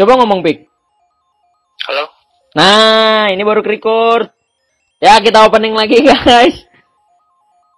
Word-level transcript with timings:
Coba 0.00 0.16
ngomong 0.16 0.40
pik. 0.40 0.64
Halo? 1.84 2.08
Nah, 2.56 3.28
ini 3.28 3.44
baru 3.44 3.60
record. 3.60 4.32
Ya, 4.96 5.20
kita 5.20 5.44
opening 5.44 5.76
lagi, 5.76 6.00
guys. 6.08 6.64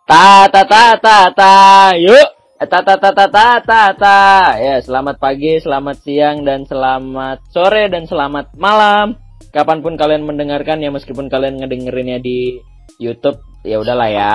Ta 0.07 0.47
ta 0.47 0.63
ta 0.63 0.95
ta 1.03 1.35
ta. 1.35 1.55
Yuk. 1.99 2.31
Ta 2.63 2.79
ta 2.79 2.95
ta 2.95 3.11
ta 3.11 3.27
ta 3.27 3.59
ta 3.59 3.83
ta. 3.91 4.23
Ya, 4.55 4.79
selamat 4.79 5.19
pagi, 5.19 5.59
selamat 5.59 5.99
siang 6.07 6.47
dan 6.47 6.63
selamat 6.63 7.43
sore 7.51 7.91
dan 7.91 8.07
selamat 8.07 8.55
malam. 8.55 9.19
Kapan 9.51 9.83
pun 9.83 9.99
kalian 9.99 10.23
mendengarkan 10.23 10.79
ya 10.79 10.95
meskipun 10.95 11.27
kalian 11.27 11.59
ngedengerinnya 11.59 12.23
di 12.23 12.63
YouTube, 13.03 13.43
ya 13.67 13.83
udahlah 13.83 14.07
ya. 14.07 14.35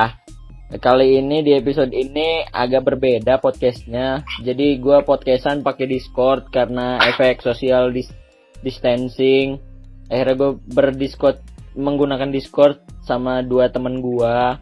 Kali 0.67 1.15
ini 1.15 1.47
di 1.47 1.55
episode 1.55 1.95
ini 1.95 2.43
agak 2.43 2.91
berbeda 2.91 3.39
podcastnya. 3.39 4.27
Jadi 4.43 4.75
gua 4.83 4.99
podcastan 4.99 5.63
pakai 5.63 5.87
Discord 5.87 6.51
karena 6.51 6.99
efek 7.07 7.39
social 7.39 7.87
dis- 7.95 8.11
distancing. 8.59 9.63
Akhirnya 10.11 10.35
gue 10.35 10.51
berdiscord 10.67 11.39
menggunakan 11.71 12.27
Discord 12.35 12.83
sama 13.07 13.39
dua 13.47 13.71
temen 13.71 14.03
gua. 14.03 14.59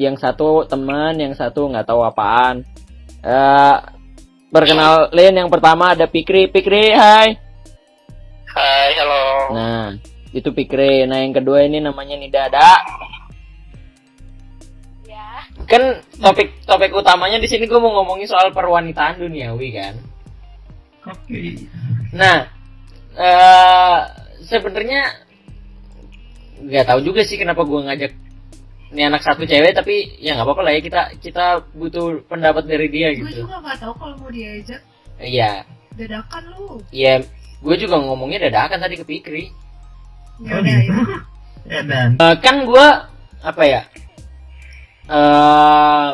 Yang 0.00 0.24
satu 0.24 0.64
teman, 0.64 1.20
yang 1.20 1.36
satu 1.36 1.68
nggak 1.68 1.92
tahu 1.92 2.00
apaan. 2.08 2.64
Eh, 3.20 3.76
perkenalin 4.48 5.44
yang 5.44 5.52
pertama 5.52 5.92
ada 5.92 6.08
Pikri. 6.08 6.48
Pikri, 6.48 6.88
hai. 6.96 7.36
Hai, 8.48 8.90
halo. 8.96 9.24
Nah, 9.52 9.92
itu 10.32 10.48
Pikri. 10.56 11.04
Nah, 11.04 11.20
yang 11.20 11.36
kedua 11.36 11.68
ini 11.68 11.84
namanya 11.84 12.16
Nidada. 12.16 12.80
Ya. 12.80 13.13
Kan 15.64 15.82
topik 16.16 16.60
topik 16.62 16.92
utamanya 16.92 17.36
di 17.36 17.46
sini 17.46 17.64
gue 17.64 17.76
mau 17.76 17.92
ngomongin 17.94 18.26
soal 18.26 18.50
perwanitaan 18.50 19.16
duniawi 19.18 19.68
kan. 19.72 19.94
Oke. 21.04 21.68
Nah, 22.12 22.48
eh 23.14 23.98
sebenarnya 24.42 25.02
nggak 26.60 26.86
tahu 26.86 27.00
juga 27.02 27.20
sih 27.22 27.36
kenapa 27.36 27.60
gue 27.62 27.80
ngajak 27.82 28.12
ini 28.94 29.02
anak 29.02 29.20
satu 29.20 29.42
cewek 29.42 29.74
tapi 29.74 30.16
ya 30.16 30.32
nggak 30.32 30.46
apa-apa 30.46 30.62
lah 30.62 30.72
ya 30.72 30.80
kita 30.80 31.02
kita 31.18 31.44
butuh 31.74 32.22
pendapat 32.24 32.62
dari 32.64 32.86
dia 32.88 33.10
Gue 33.10 33.26
gitu. 33.26 33.42
juga 33.42 33.58
gak 33.60 33.82
tahu 33.82 33.92
kalau 33.98 34.14
mau 34.16 34.30
diajak 34.30 34.80
Iya, 35.14 35.62
dadakan 35.94 36.42
lu. 36.52 36.78
iya. 36.90 37.22
Gue 37.58 37.74
juga 37.74 37.96
ngomongnya 37.96 38.50
dadakan 38.50 38.78
tadi 38.78 38.94
ke 38.94 39.04
Pikri. 39.04 39.44
Ya 40.42 40.58
udah 40.58 40.76
ya. 40.84 40.98
Ya 41.64 41.80
dan 41.82 42.08
Eh, 42.18 42.34
kan 42.38 42.66
gue 42.66 42.86
apa 43.40 43.62
ya? 43.62 43.80
Eh 45.04 46.10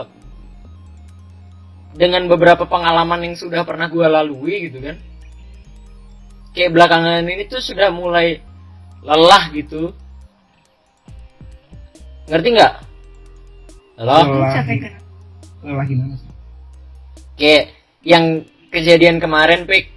dengan 2.00 2.22
beberapa 2.30 2.64
pengalaman 2.64 3.28
yang 3.28 3.36
sudah 3.36 3.62
pernah 3.69 3.92
gue 3.92 4.06
lalui 4.08 4.70
gitu 4.70 4.80
kan. 4.80 4.96
Kayak 6.56 6.72
belakangan 6.74 7.28
ini 7.28 7.44
tuh 7.46 7.62
sudah 7.62 7.92
mulai 7.92 8.41
lelah 9.05 9.52
gitu. 9.52 9.92
Ngerti 12.30 12.48
nggak? 12.56 12.74
Halo? 14.00 14.16
Lelah. 14.33 14.52
Capek 14.55 14.77
kan? 14.80 14.94
lelah 15.61 15.84
gimana 15.84 16.14
sih? 16.16 16.30
Kayak 17.36 17.64
yang 18.00 18.24
kejadian 18.72 19.20
kemarin, 19.20 19.68
Pik. 19.68 19.92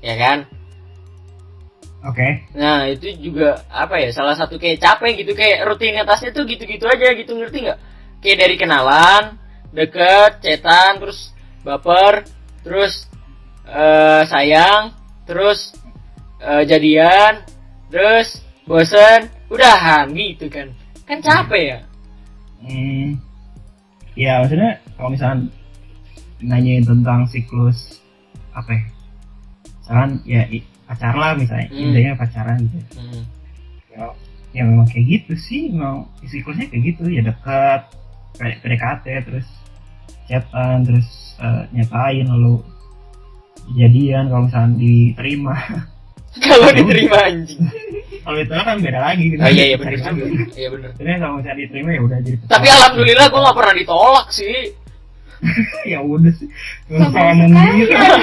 Ya 0.00 0.14
kan? 0.16 0.38
Oke. 2.04 2.44
Nah, 2.56 2.88
itu 2.88 3.12
juga 3.20 3.64
apa 3.72 4.00
ya? 4.00 4.12
Salah 4.12 4.36
satu 4.36 4.56
kayak 4.56 4.80
capek 4.80 5.24
gitu, 5.24 5.32
kayak 5.36 5.64
rutinitasnya 5.68 6.32
tuh 6.32 6.44
gitu-gitu 6.44 6.84
aja 6.84 7.12
gitu, 7.16 7.32
ngerti 7.36 7.68
nggak? 7.68 7.80
Kayak 8.24 8.38
dari 8.40 8.56
kenalan, 8.56 9.36
deket, 9.76 10.40
cetan, 10.40 10.96
terus 10.96 11.36
baper, 11.60 12.24
terus 12.64 13.04
eh 13.68 14.24
sayang, 14.24 14.96
terus 15.28 15.76
eh, 16.40 16.64
jadian, 16.64 17.44
terus 17.92 18.40
bosen, 18.64 19.28
udahan 19.52 20.08
gitu 20.16 20.48
kan. 20.48 20.72
Kan 21.04 21.20
capek 21.20 21.62
ya? 21.76 21.80
Hmm. 22.64 23.20
Ya 24.16 24.40
maksudnya 24.40 24.80
kalau 24.96 25.12
misalnya 25.12 25.52
nanyain 26.40 26.84
tentang 26.88 27.28
siklus 27.28 28.00
apa 28.56 28.72
ya? 28.72 28.84
Misalkan 29.84 30.10
ya 30.24 30.42
pacar 30.88 31.12
lah 31.12 31.36
misalnya, 31.36 31.68
Hmm. 31.68 31.80
intinya 31.92 32.12
pacaran 32.16 32.56
gitu. 32.64 32.78
Hmm. 32.96 33.22
Ya, 33.92 34.04
ya 34.56 34.62
memang 34.64 34.88
kayak 34.88 35.04
gitu 35.12 35.32
sih, 35.36 35.68
memang 35.76 36.08
siklusnya 36.24 36.72
kayak 36.72 36.82
gitu 36.88 37.04
ya 37.12 37.20
dekat, 37.20 37.84
PDKT 38.38 39.06
terus 39.26 39.46
chatan 40.26 40.82
terus 40.82 41.08
eh, 41.38 41.62
nyatain 41.74 42.26
lalu 42.26 42.60
jadian 43.78 44.28
kalau 44.28 44.42
misalnya 44.48 44.76
diterima 44.76 45.56
Kalau 46.42 46.66
diterima 46.74 47.30
anjing. 47.30 47.62
kalau 48.24 48.40
itu 48.40 48.50
kan 48.56 48.80
beda 48.80 49.00
lagi 49.04 49.22
gitu 49.30 49.38
Oh 49.38 49.52
iya 49.52 49.64
iya 49.70 49.76
benar 49.76 49.94
juga. 50.00 50.24
Iya 50.56 50.68
benar. 50.72 50.88
Sebenarnya 50.96 51.18
kalau 51.20 51.34
misalnya 51.38 51.58
diterima 51.60 51.90
ya 51.92 52.00
udah 52.02 52.18
jadi 52.24 52.36
Tapi 52.48 52.66
alhamdulillah 52.72 53.26
gue 53.28 53.40
nggak 53.44 53.56
pernah 53.60 53.74
ditolak 53.76 54.28
sih. 54.32 54.58
ya 55.92 55.98
udah 56.00 56.32
sih 56.32 56.48
ngomong 56.88 57.52
gitu 57.76 57.92
ada. 57.92 58.16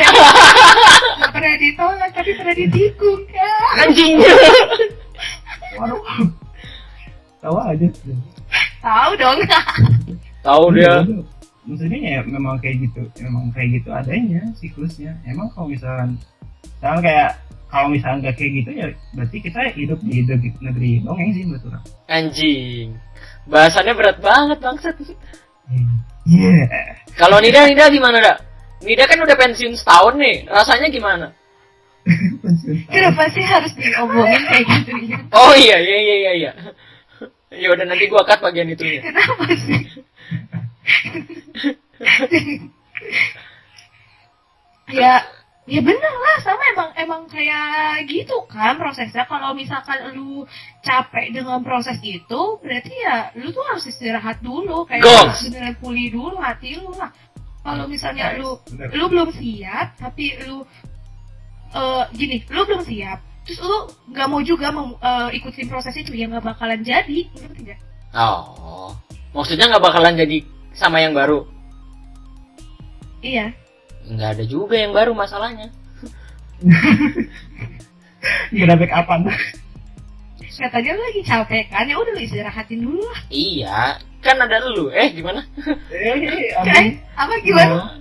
Gak 1.22 1.32
pernah 1.38 1.56
ditolak 1.62 2.10
tapi 2.18 2.32
pernah 2.34 2.56
ditikung 2.58 3.22
kan? 3.30 3.76
Anjing. 3.88 4.14
waduh 5.80 6.02
tahu 7.40 7.58
aja 7.58 7.88
Tahu 8.82 9.12
dong. 9.18 9.38
Tahu 10.46 10.64
dia. 10.74 11.06
Iya, 11.06 11.22
maksudnya 11.62 12.00
ya 12.02 12.22
memang 12.26 12.58
kayak 12.58 12.90
gitu 12.90 13.02
memang 13.22 13.54
kayak 13.54 13.70
gitu 13.78 13.90
adanya 13.94 14.42
siklusnya 14.58 15.14
emang 15.30 15.46
kalau 15.54 15.70
misalkan 15.70 16.18
misalkan 16.82 17.02
kayak 17.06 17.30
kalau 17.70 17.88
misalkan 17.94 18.18
nggak 18.26 18.34
kayak 18.34 18.52
gitu 18.58 18.70
ya 18.74 18.88
berarti 19.14 19.38
kita 19.46 19.60
hidup 19.78 20.00
di 20.02 20.26
hidup 20.26 20.42
di 20.42 20.50
negeri 20.58 20.90
dongeng 21.06 21.30
sih 21.38 21.46
menurut 21.46 21.70
orang 21.70 21.84
Anjing. 22.12 22.88
Bahasannya 23.48 23.94
berat 23.96 24.18
banget 24.20 24.58
bangsat. 24.60 24.96
iya 26.28 26.68
Kalau 27.16 27.40
Nida, 27.40 27.66
Nida 27.66 27.88
gimana, 27.88 28.20
Dak? 28.20 28.38
Nida 28.84 29.08
kan 29.08 29.24
udah 29.24 29.38
pensiun 29.40 29.74
setahun 29.80 30.20
nih. 30.20 30.46
Rasanya 30.52 30.88
gimana? 30.92 31.28
pensiun. 32.44 32.76
Kenapa 32.92 33.32
sih 33.32 33.44
harus 33.48 33.72
diomongin 33.80 34.42
kayak 34.50 34.66
gitu 34.68 34.92
ya? 35.08 35.18
Oh 35.32 35.54
iya, 35.56 35.78
iya, 35.80 35.98
iya, 36.04 36.16
iya, 36.20 36.32
iya. 36.36 36.52
Ya 37.52 37.68
udah 37.76 37.84
nanti 37.84 38.08
gua 38.08 38.24
cut 38.24 38.40
bagian 38.40 38.72
itu 38.72 38.84
ya. 38.88 39.02
Kenapa 39.04 39.44
sih? 39.60 39.84
ya 44.92 45.24
ya 45.70 45.80
bener 45.80 46.14
lah 46.20 46.38
sama 46.42 46.64
emang 46.74 46.90
emang 46.98 47.22
kayak 47.30 48.04
gitu 48.10 48.44
kan 48.50 48.76
prosesnya 48.76 49.24
kalau 49.30 49.54
misalkan 49.54 50.12
lu 50.12 50.44
capek 50.82 51.32
dengan 51.32 51.62
proses 51.64 52.02
itu 52.02 52.60
berarti 52.60 52.92
ya 52.92 53.30
lu 53.38 53.54
tuh 53.54 53.64
harus 53.70 53.86
istirahat 53.88 54.42
dulu 54.42 54.84
kayak 54.90 55.06
Goks. 55.06 55.48
beneran 55.48 55.76
pulih 55.80 56.12
dulu 56.12 56.36
hati 56.42 56.76
lu 56.76 56.92
lah 56.98 57.14
kalau 57.62 57.86
misalnya 57.86 58.36
lu 58.36 58.58
Bener. 58.68 58.90
lu 58.90 59.06
belum 59.08 59.30
siap 59.32 59.96
tapi 60.02 60.34
lu 60.44 60.66
eh 61.72 62.04
gini 62.20 62.44
lu 62.52 62.62
belum 62.68 62.84
siap 62.84 63.22
terus 63.42 63.60
lu 63.60 63.78
nggak 64.10 64.28
mau 64.28 64.42
juga 64.42 64.70
mau 64.70 64.94
eh, 64.94 65.30
ikutin 65.36 65.68
proses 65.68 65.94
itu 65.94 66.12
ya 66.12 66.28
nggak 66.28 66.46
bakalan 66.46 66.82
jadi 66.82 67.20
ngerti 67.32 67.62
nggak 67.66 67.80
Oh. 68.12 68.92
Maksudnya 69.32 69.72
nggak 69.72 69.82
bakalan 69.82 70.16
jadi 70.16 70.44
sama 70.74 71.00
yang 71.00 71.16
baru? 71.16 71.48
iya 73.22 73.56
Nggak 74.04 74.30
ada 74.36 74.44
juga 74.44 74.76
yang 74.76 74.92
baru 74.92 75.16
masalahnya. 75.16 75.72
Gak 78.52 78.66
ada 78.68 78.76
backupan 78.76 79.22
katanya 80.52 80.94
lu 80.94 81.02
lagi 81.02 81.22
capek 81.26 81.66
kan 81.74 81.90
ya 81.90 81.98
udah 81.98 82.14
lu 82.14 82.22
istirahatin 82.22 82.86
dulu 82.86 83.02
lah 83.02 83.20
Iya, 83.34 83.98
kan 84.22 84.38
ada 84.38 84.62
lu. 84.70 84.94
Eh, 84.94 85.10
gimana? 85.10 85.42
eh 85.90 86.14
Eh, 86.22 86.88
apa 87.22 87.34
gimana 87.42 87.98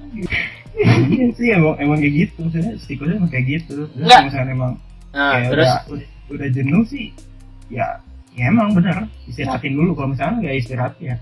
Iya 0.76 1.26
sih 1.32 1.48
emang, 1.56 1.80
emang 1.80 1.98
kayak 2.04 2.14
gitu 2.20 2.36
maksudnya 2.44 2.72
siklusnya 2.84 3.16
emang 3.16 3.32
kayak 3.32 3.46
gitu 3.48 3.88
Enggak. 3.96 4.12
kalau 4.12 4.26
misalnya 4.28 4.52
emang 4.52 4.72
Nah, 5.10 5.32
kayak 5.34 5.48
terus? 5.50 5.66
udah, 5.66 5.78
udah, 5.90 6.08
udah 6.36 6.48
jenuh 6.54 6.82
sih. 6.86 7.06
Ya 7.70 7.86
ya 8.34 8.48
emang 8.48 8.74
bener. 8.74 9.06
Istirahatin 9.26 9.74
dulu. 9.74 9.94
Kalau 9.94 10.14
misalnya 10.14 10.36
nggak 10.42 10.56
istirahat 10.58 10.94
ya 11.02 11.14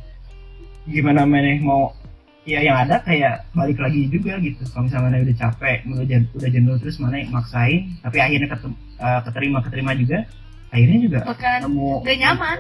gimana 0.89 1.29
mana 1.29 1.53
mau 1.61 1.93
ya 2.49 2.65
yang 2.65 2.81
ada 2.89 2.97
kayak 3.05 3.45
balik 3.53 3.77
lagi 3.77 4.09
juga 4.09 4.41
gitu. 4.41 4.65
Kalau 4.73 4.89
misalnya 4.89 5.13
mana 5.13 5.17
udah 5.21 5.37
capek 5.37 5.79
udah 5.85 6.07
jen- 6.09 6.31
udah 6.33 6.49
jenuh 6.49 6.77
terus 6.81 6.97
mana 6.97 7.21
maksain 7.29 7.93
tapi 8.01 8.17
akhirnya 8.21 8.49
ketem, 8.49 8.73
eh, 8.97 9.21
keterima 9.29 9.59
keterima 9.61 9.93
juga 9.93 10.25
akhirnya 10.73 10.99
juga 11.01 11.19
bakalan 11.29 11.61
nemu 11.69 11.93
gak 12.05 12.19
nyaman. 12.25 12.59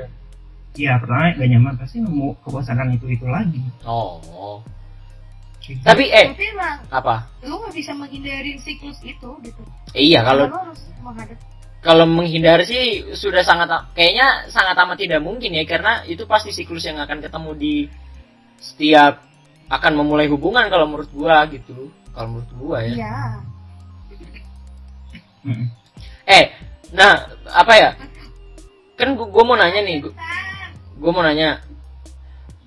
Iya 0.76 0.92
pertama 1.00 1.24
gak 1.32 1.48
nyaman 1.48 1.74
pasti 1.80 1.96
nemu 2.04 2.28
kebosanan 2.44 2.88
itu 2.92 3.06
itu 3.08 3.26
lagi. 3.28 3.60
Oh. 3.88 4.60
Gitu. 5.58 5.82
Tapi 5.84 6.08
eh 6.08 6.32
tapi 6.32 6.48
emang 6.54 6.80
apa? 6.88 7.28
lu 7.44 7.60
gak 7.60 7.74
bisa 7.76 7.92
menghindarin 7.92 8.56
siklus 8.62 8.98
itu 9.04 9.30
gitu 9.44 9.62
Eh, 9.92 10.12
iya 10.12 10.24
kalau 10.24 10.48
Karena 10.48 10.56
lu 10.56 10.64
harus 10.72 10.82
menghadapi 11.04 11.44
kalau 11.78 12.04
menghindar 12.10 12.58
sih 12.66 13.06
sudah 13.14 13.46
sangat 13.46 13.70
kayaknya 13.94 14.50
sangat 14.50 14.74
amat 14.82 14.98
tidak 14.98 15.22
mungkin 15.22 15.54
ya 15.54 15.62
karena 15.62 16.02
itu 16.10 16.26
pasti 16.26 16.50
siklus 16.50 16.82
yang 16.82 16.98
akan 16.98 17.22
ketemu 17.22 17.50
di 17.54 17.74
setiap 18.58 19.22
akan 19.70 19.92
memulai 19.94 20.26
hubungan 20.26 20.66
kalau 20.66 20.90
menurut 20.90 21.06
gua 21.14 21.46
gitu 21.46 21.92
kalau 22.10 22.34
menurut 22.34 22.50
gua 22.58 22.78
ya 22.82 22.94
iya. 22.98 23.16
Eh, 26.28 26.44
nah 26.92 27.24
apa 27.56 27.72
ya? 27.72 27.90
Kan 28.98 29.16
gua, 29.16 29.30
gua 29.30 29.44
mau 29.48 29.56
nanya 29.56 29.80
nih, 29.80 30.04
gua, 30.04 30.12
gua 31.00 31.10
mau 31.14 31.24
nanya. 31.24 31.62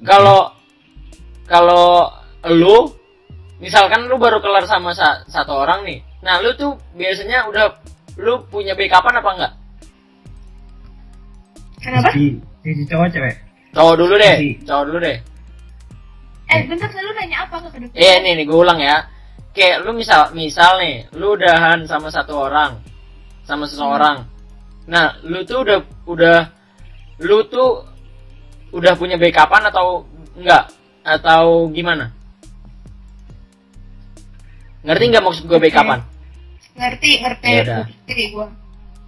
Kalau 0.02 0.50
kalau 1.46 2.10
lu 2.50 2.90
misalkan 3.62 4.10
lu 4.10 4.18
baru 4.18 4.42
kelar 4.42 4.66
sama 4.66 4.94
sa- 4.98 5.22
satu 5.30 5.54
orang 5.54 5.86
nih. 5.86 6.00
Nah, 6.26 6.42
lu 6.42 6.54
tuh 6.58 6.74
biasanya 6.98 7.46
udah 7.50 7.66
lu 8.18 8.42
punya 8.50 8.74
backupan 8.74 9.18
apa 9.18 9.30
enggak? 9.38 9.54
Kenapa? 11.82 12.10
Si, 12.14 12.38
si 12.62 12.84
cowok 12.86 13.08
cewek. 13.10 13.36
Cowok 13.74 13.96
dulu 13.98 14.14
deh, 14.22 14.36
Si- 14.38 14.58
cowok 14.66 14.84
dulu 14.90 15.00
deh. 15.02 15.18
Eh, 16.52 16.60
bentar 16.68 16.90
lu 16.92 17.12
nanya 17.16 17.38
apa 17.48 17.56
ke 17.64 17.80
depan? 17.80 17.96
Iya 17.96 18.14
nih 18.22 18.32
nih 18.38 18.46
gue 18.46 18.60
ulang 18.60 18.80
ya. 18.82 18.98
Kayak 19.56 19.84
lu 19.88 19.92
misal 19.96 20.32
misal 20.36 20.80
nih, 20.84 21.08
lu 21.16 21.36
udahan 21.36 21.84
sama 21.88 22.12
satu 22.12 22.36
orang, 22.48 22.76
sama 23.48 23.64
seseorang. 23.68 24.24
Nah, 24.92 25.16
lu 25.24 25.42
tuh 25.48 25.64
udah 25.64 25.80
udah 26.08 26.40
lu 27.24 27.40
tuh 27.48 27.86
udah 28.76 28.94
punya 29.00 29.16
backupan 29.16 29.64
atau 29.72 30.04
enggak? 30.36 30.68
Atau 31.02 31.72
gimana? 31.74 32.12
Ngerti 34.81 35.04
nggak 35.07 35.24
maksud 35.24 35.44
gue 35.45 35.60
backupan? 35.60 36.00
Ngerti, 36.72 37.12
ngerti, 37.19 37.48
Ya 37.48 37.62
udah. 37.62 37.83
ngerti 38.07 38.24
gua. 38.31 38.48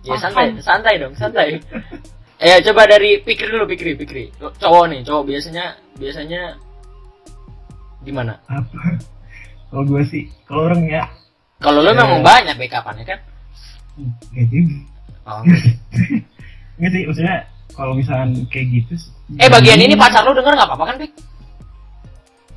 Ya 0.04 0.16
santai, 0.20 0.52
santai 0.60 0.94
dong, 1.00 1.16
santai. 1.16 1.58
Eh 2.38 2.60
coba 2.68 2.86
dari 2.86 3.18
pikir 3.20 3.48
dulu, 3.48 3.64
pikir, 3.66 3.96
pikir. 3.96 4.30
Cowok 4.38 4.92
nih, 4.92 5.00
cowok 5.02 5.24
biasanya 5.26 5.66
biasanya 5.96 6.42
gimana? 8.02 8.36
Apa? 8.46 9.00
Kalau 9.72 9.84
gue 9.88 10.04
sih, 10.06 10.28
kalau 10.44 10.68
orang 10.68 10.84
ya, 10.86 11.04
Kalau 11.58 11.80
lu 11.80 11.90
Eh. 11.90 11.96
memang 11.96 12.20
banyak 12.22 12.60
backupannya 12.60 13.06
kan? 13.08 13.20
nggak 14.30 14.46
juga. 14.50 14.76
Oh. 15.24 15.40
Nggak 16.78 16.92
sih, 16.92 17.02
maksudnya 17.08 17.36
kalau 17.72 17.94
misalkan 17.96 18.30
kayak 18.52 18.68
gitu. 18.68 18.94
Eh 19.40 19.48
bagian 19.48 19.80
ini 19.80 19.96
pacar 19.96 20.22
lu 20.22 20.36
denger 20.36 20.52
nggak 20.52 20.68
apa-apa 20.68 20.86
kan, 20.92 20.96
Pik? 21.00 21.12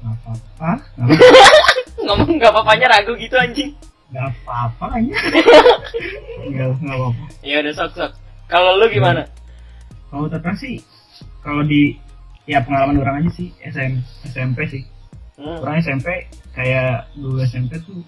Nggak 0.03 0.15
apa-apa. 0.19 0.71
Ngomong 1.97 2.37
nggak 2.37 2.53
apa-apanya 2.53 2.87
ragu 2.93 3.13
gitu 3.17 3.37
anjing. 3.41 3.71
Nggak 4.13 4.27
apa-apa 4.33 4.87
aja. 5.01 5.15
Nggak 6.53 6.69
nggak 6.79 6.97
apa-apa. 6.97 7.25
Ya 7.43 7.57
udah 7.65 7.73
sok 7.75 7.93
sok. 7.97 8.13
Kalau 8.47 8.79
lu 8.79 8.87
gimana? 8.93 9.27
Kalau 10.13 10.31
terkeras 10.31 10.63
sih, 10.63 10.79
kalau 11.43 11.67
di 11.67 11.99
ya 12.47 12.63
pengalaman 12.63 13.03
orang 13.03 13.25
aja 13.25 13.31
sih 13.35 13.51
SM, 13.67 13.99
SMP 14.31 14.71
sih. 14.71 14.83
Hmm. 15.37 15.59
Orang 15.61 15.83
SMP 15.83 16.31
kayak 16.55 17.11
dulu 17.19 17.43
SMP 17.43 17.77
tuh 17.83 18.01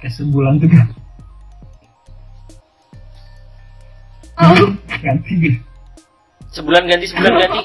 kayak 0.00 0.14
sebulan 0.16 0.56
tuh 0.56 0.70
kan 0.72 0.88
Oh, 4.34 4.70
ganti 5.04 5.32
gitu. 5.38 5.58
Sebulan 6.50 6.90
ganti 6.90 7.06
sebulan 7.06 7.32
ganti. 7.38 7.62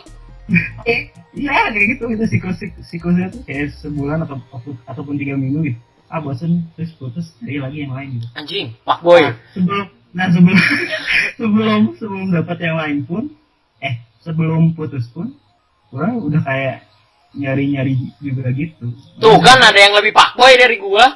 Iya 1.30 1.70
kayak 1.70 1.88
gitu 1.98 2.04
itu 2.10 2.26
siklus 2.26 2.58
siklusnya 2.90 3.30
tuh 3.30 3.42
kayak 3.46 3.70
sebulan 3.78 4.26
atau 4.26 4.42
ataupun 4.90 5.16
tiga 5.22 5.38
minggu 5.38 5.74
gitu. 5.74 5.80
Ah 6.10 6.18
bosen 6.18 6.66
terus 6.74 6.90
putus 6.98 7.30
cari 7.38 7.62
lagi 7.62 7.86
yang 7.86 7.94
lain 7.94 8.18
gitu. 8.18 8.28
Anjing, 8.34 8.68
pak 8.82 9.00
boy. 9.06 9.22
Nah, 9.22 9.36
sebelum 9.54 9.86
nah 10.10 10.28
sebelum 10.34 10.58
sebelum 11.40 11.82
sebelum 12.02 12.26
dapat 12.34 12.58
yang 12.66 12.78
lain 12.82 12.98
pun 13.06 13.24
eh 13.78 14.02
sebelum 14.26 14.74
putus 14.74 15.06
pun 15.14 15.38
orang 15.94 16.18
udah 16.18 16.42
kayak 16.42 16.90
nyari 17.38 17.78
nyari 17.78 17.94
juga 18.18 18.50
gitu. 18.50 18.90
Tuh 19.22 19.38
kan 19.38 19.62
ada 19.62 19.78
yang 19.78 19.94
lebih 19.94 20.10
pak 20.10 20.34
boy 20.34 20.50
dari 20.58 20.82
gua. 20.82 21.14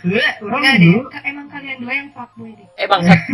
Sebenarnya 0.00 0.32
orang 0.44 0.60
enggak 0.62 0.76
deh, 0.76 0.86
dulu 0.88 1.00
emang 1.24 1.46
kalian 1.50 1.76
dua 1.82 1.92
yang 1.92 2.08
fuckboy 2.14 2.50
deh. 2.54 2.68
Eh 2.80 2.86
bangsat. 2.88 3.20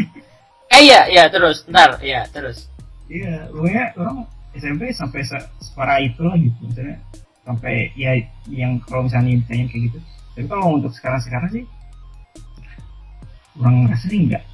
Eh 0.72 0.88
iya, 0.88 1.04
iya 1.04 1.28
terus, 1.28 1.68
ntar, 1.68 2.00
iya 2.00 2.24
terus. 2.32 2.64
iya 3.04 3.44
pokoknya 3.52 3.92
orang 3.92 4.24
SMP 4.54 4.90
sampai 4.90 5.20
se- 5.22 5.48
separah 5.60 5.98
itu 5.98 6.20
lah 6.20 6.34
gitu 6.34 6.58
misalnya 6.62 6.96
sampai 7.42 7.90
ya 7.92 8.12
yang 8.46 8.78
kalau 8.82 9.04
misalnya 9.04 9.34
ditanya 9.36 9.66
kayak 9.66 9.82
gitu 9.88 9.98
tapi 10.32 10.46
kalau 10.46 10.76
untuk 10.76 10.92
sekarang 10.92 11.18
sekarang 11.18 11.50
sih 11.50 11.64
orang 13.54 13.74
ngerasa 13.84 14.06
sih 14.06 14.20
enggak 14.22 14.44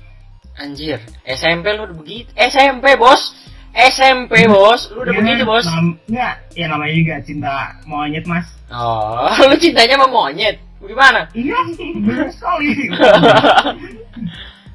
Anjir, 0.56 0.98
SMP 1.22 1.70
lu 1.70 1.86
udah 1.86 1.94
begitu. 1.94 2.34
SMP 2.34 2.98
bos, 2.98 3.30
SMP 3.70 4.42
bos, 4.50 4.90
lu 4.90 5.06
udah 5.06 5.14
Ya, 5.14 5.18
begitu 5.22 5.44
bos. 5.44 5.62
nam- 5.62 5.94
enggak 6.04 6.34
ya 6.52 6.66
namanya 6.66 6.94
juga 6.96 7.14
cinta 7.22 7.52
monyet 7.84 8.26
mas 8.26 8.42
Oh, 8.68 9.30
lu 9.46 9.54
cintanya 9.54 9.94
sama 9.94 10.10
monyet. 10.10 10.58
Gimana? 10.78 11.30
iya 11.30 11.54
benar 11.94 12.26
sekali 12.34 12.90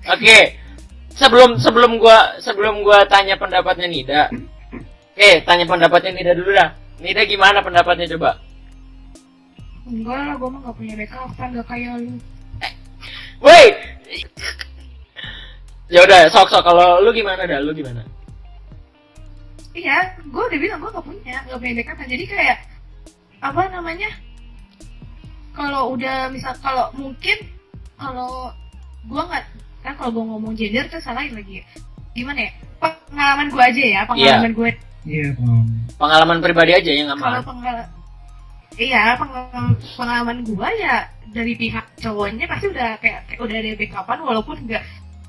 Oke. 0.05 0.37
Sebelum 1.11 1.55
sebelum 1.57 1.91
gua 1.97 2.31
sebelum 2.39 2.79
gua 2.81 3.03
tanya 3.05 3.35
pendapatnya 3.35 3.85
Nida. 3.85 4.23
Oke, 5.13 5.45
tanya 5.45 5.69
pendapatnya 5.69 6.10
Nida 6.10 6.33
dulu 6.33 6.57
dah. 6.57 6.74
Nida 6.98 7.21
gimana 7.30 7.62
pendapatnya 7.62 8.10
coba? 8.18 8.42
Enggak 9.86 10.18
lah, 10.25 10.36
gua 10.42 10.50
mah 10.50 10.60
gak 10.65 10.74
punya 10.74 10.94
backup 10.98 11.30
kan, 11.38 11.54
gak 11.54 11.68
kayak 11.69 12.01
lu. 12.01 12.18
Woi. 13.38 13.65
Ya 15.94 16.01
udah, 16.01 16.33
sok 16.33 16.50
sok 16.50 16.65
kalau 16.65 16.98
lu 17.06 17.13
gimana 17.13 17.45
dah? 17.45 17.62
Lu 17.62 17.77
gimana? 17.77 18.01
Iya, 19.77 20.18
gua 20.33 20.50
udah 20.50 20.57
bilang 20.57 20.81
gua 20.81 20.98
gak 20.98 21.06
punya, 21.06 21.38
gak 21.45 21.60
punya 21.62 21.74
backup 21.77 21.95
kan. 22.01 22.07
Jadi 22.10 22.25
kayak, 22.25 22.57
apa 23.38 23.62
namanya, 23.69 24.10
kalau 25.54 25.94
udah 25.94 26.33
misal, 26.33 26.57
kalau 26.57 26.89
mungkin, 26.98 27.38
kalau 28.01 28.50
gua 29.06 29.30
nggak 29.30 29.45
kan 29.86 29.94
kalau 29.94 30.10
gua 30.10 30.25
ngomong 30.33 30.57
gender 30.57 30.89
tuh 30.89 30.98
salahin 31.06 31.38
lagi 31.38 31.62
ya. 31.62 31.65
Gimana 32.18 32.50
ya? 32.50 32.51
Pengalaman 32.81 33.54
gua 33.54 33.69
aja 33.69 33.83
ya, 33.86 34.01
pengalaman 34.10 34.57
gue 34.57 34.71
iya. 35.05 35.27
Pengalaman 35.35 35.67
Pengalaman 35.95 36.38
pribadi 36.39 36.71
aja 36.73 36.91
yang 36.91 37.09
kalau 37.13 37.39
aman. 37.39 37.44
pengalaman 37.44 37.88
iya 38.73 39.13
pengalaman 39.15 39.73
pengalaman 39.94 40.38
gua 40.44 40.69
ya 40.73 40.95
dari 41.29 41.53
pihak 41.53 41.85
cowoknya 41.97 42.45
pasti 42.45 42.65
udah 42.69 42.97
kayak, 42.97 43.19
kayak 43.29 43.39
udah 43.41 43.55
ada 43.57 43.71
backupan 43.77 44.19
walaupun 44.21 44.57
nggak 44.65 44.83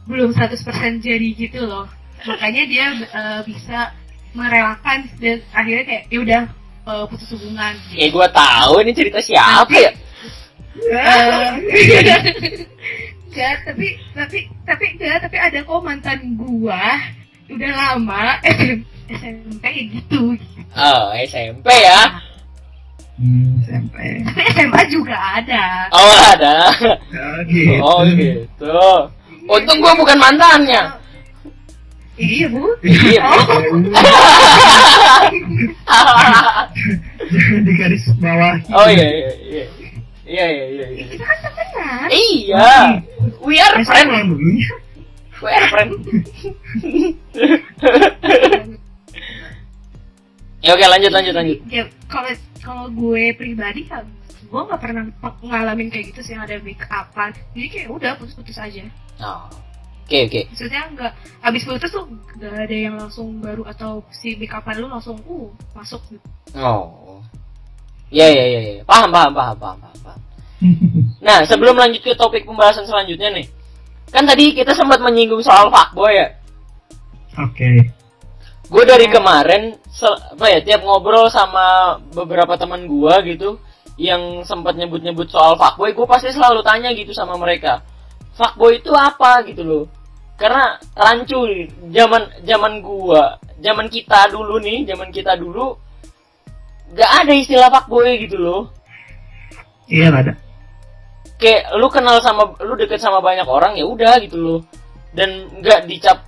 belum 0.05 0.31
100% 0.32 1.00
jadi 1.00 1.29
gitu 1.32 1.65
loh. 1.65 1.88
Makanya 2.25 2.62
dia 2.69 2.87
eh, 2.93 3.41
bisa 3.44 3.93
merelakan 4.32 5.09
dan 5.21 5.41
akhirnya 5.53 5.85
kayak 5.85 6.05
ya 6.09 6.19
udah 6.21 6.43
eh, 6.88 7.05
putus 7.09 7.31
hubungan. 7.37 7.75
Ya 7.93 8.06
gua 8.12 8.29
tahu 8.29 8.81
ini 8.81 8.93
cerita 8.93 9.19
siapa 9.21 9.73
ya? 9.73 9.93
Eh, 10.75 11.49
Enggak, 13.31 13.67
tapi 13.67 13.87
tapi 14.15 14.38
tapi 14.62 14.85
enggak, 14.94 15.26
tapi 15.26 15.37
ada 15.43 15.59
kok 15.62 15.83
mantan 15.83 16.21
gua 16.38 16.87
udah 17.50 17.71
lama. 17.75 18.38
SMP 18.47 18.94
gitu. 19.90 20.37
Oh, 20.75 21.04
SMP 21.14 21.66
ya. 21.70 22.00
hmm, 23.20 23.62
SMP 23.62 23.96
Tapi 24.26 24.42
SMA 24.56 24.82
juga 24.90 25.16
ada. 25.16 25.64
Oh, 25.92 26.14
ada. 26.34 26.54
oh, 26.75 27.38
gitu 27.46 27.78
Oh, 27.84 28.00
gitu. 28.08 28.80
Untung 29.44 29.78
gua 29.84 29.92
bukan 29.94 30.18
mantannya. 30.18 31.04
Iya, 32.14 32.46
Bu. 32.46 32.62
Iya. 32.87 33.26
di 37.66 37.73
garis 37.75 38.06
bawah 38.23 38.54
Oh 38.70 38.87
iya 38.87 39.02
iya 39.02 39.30
iya. 39.34 39.64
Iya 40.25 40.46
iya 40.46 40.64
iya. 40.70 40.87
iya. 40.94 41.04
Kita 41.11 41.25
kan 41.26 41.38
temenan. 41.42 42.08
Iya. 42.08 43.02
We 43.42 43.58
are 43.58 43.82
friend. 43.82 44.08
sama 44.14 44.30
dulunya 44.30 44.70
We 45.42 45.50
are 45.50 45.66
friend. 45.68 45.90
Ya 50.64 50.73
oke 50.73 50.85
lanjut 50.88 51.12
lanjut 51.12 51.35
lanjut. 51.37 51.59
Ya, 51.68 51.85
kalau 52.09 52.33
kalau 52.64 52.85
gue 52.88 53.37
pribadi 53.37 53.85
kan 53.85 54.09
gue 54.49 54.61
nggak 54.64 54.80
pernah 54.80 55.04
ngalamin 55.42 55.90
kayak 55.92 56.14
gitu 56.14 56.21
sih 56.25 56.33
yang 56.38 56.47
ada 56.47 56.56
backupan 56.62 57.35
jadi 57.59 57.66
kayak 57.68 57.88
udah 57.90 58.11
putus-putus 58.16 58.54
aja 58.56 58.87
Oh. 59.18 59.47
Oke 60.04 60.30
oke. 60.30 60.40
maksudnya 60.52 60.83
nggak 60.94 61.12
habis 61.42 61.62
putus 61.66 61.90
tuh 61.90 62.06
nggak 62.38 62.54
ada 62.54 62.76
yang 62.76 62.94
langsung 62.94 63.40
baru 63.42 63.66
atau 63.66 64.04
si 64.14 64.38
backupan 64.38 64.78
lu 64.78 64.87
langsung 64.88 65.18
uh 65.26 65.49
masuk 65.75 66.00
gitu 66.09 66.23
Oh. 66.54 67.18
Iya 68.14 68.30
iya 68.30 68.44
iya 68.47 68.61
iya. 68.62 68.83
Paham 68.87 69.11
paham 69.11 69.35
paham 69.35 69.56
paham 69.59 69.78
paham. 69.83 69.99
paham. 70.06 70.21
Nah, 71.18 71.42
sebelum 71.42 71.75
lanjut 71.75 71.99
ke 71.99 72.14
topik 72.14 72.47
pembahasan 72.47 72.87
selanjutnya 72.87 73.26
nih. 73.35 73.47
Kan 74.14 74.23
tadi 74.23 74.54
kita 74.54 74.71
sempat 74.71 75.02
menyinggung 75.02 75.42
soal 75.42 75.66
fuckboy 75.66 76.14
ya. 76.14 76.30
oke 77.35 77.68
Gue 78.75 78.83
dari 78.83 79.07
kemarin 79.07 79.78
apa 80.02 80.47
ya 80.50 80.59
tiap 80.66 80.83
ngobrol 80.83 81.31
sama 81.31 81.95
beberapa 82.11 82.59
teman 82.59 82.90
gua 82.90 83.23
gitu 83.23 83.62
yang 83.95 84.43
sempat 84.43 84.75
nyebut-nyebut 84.75 85.31
soal 85.31 85.54
fuckboy, 85.54 85.95
gue 85.95 86.07
pasti 86.11 86.35
selalu 86.35 86.66
tanya 86.66 86.90
gitu 86.90 87.14
sama 87.14 87.38
mereka. 87.38 87.78
Fuckboy 88.35 88.83
itu 88.83 88.90
apa 88.90 89.47
gitu 89.47 89.62
loh. 89.62 89.85
Karena 90.35 90.75
rancu 90.99 91.47
nih, 91.47 91.71
zaman 91.95 92.26
zaman 92.43 92.83
gua, 92.83 93.38
zaman 93.62 93.87
kita 93.87 94.26
dulu 94.35 94.59
nih, 94.59 94.83
zaman 94.83 95.14
kita 95.14 95.38
dulu 95.38 95.78
gak 96.99 97.11
ada 97.23 97.33
istilah 97.35 97.71
fuckboy 97.71 98.19
gitu 98.26 98.38
loh. 98.38 98.62
iya 99.85 100.09
nggak 100.09 100.23
ada 100.25 100.35
kayak 101.37 101.76
lu 101.76 101.90
kenal 101.93 102.16
sama 102.25 102.57
lu 102.62 102.73
deket 102.78 103.02
sama 103.02 103.21
banyak 103.21 103.45
orang 103.45 103.76
ya 103.76 103.85
udah 103.85 104.16
gitu 104.23 104.38
loh 104.40 104.61
dan 105.12 105.50
nggak 105.61 105.85
dicap 105.90 106.25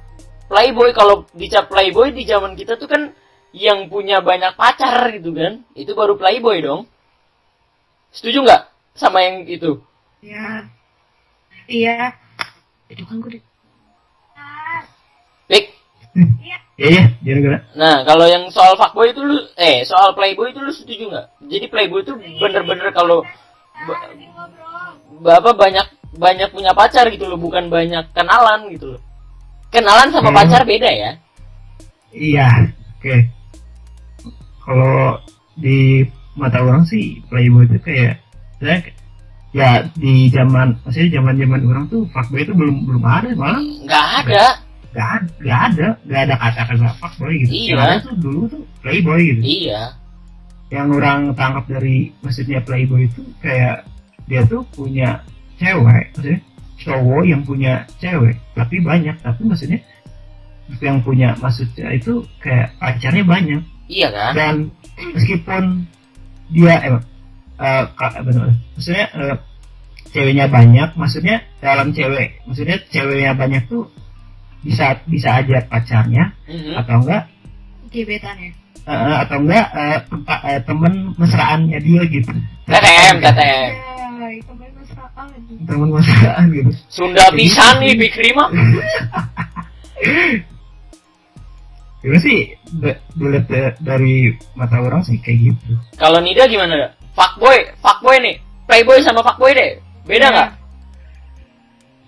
playboy 0.46 0.90
kalau 0.94 1.26
dicap 1.34 1.66
playboy 1.70 2.14
di 2.14 2.22
zaman 2.26 2.54
kita 2.54 2.78
tuh 2.78 2.86
kan 2.86 3.12
yang 3.56 3.88
punya 3.88 4.20
banyak 4.20 4.52
pacar 4.54 5.10
gitu 5.16 5.32
kan 5.32 5.64
itu 5.74 5.92
baru 5.92 6.14
playboy 6.18 6.60
dong. 6.62 6.86
Setuju 8.12 8.46
nggak 8.46 8.62
sama 8.96 9.20
yang 9.22 9.44
itu? 9.44 9.80
Ya. 10.24 10.66
Iya. 11.66 12.14
Itu 12.88 13.02
kan 13.04 13.18
gue 13.20 13.38
di... 13.38 13.40
Pik 15.46 15.64
Iya. 16.16 16.56
Iya 16.76 17.02
iya, 17.24 17.60
nah 17.72 18.04
kalau 18.04 18.28
yang 18.28 18.48
soal 18.52 18.76
fuckboy 18.76 19.12
itu 19.12 19.20
lu 19.24 19.36
eh 19.56 19.80
soal 19.84 20.12
playboy 20.12 20.52
itu 20.52 20.60
lu 20.60 20.72
setuju 20.72 21.08
nggak? 21.08 21.26
Jadi 21.48 21.66
playboy 21.72 22.00
itu 22.04 22.12
bener-bener 22.40 22.88
kalau 22.92 23.20
Ba- 23.86 24.08
bapak 25.20 25.54
banyak 25.56 25.86
banyak 26.16 26.48
punya 26.52 26.72
pacar 26.72 27.08
gitu 27.12 27.28
loh 27.28 27.36
bukan 27.36 27.68
banyak 27.68 28.08
kenalan 28.16 28.72
gitu 28.72 28.96
loh 28.96 29.00
kenalan 29.68 30.08
sama 30.08 30.30
Hmm. 30.30 30.36
pacar 30.36 30.62
beda 30.62 30.90
ya 30.90 31.12
Iya, 32.10 32.72
oke. 32.96 33.28
Kalau 34.64 35.20
di 35.54 36.00
mata 36.32 36.64
orang 36.64 36.82
sih 36.82 37.20
playboy 37.28 37.64
itu 37.64 37.76
kayak 37.80 38.24
ya, 38.58 38.76
ya 39.52 39.68
di 39.92 40.28
zaman 40.28 40.80
maksudnya 40.80 41.20
zaman 41.20 41.36
zaman 41.36 41.60
orang 41.64 41.84
tuh 41.88 42.08
fuckboy 42.12 42.40
itu 42.40 42.52
belum 42.52 42.88
belum 42.88 43.04
ada 43.04 43.28
malah 43.36 43.60
nggak 43.60 44.06
ada 44.24 44.44
nggak 44.96 45.08
ada 45.12 45.28
nggak 45.40 45.60
ada 45.60 45.86
nggak 46.08 46.20
ada 46.24 46.34
kata-kata 46.40 46.88
fuckboy 46.96 47.32
gitu. 47.44 47.52
Iya. 47.52 47.68
Yang 47.68 47.80
ada 47.84 47.96
tuh 48.00 48.14
dulu 48.16 48.40
tuh 48.48 48.62
playboy 48.80 49.20
gitu. 49.22 49.40
iya 49.44 49.82
Yang 50.66 50.88
orang 50.96 51.20
tangkap 51.36 51.64
dari 51.68 51.96
maksudnya 52.20 52.58
playboy 52.60 53.00
itu 53.06 53.20
kayak 53.38 53.84
dia 54.24 54.40
tuh 54.48 54.64
punya 54.72 55.20
cewek, 55.56 56.04
maksudnya 56.10 56.40
cowok 56.78 57.22
yang 57.24 57.42
punya 57.42 57.72
cewek, 57.96 58.36
tapi 58.52 58.76
banyak, 58.78 59.16
tapi 59.18 59.40
maksudnya 59.42 59.80
yang 60.76 60.98
punya 60.98 61.30
maksudnya 61.36 61.88
itu 61.90 62.12
kayak 62.38 62.74
pacarnya 62.76 63.22
banyak. 63.22 63.62
Iya 63.86 64.08
kan? 64.10 64.32
Dan 64.32 64.54
meskipun 65.12 65.86
dia 66.48 66.74
emang 66.80 67.04
eh 67.56 67.84
ka- 67.90 68.20
benar 68.20 68.50
maksudnya 68.72 69.06
eh, 69.10 69.36
ceweknya 70.06 70.46
banyak 70.46 70.88
maksudnya 70.92 71.36
dalam 71.56 71.88
cewek 71.90 72.44
maksudnya 72.44 72.76
ceweknya 72.86 73.32
banyak 73.32 73.62
tuh 73.64 73.88
bisa 74.60 74.92
bisa 75.04 75.36
aja 75.36 75.64
pacarnya 75.64 76.34
Mhm. 76.44 76.72
atau 76.76 77.00
enggak? 77.00 77.24
Gebetan 77.88 78.36
ya. 78.36 78.50
eh, 78.84 79.16
atau 79.20 79.38
enggak 79.40 79.66
eh, 79.72 79.98
tempa- 80.04 80.42
eh, 80.44 80.60
temen 80.62 80.94
mesraannya 81.14 81.78
dia 81.80 82.02
gitu. 82.06 82.32
TTM 82.64 83.16
TTM 83.18 83.72
Ya, 84.16 84.28
itu 84.32 84.52
mesraan 84.96 86.46
gitu 86.50 86.70
Sunda 86.88 87.24
pisan 87.32 87.80
nih 87.80 87.94
Bikri 87.96 88.30
mah. 88.32 88.48
Itu 92.02 92.18
sih? 92.22 92.54
Dilihat 93.16 93.46
da- 93.48 93.76
dari 93.80 94.30
mata 94.54 94.78
orang 94.78 95.02
sih 95.02 95.18
kayak 95.18 95.50
gitu. 95.50 95.72
Kalau 95.96 96.20
Nida 96.20 96.46
gimana 96.46 96.92
fuckboy 97.12 97.66
fuckboy 97.76 98.16
nih. 98.20 98.36
Playboy 98.66 98.98
sama 99.00 99.22
fuckboy 99.22 99.50
deh. 99.52 99.78
Beda 100.04 100.22
Iya. 100.22 100.30
nggak? 100.30 100.50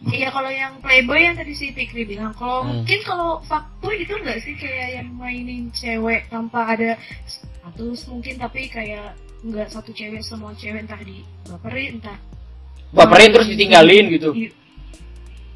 Iya. 0.08 0.28
Kalau 0.30 0.50
yang 0.50 0.72
playboy 0.78 1.18
yang 1.18 1.34
tadi 1.34 1.50
si 1.50 1.74
Fikri 1.74 2.06
bilang, 2.06 2.30
kalau 2.32 2.62
Hmm. 2.62 2.82
mungkin 2.82 2.98
kalau 3.02 3.42
fuckboy 3.42 3.98
itu 3.98 4.14
enggak 4.14 4.38
sih? 4.38 4.54
Kayak 4.54 5.02
yang 5.02 5.08
mainin 5.12 5.66
cewek 5.72 6.26
tanpa 6.28 6.78
ada 6.78 6.94
status 7.26 8.06
mungkin 8.06 8.38
tapi 8.38 8.68
kayak 8.68 9.18
nggak 9.40 9.66
satu 9.68 9.90
cewek 9.90 10.18
semua 10.20 10.54
cewek 10.54 10.82
entah 10.82 10.98
di 11.00 11.22
baperin 11.44 11.98
entah 11.98 12.18
baperin 12.92 13.30
terus 13.34 13.48
ditinggalin 13.48 14.06
gitu 14.12 14.30
I- 14.32 14.54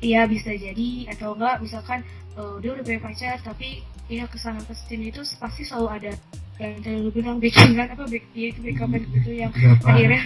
Iya 0.03 0.27
bisa 0.27 0.51
jadi 0.51 1.15
atau 1.15 1.39
enggak 1.39 1.62
misalkan 1.62 2.03
eh, 2.35 2.55
dia 2.59 2.71
udah 2.75 2.83
punya 2.83 3.01
pacar 3.07 3.39
tapi 3.39 3.87
ya 4.11 4.27
ke 4.27 4.35
sana 4.35 4.59
ke 4.67 4.75
sini 4.75 5.15
itu 5.15 5.23
pasti 5.39 5.62
selalu 5.62 5.89
ada 5.95 6.11
yang 6.59 6.75
tadi 6.83 6.99
lu 6.99 7.11
bilang 7.15 7.39
backingan 7.39 7.87
apa 7.87 8.05
back 8.11 8.25
dia 8.35 8.51
itu 8.51 8.61
backupan 8.67 9.01
gitu 9.15 9.31
yang 9.31 9.51
Berapa? 9.55 9.87
akhirnya 9.95 10.23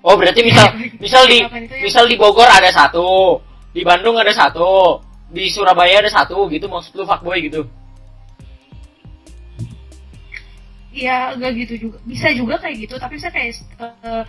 oh 0.00 0.14
berarti 0.16 0.40
misal 0.40 0.66
misal 1.04 1.22
di 1.28 1.38
misal 1.84 2.04
di 2.08 2.16
Bogor 2.16 2.48
ada 2.48 2.72
satu 2.72 3.38
di 3.76 3.84
Bandung 3.84 4.16
ada 4.16 4.32
satu 4.32 5.04
di 5.28 5.52
Surabaya 5.52 6.00
ada 6.00 6.08
satu 6.08 6.48
gitu 6.48 6.64
maksud 6.66 6.96
lu 6.96 7.04
fuckboy 7.04 7.44
gitu 7.44 7.60
Iya, 10.94 11.34
enggak 11.34 11.52
gitu 11.58 11.74
juga. 11.90 11.98
Bisa 12.06 12.30
juga 12.30 12.54
kayak 12.62 12.86
gitu, 12.86 12.94
tapi 13.02 13.18
saya 13.18 13.34
kayak 13.34 13.50
eh, 13.82 14.22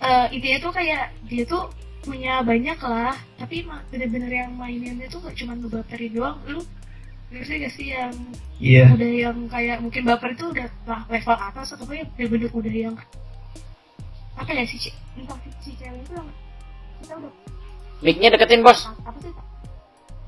eh, 0.00 0.26
intinya 0.32 0.58
tuh 0.60 0.72
kayak 0.72 1.04
dia 1.28 1.44
tuh 1.44 1.68
punya 2.00 2.40
banyak 2.40 2.78
lah, 2.80 3.12
tapi 3.36 3.60
ma- 3.62 3.84
bener-bener 3.92 4.32
yang 4.32 4.52
maininnya 4.56 5.04
tuh 5.06 5.20
gak 5.20 5.36
cuma 5.36 5.52
ngebaperin 5.52 6.12
doang. 6.16 6.40
Lu 6.48 6.60
ngerti 7.30 7.54
gak 7.62 7.72
sih 7.76 7.86
yang 7.92 8.12
iya. 8.58 8.88
udah 8.90 9.10
yang 9.12 9.38
kayak 9.46 9.78
mungkin 9.78 10.02
baper 10.02 10.34
itu 10.34 10.50
udah 10.50 10.66
lah 10.88 11.00
level 11.06 11.36
atas 11.36 11.76
atau 11.76 11.86
kayak 11.86 12.08
bener-bener 12.16 12.50
udah 12.50 12.74
yang 12.74 12.96
apa 14.34 14.50
ya 14.56 14.64
si 14.64 14.88
entah 15.14 15.36
si, 15.60 15.76
cewek 15.76 16.00
itu 16.00 16.12
yang 16.16 16.28
kita 17.04 17.14
udah 17.20 17.32
mic-nya 18.00 18.28
deketin 18.32 18.64
bos. 18.64 18.88
Apa 19.04 19.18
sih? 19.20 19.32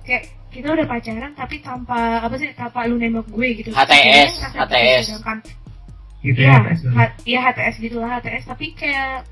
Kayak 0.04 0.22
kita 0.52 0.68
udah 0.68 0.84
pacaran 0.84 1.32
tapi 1.32 1.56
tanpa 1.64 2.20
apa 2.20 2.34
sih 2.36 2.52
tanpa 2.52 2.84
lu 2.84 3.00
nembak 3.00 3.24
gue 3.32 3.48
gitu. 3.64 3.70
HTS, 3.72 4.52
HTS. 4.52 5.04
sedangkan 5.08 5.38
gitu 6.22 6.38
Iya, 6.38 6.54
ya 6.54 7.04
iya 7.26 7.40
HTS 7.50 7.76
gitu 7.82 7.96
lah 7.98 8.20
HTS 8.20 8.46
tapi 8.46 8.76
kayak 8.78 9.26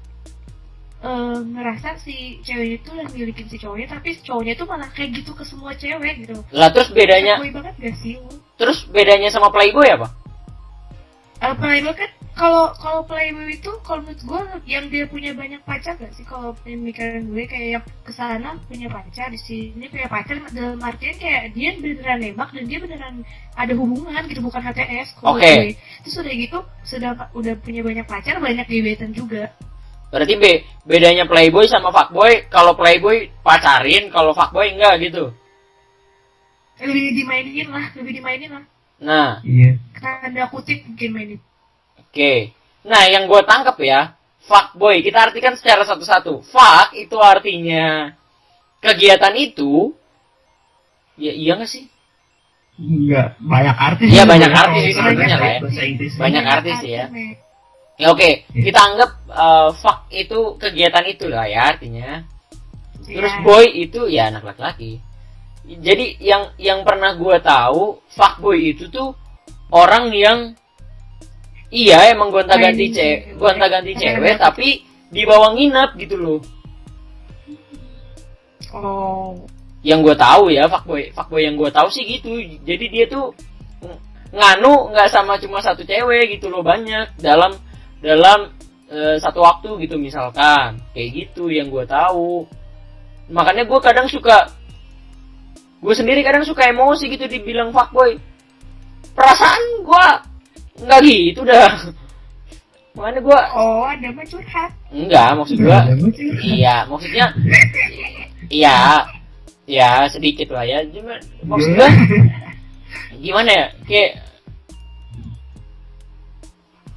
eh, 1.01 1.39
ngerasa 1.41 1.89
si 2.01 2.41
cewek 2.45 2.85
itu 2.85 2.91
yang 2.93 3.11
milikin 3.13 3.47
si 3.49 3.57
cowoknya 3.57 3.89
tapi 3.97 4.15
si 4.17 4.21
cowoknya 4.25 4.55
tuh 4.57 4.67
malah 4.69 4.89
kayak 4.93 5.21
gitu 5.21 5.33
ke 5.33 5.45
semua 5.45 5.73
cewek 5.77 6.25
gitu 6.29 6.41
lah 6.53 6.69
terus 6.73 6.89
bedanya 6.93 7.41
Fuckboy 7.41 7.53
banget 7.57 7.75
gak 7.81 7.97
sih 8.01 8.15
lu? 8.21 8.31
terus 8.61 8.85
bedanya 8.93 9.29
sama 9.33 9.49
playboy 9.49 9.89
apa 9.89 10.09
Eh, 11.41 11.57
playboy 11.57 11.97
kan 11.97 12.11
kalau 12.37 12.69
kalau 12.77 13.01
playboy 13.09 13.49
itu 13.49 13.73
kalau 13.81 14.05
menurut 14.05 14.21
gue 14.21 14.41
yang 14.69 14.93
dia 14.93 15.09
punya 15.09 15.33
banyak 15.33 15.57
pacar 15.65 15.97
gak 15.97 16.13
sih 16.13 16.21
kalau 16.29 16.53
pemikiran 16.61 17.25
gue 17.33 17.49
kayak 17.49 17.81
yang 17.81 17.85
ke 18.05 18.13
sana 18.13 18.61
punya 18.69 18.93
pacar 18.93 19.33
di 19.33 19.41
sini 19.41 19.89
punya 19.89 20.05
pacar 20.05 20.37
dalam 20.53 20.77
artian 20.85 21.17
kayak 21.17 21.57
dia 21.57 21.73
beneran 21.81 22.21
nembak 22.21 22.53
dan 22.53 22.65
dia 22.69 22.77
beneran 22.77 23.25
ada 23.57 23.73
hubungan 23.73 24.21
gitu 24.29 24.45
bukan 24.45 24.61
HTS 24.61 25.17
kalau 25.17 25.41
Oke. 25.41 25.49
gue. 25.49 25.73
terus 26.05 26.17
udah 26.21 26.35
gitu 26.37 26.59
sudah 26.85 27.11
udah 27.33 27.55
punya 27.65 27.81
banyak 27.89 28.05
pacar 28.05 28.37
banyak 28.37 28.67
gebetan 28.69 29.17
juga 29.17 29.49
berarti 30.11 30.35
be 30.37 30.53
bedanya 30.85 31.25
playboy 31.25 31.71
sama 31.71 31.95
fuckboy 31.95 32.51
kalau 32.51 32.75
playboy 32.75 33.31
pacarin 33.47 34.11
kalau 34.11 34.35
fuckboy 34.35 34.71
enggak 34.75 34.99
gitu 35.07 35.31
lebih 36.81 37.13
dimainin 37.15 37.69
lah 37.71 37.87
lebih 37.95 38.13
dimainin 38.19 38.51
lah 38.51 38.65
nah 39.01 39.31
iya 39.47 39.79
tanda 39.97 40.51
kutip 40.51 40.83
mungkin 40.85 41.11
mainin 41.15 41.41
Oke. 42.11 42.51
Nah, 42.91 43.07
yang 43.07 43.31
gue 43.31 43.39
tangkap 43.47 43.79
ya, 43.79 44.19
fuckboy. 44.51 44.99
Kita 44.99 45.31
artikan 45.31 45.55
secara 45.55 45.87
satu-satu. 45.87 46.43
Fuck 46.43 46.99
itu 46.99 47.15
artinya 47.23 48.11
kegiatan 48.83 49.31
itu. 49.39 49.95
Ya 51.15 51.31
iya 51.31 51.55
gak 51.55 51.71
sih? 51.71 51.87
Enggak, 52.83 53.39
banyak 53.39 53.77
artis. 53.79 54.09
Iya, 54.11 54.25
banyak 54.27 54.51
ya, 54.51 54.59
artis 54.59 54.83
sih 54.83 54.95
sebenarnya 54.99 55.37
lah 55.39 55.51
ya. 55.55 55.61
Banyak 56.19 56.45
artis 56.51 56.79
ya. 56.83 57.05
Mek. 57.15 57.39
Ya 58.01 58.07
oke, 58.11 58.49
Iya. 58.57 58.63
kita 58.67 58.81
anggap 58.81 59.11
uh, 59.31 59.71
fuck 59.75 60.11
itu 60.11 60.59
kegiatan 60.59 61.07
itu 61.07 61.27
lah 61.31 61.47
ya 61.47 61.75
artinya. 61.75 62.23
Terus 63.07 63.33
Iya. 63.33 63.43
boy 63.43 63.67
itu 63.67 64.01
ya 64.07 64.29
anak 64.31 64.45
laki-laki. 64.47 65.01
Jadi 65.67 66.19
yang 66.19 66.51
yang 66.59 66.83
pernah 66.83 67.15
gue 67.15 67.37
tahu 67.41 67.99
fuckboy 68.11 68.75
itu 68.75 68.91
tuh 68.91 69.15
orang 69.71 70.11
yang 70.11 70.39
iya 71.71 72.11
emang 72.11 72.35
gonta-ganti 72.35 72.91
Main 72.91 72.97
cewek, 72.97 73.19
gonta-ganti 73.39 73.93
Kadang-kadang 73.95 74.19
cewek 74.19 74.37
tapi 74.43 74.69
dibawa 75.11 75.55
nginep 75.55 75.91
gitu 75.99 76.17
loh. 76.19 76.41
oh 78.71 79.35
yang 79.83 80.05
gue 80.05 80.13
tahu 80.15 80.53
ya 80.53 80.69
fuckboy 80.69 81.09
fuckboy 81.11 81.43
yang 81.43 81.57
gue 81.57 81.71
tahu 81.73 81.89
sih 81.89 82.05
gitu 82.05 82.37
jadi 82.63 82.85
dia 82.87 83.05
tuh 83.09 83.33
ng- 83.81 84.01
nganu 84.31 84.93
nggak 84.93 85.09
sama 85.09 85.41
cuma 85.41 85.59
satu 85.59 85.83
cewek 85.83 86.39
gitu 86.39 86.53
loh 86.53 86.61
banyak 86.61 87.09
dalam 87.19 87.57
dalam 87.99 88.53
eh, 88.91 89.17
satu 89.23 89.41
waktu 89.41 89.87
gitu 89.87 89.97
misalkan 89.97 90.83
kayak 90.93 91.09
gitu 91.15 91.49
yang 91.49 91.71
gue 91.71 91.87
tahu 91.87 92.45
makanya 93.31 93.65
gue 93.65 93.79
kadang 93.79 94.11
suka 94.11 94.51
gue 95.81 95.95
sendiri 95.97 96.21
kadang 96.21 96.45
suka 96.45 96.69
emosi 96.69 97.09
gitu 97.09 97.25
dibilang 97.31 97.71
fuckboy 97.73 98.19
perasaan 99.17 99.63
gue 99.87 100.07
nggak 100.85 101.01
gitu 101.07 101.41
dah 101.47 101.71
makanya 102.99 103.21
gue 103.23 103.39
oh 103.55 103.87
ada 103.87 104.09
mah 104.13 104.27
curhat 104.27 104.71
enggak 104.91 105.31
maksud 105.39 105.59
gue. 105.63 105.79
Iya, 106.43 106.83
maksudnya 106.91 107.27
iya, 108.51 109.07
ya 109.71 110.11
sedikit 110.11 110.51
lah 110.51 110.67
ya. 110.67 110.83
Cuma 110.91 111.15
maksud 111.47 111.71
gua 111.79 111.89
gimana 113.23 113.51
ya? 113.55 113.67
Kayak 113.87 114.11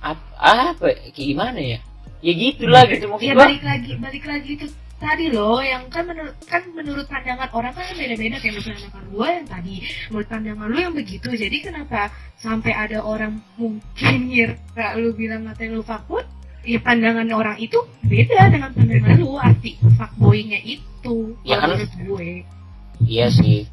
apa, 0.04 0.22
apa 0.76 0.86
kayak 1.10 1.28
gimana 1.32 1.60
ya? 1.60 1.80
Ya 2.20 2.32
gitulah 2.32 2.84
gitu 2.88 3.08
maksud 3.08 3.24
ya 3.24 3.34
gua. 3.34 3.48
balik 3.48 3.64
lagi 3.64 3.92
balik 3.98 4.24
lagi 4.24 4.50
itu 4.56 4.68
tadi 4.96 5.28
loh 5.28 5.60
yang 5.60 5.92
kan 5.92 6.08
menurut 6.08 6.32
kan 6.48 6.64
menurut 6.72 7.04
pandangan 7.04 7.52
orang 7.52 7.72
kan 7.72 7.84
beda-beda 7.92 8.40
kayak 8.40 8.56
menurut 8.56 8.80
pandangan 8.80 9.04
gue 9.12 9.28
yang 9.28 9.48
tadi 9.48 9.74
menurut 10.08 10.28
pandangan 10.32 10.66
lu 10.72 10.78
yang 10.80 10.96
begitu 10.96 11.28
jadi 11.28 11.58
kenapa 11.60 12.08
sampai 12.40 12.72
ada 12.72 13.04
orang 13.04 13.44
mungkin 13.60 14.16
ngira 14.32 14.96
lu 14.96 15.12
bilang 15.12 15.44
ngatain 15.44 15.76
lu 15.76 15.84
fuckboy 15.84 16.24
ya 16.64 16.80
pandangan 16.80 17.28
orang 17.36 17.60
itu 17.60 17.76
beda 18.08 18.48
dengan 18.48 18.72
pandangan 18.72 19.16
lu 19.20 19.36
arti 19.36 19.76
fuckboynya 20.00 20.60
itu 20.64 21.36
Ya 21.44 21.60
kan- 21.60 21.76
menurut 21.76 21.92
gue 22.00 22.30
Iya 23.04 23.28
sih. 23.28 23.68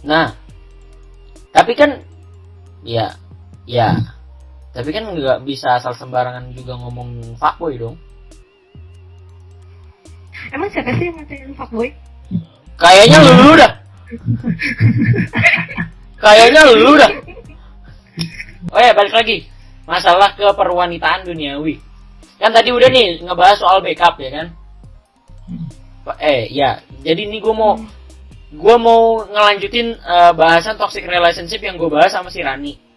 Nah, 0.00 0.32
tapi 1.50 1.74
kan, 1.74 2.00
ya, 2.80 3.18
ya, 3.70 3.94
tapi 4.74 4.90
kan 4.90 5.06
nggak 5.06 5.46
bisa 5.46 5.78
asal 5.78 5.94
sembarangan 5.94 6.50
juga 6.50 6.74
ngomong 6.74 7.38
fuckboy 7.38 7.78
dong. 7.78 7.94
emang 10.50 10.66
siapa 10.74 10.90
sih 10.98 11.06
yang 11.06 11.14
ngatain 11.20 11.46
lu 11.46 11.54
fuckboy 11.54 11.88
Kayaknya 12.80 13.18
lu 13.20 13.52
dah. 13.60 13.72
Kayaknya 16.16 16.60
lu 16.64 16.92
dah. 16.96 17.12
Oh 18.72 18.80
ya, 18.80 18.96
balik 18.96 19.12
lagi. 19.12 19.44
Masalah 19.84 20.32
keperwanitaan 20.32 21.28
duniawi. 21.28 21.76
Kan 22.40 22.56
tadi 22.56 22.72
udah 22.72 22.88
nih 22.88 23.20
ngebahas 23.20 23.60
soal 23.60 23.84
backup 23.84 24.16
ya 24.16 24.30
kan? 24.32 24.46
Eh, 26.24 26.48
ya. 26.48 26.80
Jadi 27.04 27.28
ini 27.28 27.36
gue 27.36 27.52
mau 27.52 27.76
gue 28.50 28.76
mau 28.80 29.28
ngelanjutin 29.28 29.92
eh, 30.00 30.32
bahasan 30.32 30.80
toxic 30.80 31.04
relationship 31.04 31.60
yang 31.60 31.76
gue 31.76 31.90
bahas 31.92 32.16
sama 32.16 32.32
si 32.32 32.40
Rani. 32.40 32.89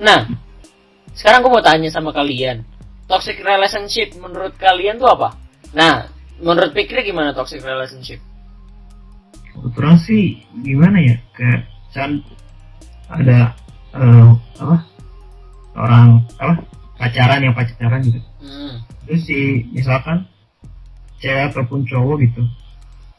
Nah, 0.00 0.24
sekarang 1.12 1.44
gue 1.44 1.52
mau 1.52 1.60
tanya 1.60 1.92
sama 1.92 2.10
kalian. 2.10 2.64
Toxic 3.04 3.36
relationship 3.42 4.16
menurut 4.16 4.56
kalian 4.56 4.96
tuh 4.96 5.12
apa? 5.12 5.36
Nah, 5.76 6.08
menurut 6.40 6.72
Pikri 6.72 7.04
gimana 7.04 7.36
toxic 7.36 7.60
relationship? 7.60 8.18
kebetulan 9.50 9.98
sih 10.00 10.40
gimana 10.62 10.98
ya 11.02 11.16
kayak 11.34 11.66
can 11.90 12.22
ada 13.10 13.50
eh, 13.92 14.30
apa 14.62 14.76
orang 15.74 16.22
apa 16.38 16.54
pacaran 16.96 17.44
yang 17.44 17.54
pacaran 17.54 18.00
gitu 18.00 18.20
Hmm. 18.40 18.80
terus 19.04 19.28
si 19.28 19.68
misalkan 19.68 20.24
cewek 21.20 21.52
ataupun 21.52 21.84
cowok 21.84 22.24
gitu 22.24 22.42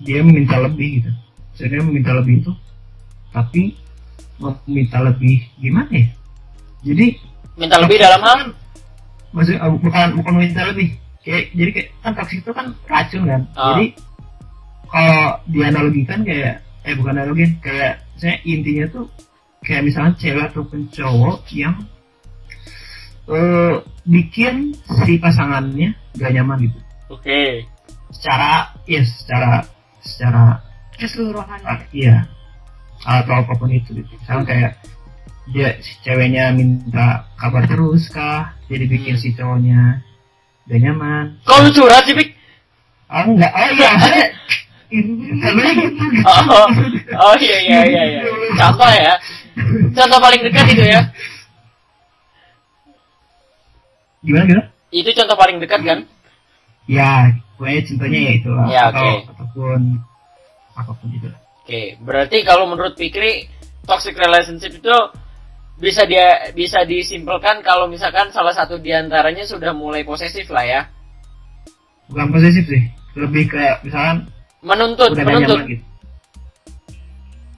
dia 0.02 0.26
meminta 0.26 0.58
lebih 0.58 1.04
gitu 1.04 1.12
sebenarnya 1.54 1.86
meminta 1.86 2.12
lebih 2.18 2.42
itu 2.42 2.52
tapi 3.30 3.78
meminta 4.42 4.98
lebih 4.98 5.46
gimana 5.62 5.94
ya 5.94 6.10
jadi 6.82 7.08
Minta 7.56 7.78
lebih 7.78 7.98
dalam 7.98 8.22
hal? 8.22 8.40
maksud 9.32 9.56
eh, 9.56 9.72
bukan 9.80 10.08
bukan 10.20 10.32
meminta 10.36 10.68
lebih 10.68 10.92
kayak 11.22 11.56
jadi 11.56 11.70
kayak 11.72 11.90
kan 12.02 12.12
toksik 12.14 12.40
itu 12.42 12.52
kan 12.52 12.68
racun 12.84 13.24
kan 13.24 13.42
Ah. 13.54 13.66
jadi 13.74 13.86
kalau 14.88 15.24
dianalogikan 15.48 16.20
kayak 16.22 16.60
eh 16.84 16.94
bukan 16.98 17.16
analogi 17.16 17.46
kayak 17.64 18.02
saya 18.18 18.36
intinya 18.44 18.86
tuh 18.92 19.06
kayak 19.62 19.88
misalnya 19.88 20.18
cewek 20.18 20.46
ataupun 20.52 20.90
cowok 20.92 21.40
yang 21.54 21.76
eh 23.32 23.76
bikin 24.04 24.76
si 25.06 25.16
pasangannya 25.16 25.94
gak 26.18 26.32
nyaman 26.34 26.68
gitu 26.68 26.80
Oke. 27.08 27.64
secara 28.12 28.74
ya 28.84 29.00
secara 29.06 29.64
secara 30.04 30.60
keseluruhan 30.98 31.60
ah, 31.64 31.80
iya 31.94 32.26
atau 33.02 33.40
apa 33.40 33.54
pun 33.56 33.72
itu 33.72 33.96
gitu 33.96 34.12
misalnya 34.20 34.44
kayak 34.44 34.72
dia 35.52 35.76
si 35.80 35.94
ceweknya 36.02 36.52
minta 36.52 37.28
kabar 37.36 37.64
terus 37.66 38.08
kah 38.08 38.56
jadi 38.66 38.86
bikin 38.86 39.14
Hmm. 39.14 39.22
si 39.22 39.30
cowoknya 39.32 40.00
gak 40.66 40.80
nyaman 40.80 41.26
Kok 41.42 41.58
lu 41.60 41.70
curhat 41.72 42.04
sih, 42.04 42.14
Pik? 42.14 42.30
ah 43.08 43.24
enggak 43.24 43.52
oh 43.52 43.70
iya 43.70 43.92
Oh, 46.22 46.68
oh 47.18 47.34
iya 47.38 47.58
iya 47.62 47.80
iya 47.86 48.04
iya. 48.06 48.22
Contoh 48.54 48.84
ya. 48.86 49.14
Contoh 49.90 50.20
paling 50.20 50.42
dekat 50.42 50.66
itu 50.70 50.84
ya. 50.86 51.02
gimana 54.22 54.44
gimana 54.46 54.64
Itu 54.92 55.10
contoh 55.14 55.34
paling 55.34 55.58
dekat 55.58 55.82
kan? 55.82 56.00
ya 56.86 57.30
pokoknya 57.56 57.82
contohnya 57.86 58.20
ya 58.20 58.32
itu 58.36 58.50
lah 58.52 58.66
Ya, 58.68 58.82
atau 58.90 59.00
oke. 59.00 59.14
ataupun 59.32 59.80
apa 60.74 60.92
pun 60.92 61.08
itu 61.10 61.30
Oke, 61.62 61.82
berarti 62.00 62.38
kalau 62.42 62.66
menurut 62.66 62.94
Pikri 62.94 63.48
toxic 63.84 64.14
relationship 64.14 64.74
itu 64.74 64.96
bisa 65.82 66.06
dia 66.06 66.54
bisa 66.54 66.86
disimpulkan 66.86 67.66
kalau 67.66 67.90
misalkan 67.90 68.30
salah 68.30 68.54
satu 68.54 68.78
di 68.78 68.94
antaranya 68.94 69.42
sudah 69.44 69.74
mulai 69.74 70.06
posesif 70.06 70.46
lah 70.48 70.62
ya. 70.62 70.82
bukan 72.06 72.30
posesif 72.30 72.70
sih 72.70 72.84
lebih 73.18 73.50
kayak 73.50 73.82
misalkan 73.82 74.30
Menuntut, 74.62 75.10
udah 75.10 75.18
gak 75.18 75.28
menuntut. 75.28 75.58
nyaman 75.58 75.72
gitu 75.74 75.84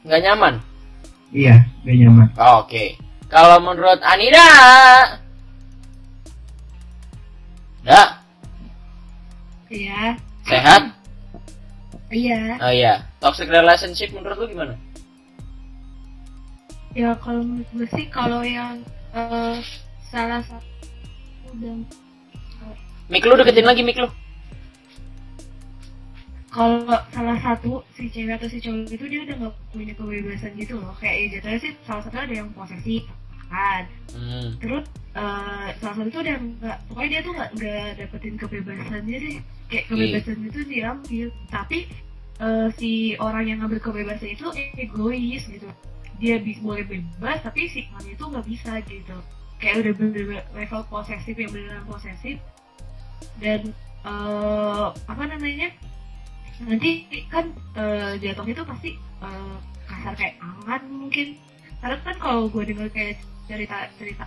Nggak 0.04 0.22
nyaman. 0.24 0.54
iya 1.32 1.56
gak 1.84 1.96
nyaman 2.00 2.28
Oke. 2.60 2.86
Kalau 3.28 3.58
menurut 3.60 3.98
Anida, 4.06 4.46
Dak, 7.82 8.10
iya 9.68 10.14
sehat? 10.46 10.84
iya 12.08 12.56
Oh 12.62 12.70
iya, 12.70 12.94
toxic 13.18 13.50
relationship 13.50 14.14
menurut 14.14 14.38
lu 14.38 14.48
gimana? 14.48 14.78
Ya 16.94 17.18
kalau 17.18 17.42
menurut 17.42 17.70
gue 17.74 17.88
sih 17.98 18.06
kalau 18.14 18.46
yang 18.46 18.82
eh, 19.18 19.58
salah 20.14 20.42
satu 20.46 20.70
dan 21.58 21.86
Mik 23.12 23.28
lu 23.28 23.36
deketin 23.36 23.68
lagi 23.68 23.84
mik 23.84 24.00
lu. 24.00 24.10
kalau 26.54 26.86
salah 27.10 27.38
satu 27.42 27.82
si 27.98 28.08
cewek 28.14 28.38
atau 28.38 28.46
si 28.46 28.62
cowok 28.62 28.94
itu 28.94 29.06
dia 29.10 29.26
udah 29.26 29.36
nggak 29.42 29.54
punya 29.74 29.94
kebebasan 29.98 30.54
gitu 30.54 30.78
loh. 30.78 30.94
Kayak 31.02 31.18
ya 31.18 31.26
jatuhnya 31.38 31.60
sih 31.66 31.74
salah 31.82 32.02
satu 32.06 32.18
ada 32.22 32.34
yang 32.34 32.50
posesif 32.54 33.04
kan. 33.50 33.84
Hmm. 34.14 34.50
terus 34.62 34.86
eh, 35.18 35.68
salah 35.82 35.96
satu 35.98 36.10
tuh 36.14 36.22
udah 36.22 36.38
nggak 36.38 36.78
pokoknya 36.90 37.10
dia 37.10 37.22
tuh 37.26 37.34
nggak 37.34 37.50
nggak 37.58 37.90
dapetin 37.98 38.36
kebebasannya 38.38 39.18
deh. 39.18 39.38
Kayak 39.66 39.86
kebebasan 39.90 40.38
itu 40.46 40.60
diambil. 40.70 41.28
Tapi 41.50 41.80
eh, 42.40 42.68
si 42.78 42.92
orang 43.18 43.44
yang 43.50 43.58
ngambil 43.66 43.80
kebebasan 43.82 44.30
itu 44.32 44.46
egois 44.78 45.44
gitu 45.50 45.70
dia 46.22 46.38
bisa 46.38 46.60
boleh 46.62 46.86
bebas 46.86 47.42
tapi 47.42 47.70
si 47.70 47.90
orang 47.94 48.08
itu 48.14 48.24
nggak 48.24 48.48
bisa 48.48 48.72
gitu. 48.86 49.18
Kayak 49.58 49.76
udah 49.80 49.94
bener-bener 49.96 50.46
level 50.54 50.82
posesif 50.92 51.36
yang 51.38 51.52
beneran 51.52 51.86
posesif. 51.88 52.38
Dan 53.40 53.72
eh, 54.04 54.88
apa 54.94 55.24
namanya 55.24 55.72
nanti 56.64 57.08
kan 57.32 57.50
eh, 57.78 58.20
jatuhnya 58.22 58.54
tuh 58.62 58.68
pasti 58.68 58.90
eh, 59.00 59.56
kasar 59.90 60.14
kayak 60.14 60.36
angan 60.42 60.82
mungkin. 60.92 61.38
Karena 61.84 61.98
kan 62.04 62.16
kalau 62.20 62.48
gue 62.48 62.64
denger 62.64 62.88
kayak 62.92 63.20
cerita 63.48 63.92
cerita 64.00 64.26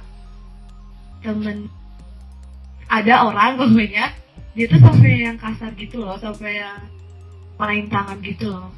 temen 1.25 1.72
ada 2.87 3.27
orang 3.27 3.57
pokoknya 3.61 4.12
dia 4.57 4.66
tuh 4.68 4.81
sampai 4.81 5.20
yang 5.20 5.37
kasar 5.37 5.72
gitu 5.77 6.01
loh 6.01 6.16
sampai 6.16 6.64
yang 6.64 6.81
main 7.57 7.88
tangan 7.88 8.20
gitu 8.20 8.53
loh. 8.53 8.68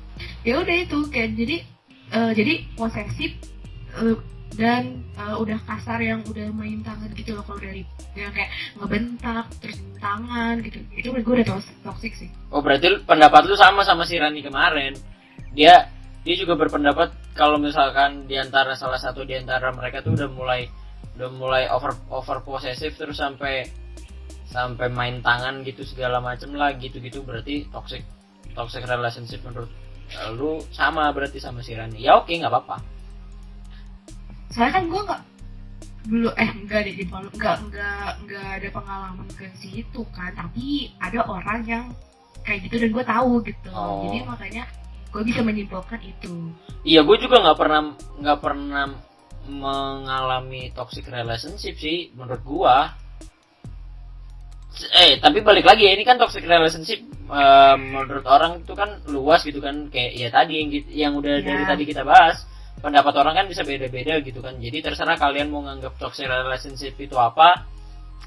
Ya 0.43 0.59
udah 0.59 0.77
itu 0.87 0.99
kayak 1.11 1.39
jadi 1.39 1.57
eh, 2.13 2.33
jadi 2.33 2.55
posesif 2.77 3.31
eh, 3.99 4.17
dan 4.57 5.05
eh, 5.17 5.37
udah 5.37 5.59
kasar 5.69 6.01
yang 6.01 6.25
udah 6.25 6.49
main 6.57 6.81
tangan 6.83 7.11
gitu 7.15 7.37
loh 7.37 7.45
kalau 7.45 7.61
dari 7.61 7.85
yang 8.17 8.33
kayak 8.35 8.51
ngebentak 8.81 9.47
terus 9.63 9.79
tangan 10.01 10.59
gitu 10.65 10.79
itu 10.97 11.09
gue 11.13 11.35
udah 11.43 11.47
toxic 11.85 12.13
sih 12.17 12.31
Oh 12.49 12.65
berarti 12.65 13.05
pendapat 13.05 13.45
lu 13.45 13.55
sama 13.61 13.85
sama 13.85 14.09
si 14.09 14.17
Rani 14.17 14.41
kemarin. 14.41 14.97
Dia 15.53 15.93
dia 16.25 16.35
juga 16.37 16.57
berpendapat 16.57 17.13
kalau 17.37 17.61
misalkan 17.61 18.25
di 18.25 18.41
antara 18.41 18.73
salah 18.73 18.97
satu 18.97 19.23
di 19.25 19.37
antara 19.37 19.69
mereka 19.73 20.01
tuh 20.01 20.17
udah 20.17 20.29
mulai 20.33 20.65
udah 21.21 21.31
mulai 21.37 21.69
over 21.69 21.93
over 22.09 22.41
posesif 22.41 22.97
terus 22.97 23.21
sampai 23.21 23.69
sampai 24.49 24.89
main 24.89 25.21
tangan 25.21 25.61
gitu 25.61 25.85
segala 25.85 26.25
macem 26.25 26.57
lah 26.57 26.73
gitu 26.81 26.97
gitu 27.05 27.21
berarti 27.21 27.69
toxic 27.69 28.01
toxic 28.57 28.81
relationship 28.89 29.45
menurut 29.45 29.69
lu 30.33 30.63
sama 30.71 31.09
berarti 31.11 31.37
sama 31.37 31.61
si 31.61 31.73
Rani. 31.73 31.99
Ya 31.99 32.17
oke 32.17 32.31
nggak 32.31 32.49
apa-apa. 32.49 32.77
soalnya 34.49 34.81
kan 34.81 34.85
gue 34.89 35.01
nggak 35.05 35.23
belum 36.09 36.33
eh 36.35 36.51
enggak 36.57 36.81
deh 36.83 36.95
di 36.97 37.05
Palu 37.05 37.29
enggak 37.31 37.57
enggak 37.63 38.09
enggak 38.25 38.49
ada 38.57 38.69
pengalaman 38.73 39.29
ke 39.37 39.45
situ 39.55 40.01
kan 40.09 40.33
tapi 40.33 40.89
ada 40.97 41.21
orang 41.23 41.61
yang 41.69 41.85
kayak 42.41 42.65
gitu 42.65 42.81
dan 42.81 42.91
gue 42.91 43.05
tahu 43.05 43.33
gitu 43.45 43.69
Oh. 43.71 44.09
jadi 44.09 44.25
makanya 44.25 44.65
gue 45.09 45.23
bisa 45.23 45.45
menyimpulkan 45.45 46.01
itu 46.01 46.33
Iya, 46.81 47.05
gue 47.05 47.17
juga 47.21 47.45
nggak 47.45 47.59
pernah 47.61 47.81
nggak 48.19 48.39
pernah 48.41 48.85
mengalami 49.45 50.73
toxic 50.73 51.05
relationship 51.07 51.77
sih 51.77 52.13
menurut 52.13 52.41
gua. 52.43 52.93
Eh, 54.79 55.19
tapi 55.19 55.43
balik 55.43 55.67
lagi 55.67 55.91
ya, 55.91 55.93
ini 55.99 56.07
kan 56.07 56.19
toxic 56.19 56.47
relationship 56.47 57.03
eh, 57.29 57.77
menurut 57.77 58.23
orang 58.25 58.63
itu 58.63 58.73
kan 58.73 59.03
luas 59.11 59.43
gitu 59.43 59.59
kan 59.59 59.91
kayak 59.91 60.13
ya 60.15 60.29
tadi 60.31 60.53
yang 60.63 60.69
yang 60.91 61.13
udah 61.19 61.43
Ya. 61.43 61.45
dari 61.45 61.65
tadi 61.67 61.83
kita 61.87 62.03
bahas. 62.07 62.47
Pendapat 62.79 63.11
orang 63.19 63.35
kan 63.35 63.47
bisa 63.51 63.67
beda-beda 63.67 64.23
gitu 64.23 64.39
kan. 64.39 64.55
Jadi 64.63 64.79
terserah 64.79 65.19
kalian 65.19 65.51
mau 65.51 65.67
nganggap 65.67 65.99
toxic 65.99 66.31
relationship 66.31 66.95
itu 66.97 67.19
apa. 67.19 67.67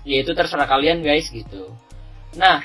ya 0.01 0.25
itu 0.25 0.33
terserah 0.33 0.65
kalian 0.65 1.05
guys 1.05 1.29
gitu 1.29 1.69
nah 2.33 2.57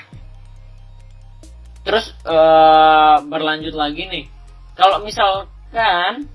terus 1.85 2.09
eh, 2.25 3.17
berlanjut 3.29 3.77
lagi 3.77 4.09
nih 4.09 4.25
kalau 4.73 5.05
misalkan 5.05 6.25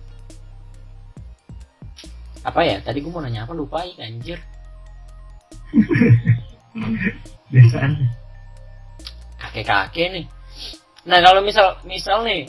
apa 2.46 2.60
ya 2.62 2.78
tadi 2.86 3.02
gue 3.02 3.10
mau 3.10 3.18
nanya 3.18 3.42
apa 3.42 3.50
lupa 3.50 3.82
ya 3.82 3.98
anjir 4.06 4.38
biasaan. 7.52 7.92
Kakek-kakek 9.36 10.08
nih. 10.16 10.26
Nah 11.04 11.18
kalau 11.20 11.44
misal 11.44 11.76
misal 11.84 12.24
nih 12.24 12.48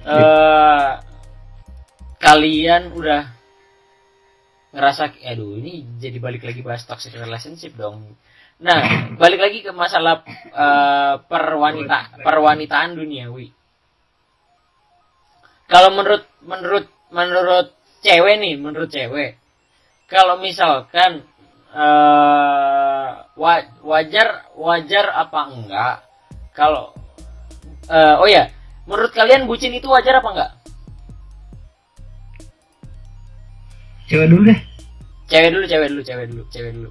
eh 0.00 0.90
kalian 2.20 2.96
udah 2.96 3.22
ngerasa 4.72 5.12
aduh 5.28 5.60
ini 5.60 5.84
jadi 6.00 6.16
balik 6.22 6.46
lagi 6.46 6.60
bahas 6.64 6.82
toxic 6.88 7.14
relationship 7.14 7.76
dong. 7.78 8.16
Nah 8.58 8.80
balik 9.22 9.40
lagi 9.40 9.62
ke 9.62 9.70
masalah 9.70 10.26
eh, 10.50 11.14
perwanita. 11.30 12.18
perwanitaan 12.26 12.98
duniawi. 12.98 13.54
Kalau 15.70 15.94
menurut 15.94 16.26
menurut 16.42 16.90
menurut 17.14 17.70
cewek 18.02 18.40
nih 18.40 18.54
menurut 18.58 18.90
cewek 18.90 19.36
kalau 20.10 20.42
misalkan 20.42 21.22
eh 21.70 22.89
wa- 23.36 23.70
wajar 23.84 24.48
wajar 24.56 25.06
apa 25.14 25.40
enggak 25.52 25.96
kalau 26.56 26.92
eh, 27.90 28.14
oh 28.20 28.28
ya 28.28 28.48
menurut 28.88 29.12
kalian 29.14 29.46
bucin 29.46 29.74
itu 29.74 29.86
wajar 29.86 30.18
apa 30.18 30.28
enggak? 30.34 30.50
Cewek 34.10 34.26
dulu 34.26 34.42
deh. 34.50 34.60
Cewek 35.30 35.50
dulu 35.54 35.64
cewek 35.70 35.88
dulu 35.94 36.02
cewek 36.02 36.26
dulu 36.26 36.42
cewek 36.50 36.72
dulu. 36.74 36.90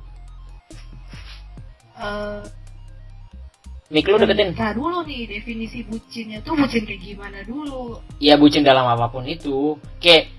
Mik 3.89 4.05
lu 4.05 4.21
deketin. 4.21 4.53
Nah 4.53 4.71
dulu 4.71 5.01
nih 5.03 5.25
definisi 5.25 5.81
bucinnya 5.81 6.39
tuh 6.45 6.53
bucin 6.53 6.85
kayak 6.85 7.01
gimana 7.01 7.41
dulu? 7.43 7.97
ya 8.21 8.37
bucin 8.37 8.61
dalam 8.61 8.85
apa 8.85 9.09
pun 9.09 9.25
itu. 9.25 9.75
Kayak 9.97 10.29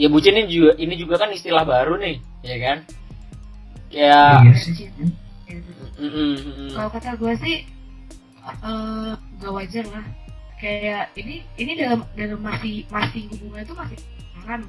ya 0.00 0.08
bucin 0.08 0.34
ini 0.34 0.48
juga 0.48 0.72
ini 0.80 0.94
juga 0.96 1.14
kan 1.20 1.30
istilah 1.30 1.64
baru 1.68 2.00
nih 2.00 2.16
ya 2.44 2.56
kan 2.60 2.78
kayak 3.96 4.44
iya 4.44 4.52
sih 4.60 4.92
mm, 5.96 6.04
mm. 6.04 6.70
Kalau 6.76 6.90
kata 6.92 7.16
gue 7.16 7.32
sih 7.40 7.56
eh 8.44 9.12
gak 9.40 9.52
wajar 9.52 9.84
lah. 9.88 10.04
Kayak 10.56 11.12
ini 11.16 11.40
ini 11.56 11.72
dalam 11.76 12.04
dalam 12.12 12.40
masih 12.40 12.84
masih 12.88 13.24
hubungan 13.32 13.64
itu 13.64 13.72
masih 13.72 13.98
pacaran. 14.36 14.60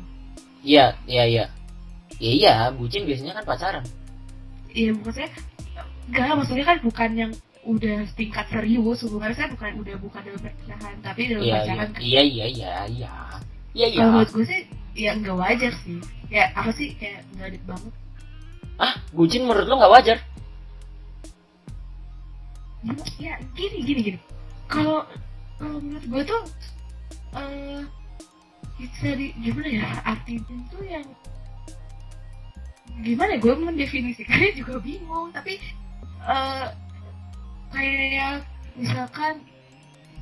iya 0.63 0.85
iya 1.05 1.23
iya 1.27 1.45
ya 2.17 2.31
iya 2.33 2.53
bucin 2.73 3.03
biasanya 3.05 3.37
kan 3.37 3.45
pacaran 3.45 3.83
Iya 4.73 4.89
maksudnya 4.95 5.29
enggak 6.07 6.33
maksudnya 6.33 6.65
kan 6.65 6.77
bukan 6.81 7.09
yang 7.13 7.31
udah 7.63 7.97
tingkat 8.15 8.45
serius 8.47 9.03
hubungan 9.05 9.31
saya 9.31 9.47
bukan 9.51 9.71
udah 9.79 9.95
bukan 9.99 10.21
dalam 10.23 10.39
pernikahan 10.39 10.95
tapi 11.03 11.21
dalam 11.29 11.43
iya 11.43 11.51
iya 11.51 11.59
pacaran 11.61 11.87
kan. 11.91 11.99
iya 12.01 12.21
iya 12.23 12.45
iya 12.47 12.73
iya 12.89 13.13
iya 13.75 13.87
iya 13.87 13.99
Kalau 14.01 14.11
menurut 14.17 14.31
gue 14.33 14.45
sih 14.47 14.61
ya 14.97 15.11
enggak 15.13 15.35
wajar 15.37 15.73
sih. 15.85 15.99
Ya 16.27 16.43
apa 16.51 16.71
sih 16.73 16.87
kayak 16.97 17.21
enggak 17.31 17.47
adil 17.53 17.63
banget. 17.69 17.93
Ah 18.77 18.93
bucin 19.13 19.45
menurut 19.45 19.65
lu 19.65 19.75
nggak 19.77 19.93
wajar? 19.93 20.17
Ya 23.17 23.33
gini 23.57 23.77
gini 23.83 23.99
gini. 24.13 24.19
Kalau 24.69 25.03
kalau 25.57 25.81
menurut 25.81 26.05
gue 26.05 26.23
tuh 26.23 26.41
eh 27.37 27.81
bisa 28.77 29.09
di 29.17 29.33
gimana 29.41 29.67
ya 29.73 29.87
artinya 30.05 30.57
tuh 30.69 30.83
yang 30.85 31.05
gimana 33.01 33.33
gue 33.41 33.53
mendefinisikannya 33.57 34.51
juga 34.53 34.77
bingung. 34.81 35.33
Tapi 35.33 35.57
eh 36.29 36.67
kayak 37.73 38.45
misalkan 38.77 39.41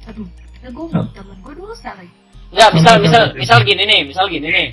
aduh 0.07 0.27
ya 0.63 0.69
gue 0.71 0.85
mau 0.89 1.05
temen 1.11 1.37
gue 1.43 1.53
dosa 1.59 1.91
lagi. 1.99 2.15
Nggak 2.55 2.69
misal 2.71 2.95
misal 3.03 3.23
misal 3.35 3.59
gini 3.67 3.83
nih 3.83 4.01
misal 4.07 4.25
gini 4.31 4.47
nih 4.47 4.67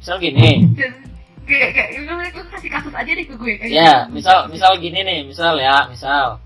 misal 0.00 0.16
gini 0.22 0.48
kayak 1.46 1.70
kayak 1.72 1.88
gue 2.02 2.26
gue 2.34 2.44
kasih 2.52 2.70
kasus 2.70 2.92
aja 2.92 3.10
deh 3.14 3.24
ke 3.24 3.34
gue 3.38 3.52
kayak 3.56 3.70
ya 3.70 4.04
gitu. 4.04 4.12
misal 4.18 4.38
misal 4.50 4.72
gini 4.82 5.00
nih 5.00 5.20
misal 5.24 5.54
ya 5.56 5.86
misal 5.88 6.42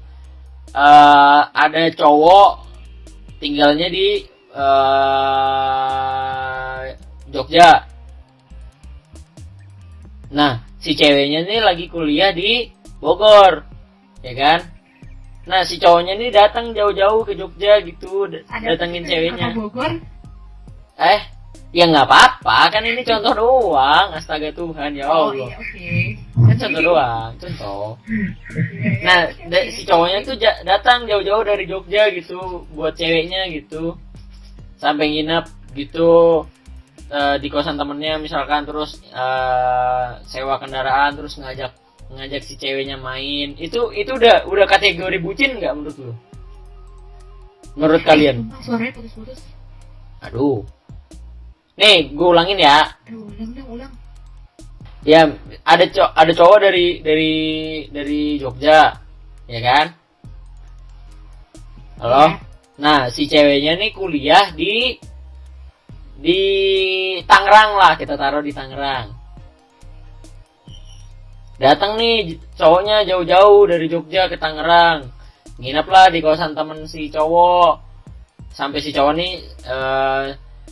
eh 0.71 1.43
ada 1.51 1.83
cowok 1.97 2.51
tinggalnya 3.41 3.89
di 3.89 4.23
eh 4.55 5.41
Jogja. 7.31 7.87
Nah 10.35 10.59
si 10.83 10.95
ceweknya 10.95 11.47
nih 11.47 11.63
lagi 11.63 11.87
kuliah 11.87 12.31
di 12.35 12.67
Bogor 12.99 13.63
ya 14.23 14.33
kan? 14.35 14.61
Nah 15.47 15.63
si 15.63 15.79
cowoknya 15.79 16.15
nih 16.19 16.31
datang 16.31 16.75
jauh-jauh 16.75 17.23
ke 17.23 17.35
Jogja 17.35 17.79
gitu 17.83 18.27
d- 18.27 18.43
Ada 18.47 18.75
datengin 18.75 19.03
kata 19.07 19.11
ceweknya. 19.15 19.47
Bogor? 19.55 19.93
Eh 20.99 21.21
ya 21.71 21.87
nggak 21.87 22.03
apa-apa 22.03 22.59
kan 22.75 22.83
ini 22.83 23.07
contoh 23.07 23.31
doang 23.31 24.11
astaga 24.11 24.51
Tuhan 24.51 24.91
ya 24.99 25.07
oh 25.07 25.31
Allah 25.31 25.55
iya 25.55 25.55
oke 25.55 25.95
kan 26.51 26.57
contoh 26.59 26.83
doang 26.83 27.31
contoh 27.39 27.85
Nah, 29.01 29.21
da- 29.49 29.69
si 29.71 29.87
cowoknya 29.87 30.19
tuh 30.27 30.37
datang 30.67 31.09
jauh-jauh 31.09 31.41
dari 31.41 31.65
Jogja 31.65 32.11
gitu 32.13 32.69
buat 32.75 32.93
ceweknya 32.93 33.49
gitu. 33.49 33.97
Sampai 34.77 35.09
nginep 35.09 35.45
gitu 35.73 36.45
eh, 37.09 37.37
di 37.41 37.49
kosan 37.49 37.81
temennya 37.81 38.21
misalkan 38.21 38.69
terus 38.69 39.01
eh, 39.09 40.07
sewa 40.29 40.61
kendaraan 40.61 41.17
terus 41.17 41.41
ngajak 41.41 41.73
ngajak 42.13 42.43
si 42.45 42.61
ceweknya 42.61 43.01
main. 43.01 43.57
Itu 43.57 43.89
itu 43.95 44.11
udah 44.13 44.45
udah 44.45 44.67
kategori 44.69 45.17
bucin 45.23 45.57
nggak 45.57 45.73
menurut 45.73 45.97
lu? 45.97 46.13
Menurut 47.79 48.03
kalian? 48.05 48.51
Suaranya 48.61 48.93
putus-putus 48.99 49.41
Aduh. 50.21 50.61
Nih, 51.81 52.12
gue 52.12 52.29
ulangin 52.29 52.61
ya. 52.61 52.93
aduh 53.09 53.25
ulang 53.25 53.51
dong 53.57 53.69
ulang 53.73 53.93
Ya, 55.01 55.33
ada 55.64 55.85
co- 55.88 56.12
ada 56.12 56.33
cowok 56.37 56.59
dari 56.61 57.01
dari 57.01 57.35
dari 57.88 58.37
Jogja, 58.37 59.01
ya 59.49 59.61
kan? 59.64 59.87
Halo? 62.05 62.37
Nah, 62.77 63.09
si 63.09 63.25
ceweknya 63.25 63.81
nih 63.81 63.97
kuliah 63.97 64.53
di 64.53 65.01
di 66.21 66.40
Tangerang 67.25 67.81
lah, 67.81 67.97
kita 67.97 68.12
taruh 68.21 68.45
di 68.45 68.53
Tangerang. 68.53 69.16
Datang 71.57 71.97
nih 71.97 72.37
cowoknya 72.61 73.09
jauh-jauh 73.09 73.64
dari 73.73 73.88
Jogja 73.88 74.29
ke 74.29 74.37
Tangerang. 74.37 75.09
Nginep 75.57 75.87
lah 75.88 76.12
di 76.12 76.21
kosan 76.21 76.53
temen 76.53 76.85
si 76.85 77.09
cowok. 77.09 77.81
Sampai 78.53 78.85
si 78.85 78.93
cowok 78.93 79.12
nih 79.16 79.33
eh, 79.64 80.25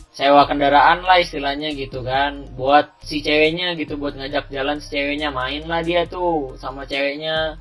sewa 0.09 0.43
kendaraan 0.49 1.05
lah 1.05 1.21
istilahnya 1.21 1.71
gitu 1.75 2.03
kan. 2.03 2.49
Buat 2.57 2.99
si 3.05 3.21
ceweknya 3.23 3.77
gitu 3.79 3.95
buat 3.95 4.17
ngajak 4.17 4.51
jalan 4.51 4.83
si 4.83 4.93
ceweknya 4.93 5.29
main 5.31 5.63
lah 5.65 5.81
dia 5.85 6.09
tuh 6.09 6.57
sama 6.59 6.83
ceweknya 6.89 7.59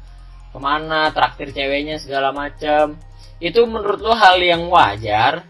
ke 0.49 0.59
mana 0.59 1.13
traktir 1.13 1.53
ceweknya 1.53 2.01
segala 2.01 2.33
macam 2.33 2.97
itu 3.39 3.61
menurut 3.69 4.01
lo 4.01 4.17
hal 4.17 4.41
yang 4.41 4.67
wajar 4.73 5.47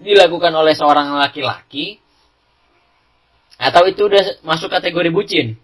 dilakukan 0.00 0.52
oleh 0.54 0.74
seorang 0.76 1.10
laki-laki? 1.16 1.98
Atau 3.60 3.84
itu 3.90 4.08
udah 4.08 4.40
masuk 4.40 4.72
kategori 4.72 5.10
bucin? 5.12 5.58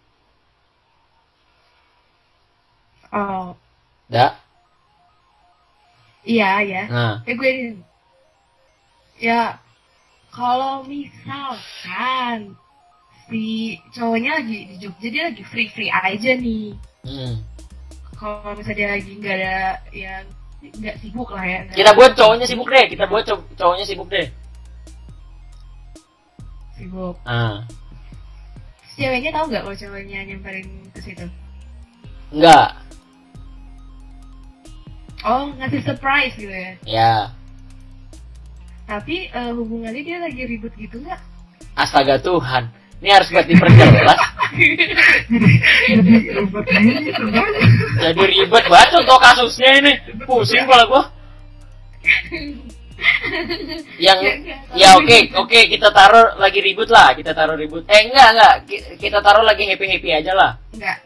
Oh. 3.12 3.56
Dah 4.10 4.46
iya 6.26 6.60
ya 6.66 6.82
nah. 6.90 7.14
Eh 7.22 7.34
gue 7.38 7.48
ini 7.48 7.66
ya 9.22 9.56
kalau 10.36 10.84
misalkan 10.84 12.52
si 13.26 13.74
cowoknya 13.96 14.36
lagi 14.38 14.68
di 14.68 14.74
Jogja 14.84 15.08
dia 15.08 15.22
lagi 15.32 15.42
free 15.48 15.72
free 15.72 15.88
aja 15.88 16.36
nih. 16.36 16.76
Hmm. 17.08 17.40
kalau 18.16 18.52
misalnya 18.56 18.76
dia 18.76 18.88
lagi 18.96 19.10
nggak 19.16 19.34
ada 19.40 19.56
yang 19.92 20.24
nggak 20.60 20.96
sibuk 21.00 21.28
lah 21.32 21.44
ya. 21.44 21.58
Nggak 21.64 21.76
kita 21.80 21.90
buat 21.96 22.12
cowoknya 22.12 22.46
sibuk 22.48 22.68
deh 22.68 22.84
kita 22.92 23.04
buat 23.08 23.24
cow- 23.24 23.48
cowoknya 23.56 23.84
sibuk 23.88 24.08
deh. 24.12 24.26
Sibuk. 26.76 27.16
Nah 27.24 27.64
Si 28.92 29.04
ceweknya 29.04 29.32
tahu 29.32 29.44
nggak 29.52 29.62
kalau 29.64 29.76
cowoknya 29.76 30.18
nyamperin 30.28 30.68
ke 30.92 31.00
situ? 31.00 31.26
Enggak 32.32 32.76
oh 35.26 35.50
ngasih 35.58 35.80
surprise 35.82 36.34
gitu 36.38 36.52
ya? 36.52 36.72
Ya 36.86 37.12
tapi 38.86 39.26
eh, 39.26 39.52
hubungannya 39.52 40.00
dia 40.00 40.18
lagi 40.18 40.42
ribut 40.42 40.70
gitu 40.74 40.98
nggak? 40.98 41.18
Astaga 41.74 42.16
Tuhan 42.16 42.70
ini 42.96 43.12
harus 43.12 43.28
buat 43.28 43.44
diperjelas 43.44 44.20
jadi 45.86 46.00
ribet 46.32 46.66
ini 46.72 47.12
jadi 47.98 48.22
ribet 48.24 48.64
banget 48.66 48.88
contoh 48.92 49.18
kasusnya 49.18 49.70
ini. 49.76 49.92
Pusing 50.24 50.64
kepala 50.64 50.84
gua. 50.86 51.02
Yang 53.98 54.18
ya 54.72 54.96
oke 54.96 55.18
oke 55.36 55.60
kita 55.68 55.88
taruh 55.90 56.36
lagi 56.36 56.60
ribut 56.60 56.88
lah 56.88 57.12
kita 57.12 57.32
taruh 57.32 57.52
ribut. 57.54 57.84
Eh 57.86 58.08
enggak 58.08 58.28
enggak 58.32 58.54
Ki- 58.64 58.86
kita 58.98 59.20
taruh 59.20 59.44
lagi 59.44 59.66
happy 59.66 59.86
happy 59.86 60.10
aja 60.14 60.32
lah. 60.32 60.50
Nggak 60.72 60.98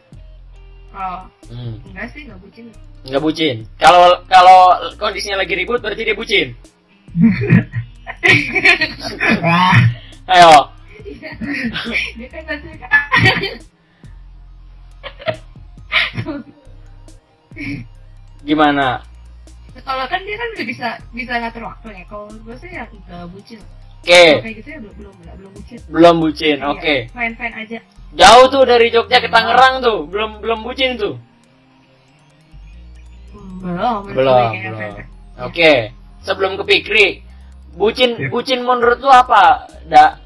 Oh, 0.91 1.23
Hmm. 1.47 1.79
enggak 1.87 2.11
sih, 2.11 2.27
enggak 2.27 2.39
bucin. 2.39 2.65
Nggak 3.03 3.21
bucin. 3.21 3.55
Kalau 3.75 4.19
kalau 4.27 4.59
kondisinya 4.95 5.39
lagi 5.39 5.55
ribut 5.55 5.79
berarti 5.79 6.03
dia 6.03 6.15
bucin. 6.15 6.51
Ayo. 10.31 10.71
Gimana? 18.41 19.01
Kalau 19.81 20.05
kan 20.07 20.21
dia 20.23 20.37
kan 20.37 20.47
udah 20.55 20.65
bisa 20.67 20.87
bisa 21.11 21.33
ngatur 21.39 21.63
waktu 21.67 21.87
ya. 21.95 22.03
Kalau 22.07 22.27
gue 22.31 22.55
sih 22.59 22.71
ya 22.71 22.83
enggak 22.87 23.27
bucin. 23.31 23.59
Oke, 24.01 24.17
Kalau 24.17 24.41
kayak 24.41 24.55
gitu 24.57 24.69
ya 24.73 24.79
belum 24.81 24.95
belum 24.97 25.13
belum, 25.21 25.51
bucin. 25.53 25.79
belum 25.93 26.15
bucin. 26.19 26.57
Oke. 26.65 26.95
Fine 27.13 27.35
fine 27.37 27.55
aja. 27.55 27.79
Jauh 28.11 28.45
tuh 28.51 28.63
dari 28.67 28.87
Jogja 28.91 29.17
ke 29.21 29.29
Tangerang 29.29 29.79
tuh. 29.83 30.09
Belum 30.09 30.41
belum 30.41 30.59
bucin 30.65 30.97
tuh. 30.97 31.15
Belum. 33.61 34.09
Belum, 34.09 34.17
belum. 34.17 34.49
fine-fine. 34.57 35.05
Oke. 35.45 35.71
Sebelum 36.21 36.53
ke 36.61 36.63
Pikri, 36.65 37.07
bucin 37.73 38.13
Ya. 38.17 38.29
bucin 38.29 38.61
menurut 38.61 39.01
lu 39.01 39.09
apa? 39.09 39.65
Da 39.89 40.21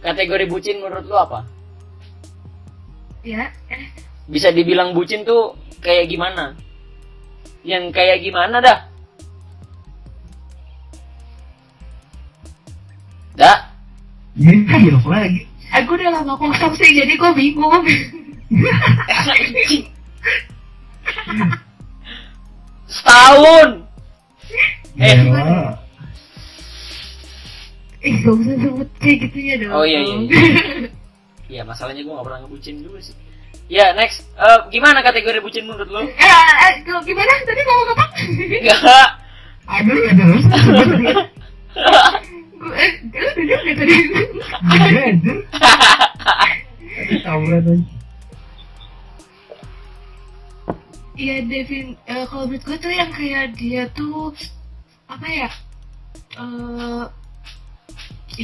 kategori 0.00 0.48
bucin 0.48 0.80
menurut 0.80 1.04
lu 1.04 1.16
apa? 1.16 1.44
Ya, 3.26 3.52
Bisa 4.28 4.52
dibilang 4.52 4.92
bucin 4.96 5.24
tuh 5.24 5.56
kayak 5.80 6.08
gimana? 6.08 6.56
Yang 7.64 7.92
kayak 7.92 8.20
gimana 8.24 8.60
dah? 8.60 8.78
Da? 13.38 13.52
ini 14.38 14.66
jawab 14.66 15.06
lagi. 15.06 15.46
aku 15.70 15.94
udah 15.94 16.10
lama 16.10 16.34
kosong 16.38 16.74
sih, 16.78 16.90
jadi 16.94 17.14
gue 17.14 17.30
bingung. 17.34 17.84
Setahun. 22.88 23.87
Eh. 24.98 25.14
Ya, 25.14 25.78
Eh, 27.98 28.14
gak 28.22 28.30
usah 28.30 28.54
sebut 28.56 28.88
kayak 28.98 29.16
gitu 29.26 29.38
ya 29.42 29.54
dong. 29.58 29.72
Oh 29.72 29.82
iya 29.82 29.98
iya. 29.98 30.14
iya. 30.22 30.38
Iya, 31.48 31.62
masalahnya 31.64 32.02
gue 32.02 32.12
gak 32.12 32.22
pernah 32.22 32.40
ngebucin 32.42 32.76
juga 32.78 32.98
sih. 33.00 33.16
Ya, 33.66 33.90
next. 33.92 34.22
Eh, 34.34 34.58
gimana 34.70 35.02
kategori 35.02 35.38
bucin 35.40 35.66
menurut 35.66 35.88
lo? 35.88 36.00
Eh, 36.00 36.12
eh, 36.14 36.72
gimana? 37.02 37.32
Tadi 37.42 37.60
ngomong 37.60 37.88
apa? 37.90 38.04
Enggak. 38.48 39.08
Aduh, 39.68 39.98
aduh. 39.98 40.40
Gua- 42.54 42.74
eh, 42.74 42.90
lu 43.04 43.28
duduk 43.34 43.60
nggak 43.60 43.76
tadi? 43.76 43.94
Gila, 44.64 45.00
anjir. 45.04 45.36
Aja. 47.18 47.74
Iya, 51.12 51.36
Devin. 51.44 51.86
eh, 52.04 52.24
kalau 52.24 52.46
menurut 52.46 52.62
gue 52.62 52.76
tuh 52.78 52.92
yang 52.94 53.10
kayak 53.10 53.58
dia 53.58 53.90
tuh 53.90 54.30
apa 55.08 55.26
ya? 55.26 55.50
Eh, 56.38 57.04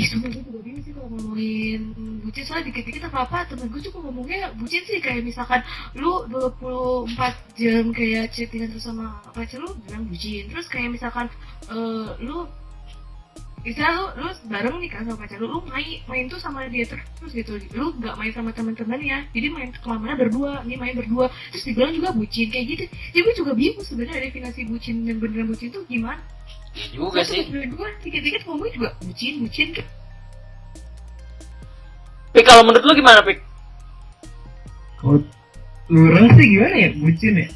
sumpah 0.02 0.26
gue 0.26 0.42
juga 0.42 0.60
bingung 0.66 0.82
sih 0.82 0.90
kalau 0.90 1.08
ngomongin 1.14 1.94
bucin. 2.26 2.42
Soalnya 2.42 2.66
dikit-dikit 2.74 3.06
apa-apa 3.06 3.46
temen 3.46 3.70
gue 3.70 3.78
juga 3.78 3.98
ngomongnya 4.02 4.50
bucin 4.58 4.82
sih. 4.82 4.98
Kayak 4.98 5.22
misalkan 5.22 5.60
lu 5.94 6.26
24 6.26 7.14
jam 7.54 7.84
kayak 7.94 8.34
chattingan 8.34 8.74
terus 8.74 8.90
sama 8.90 9.22
pacar 9.30 9.62
lu 9.62 9.70
bilang 9.86 10.02
bucin. 10.10 10.50
Terus 10.50 10.66
kayak 10.66 10.90
misalkan 10.90 11.30
eh, 11.70 12.10
lu 12.26 12.50
bisa 13.64 13.80
lu 13.96 14.04
lu 14.20 14.28
bareng 14.44 14.76
nih 14.76 14.90
kan 14.92 15.08
sama 15.08 15.24
pacar 15.24 15.40
lu 15.40 15.48
lu 15.48 15.60
main 15.70 15.96
main 16.04 16.28
tuh 16.28 16.42
sama 16.42 16.66
dia 16.66 16.84
terus 16.90 17.30
gitu. 17.30 17.54
Lu 17.78 17.94
nggak 17.94 18.18
main 18.18 18.32
sama 18.34 18.50
teman-temannya 18.50 19.30
jadi 19.30 19.46
main 19.54 19.70
ke 19.70 19.86
mana-mana 19.86 20.18
berdua 20.18 20.66
nih 20.66 20.74
main 20.74 20.98
berdua. 20.98 21.30
Terus 21.54 21.70
dibilang 21.70 21.94
juga 21.94 22.10
bucin 22.10 22.50
kayak 22.50 22.66
gitu. 22.66 22.84
Ya 23.14 23.20
gue 23.22 23.34
juga 23.38 23.52
bingung 23.54 23.86
sebenarnya 23.86 24.26
definisi 24.26 24.66
bucin 24.66 25.06
dan 25.06 25.22
beneran 25.22 25.54
bucin 25.54 25.70
tuh 25.70 25.86
gimana 25.86 26.18
Ya 26.74 26.86
juga 26.90 27.22
sih. 27.22 27.46
gue 27.46 27.88
dikit-dikit 28.02 28.42
ngomong 28.44 28.66
juga 28.70 28.90
bucin 29.00 29.46
bucin 29.46 29.68
kan 29.72 29.86
Pik, 32.34 32.42
kalau 32.42 32.66
menurut 32.66 32.82
lu 32.82 32.98
gimana, 32.98 33.22
Pik? 33.22 33.38
Kalau 34.98 35.22
orang 35.88 36.26
sih 36.34 36.46
gimana 36.50 36.74
ya? 36.74 36.90
Bucin 36.98 37.32
ya? 37.38 37.46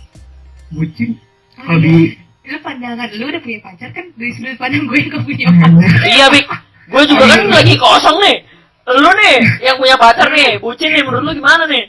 Bucin. 0.71 1.19
Kalau 1.59 1.83
di 1.83 2.15
lu 2.49 2.57
pandangan 2.63 3.11
lu 3.13 3.29
udah 3.29 3.43
punya 3.43 3.59
pacar 3.61 3.91
kan 3.91 4.07
dari 4.15 4.33
sudut 4.33 4.55
pandang 4.57 4.87
gue 4.87 4.97
yang 4.97 5.11
gak 5.13 5.25
punya 5.27 5.47
Hmm. 5.51 5.61
pacar 5.61 5.91
Iya, 6.07 6.27
Pik. 6.31 6.47
Gue 6.89 7.03
juga 7.05 7.25
kan 7.27 7.43
lagi 7.51 7.75
kosong 7.75 8.17
nih. 8.23 8.37
Lu 8.89 9.11
nih, 9.13 9.35
yang 9.61 9.77
punya 9.77 9.97
pacar 9.99 10.29
nih, 10.31 10.57
bucin 10.57 10.89
nih, 10.95 11.03
menurut 11.03 11.25
lu 11.27 11.33
gimana 11.37 11.67
nih? 11.67 11.85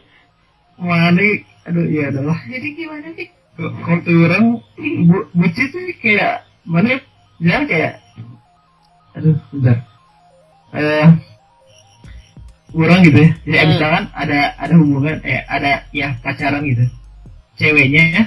mana 0.75 1.11
nih? 1.13 1.43
Aduh, 1.69 1.85
iya 1.85 2.07
adalah. 2.09 2.39
jadi 2.47 2.67
gimana 2.73 3.07
sih 3.13 3.27
Kalau 3.53 3.99
tuh 4.01 4.15
orang 4.25 4.43
bu, 5.05 5.17
bucin 5.35 5.65
tuh 5.69 5.81
kayak 6.01 6.47
mana? 6.65 6.97
Ya? 7.39 7.55
Ya 7.55 7.65
kayak 7.65 7.93
aduh, 9.11 9.35
bentar. 9.49 9.77
Eh, 10.71 11.07
orang 12.71 12.99
gitu 13.01 13.17
ya. 13.17 13.29
Jadi 13.41 13.57
Hmm. 13.57 13.69
misalkan 13.73 14.03
ada 14.13 14.39
ada 14.55 14.73
hubungan, 14.75 15.17
eh 15.23 15.41
ada 15.45 15.71
ya 15.89 16.13
pacaran 16.19 16.61
gitu. 16.63 16.85
Ceweknya 17.55 18.03
ya, 18.09 18.23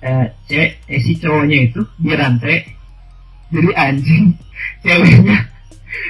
eh, 0.00 0.26
cewek, 0.46 0.70
eh, 0.86 1.00
si 1.00 1.16
cowoknya 1.16 1.58
itu 1.66 1.80
dia 1.98 2.14
rantai, 2.14 2.62
jadi 3.48 3.68
anjing. 3.74 4.36
Ceweknya 4.84 5.38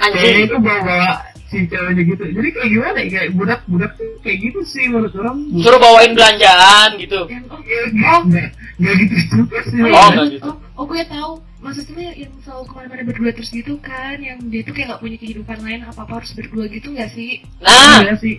Anjing. 0.05 0.45
itu 0.45 0.57
bawa-bawa 0.59 1.25
si 1.49 1.65
ceweknya 1.65 2.03
gitu. 2.05 2.25
Jadi 2.27 2.49
kayak 2.53 2.69
gimana 2.69 2.99
ya? 3.01 3.09
Kayak 3.09 3.29
budak-budak 3.33 3.91
tuh 3.97 4.11
kayak 4.21 4.39
gitu 4.45 4.61
sih 4.67 4.85
menurut 4.89 5.13
orang. 5.17 5.37
Suruh 5.57 5.81
bawain 5.81 6.13
belanjaan 6.13 6.91
gitu. 7.01 7.21
Ya, 7.31 7.39
nggak, 7.41 8.21
nggak, 8.29 8.49
nggak 8.77 8.95
gitu 9.01 9.15
juga 9.33 9.59
sih. 9.71 9.79
Oh, 9.81 9.87
Oh, 9.87 9.89
iya. 9.89 10.05
nggak 10.13 10.27
gitu. 10.37 10.51
oh, 10.51 10.57
oh 10.77 10.85
gue 10.85 11.03
tahu 11.07 11.33
maksudnya 11.63 12.11
yang 12.13 12.33
selalu 12.43 12.65
ke 12.67 12.73
mana-mana 12.75 13.03
berdua 13.07 13.31
terus 13.31 13.49
gitu 13.49 13.79
kan 13.79 14.19
yang 14.19 14.39
dia 14.51 14.61
tuh 14.61 14.75
kayak 14.75 14.89
gak 14.91 15.01
punya 15.01 15.17
kehidupan 15.17 15.59
lain 15.59 15.81
apa-apa 15.85 16.13
harus 16.19 16.35
berdua 16.35 16.67
gitu 16.67 16.91
gak 16.91 17.11
sih 17.11 17.39
Nah, 17.59 18.03
Enggak 18.03 18.19
sih. 18.19 18.35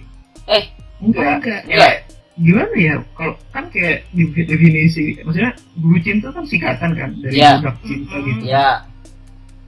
eh, 0.46 0.66
Enggak. 1.00 1.40
enggak 1.40 1.62
enggak. 1.66 1.96
Gimana 2.34 2.74
ya? 2.76 2.96
Kalau 3.14 3.34
kan 3.50 3.70
kayak 3.70 4.10
di 4.10 4.26
definisi, 4.26 5.22
maksudnya 5.22 5.54
bucin 5.76 6.18
itu 6.18 6.28
kan 6.28 6.44
singkatan 6.44 6.92
kan 6.92 7.10
dari 7.18 7.34
Iya. 7.38 7.52
budak 7.58 7.76
cinta 7.84 8.12
Mm-mm. 8.12 8.28
gitu. 8.28 8.44
Ya, 8.44 8.68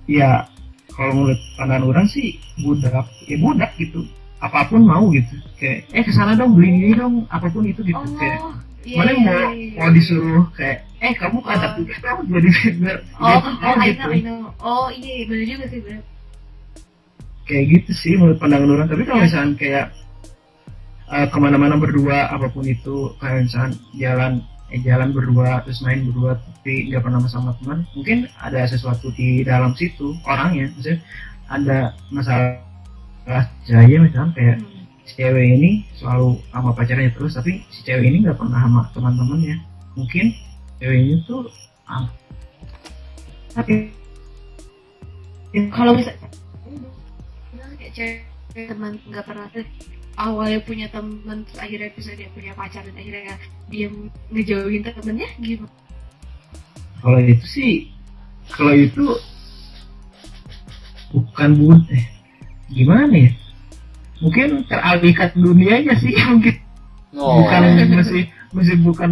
Ya, 0.06 0.32
kalau 0.92 1.12
menurut 1.16 1.40
pandangan 1.56 1.86
orang 1.88 2.06
sih 2.08 2.28
budak, 2.60 2.94
ya 3.24 3.38
budak 3.38 3.72
gitu. 3.76 4.02
Apa 4.38 4.66
pun 4.66 4.82
mau 4.82 5.10
gitu. 5.10 5.34
Kayak, 5.56 5.90
eh 5.90 6.02
ke 6.02 6.12
sana 6.12 6.34
dong 6.34 6.54
beli 6.54 6.70
ini 6.70 6.94
dong, 6.94 7.26
apa 7.28 7.48
pun 7.48 7.64
itu 7.64 7.82
gitu. 7.82 7.94
oh 7.96 8.06
Kayak, 8.16 8.40
iya 8.86 8.98
mana 9.02 9.12
iya, 9.12 9.20
mau 9.20 9.34
iya, 9.34 9.48
iya. 9.52 9.78
mau 9.82 9.90
disuruh 9.92 10.46
kayak 10.54 10.78
eh 11.02 11.14
kamu 11.18 11.38
kata 11.42 11.66
Oh. 11.66 11.72
tugas 11.76 11.98
kamu 12.00 12.22
jadi 12.32 12.50
biar 12.80 12.98
oh 13.20 13.40
oh 13.42 13.76
I 13.76 13.88
gitu 13.90 14.00
know 14.00 14.14
I 14.14 14.20
know. 14.22 14.40
Oh 14.62 14.88
iya 14.90 15.26
bener 15.26 15.46
juga 15.46 15.66
sih 15.68 15.80
bener. 15.82 16.02
Kayak 17.46 17.64
gitu 17.70 17.92
sih 17.94 18.14
menurut 18.18 18.38
pandangan 18.38 18.70
orang. 18.72 18.88
Tapi 18.88 19.02
kalau 19.06 19.22
misalnya 19.22 19.54
kayak 19.58 19.86
eh, 21.12 21.28
ke 21.30 21.38
mana-mana 21.38 21.76
berdua 21.78 22.30
apa 22.30 22.50
pun 22.50 22.66
itu 22.66 23.14
kayak 23.18 23.46
misalnya 23.46 23.78
jalan 23.94 24.34
eh 24.74 24.82
jalan 24.82 25.14
berdua 25.14 25.62
terus 25.62 25.86
main 25.86 26.02
berdua 26.10 26.42
tapi 26.42 26.90
nggak 26.90 27.06
pernah 27.06 27.22
sama 27.30 27.54
teman 27.62 27.86
mungkin 27.94 28.26
ada 28.42 28.66
sesuatu 28.66 29.14
di 29.14 29.46
dalam 29.46 29.78
situ 29.78 30.18
orangnya. 30.26 30.74
Maksudnya 30.74 31.00
ada 31.46 31.78
masalah 32.10 33.46
jaya 33.66 33.98
misalnya 34.02 34.34
kayak 34.34 34.58
Hmm. 34.58 34.75
Si 35.06 35.14
cewek 35.22 35.46
ini 35.58 35.86
selalu 35.98 36.42
sama 36.50 36.74
pacarnya 36.74 37.14
terus 37.14 37.38
tapi 37.38 37.62
si 37.70 37.86
cewek 37.86 38.06
ini 38.10 38.26
nggak 38.26 38.38
pernah 38.38 38.60
sama 38.66 38.82
teman-temannya. 38.92 39.58
Mungkin 39.96 40.34
cewek 40.82 40.98
ini 41.00 41.16
tuh 41.30 41.48
ah, 41.86 42.10
tapi 43.56 43.88
kalau 45.72 45.96
bisa 45.96 46.12
cewek 47.96 48.28
teman 48.68 49.00
nggak 49.08 49.24
pernah 49.24 49.48
tuh 49.56 49.64
awalnya 50.20 50.60
punya 50.64 50.88
teman 50.92 51.48
terus 51.48 51.60
akhirnya 51.60 51.90
bisa 51.96 52.12
dia 52.16 52.28
punya 52.36 52.52
pacar 52.56 52.84
dan 52.84 52.96
akhirnya 53.00 53.36
dia 53.72 53.88
ngejauhin 54.32 54.84
temennya 54.84 55.30
gimana? 55.40 55.72
Kalau 57.00 57.20
itu 57.22 57.46
sih 57.48 57.74
kalau 58.52 58.74
itu 58.76 59.06
bukan 61.16 61.50
bud 61.56 61.84
eh 61.96 62.06
gimana 62.72 63.16
ya 63.16 63.32
mungkin 64.18 64.64
teralihkan 64.66 65.30
dunianya 65.34 65.94
sih 65.96 66.14
mungkin 66.32 66.56
oh. 67.14 67.42
bukan 67.42 67.62
masih 67.92 68.24
masih 68.52 68.76
bukan 68.80 69.12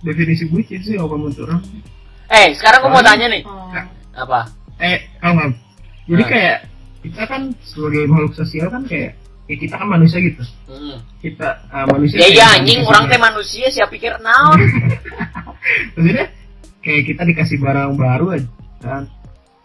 definisi 0.00 0.46
bucin 0.46 0.78
sih 0.78 0.94
apa 0.94 1.12
menurut 1.12 1.38
orang 1.42 1.60
Eh, 2.26 2.50
sekarang 2.52 2.82
gue 2.82 2.90
mau 2.90 3.00
tanya 3.00 3.26
nih. 3.28 3.42
oh 3.42 3.70
Apa? 4.12 4.50
eh 4.76 4.98
kalau 5.16 5.34
nggak 5.36 5.50
jadi 6.04 6.18
Nah. 6.18 6.28
kayak 6.28 6.56
kita 7.00 7.22
kan 7.24 7.42
sebagai 7.60 8.02
makhluk 8.04 8.34
sosial 8.34 8.66
kan 8.66 8.82
kayak 8.82 9.14
ya 9.44 9.54
kita 9.56 9.74
kan 9.74 9.86
manusia 9.88 10.18
gitu 10.18 10.42
Hmm. 10.66 10.98
kita 11.18 11.48
uh, 11.68 11.86
manusia 11.86 12.18
Ya 12.18 12.26
iya 12.28 12.46
anjing, 12.52 12.82
dikasih 12.82 12.90
orang 12.90 13.04
teh 13.06 13.20
manusia 13.20 13.66
siapa 13.68 13.90
pikir 13.90 14.10
naon? 14.18 14.58
maksudnya 15.94 16.26
kayak 16.80 17.02
kita 17.04 17.22
dikasih 17.24 17.58
barang 17.58 17.94
baru 17.94 18.26
aja 18.32 18.48
kan 18.78 19.02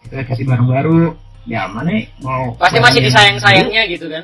kita 0.02 0.22
kasih 0.24 0.44
barang 0.44 0.66
baru 0.66 1.14
ya 1.44 1.66
mana 1.66 1.90
mau 2.20 2.54
Pasti 2.56 2.78
masih 2.78 2.98
yang 3.00 3.06
disayang-sayangnya 3.08 3.82
gitu 3.88 4.06
kan. 4.06 4.22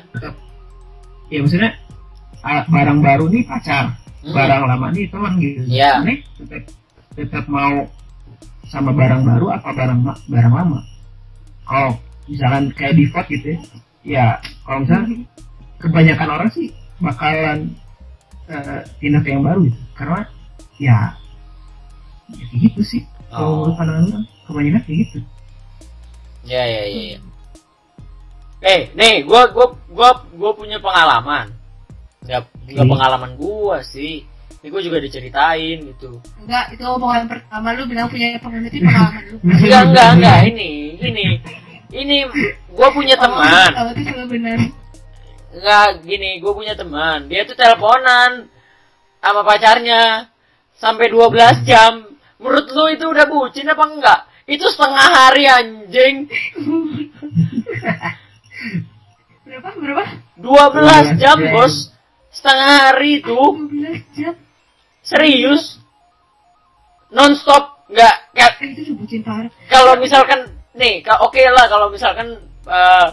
Ya 1.29 1.39
maksudnya 1.39 1.71
ah, 2.41 2.61
barang 2.65 2.99
baru 2.99 3.25
nih 3.27 3.43
pacar 3.45 3.85
Hmm. 4.19 4.35
barang 4.35 4.67
lama 4.67 4.91
nih 4.91 5.07
teman 5.07 5.39
gitu 5.39 5.63
Iya. 5.63 6.03
Nih, 6.03 6.19
tetap 6.35 6.63
tetap 7.15 7.45
mau 7.47 7.87
sama 8.65 8.91
barang 8.91 9.23
baru 9.23 9.47
apa 9.49 9.71
barang 9.71 9.99
barang 10.27 10.53
lama 10.53 10.83
kalau 11.63 11.95
misalkan 12.25 12.67
kayak 12.73 12.99
default 12.99 13.25
gitu 13.27 13.47
ya 13.47 13.59
ya 14.03 14.25
kalau 14.61 14.83
misalkan 14.83 15.23
kebanyakan 15.77 16.29
orang 16.29 16.49
sih 16.51 16.67
bakalan 16.99 17.71
eh, 18.45 18.83
pindah 18.99 19.23
ke 19.23 19.29
yang 19.29 19.41
baru 19.41 19.65
gitu 19.65 19.79
karena 19.93 20.19
ya 20.77 20.97
ya 22.29 22.43
kayak 22.45 22.59
gitu 22.61 22.81
sih 22.83 23.01
kalau 23.25 23.47
Oh. 23.47 23.55
menurut 23.63 23.75
pandangan 23.77 24.21
kebanyakan 24.43 24.81
kayak 24.83 24.99
gitu 24.99 25.19
Ya 26.43 26.61
ya 26.61 26.83
ya. 26.83 27.01
ya. 27.15 27.19
Eh, 28.59 28.91
nih, 28.91 29.23
gua 29.23 29.47
gua 29.55 29.71
gua 29.87 30.09
gua 30.35 30.51
punya 30.51 30.83
pengalaman. 30.83 31.47
Enggak 32.23 32.51
enggak 32.67 32.85
Hmm. 32.85 32.93
pengalaman 32.93 33.31
gua 33.39 33.79
sih. 33.81 34.27
Ini 34.59 34.67
gua 34.67 34.81
juga 34.83 34.99
diceritain 34.99 35.79
gitu. 35.79 36.19
Enggak, 36.43 36.75
itu 36.75 36.83
omongan 36.83 37.31
pertama 37.31 37.71
lu 37.71 37.87
bilang 37.87 38.11
punya 38.11 38.35
pengalaman 38.43 38.67
itu 38.67 38.83
pengalaman 38.83 39.23
lu. 39.31 39.35
Enggak 39.63 39.81
enggak 39.87 40.09
enggak 40.19 40.39
ini 40.51 40.71
ini 40.99 41.25
ini 41.95 42.17
gua 42.75 42.91
punya 42.91 43.15
teman. 43.15 43.71
Oh, 43.79 43.95
itu 43.95 44.01
selalu 44.03 44.27
benar. 44.35 44.57
Enggak 45.55 45.87
gini, 46.03 46.29
gua 46.43 46.51
punya 46.51 46.73
teman. 46.75 47.31
Dia 47.31 47.47
tuh 47.47 47.55
teleponan 47.55 48.51
sama 49.23 49.41
pacarnya 49.47 50.27
sampai 50.75 51.07
12 51.07 51.63
jam. 51.63 52.03
Menurut 52.39 52.67
lu 52.71 52.85
itu 52.91 53.07
udah 53.07 53.25
bucin 53.25 53.71
apa 53.71 53.83
enggak? 53.87 54.19
Itu 54.45 54.67
setengah 54.67 55.07
hari 55.15 55.47
anjing. 55.47 56.27
Berapa? 59.45 59.69
Berapa? 59.75 60.03
12 60.37 61.17
jam, 61.17 61.17
12 61.17 61.21
jam. 61.21 61.37
Bos. 61.55 61.75
Setengah 62.29 62.71
hari 62.85 63.09
itu. 63.19 63.33
12 63.33 64.03
jam. 64.13 64.33
Serius? 65.01 65.81
Non-stop? 67.09 67.89
Nggak, 67.89 68.15
kayak 68.37 68.53
Eh, 68.61 69.49
kalau 69.65 69.97
misalkan 69.97 70.45
nih, 70.77 71.01
ka- 71.01 71.17
oke 71.25 71.41
lah 71.41 71.65
kalau 71.65 71.89
misalkan 71.89 72.37
eh, 72.69 73.07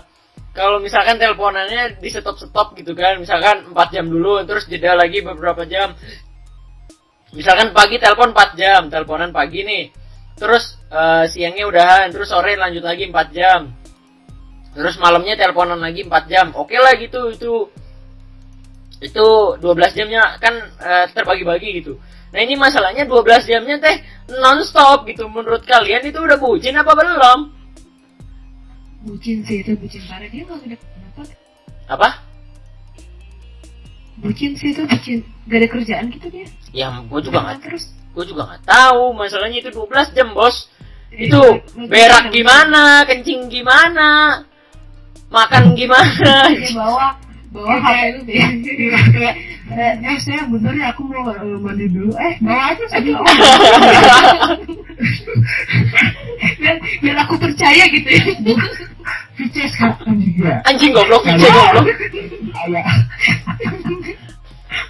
kalau 0.53 0.77
misalkan 0.81 1.17
teleponannya 1.17 1.97
di 1.97 2.09
stop-stop 2.13 2.77
gitu 2.77 2.93
kan, 2.93 3.17
misalkan 3.17 3.73
4 3.73 3.89
jam 3.89 4.05
dulu, 4.05 4.45
terus 4.45 4.69
jeda 4.69 4.93
lagi 4.93 5.25
beberapa 5.25 5.65
jam. 5.65 5.97
Misalkan 7.33 7.73
pagi 7.73 7.97
telepon 7.97 8.37
4 8.37 8.53
jam, 8.57 8.81
teleponan 8.93 9.33
pagi 9.33 9.65
nih. 9.65 9.85
Terus 10.37 10.77
eh, 10.93 11.25
siangnya 11.33 11.65
udahan, 11.65 12.13
terus 12.13 12.29
sore 12.29 12.53
lanjut 12.61 12.85
lagi 12.85 13.09
4 13.09 13.33
jam. 13.33 13.73
Terus 14.77 15.01
malamnya 15.01 15.41
teleponan 15.41 15.81
lagi 15.81 16.05
4 16.05 16.29
jam. 16.29 16.53
Oke 16.53 16.77
lah 16.77 16.93
gitu, 17.01 17.33
itu 17.33 17.53
itu 19.01 19.27
12 19.61 19.97
jamnya 19.97 20.37
kan 20.37 20.53
eh, 20.85 21.05
terbagi-bagi 21.17 21.81
gitu. 21.81 21.97
Nah 22.37 22.41
ini 22.45 22.61
masalahnya 22.61 23.09
12 23.09 23.49
jamnya 23.49 23.81
teh 23.81 23.97
non-stop 24.29 25.09
gitu. 25.09 25.25
Menurut 25.33 25.65
kalian 25.65 26.05
itu 26.05 26.21
udah 26.21 26.37
bucin 26.37 26.77
apa 26.77 26.93
belum? 26.93 27.41
Bucin 29.09 29.41
sih 29.49 29.65
itu 29.65 29.73
bucin 29.81 30.05
parah. 30.05 30.29
Dia 30.29 30.45
nggak 30.45 30.61
ada 30.61 30.77
kenapa? 30.77 31.23
Apa? 31.89 32.09
Bucin 34.21 34.53
sih 34.61 34.77
itu 34.77 34.85
bucin. 34.85 35.25
Gak 35.49 35.59
ada 35.63 35.69
kerjaan 35.73 36.05
gitu 36.13 36.27
dia. 36.29 36.49
Ya 36.77 36.93
gue 37.01 37.21
juga 37.25 37.39
nggak, 37.41 37.65
terus. 37.65 37.97
gue 38.13 38.25
juga 38.29 38.49
nggak 38.49 38.65
tahu. 38.69 39.13
Masalahnya 39.17 39.65
itu 39.65 39.71
12 39.73 40.17
jam 40.17 40.37
bos. 40.37 40.69
Eh, 41.15 41.31
Itu 41.31 41.39
berak 41.87 42.35
gimana, 42.35 43.07
kencing 43.07 43.47
gimana, 43.47 44.43
makan 45.29 45.63
gimana. 45.79 46.35
Dia 46.51 46.71
bawa 46.73 47.07
bawa 47.51 47.75
HP 47.81 47.97
lu 48.13 48.21
deh. 48.25 48.41
eh, 49.67 49.93
eh 49.97 50.17
saya 50.21 50.45
bener 50.47 50.75
ya 50.77 50.93
aku 50.93 51.03
mau 51.09 51.25
mandi 51.59 51.87
dulu 51.89 52.13
eh 52.17 52.35
bawa 52.39 52.71
aja 52.71 52.85
saya 52.87 53.01
biar, 56.61 56.77
biar 57.03 57.17
aku 57.25 57.35
percaya 57.39 57.85
gitu 57.89 58.09
ya. 58.09 58.25
Vice 59.37 59.69
sekarang 59.69 60.17
juga 60.17 60.65
Anjing 60.65 60.93
goblok, 60.93 61.23
anjing 61.25 61.53
goblok. 61.53 61.87
agak 62.57 62.87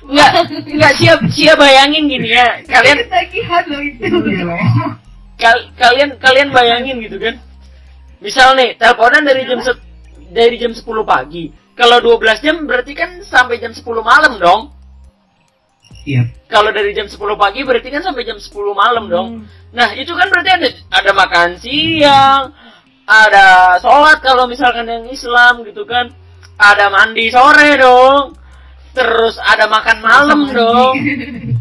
Nggak, 0.07 0.31
nggak 0.67 0.93
siap, 0.99 1.19
siap 1.31 1.57
bayangin 1.59 2.07
gini 2.07 2.31
ya. 2.31 2.47
Kalian 2.67 3.07
Ketagihan 3.07 3.63
loh 3.67 3.83
itu. 3.83 4.07
Iya 4.07 4.57
kal- 5.37 5.69
kalian 5.77 6.11
kalian 6.17 6.49
bayangin 6.49 6.97
gitu 6.99 7.21
kan 7.21 7.37
misal 8.19 8.57
nih 8.57 8.73
teleponan 8.81 9.21
dari 9.21 9.45
jam 9.45 9.61
se- 9.61 9.85
dari 10.31 10.57
jam 10.57 10.73
10 10.73 10.83
pagi. 11.07 11.51
Kalau 11.77 12.01
12 12.01 12.45
jam 12.45 12.57
berarti 12.65 12.93
kan 12.97 13.21
sampai 13.21 13.61
jam 13.61 13.73
10 13.75 13.83
malam 14.01 14.41
dong. 14.41 14.63
Iya. 16.07 16.23
kalau 16.47 16.71
dari 16.71 16.95
jam 16.95 17.11
10 17.11 17.19
pagi 17.35 17.67
berarti 17.67 17.91
kan 17.91 17.99
sampai 17.99 18.23
jam 18.23 18.39
10 18.39 18.55
malam 18.79 19.11
dong. 19.11 19.29
Nah 19.75 19.91
itu 19.99 20.15
kan 20.15 20.31
berarti 20.31 20.51
ada 20.55 20.69
ada 20.95 21.11
makan 21.11 21.59
siang 21.59 22.55
ada 23.07 23.79
sholat 23.79 24.19
kalau 24.19 24.51
misalkan 24.51 24.87
yang 24.91 25.07
Islam 25.07 25.63
gitu 25.63 25.87
kan. 25.87 26.11
Ada 26.59 26.91
mandi 26.91 27.31
sore 27.31 27.79
dong. 27.79 28.35
Terus 28.97 29.39
ada 29.39 29.71
makan 29.71 29.99
malam 30.03 30.41
dong. 30.51 30.95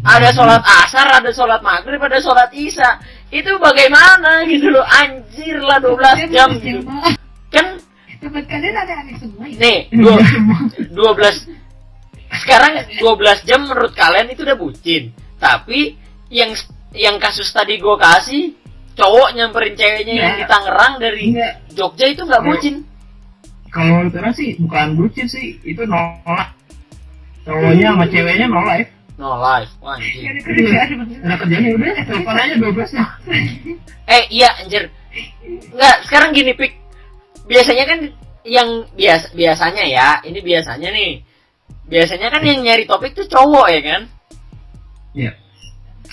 Ada 0.06 0.30
sholat 0.30 0.62
asar, 0.62 1.18
ada 1.18 1.34
sholat 1.34 1.66
maghrib, 1.66 1.98
ada 1.98 2.22
sholat 2.22 2.54
isya. 2.54 2.94
Itu 3.26 3.58
bagaimana 3.58 4.46
gitu 4.46 4.70
loh, 4.70 4.86
anjir 4.86 5.58
lah 5.58 5.82
12 5.82 6.30
jam 6.30 6.54
gitu. 6.62 6.86
Kan 7.50 7.82
Tempat 8.16 8.44
kalian 8.46 8.74
aneh-aneh 8.74 9.14
semua 9.16 9.44
ya. 9.44 9.56
nih, 9.56 9.78
dua- 9.92 10.24
12 11.14 11.36
sekarang 12.36 12.72
12 12.96 13.38
jam 13.42 13.60
menurut 13.62 13.92
kalian 13.92 14.28
itu 14.28 14.42
udah 14.42 14.56
bucin. 14.56 15.02
Tapi 15.36 15.94
yang 16.28 16.50
yang 16.92 17.16
kasus 17.16 17.48
tadi 17.48 17.76
gue 17.76 17.96
kasih 17.96 18.56
cowok 18.94 19.32
nyamperin 19.32 19.74
ceweknya 19.74 20.14
yang 20.14 20.32
di 20.32 20.42
Nggak. 20.42 20.48
Tangerang 20.48 20.94
dari 20.96 21.24
Nggak. 21.30 21.52
Jogja 21.72 22.06
itu 22.06 22.22
nggak 22.22 22.42
bucin. 22.42 22.74
Kalau 23.68 23.92
menurut 24.00 24.16
orang 24.16 24.32
sih 24.32 24.56
bukan 24.56 24.96
bucin 24.96 25.26
sih, 25.26 25.60
itu 25.60 25.84
nolak. 25.84 26.56
Cowoknya 27.44 27.92
sama 27.92 28.04
ceweknya 28.08 28.46
nolak. 28.48 28.88
No 29.16 29.32
life, 29.34 29.72
ada 29.80 29.96
kerjaan 30.44 30.88
banget. 31.00 31.18
Ada 31.24 31.34
kerjanya 31.40 31.68
udah, 31.72 31.92
telepon 32.04 32.36
aja 32.36 32.54
12 32.54 32.90
ya. 32.92 33.04
Eh 34.06 34.22
iya 34.28 34.48
anjir. 34.60 34.92
Enggak, 35.72 35.96
sekarang 36.04 36.36
gini 36.36 36.52
pik. 36.52 36.72
Biasanya 37.46 37.84
kan 37.86 38.00
yang 38.46 38.68
bias 38.94 39.30
biasanya 39.34 39.84
ya, 39.86 40.08
ini 40.22 40.38
biasanya 40.42 40.90
nih. 40.90 41.22
Biasanya 41.86 42.28
kan 42.30 42.42
yang 42.42 42.62
nyari 42.62 42.82
topik 42.86 43.14
tuh 43.14 43.26
cowok 43.26 43.66
ya 43.70 43.80
kan? 43.82 44.02
Iya. 45.14 45.32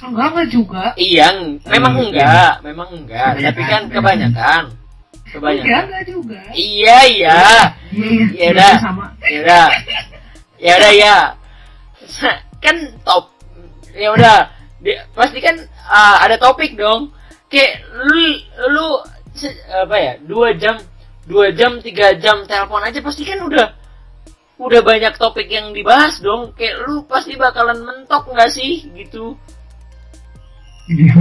Enggak, 0.04 0.28
enggak 0.36 0.50
juga. 0.52 0.84
Iya, 1.00 1.26
ng- 1.32 1.64
memang 1.64 1.94
Hmm, 1.96 2.06
enggak, 2.12 2.54
memang 2.62 2.90
enggak. 2.92 3.32
Tapi 3.40 3.62
kan 3.66 3.82
kebanyakan. 3.90 4.64
Kebanyakan. 5.32 5.84
enggak 5.90 6.06
juga. 6.06 6.40
Iya, 6.54 6.98
iya. 7.10 7.36
Iya, 7.90 8.26
Ya 8.38 8.48
udah. 8.54 8.74
sama. 8.84 9.06
Ya 9.26 9.38
udah. 9.42 9.66
Ya 10.60 10.72
udah 10.78 10.92
ya. 10.94 11.16
Kan 12.64 12.78
top. 13.04 13.28
Ya 13.92 14.10
udah. 14.14 14.38
Pasti 15.16 15.40
kan 15.40 15.56
ah, 15.88 16.24
ada 16.24 16.36
topik 16.40 16.76
dong. 16.76 17.12
Kayak 17.52 17.84
lu 17.92 18.40
lu 18.72 18.88
apa 19.72 19.96
ya? 20.00 20.14
Dua 20.24 20.52
jam, 20.56 20.80
dua 21.28 21.56
jam, 21.56 21.80
tiga 21.80 22.16
jam 22.20 22.44
telepon 22.44 22.84
aja 22.84 23.00
pasti 23.00 23.24
kan 23.24 23.40
udah 23.44 23.68
udah 24.60 24.82
banyak 24.86 25.14
topik 25.18 25.50
yang 25.50 25.72
dibahas 25.72 26.20
dong. 26.20 26.56
Kayak 26.56 26.88
lu 26.88 27.04
pasti 27.08 27.36
bakalan 27.36 27.84
mentok 27.84 28.30
nggak 28.32 28.52
sih 28.52 28.88
gitu. 28.96 29.36
Iya. 30.92 31.16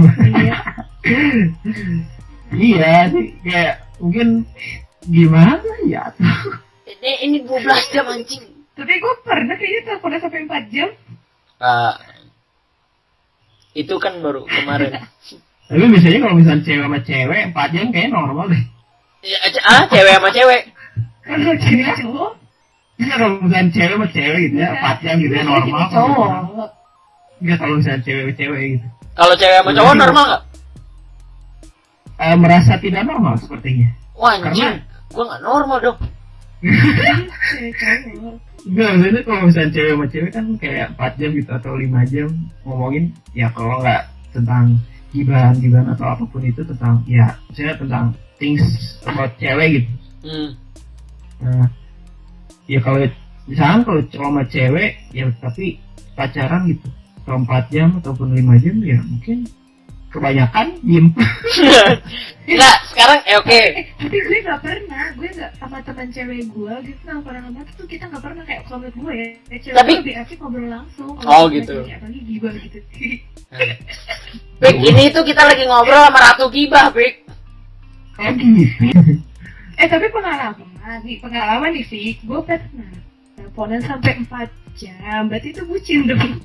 iya 2.67 2.93
sih, 3.11 3.27
kayak 3.43 3.75
mungkin 3.99 4.43
gimana 5.07 5.59
ya? 5.87 6.11
Ini 6.87 7.11
ini 7.27 7.37
12 7.47 7.93
jam 7.95 8.05
anjing. 8.11 8.43
Tapi 8.73 8.93
gue 8.97 9.13
pernah 9.21 9.55
kayaknya 9.55 9.81
teleponnya 9.85 10.19
sampai 10.19 10.39
4 10.49 10.73
jam. 10.73 10.89
Ah, 11.61 11.95
itu 13.77 13.95
kan 14.01 14.19
baru 14.19 14.43
kemarin. 14.49 14.97
Tapi 15.69 15.83
biasanya 15.89 16.19
kalau 16.27 16.35
misalnya 16.35 16.63
cewek 16.65 16.83
sama 16.85 16.99
cewek, 17.05 17.41
4 17.53 17.73
jam 17.73 17.85
kayaknya 17.93 18.11
normal 18.11 18.45
deh. 18.51 18.63
Ya, 19.23 19.37
aja- 19.41 19.63
ah, 19.63 19.83
cewek 19.87 20.13
sama 20.13 20.29
cewek. 20.29 20.61
Kalau 21.23 21.53
cewek 21.55 21.87
cowok. 21.95 22.31
Iya 22.93 23.05
kalau 23.09 23.27
misalnya 23.39 23.71
cewek 23.71 23.89
sama 23.95 24.07
cewek 24.11 24.39
gitu 24.45 24.55
ya, 24.59 24.69
4 24.75 24.95
jam 25.01 25.15
gitu 25.17 25.33
ya 25.33 25.43
normal. 25.43 25.81
Cowok. 25.89 26.29
Enggak 27.39 27.57
kalau 27.57 27.73
misalnya 27.79 28.01
cewek 28.03 28.21
sama 28.21 28.33
cewek 28.35 28.61
gitu. 28.75 28.87
Kalau 29.13 29.33
cewek 29.33 29.57
sama 29.57 29.71
cowok 29.71 29.93
normal 29.95 30.23
nggak? 30.27 30.43
Eh, 32.13 32.35
merasa 32.37 32.73
tidak 32.77 33.03
normal 33.03 33.33
sepertinya. 33.35 33.89
Wah 34.13 34.37
anjing, 34.37 34.61
Karena- 34.61 34.83
gua 35.09 35.23
nggak 35.25 35.41
normal 35.41 35.77
dong. 35.81 35.97
Enggak, 38.63 38.89
maksudnya 38.95 39.21
kalau 39.23 39.41
misalnya 39.43 39.71
cewek 39.71 39.91
sama 39.91 40.05
cewek 40.07 40.31
kan 40.31 40.45
kayak 40.55 40.87
4 40.95 41.11
jam 41.19 41.29
gitu 41.31 41.51
atau 41.51 41.71
5 41.75 42.01
jam 42.07 42.29
ngomongin 42.63 43.03
ya 43.35 43.47
kalau 43.51 43.79
nggak 43.79 44.03
tentang 44.31 44.79
gibahan 45.11 45.55
gibahan 45.59 45.87
atau 45.91 46.05
apa 46.09 46.23
pun 46.25 46.41
itu 46.41 46.63
tentang 46.63 47.03
ya 47.05 47.27
misalnya 47.51 47.75
tentang 47.77 48.05
things 48.43 48.59
about 49.07 49.31
cewek 49.39 49.79
gitu. 49.79 49.91
Hmm. 50.27 50.49
Nah, 51.39 51.67
ya 52.67 52.79
kalau 52.83 52.99
misalkan 53.47 53.81
kalau 53.87 54.01
cowok 54.11 54.27
sama 54.27 54.43
cewek 54.51 54.91
ya 55.15 55.31
tapi 55.39 55.79
pacaran 56.15 56.67
gitu 56.67 56.87
selama 57.23 57.63
4 57.63 57.71
jam 57.75 57.89
ataupun 58.03 58.27
5 58.35 58.63
jam 58.63 58.75
ya 58.83 58.99
mungkin 58.99 59.47
kebanyakan 60.11 60.67
diem 60.83 61.07
Enggak, 62.43 62.77
sekarang 62.91 63.19
eh 63.23 63.35
oke. 63.39 63.55
Eh, 63.55 63.87
tapi 63.95 64.17
gue 64.19 64.39
gak 64.43 64.59
pernah, 64.59 65.15
gue 65.15 65.29
gak 65.31 65.51
sama 65.55 65.79
teman 65.79 66.11
cewek 66.11 66.43
gue 66.51 66.73
gitu 66.91 66.99
sama 67.07 67.23
pernah 67.23 67.41
lama 67.47 67.63
tuh 67.79 67.87
kita 67.87 68.11
gak 68.11 68.19
pernah 68.19 68.43
kayak 68.43 68.61
kalau 68.67 68.83
gue 68.83 69.13
ya, 69.15 69.27
kayak 69.47 69.61
cewek 69.63 69.77
Tapi- 69.79 69.95
lebih 70.03 70.15
asik 70.19 70.37
ngobrol 70.43 70.67
langsung. 70.67 71.15
Oh, 71.23 71.47
gitu. 71.47 71.87
Apalagi 71.87 72.19
gibah 72.27 72.51
gitu. 72.59 72.79
Bik, 74.59 74.75
ini 74.75 75.03
tuh 75.15 75.23
kita 75.23 75.41
lagi 75.47 75.63
ngobrol 75.63 76.03
sama 76.03 76.19
Ratu 76.19 76.45
Gibah, 76.51 76.91
Bik. 76.91 77.22
Oh 78.19 78.31
gitu 78.37 78.85
eh 79.73 79.87
tapi 79.89 80.05
pengalaman, 80.09 80.69
nih 81.01 81.17
pengalaman 81.17 81.73
nih 81.73 81.81
Fik, 81.83 82.21
gue 82.23 82.39
pernah 82.45 82.93
teleponan 83.33 83.81
sampai 83.81 84.21
4 84.21 84.77
jam, 84.77 85.25
berarti 85.25 85.49
itu 85.49 85.65
bucin 85.65 86.05
dong. 86.05 86.37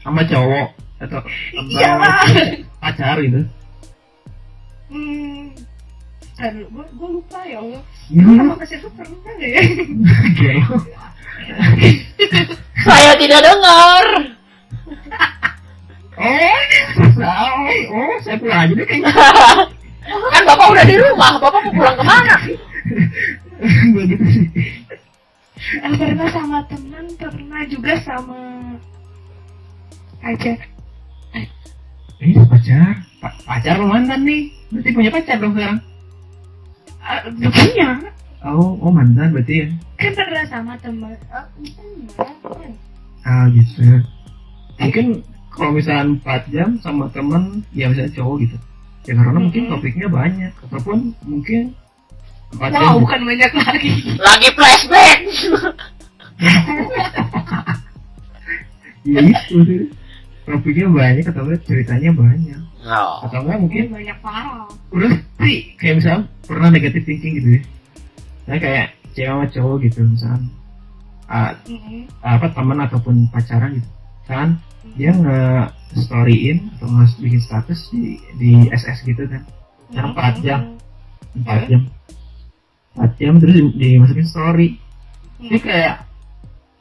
sama 0.00 0.24
cowok 0.24 0.68
atau 0.98 1.20
Iya. 1.68 1.92
pacar 2.80 3.20
gitu? 3.20 3.44
Hmm, 4.88 5.52
gue, 6.40 6.84
gue 6.88 7.08
lupa 7.12 7.44
ya 7.44 7.60
Allah. 7.60 7.82
Gue 8.08 8.32
sama 8.32 8.54
pacar 8.56 8.78
tuh 8.80 8.92
pernah 8.96 9.32
gak 9.36 9.44
ya? 9.44 9.62
Saya 12.80 13.12
tidak 13.16 13.40
dengar. 13.44 14.04
oh 16.20 16.60
salah 17.16 17.72
oh 17.88 18.14
saya 18.20 18.36
pulang 18.36 18.60
aja 18.68 18.72
deh 18.76 18.84
kayaknya 18.84 19.08
kan 20.04 20.42
Bapak 20.48 20.66
udah 20.72 20.84
di 20.86 20.96
rumah, 20.96 21.32
Bapak 21.38 21.60
mau 21.68 21.72
pulang 21.74 21.96
ke 21.96 22.04
mana? 22.04 22.36
Eh, 25.60 25.92
pernah 25.92 26.28
sama 26.32 26.58
teman, 26.66 27.04
pernah 27.20 27.62
juga 27.68 27.92
sama 28.00 28.40
aja. 30.24 30.52
ini 32.20 32.32
pacar? 32.48 32.96
Pa- 33.20 33.40
pacar 33.44 33.76
lo 33.76 33.88
mantan 33.88 34.24
nih. 34.24 34.48
Berarti 34.72 34.90
punya 34.96 35.10
pacar 35.12 35.36
dong 35.36 35.52
sekarang? 35.56 35.80
Uh, 37.00 37.20
punya. 37.52 37.88
oh 38.44 38.76
oh 38.80 38.92
mantan 38.92 39.36
berarti 39.36 39.54
ya? 39.64 39.66
Kan 40.00 40.12
pernah 40.16 40.44
sama 40.48 40.72
teman. 40.80 41.16
Oh, 41.28 41.44
teman 42.40 42.72
ah 43.24 43.44
gitu 43.52 44.00
mungkin 44.80 45.20
kalau 45.52 45.76
misalnya 45.76 46.16
4 46.24 46.54
jam 46.54 46.68
sama 46.80 47.04
temen 47.12 47.60
ya 47.76 47.92
misalnya 47.92 48.16
cowok 48.16 48.36
gitu 48.48 48.56
ya 49.02 49.12
karena 49.14 49.38
mungkin 49.38 49.62
Mhm. 49.64 49.70
topiknya 49.70 50.08
banyak 50.08 50.52
ataupun 50.64 50.98
mungkin 51.22 51.60
4 52.52 52.68
jam 52.68 52.80
wow 52.82 52.96
bukan 52.98 53.20
banyak 53.24 53.50
lagi 53.54 53.90
Lagi 54.18 54.48
flashback. 54.52 55.18
ya 59.02 59.20
itu 59.22 59.56
sih 59.64 59.80
topiknya 60.44 60.86
banyak 60.88 61.24
atau 61.24 61.42
ceritanya 61.62 62.10
banyak 62.12 62.60
Oh. 62.80 63.20
atau 63.22 63.44
enggak 63.44 63.60
mungkin 63.60 63.84
banyak 63.92 64.16
parah 64.18 64.64
udah 64.90 65.12
sih 65.38 65.68
kayak 65.76 66.00
misalnya 66.00 66.24
pernah 66.42 66.68
negatif 66.70 67.04
thinking 67.04 67.32
gitu 67.36 67.48
ya 67.52 67.62
saya 68.42 68.58
kayak 68.58 68.86
cewek 69.12 69.28
sama 69.28 69.44
cowok 69.46 69.76
gitu 69.84 69.98
misalnya 70.02 70.48
ah, 71.26 71.52
Mhm. 71.62 72.08
apa 72.20 72.46
teman 72.50 72.80
ataupun 72.80 73.14
pacaran 73.28 73.76
gitu 73.76 73.88
kan? 74.30 74.48
Dia 74.94 75.10
nge 75.10 75.40
storyin 76.06 76.70
atau 76.78 76.86
nge 76.86 77.18
bikin 77.18 77.42
status 77.42 77.90
di 77.90 78.22
di 78.38 78.50
SS 78.70 79.02
gitu 79.02 79.26
kan. 79.26 79.42
Yang 79.90 80.06
4 80.14 80.46
jam. 80.46 80.60
4 81.42 81.66
jam. 81.66 81.82
4 82.94 83.18
jam 83.18 83.32
terus 83.42 83.54
di- 83.58 83.74
dimasukin 83.74 84.28
story. 84.30 84.68
Ini 85.42 85.58
kayak 85.58 86.06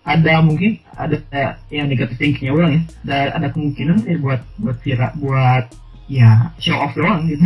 ada 0.06 0.34
mungkin 0.41 0.82
ada 0.93 1.18
kayak 1.30 1.54
yang 1.74 1.89
negatif 1.89 2.18
thinkingnya 2.22 2.54
ulang 2.54 2.72
ya. 2.78 2.82
Ada 3.06 3.18
ada 3.41 3.47
kemungkinan 3.50 4.06
kayak 4.06 4.20
buat 4.22 4.41
buat 4.62 4.78
viral 4.86 5.12
buat 5.18 5.66
ya 6.10 6.54
show 6.62 6.78
off 6.78 6.93
doang 6.93 7.26
gitu. 7.30 7.45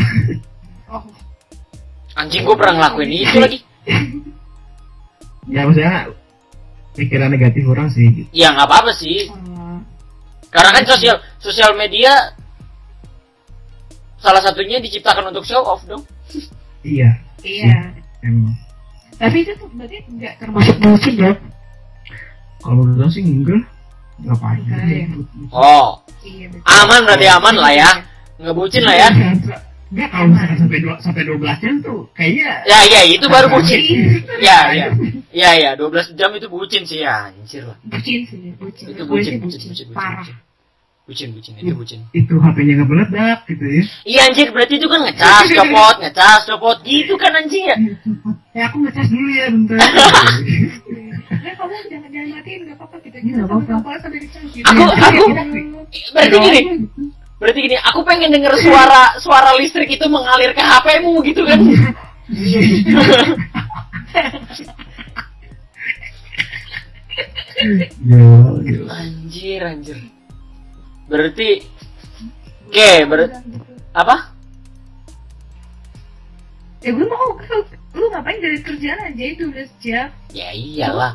Oh. 0.91 1.03
Anjing 2.13 2.45
gue 2.45 2.55
pernah 2.55 2.75
ngelakuin 2.77 3.11
itu 3.11 3.37
lagi. 3.41 3.57
ya 5.53 5.65
maksudnya 5.65 6.13
pikiran 6.93 7.29
negatif 7.33 7.63
orang 7.65 7.89
sih. 7.89 8.07
Gitu. 8.09 8.29
Ya 8.31 8.53
nggak 8.53 8.67
apa-apa 8.69 8.91
sih. 8.93 9.27
Karena 10.53 10.69
kan 10.69 10.83
sosial 10.85 11.17
sosial 11.41 11.73
media 11.73 12.13
salah 14.23 14.39
satunya 14.39 14.79
diciptakan 14.79 15.35
untuk 15.35 15.43
show 15.43 15.59
off 15.59 15.83
dong. 15.83 15.99
iya 16.83 17.19
iya 17.43 17.91
emang 18.23 18.55
tapi 19.15 19.43
itu 19.43 19.51
tuh 19.55 19.67
berarti 19.71 20.03
nggak 20.07 20.35
termasuk 20.39 20.75
bucin 20.79 21.13
dong 21.15 21.37
kalau 22.59 22.87
udah 22.87 23.07
sih 23.11 23.23
enggak 23.23 23.67
ngapain 24.23 24.63
Enggak, 24.63 24.87
ya. 24.87 25.05
Oh, 25.51 25.99
iya 26.23 26.47
betul. 26.47 26.63
aman 26.63 26.99
berarti 27.03 27.27
aman 27.27 27.55
lah 27.59 27.73
ya. 27.75 27.91
Nggak 28.39 28.55
bucin 28.55 28.83
lah 28.87 28.95
ya. 28.95 29.09
Enggak 29.93 30.09
kalau 30.09 30.25
misalkan 30.27 30.57
sampai 30.57 30.79
dua 30.79 30.95
sampai 30.97 31.21
dua 31.21 31.37
belas 31.37 31.57
jam 31.59 31.75
tuh 31.79 32.09
kayaknya 32.11 32.49
Ya 32.65 32.79
ya 32.83 33.01
itu 33.05 33.25
baru 33.25 33.47
bucin. 33.47 33.77
Iya. 33.77 34.09
Ya 34.41 34.59
ya. 34.73 34.87
Ya 35.31 35.49
ya 35.55 35.69
12 35.73 35.85
jam 36.13 36.29
itu 36.31 36.47
bucin 36.47 36.81
sih 36.81 36.99
ya. 36.99 37.29
Anjir 37.29 37.61
lah. 37.63 37.77
bucin 37.83 38.19
sih 38.23 38.53
bucin 38.55 38.85
Itu 38.87 39.03
bucin 39.03 39.37
bucin 39.37 39.59
bucin 39.61 39.69
bucin. 39.69 39.87
parah 39.91 40.25
bucin. 41.03 41.29
Bucin 41.29 41.53
itu 41.57 41.73
bucin. 41.73 41.99
itu 42.11 42.33
HP-nya 42.33 42.73
nggak 42.75 42.87
meledak 42.87 43.39
gitu 43.45 43.65
ya 43.67 43.83
Iya 44.03 44.19
anjir 44.23 44.47
berarti 44.49 44.73
itu 44.73 44.87
kan 44.87 44.99
ngecas 45.03 45.45
copot 45.51 45.95
ngecas 45.99 46.41
copot 46.47 46.77
gitu 46.81 47.13
kan 47.15 47.31
anjing 47.35 47.63
ya. 47.65 47.75
ya 48.51 48.63
aku 48.65 48.77
ngecas 48.81 49.07
dulu 49.07 49.29
ya 49.29 49.45
bentar 49.47 49.77
Nah, 51.33 51.53
kamu 51.59 51.75
jangan 51.85 52.09
jangan 52.09 52.29
matiin 52.31 52.59
nggak 52.63 52.77
apa-apa 52.77 52.95
kita 52.99 53.17
Nggak 53.19 53.45
apa-apa. 53.45 54.07
gitu. 54.07 54.37
Aku 54.63 54.81
aku 54.85 55.23
Kita- 55.91 56.13
berarti 56.13 56.37
gini. 56.39 56.61
Berarti 57.43 57.59
gini, 57.59 57.75
aku 57.75 58.07
pengen 58.07 58.31
denger 58.31 58.55
suara 58.55 59.19
suara 59.19 59.51
listrik 59.59 59.99
itu 59.99 60.07
mengalir 60.07 60.55
ke 60.55 60.63
HP-mu 60.63 61.19
gitu 61.27 61.43
kan. 61.43 61.59
Anjir 68.87 69.59
anjir. 69.67 69.99
Berarti 71.11 71.67
Oke, 72.73 73.05
ber 73.05 73.29
apa? 73.93 74.33
Ya 76.81 76.89
gue 76.89 77.05
mau 77.05 77.37
lu 77.93 78.09
ngapain 78.09 78.41
dari 78.41 78.57
kerjaan 78.65 79.13
aja 79.13 79.23
itu 79.29 79.45
12 79.45 79.69
jam. 79.77 80.09
Ya 80.33 80.49
iyalah. 80.57 81.13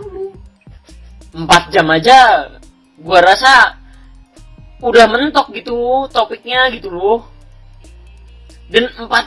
Empat 1.34 1.74
jam 1.74 1.90
aja 1.90 2.46
gua 3.02 3.26
rasa 3.26 3.74
udah 4.78 5.04
mentok 5.06 5.50
gitu 5.50 5.76
topiknya 6.08 6.70
gitu 6.70 6.88
loh 6.88 7.26
dan 8.68 8.86
empat 8.94 9.26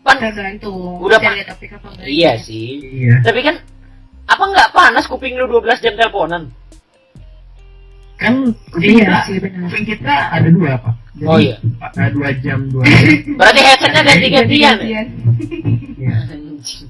pan 0.00 0.16
Tergantung. 0.16 1.02
Udah, 1.02 1.18
lihat 1.18 1.50
topik 1.50 1.74
apa 1.74 1.90
enggak. 1.90 2.06
iya 2.06 2.32
sih 2.38 2.78
iya 3.02 3.18
tapi 3.20 3.42
kan 3.42 3.58
apa 4.24 4.42
nggak 4.42 4.70
panas 4.70 5.04
kuping 5.04 5.34
lu 5.34 5.46
12 5.46 5.66
jam 5.80 5.94
teleponan 5.94 6.46
kan 8.16 8.32
kuping 8.70 8.96
Iya 8.96 9.04
kita 9.04 9.18
sih 9.26 9.36
benar. 9.36 9.60
kuping 9.66 9.84
kita 9.86 10.14
ada 10.30 10.48
dua 10.48 10.70
apa 10.74 10.90
Jadi, 11.16 11.26
Oh, 11.26 11.38
iya. 11.38 11.56
ada 11.82 12.08
dua 12.10 12.28
jam 12.38 12.58
dua 12.68 12.84
jam 12.92 13.00
berarti 13.34 13.60
headsetnya 13.62 14.02
ya? 14.04 14.28
Gantian. 14.30 14.76
ya 15.96 16.14
Anjing. 16.26 16.88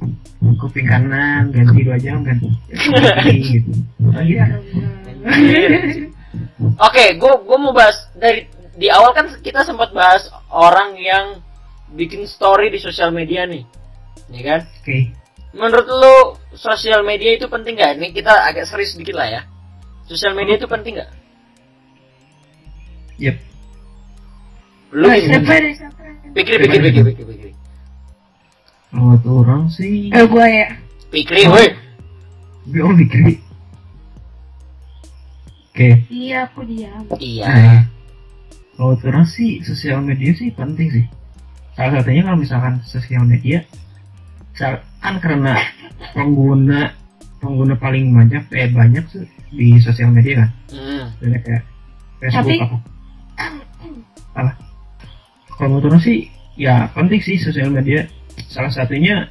kuping 0.57 0.87
kanan 0.87 1.43
ganti 1.51 1.81
dua 1.83 1.97
jam 1.97 2.23
ganti 2.23 2.47
kuping 2.71 3.41
gitu 3.43 3.71
Nah, 3.99 4.23
gitu. 4.29 4.55
Oke 6.81 7.17
gua 7.21 7.41
gua 7.45 7.59
mau 7.61 7.73
bahas 7.73 8.09
dari 8.17 8.49
di 8.77 8.93
awal 8.93 9.17
kan 9.17 9.27
kita 9.41 9.65
sempat 9.65 9.93
bahas 9.97 10.29
orang 10.53 10.97
yang 11.01 11.41
bikin 11.97 12.29
story 12.29 12.69
di 12.69 12.77
sosial 12.83 13.15
media 13.15 13.49
nih 13.49 13.65
ya 14.29 14.43
kan 14.43 14.61
oke 14.67 14.99
menurut 15.57 15.89
lu 15.89 16.17
sosial 16.53 17.01
media 17.03 17.35
itu 17.35 17.49
penting 17.49 17.81
nggak? 17.81 17.97
Ini 17.97 18.07
kita 18.13 18.33
agak 18.53 18.69
serius 18.69 18.93
sedikit 18.95 19.17
lah 19.17 19.29
ya. 19.33 19.43
Sosial 20.07 20.37
media 20.37 20.61
itu 20.61 20.69
penting 20.69 21.01
nggak? 21.01 21.11
Yep. 23.17 23.37
Lu? 24.93 25.09
Pikir, 26.37 26.57
pikir, 26.61 26.81
pikir, 26.85 27.03
pikir, 27.05 27.25
pikir. 27.33 27.51
kalau 28.93 29.17
tuh 29.21 29.45
orang 29.45 29.69
sih 29.69 30.09
Eh 30.13 30.25
gue 30.25 30.47
ya. 30.47 30.69
Pikir, 31.09 31.49
woi. 31.49 31.69
gue 32.69 32.81
oh 32.85 32.93
oke 35.77 35.89
Iya 36.09 36.49
aku 36.49 36.65
diam. 36.65 37.05
Iya. 37.17 37.45
Nah, 37.47 37.81
kalau 38.73 38.97
orang 38.99 39.25
sih 39.25 39.61
sosial 39.61 40.01
media 40.01 40.33
sih 40.33 40.49
penting 40.51 40.89
sih 40.91 41.05
salah 41.73 42.01
satunya 42.01 42.25
kalau 42.25 42.39
misalkan 42.39 42.81
sosial 42.83 43.23
media 43.23 43.61
kan 44.53 44.81
karena 45.21 45.53
pengguna 46.13 46.89
pengguna 47.37 47.77
paling 47.77 48.09
banyak 48.11 48.41
eh 48.51 48.69
banyak 48.69 49.05
sih 49.07 49.29
di 49.51 49.77
sosial 49.79 50.09
media 50.11 50.41
kan 50.41 50.51
Hmm. 50.73 51.05
banyak 51.19 51.41
kayak 51.43 51.63
Facebook 52.19 52.41
Tapi- 52.57 52.61
apa 52.65 52.79
apa 54.35 54.53
kalau 55.53 55.69
menurut 55.71 55.89
orang 55.91 56.03
sih 56.03 56.29
ya 56.57 56.89
penting 56.91 57.21
sih 57.21 57.37
sosial 57.37 57.69
media 57.69 58.09
salah 58.47 58.69
satunya 58.69 59.29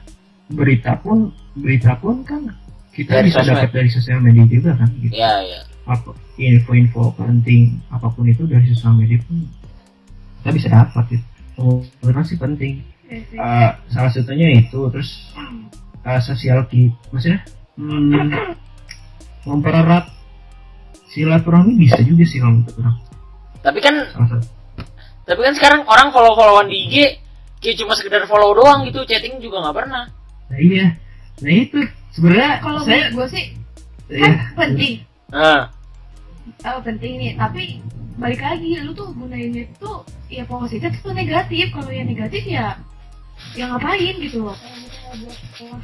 berita 0.47 0.93
pun 0.95 1.29
berita 1.55 1.97
pun 1.97 2.21
kan 2.21 2.49
kita 2.91 3.09
Dari 3.15 3.27
bisa 3.27 3.41
dapat 3.41 3.69
dari 3.71 3.89
sosial 3.89 4.21
media 4.21 4.45
juga 4.45 4.73
kan 4.75 4.89
gitu. 4.99 5.13
ya 5.13 5.41
ya 5.41 5.61
apa 5.85 6.11
info-info 6.35 7.13
penting 7.13 7.77
apa 7.93 8.09
pun 8.09 8.25
itu 8.25 8.49
dari 8.49 8.65
sosial 8.73 8.97
media 8.97 9.21
pun 9.21 9.45
kita 10.41 10.49
bisa 10.53 10.67
dapat 10.69 11.03
gitu. 11.13 11.25
Toleransi 12.01 12.35
penting. 12.35 12.81
Iya. 13.05 13.37
Eh, 13.37 13.69
salah 13.93 14.09
satunya 14.09 14.49
itu 14.65 14.79
terus 14.89 15.29
eh, 16.01 16.21
sosial 16.25 16.65
ki 16.65 16.89
maksudnya 17.13 17.45
hmm, 17.77 18.33
mempererat 19.45 20.09
silaturahmi 21.09 21.77
bisa 21.77 22.01
juga 22.01 22.25
sih 22.25 22.41
kalau 22.41 22.59
menurut 22.59 22.75
orang 22.81 22.97
tapi 23.61 23.79
kan 23.81 23.95
salah 24.09 24.29
satu 24.35 24.47
tapi 25.25 25.39
kan 25.41 25.53
sekarang 25.57 25.81
orang 25.85 26.09
follow 26.09 26.33
followan 26.33 26.65
di 26.69 26.77
IG 26.89 26.95
kayak 27.61 27.77
cuma 27.81 27.93
sekedar 27.97 28.25
follow 28.25 28.53
doang 28.57 28.85
gitu 28.89 29.05
chatting 29.05 29.37
juga 29.37 29.61
nggak 29.65 29.75
pernah 29.85 30.03
nah 30.49 30.59
iya 30.59 30.97
nah 31.45 31.51
itu 31.53 31.77
sebenarnya 32.13 32.51
Kalau 32.61 32.81
saya 32.85 33.05
gue 33.13 33.27
sih 33.29 33.45
ya, 34.09 34.21
kan 34.25 34.33
penting. 34.57 34.93
nah 35.29 35.69
Oh, 36.65 36.79
penting 36.81 37.17
nih, 37.17 37.31
tapi 37.37 37.81
balik 38.15 38.39
lagi 38.39 38.79
lu 38.79 38.93
tuh 38.95 39.11
gunainnya 39.11 39.65
tuh 39.81 40.05
ya 40.31 40.45
positif 40.45 40.93
atau 41.01 41.11
negatif. 41.11 41.73
Kalau 41.73 41.91
yang 41.91 42.07
negatif 42.07 42.43
ya 42.45 42.77
ya 43.57 43.67
ngapain 43.69 44.15
gitu 44.21 44.45
loh. 44.49 44.57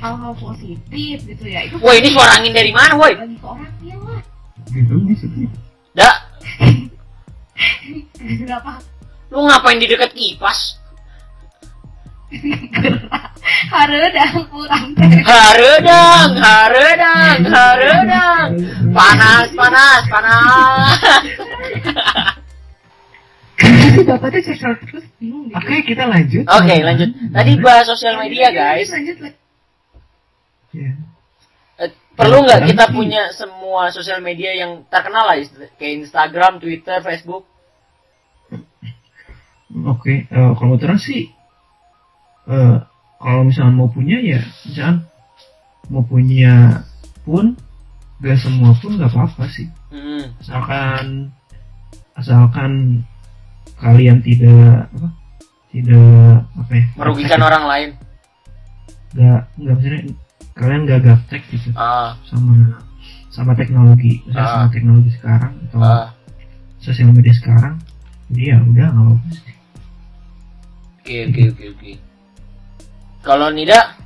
Hal-hal 0.01 0.33
positif 0.35 1.23
gitu 1.23 1.45
ya 1.47 1.63
itu 1.63 1.79
woi 1.79 2.03
ini 2.03 2.11
suara 2.11 2.35
angin 2.41 2.51
dari 2.51 2.73
mana 2.75 2.99
woi 2.99 3.15
bagi 3.15 3.37
ke 3.39 3.47
orangnya 3.47 3.95
lah. 4.03 4.19
gitu 4.67 4.93
bisa 5.07 5.25
dak 5.95 6.15
Kenapa? 8.19 8.81
lu 9.31 9.47
ngapain 9.47 9.79
di 9.79 9.87
dekat 9.87 10.11
kipas 10.11 10.80
Haredang 13.71 14.35
kurang 14.47 14.95
teh. 14.95 15.19
haredang 15.21 16.31
haredang 16.39 17.39
haredang 17.45 18.49
panas 18.91 19.47
panas 19.51 20.01
panas 20.07 20.97
Bapak 24.01 24.33
tuh 24.33 24.41
cerita 24.41 24.73
terus 24.81 25.05
bingung 25.21 25.51
deh. 25.51 25.55
oke 25.55 25.75
kita 25.85 26.03
lanjut 26.07 26.43
oke 26.47 26.75
lanjut 26.81 27.09
tadi 27.29 27.51
bahas 27.59 27.85
sosial 27.85 28.15
media 28.17 28.49
guys 28.49 28.89
Lanjut, 28.89 29.17
lanjut. 29.21 29.37
ya. 30.73 30.91
Eh, 31.77 31.89
perlu 32.15 32.41
nggak 32.41 32.61
kita 32.65 32.85
punya 32.89 33.29
semua 33.31 33.91
sosial 33.91 34.19
media 34.19 34.55
yang 34.55 34.81
terkenal 34.87 35.29
lah 35.29 35.37
kayak 35.77 35.93
Instagram 36.01 36.57
Twitter 36.57 36.97
Facebook 36.99 37.45
oke 39.85 40.09
eh, 40.09 40.25
kalau 40.57 40.65
menurut 40.65 40.83
orang 40.83 40.97
sih 40.97 41.29
eh, 42.49 42.77
kalau 43.21 43.41
misalnya 43.45 43.73
mau 43.75 43.89
punya 43.91 44.17
ya 44.17 44.41
misalnya 44.65 45.05
mau 45.91 46.01
punya 46.01 46.81
pun 47.21 47.53
gak 48.21 48.37
semua 48.37 48.73
pun 48.77 48.97
gak 48.97 49.11
apa-apa 49.11 49.45
sih. 49.49 49.67
Hmm. 49.91 50.31
asalkan 50.39 51.29
asalkan 52.15 52.71
kalian 53.81 54.21
tidak 54.21 54.87
apa 54.93 55.09
tidak 55.73 56.45
apa 56.55 56.71
ya 56.73 56.85
merugikan 56.97 57.41
orang 57.41 57.63
lain. 57.67 57.89
Nggak 59.11 59.39
nggak 59.59 59.73
maksudnya 59.75 60.01
kalian 60.55 60.81
gak 60.87 61.01
gaptek 61.03 61.41
gitu. 61.49 61.69
Ah. 61.75 62.15
Sama 62.29 62.77
sama 63.31 63.51
teknologi 63.55 64.21
maksudnya 64.27 64.43
Ah. 64.43 64.53
sama 64.63 64.69
teknologi 64.71 65.09
sekarang 65.17 65.53
atau 65.69 65.79
ah. 65.81 66.07
sosial 66.79 67.09
media 67.11 67.33
sekarang 67.35 67.75
jadi 68.31 68.55
ya 68.55 68.57
udah 68.63 68.87
nggak 68.91 69.05
apa-apa 69.07 69.29
sih. 69.33 69.55
Oke 71.01 71.15
oke 71.27 71.41
oke 71.51 71.65
oke 71.73 71.91
kalau 73.21 73.53
Nida? 73.53 73.97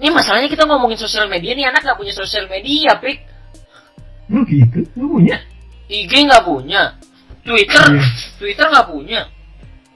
Ini 0.00 0.08
masalahnya 0.08 0.48
kita 0.48 0.64
ngomongin 0.64 0.96
sosial 0.96 1.28
media 1.28 1.52
nih 1.52 1.68
anak 1.68 1.84
nggak 1.84 1.98
punya 2.00 2.12
sosial 2.16 2.48
media 2.48 2.96
pik. 2.96 3.20
Lu 4.32 4.40
gitu? 4.48 4.80
Lu 4.96 5.20
punya? 5.20 5.36
IG 5.92 6.12
nggak 6.24 6.44
punya. 6.48 6.96
Twitter? 7.44 7.84
Iya. 7.84 8.04
Twitter 8.40 8.66
nggak 8.72 8.88
punya. 8.88 9.20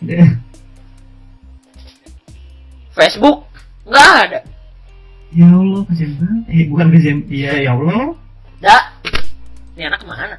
Ya. 0.05 0.27
Facebook? 2.93 3.49
Nggak 3.89 4.13
ada. 4.29 4.41
Ya 5.33 5.49
Allah 5.51 5.81
kasihan 5.89 6.13
banget. 6.21 6.45
Eh 6.53 6.65
bukan 6.69 6.87
kasihan 6.93 7.19
iya 7.33 7.53
ya 7.65 7.71
Allah. 7.73 8.13
Dak. 8.61 8.85
Ini 9.75 9.83
anak 9.89 9.99
ke 10.05 10.07
mana? 10.07 10.37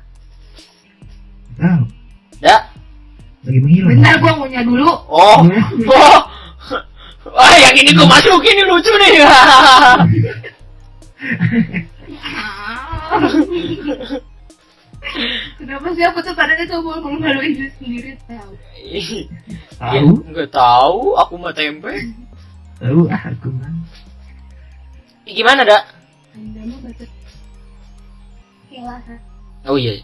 Tahu. 1.58 1.84
Dak. 2.40 2.62
Lagi 3.50 3.60
menghilang. 3.66 3.90
Bentar 3.98 4.16
gua 4.22 4.34
ngunyah 4.40 4.64
dulu. 4.66 4.90
oh 5.10 5.40
Iya. 5.46 5.62
oh 5.90 6.20
Wah, 7.36 7.52
yang 7.60 7.76
ini 7.76 7.92
gue 7.92 8.08
masukin 8.08 8.56
ini 8.56 8.64
lucu 8.64 8.92
nih. 8.96 9.14
Kenapa 15.60 15.88
sih 15.96 16.04
aku 16.08 16.20
tuh 16.24 16.34
kadang 16.36 16.60
itu 16.60 16.76
mau 16.80 17.00
malu 17.04 17.44
diri 17.44 17.68
sendiri 17.76 18.16
tahu. 18.24 18.56
Ya, 18.88 19.00
tahu 19.80 20.12
nggak 20.32 20.50
tahu, 20.52 21.16
aku 21.20 21.34
mah 21.36 21.52
tempe. 21.52 21.92
tahu 22.80 23.08
ah 23.12 23.24
aku 23.32 23.48
mah 23.56 23.72
Gimana, 25.26 25.68
Dak? 25.68 25.84
Anda 26.36 26.62
mah 26.72 26.80
baca. 26.88 27.06
Oh 29.66 29.76
iya. 29.80 30.00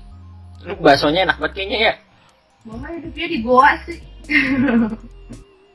Lu 0.67 0.73
baksonya 0.83 1.23
enak 1.27 1.37
banget 1.39 1.53
kayaknya 1.63 1.77
ya. 1.79 1.93
Mama 2.67 2.87
hidupnya 2.91 3.27
di 3.31 3.37
goa 3.39 3.71
sih. 3.87 3.99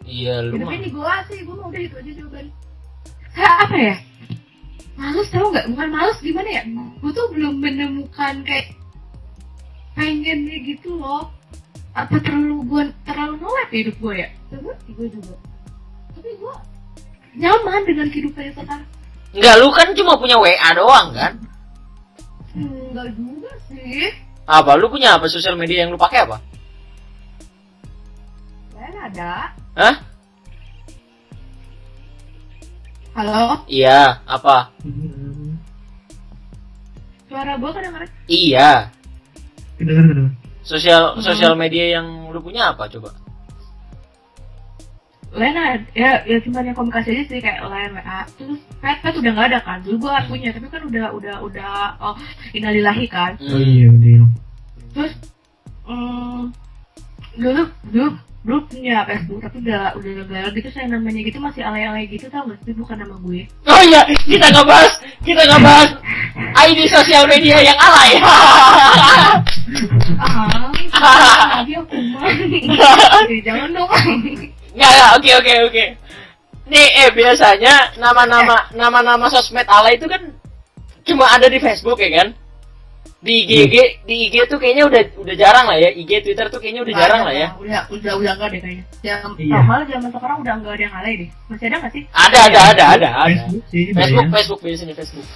Iya, 0.06 0.34
lu 0.46 0.62
mah. 0.62 0.70
hidupnya 0.70 0.80
di 0.86 0.90
goa 0.94 1.16
sih. 1.26 1.38
Gue 1.42 1.54
mau 1.58 1.66
udah 1.66 1.82
itu 1.82 1.94
aja 1.98 2.12
jawaban. 2.14 2.46
Hah, 3.36 3.54
apa 3.66 3.76
ya? 3.76 3.96
Males 4.96 5.28
tau 5.28 5.46
nggak? 5.52 5.66
Bukan 5.74 5.88
males 5.92 6.18
gimana 6.22 6.48
ya? 6.48 6.62
Gue 7.02 7.10
tuh 7.12 7.26
belum 7.34 7.54
menemukan 7.60 8.34
kayak 8.46 8.72
pengennya 9.92 10.56
gitu 10.64 10.96
loh. 10.96 11.28
Apa 11.92 12.16
terlalu 12.20 12.64
gue 12.68 12.82
terlalu 13.04 13.34
nolak 13.40 13.68
ya 13.72 13.78
hidup 13.84 13.96
gue 14.00 14.14
ya? 14.24 14.28
Coba 14.48 14.72
gue 14.78 15.06
juga. 15.10 15.34
Tapi 16.14 16.30
gue 16.32 16.54
nyaman 17.36 17.80
dengan 17.84 18.06
kehidupan 18.08 18.42
yang 18.46 18.56
sekarang. 18.56 18.82
Enggak, 19.36 19.54
lu 19.60 19.68
kan 19.68 19.88
cuma 19.92 20.12
punya 20.16 20.36
WA 20.40 20.70
doang 20.72 21.08
kan? 21.12 21.32
Hmm, 22.56 22.88
Enggak 22.94 23.08
juga 23.12 23.52
sih. 23.68 24.08
Apa? 24.48 24.80
Lu 24.80 24.88
punya 24.88 25.18
apa 25.18 25.28
sosial 25.28 25.58
media 25.60 25.84
yang 25.84 25.92
lu 25.92 26.00
pakai 26.00 26.24
apa? 26.24 26.40
Kan 28.72 28.94
ada. 29.12 29.52
Hah? 29.76 29.96
Halo, 33.12 33.64
Iya, 33.64 34.20
apa? 34.28 34.72
Hmm, 34.84 35.56
suara 37.28 37.56
gue 37.56 37.70
kadang-kadang. 37.72 38.12
Iya. 38.28 38.92
kedengar 39.76 40.32
Sosial 40.64 41.14
Hmm. 41.14 41.22
sosial 41.22 41.52
media 41.54 42.00
yang 42.00 42.32
lu 42.32 42.40
punya 42.40 42.72
apa 42.72 42.88
coba? 42.88 43.12
Lena 45.36 45.76
ya 45.92 46.24
ya 46.24 46.40
cuma 46.40 46.64
yang 46.64 46.72
komunikasi 46.72 47.12
aja 47.12 47.24
sih 47.28 47.40
kayak 47.44 47.60
lain 47.68 47.92
WA 47.92 48.24
terus 48.40 48.56
pet 48.80 48.96
pet 49.04 49.14
udah 49.20 49.30
nggak 49.36 49.48
ada 49.52 49.60
kan 49.60 49.78
dulu 49.84 50.08
gua 50.08 50.24
punya 50.24 50.48
tapi 50.48 50.64
kan 50.72 50.80
udah 50.80 51.12
udah 51.12 51.34
udah 51.44 51.72
oh 52.00 52.16
innalillahi 52.56 53.04
kan 53.04 53.36
oh 53.36 53.60
iya 53.60 53.92
udah 53.92 54.24
terus 54.96 55.12
mm, 55.84 56.40
dulu 57.36 57.62
dulu 57.92 58.08
dulu 58.46 58.62
punya 58.70 59.02
Facebook 59.02 59.42
tapi 59.42 59.58
udah 59.66 59.98
udah 59.98 60.12
gagal 60.22 60.54
gitu 60.54 60.68
saya 60.70 60.86
namanya 60.86 61.18
gitu 61.26 61.42
masih 61.42 61.66
alay-alay 61.66 62.06
gitu 62.06 62.30
tau 62.30 62.46
gak 62.46 62.62
sih? 62.62 62.70
Bukan 62.78 62.94
nama 63.02 63.18
gue. 63.18 63.42
Oh 63.66 63.80
iya, 63.82 64.06
kita 64.22 64.46
nggak 64.54 64.66
bahas, 64.70 64.92
kita 65.26 65.42
nggak 65.42 65.62
bahas. 65.66 65.90
ID 66.54 66.86
sosial 66.86 67.26
media 67.26 67.58
yang 67.58 67.74
alay. 67.74 68.22
ah. 68.22 69.42
Eh, 73.26 73.42
jangan 73.46 73.68
dong. 73.74 73.90
Nggak, 74.78 75.06
oke 75.18 75.30
oke 75.42 75.52
oke. 75.66 75.84
Nih, 76.70 76.86
eh 77.02 77.10
biasanya 77.10 77.98
nama-nama 77.98 78.70
nama-nama 78.78 79.26
sosmed 79.26 79.66
alay 79.66 79.98
itu 79.98 80.06
kan 80.06 80.22
cuma 81.02 81.26
ada 81.34 81.50
di 81.50 81.58
Facebook 81.58 81.98
ya 81.98 82.22
kan? 82.22 82.28
Di 83.16 83.34
IG, 83.42 83.52
IG- 83.66 83.94
di 84.04 84.14
IG 84.26 84.34
tuh 84.46 84.56
kayaknya 84.56 84.84
udah 84.86 85.02
udah 85.18 85.34
jarang 85.34 85.66
lah 85.66 85.76
ya. 85.76 85.90
IG, 85.90 86.10
Twitter 86.22 86.46
tuh 86.46 86.58
kayaknya 86.58 86.82
udah 86.86 86.94
jarang 86.94 87.22
lah 87.26 87.34
ya. 87.34 87.48
udah 87.56 87.80
udah 87.90 88.12
udah 88.16 88.32
nggak 88.36 88.48
deh 88.50 88.60
kayaknya 88.60 88.84
yang 89.02 89.20
Iya. 89.34 89.58
malah 89.62 89.84
zaman 89.84 90.10
sekarang 90.10 90.36
udah 90.40 90.54
nggak 90.56 90.72
ada 90.72 90.82
yang 90.82 90.94
alay 90.94 91.14
deh 91.16 91.28
masih 91.46 91.66
ada 91.66 91.76
nggak 91.78 91.92
sih 91.92 92.02
Ada, 92.08 92.38
ada, 92.46 92.60
ada, 92.70 92.84
ada, 92.86 93.08
ada. 93.08 93.10
Facebook 93.26 93.64
sih 93.66 93.82
Facebook. 93.90 94.26
Facebook, 94.30 94.60
biasanya 94.60 94.94
Facebook. 94.94 95.26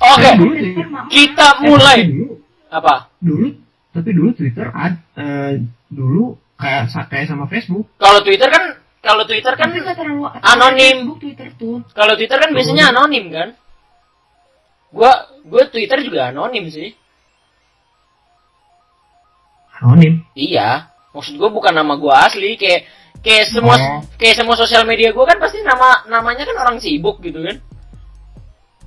Oke, 0.00 0.28
sih. 0.32 0.72
kita 1.08 1.46
Eh, 1.46 1.60
mulai. 1.62 1.98
dulu 2.04 2.28
Apa? 2.68 2.94
dulu 3.18 3.46
tapi 3.90 4.10
dulu 4.12 4.30
Twitter 4.32 4.66
ad, 4.70 4.94
eh, 5.16 5.52
dulu 5.88 6.24
kayak 6.54 6.82
kayak 7.06 7.26
sama 7.26 7.44
Facebook 7.46 7.88
Kalau 7.96 8.20
Twitter 8.20 8.46
kan, 8.46 8.64
kalau 9.00 9.24
Twitter 9.24 9.54
kan, 9.54 9.68
terlalu 9.72 10.28
anonim. 10.40 10.96
Facebook, 11.00 11.18
Twitter 11.18 11.48
tuh. 11.54 11.76
kalau 11.90 12.14
Twitter 12.14 12.36
kan 12.36 12.50
biasanya 12.50 12.84
anonim 12.90 13.24
kan? 13.28 13.48
Gua, 14.90 15.12
gua 15.44 15.62
Twitter 15.66 16.02
juga 16.02 16.30
anonim 16.30 16.66
sih. 16.66 16.90
Anonim 19.80 20.20
Iya, 20.32 20.84
maksud 21.10 21.34
gue 21.34 21.48
bukan 21.48 21.72
nama 21.72 21.94
gue 21.94 22.12
asli, 22.12 22.54
kayak 22.54 22.84
kayak 23.20 23.44
semua 23.46 23.74
Oh. 23.74 24.00
kayak 24.16 24.36
semua 24.36 24.54
sosial 24.54 24.84
media 24.84 25.10
gue 25.10 25.24
kan 25.24 25.36
pasti 25.36 25.60
nama 25.60 26.04
namanya 26.06 26.44
kan 26.44 26.56
orang 26.58 26.76
sibuk 26.76 27.20
gitu 27.20 27.40
kan. 27.40 27.56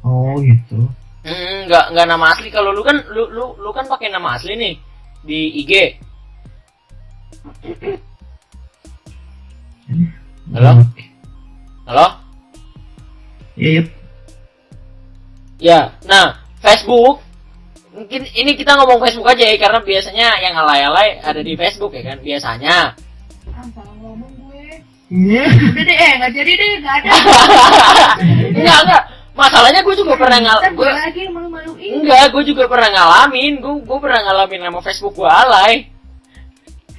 oh 0.02 0.38
gitu 0.40 0.90
Hmm, 1.24 1.66
nggak 1.66 1.86
nggak 1.92 2.04
nama 2.06 2.26
asli 2.30 2.50
kalau 2.50 2.70
lu 2.70 2.84
kan 2.84 3.00
lu 3.08 3.30
lu 3.30 3.56
lu 3.56 3.72
kan 3.72 3.88
pakai 3.88 4.12
nama 4.12 4.36
asli 4.36 4.54
nih 4.54 4.76
di 5.24 5.40
IG. 5.58 5.74
Halo? 10.54 10.72
Halo? 11.86 12.08
iya 13.56 13.70
iya 13.72 13.84
Ya, 15.64 15.80
nah 16.04 16.36
Facebook 16.60 17.24
mungkin 17.94 18.22
ini 18.34 18.52
kita 18.58 18.74
ngomong 18.74 19.00
Facebook 19.00 19.30
aja 19.30 19.46
ya 19.46 19.58
karena 19.58 19.80
biasanya 19.80 20.28
yang 20.42 20.54
alay-alay 20.58 21.22
ada 21.22 21.42
di 21.42 21.54
Facebook 21.54 21.94
ya 21.94 22.04
kan 22.14 22.18
biasanya. 22.20 22.98
Udah 25.46 25.84
deh, 25.86 25.98
eh, 25.98 26.14
nggak 26.18 26.32
jadi 26.34 26.52
deh, 26.58 26.72
nggak 26.82 26.96
ada. 27.06 27.10
enggak 28.58 28.80
enggak 28.82 29.04
masalahnya 29.34 29.82
gue 29.82 29.96
juga 29.98 30.14
pernah 30.14 30.40
ngal 30.42 30.60
gue 30.78 30.92
enggak 31.82 32.26
gue 32.30 32.44
juga 32.54 32.64
pernah 32.70 32.90
ngalamin 32.94 33.54
gue 33.58 33.76
gue 33.82 33.98
pernah 33.98 34.22
ngalamin 34.30 34.62
nama 34.62 34.80
Facebook 34.82 35.18
gue 35.18 35.26
alay 35.30 35.90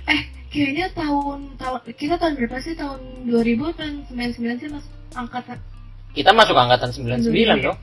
Eh, 0.05 0.21
kayaknya 0.53 0.91
tahun 0.93 1.57
tahun 1.57 1.79
kita 1.97 2.21
tahun 2.21 2.37
berapa 2.37 2.59
sih? 2.61 2.77
Tahun 2.77 3.01
2000 3.25 3.79
kan 3.79 3.93
99 4.11 4.61
sih 4.61 4.69
mas 4.69 4.85
angkatan 5.15 5.57
kita 6.13 6.31
masuk 6.35 6.59
angkatan 6.59 6.91
99 6.91 7.65
dong 7.65 7.79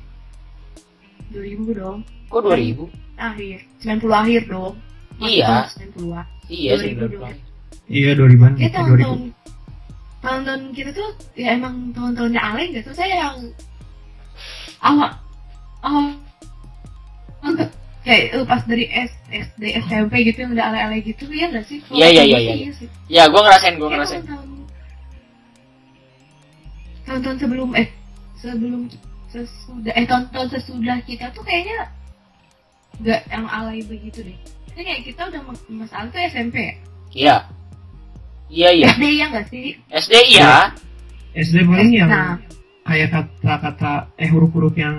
2000 1.32 1.80
dong. 1.80 2.00
Kok 2.32 2.42
2000 2.48 2.88
Akhir, 3.22 3.60
90 3.86 4.10
akhir 4.10 4.42
dong. 4.50 4.74
Iya. 5.22 5.70
tahun 5.70 5.94
90-an. 5.94 6.26
iya 6.50 6.72
2000 6.74 6.98
90 6.98 7.14
dong. 7.14 7.36
iya 7.92 8.12
dua 8.18 8.28
ribuan 8.32 8.52
Kayak 8.58 8.72
gitu, 8.72 8.80
dua 8.82 8.98
tahun-tahun 8.98 9.20
tahun-tahun 10.22 10.62
kita 10.78 10.90
tuh 10.94 11.10
ya 11.34 11.50
emang 11.58 11.76
tahun-tahunnya 11.94 12.42
alay 12.42 12.66
nggak 12.74 12.84
tuh 12.86 12.96
saya 12.96 13.14
yang 13.26 13.38
awal 14.82 15.10
awal 15.82 16.06
kayak 18.02 18.34
eh, 18.34 18.46
pas 18.46 18.62
dari 18.66 18.86
S, 18.90 19.12
SD 19.30 19.64
SMP 19.86 20.26
gitu 20.26 20.46
yang 20.46 20.52
udah 20.58 20.66
alay-alay 20.74 21.02
gitu 21.06 21.30
ya 21.30 21.46
nggak 21.54 21.66
sih? 21.70 21.78
Iya, 21.94 22.08
iya, 22.10 22.24
iya, 22.26 22.38
sih 22.38 22.58
iya. 22.66 22.72
sih. 22.74 22.88
ya 23.10 23.24
gue 23.30 23.42
ngerasain 23.42 23.76
gue 23.78 23.86
Kayak 23.86 23.98
ngerasain 24.02 24.24
tahun-tahun 24.26 24.50
tahun-tahun 27.06 27.38
sebelum 27.42 27.70
eh 27.78 27.88
sebelum 28.42 28.82
sesudah 29.30 29.94
eh 29.94 30.06
tahun-tahun 30.10 30.48
sesudah 30.58 30.98
kita 31.06 31.26
tuh 31.34 31.44
kayaknya 31.46 31.78
nggak 33.02 33.22
yang 33.28 33.46
alay 33.46 33.82
begitu 33.82 34.22
deh. 34.22 34.38
Kan 34.72 34.82
kayak 34.82 35.02
kita 35.04 35.22
udah 35.28 35.42
mas- 35.44 35.68
masalah 35.68 36.08
tuh 36.08 36.22
SMP 36.24 36.56
ya? 36.58 36.74
iya. 37.12 37.36
Iya 38.48 38.70
iya. 38.74 38.88
SD 38.94 39.04
ya 39.20 39.26
nggak 39.28 39.46
sih? 39.50 39.66
SD 39.90 40.14
iya. 40.32 40.72
SD 41.34 41.56
paling 41.64 41.92
yang 41.92 42.10
Nah, 42.12 42.36
kayak 42.84 43.08
kata-kata 43.10 44.12
eh 44.16 44.28
huruf-huruf 44.28 44.76
yang 44.76 44.96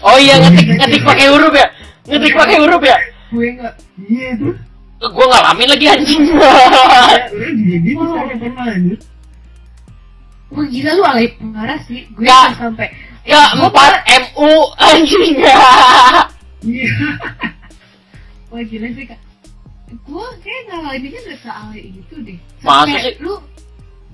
oh 0.00 0.16
iya 0.16 0.36
ngetik 0.36 0.76
ngetik 0.76 1.02
pakai 1.02 1.26
huruf 1.28 1.52
ya? 1.52 1.66
Ngetik 2.04 2.34
pakai 2.34 2.56
huruf 2.60 2.82
ya? 2.82 2.98
Gue 3.32 3.48
nggak. 3.56 3.74
Iya 4.04 4.26
itu. 4.36 4.48
Gue 5.00 5.26
ngalamin 5.26 5.68
lagi 5.68 5.86
anjing. 5.86 6.22
Jadi 7.64 7.76
gitu 7.82 8.04
Oh. 8.04 8.16
anjir 8.16 8.98
Wah 10.54 10.66
gila 10.70 10.90
lu 10.92 11.02
alay 11.02 11.26
parah 11.34 11.78
sih. 11.82 12.06
Gue 12.12 12.24
nggak. 12.24 12.56
sampai 12.56 12.88
ya 13.24 13.56
empat 13.56 13.92
mu 14.36 14.52
anjing 14.76 15.40
iya 16.64 16.90
Wah 18.50 18.62
gila 18.62 18.88
sih 18.90 19.04
kak 19.04 19.20
Gue 20.02 20.26
kayak 20.40 20.62
ngalaminnya 20.66 21.20
gak 21.24 21.38
sealay 21.40 21.82
itu 21.88 22.14
deh 22.20 22.38
Masa 22.60 22.82
Kayak 22.88 23.02
sih? 23.04 23.14
Lu 23.20 23.34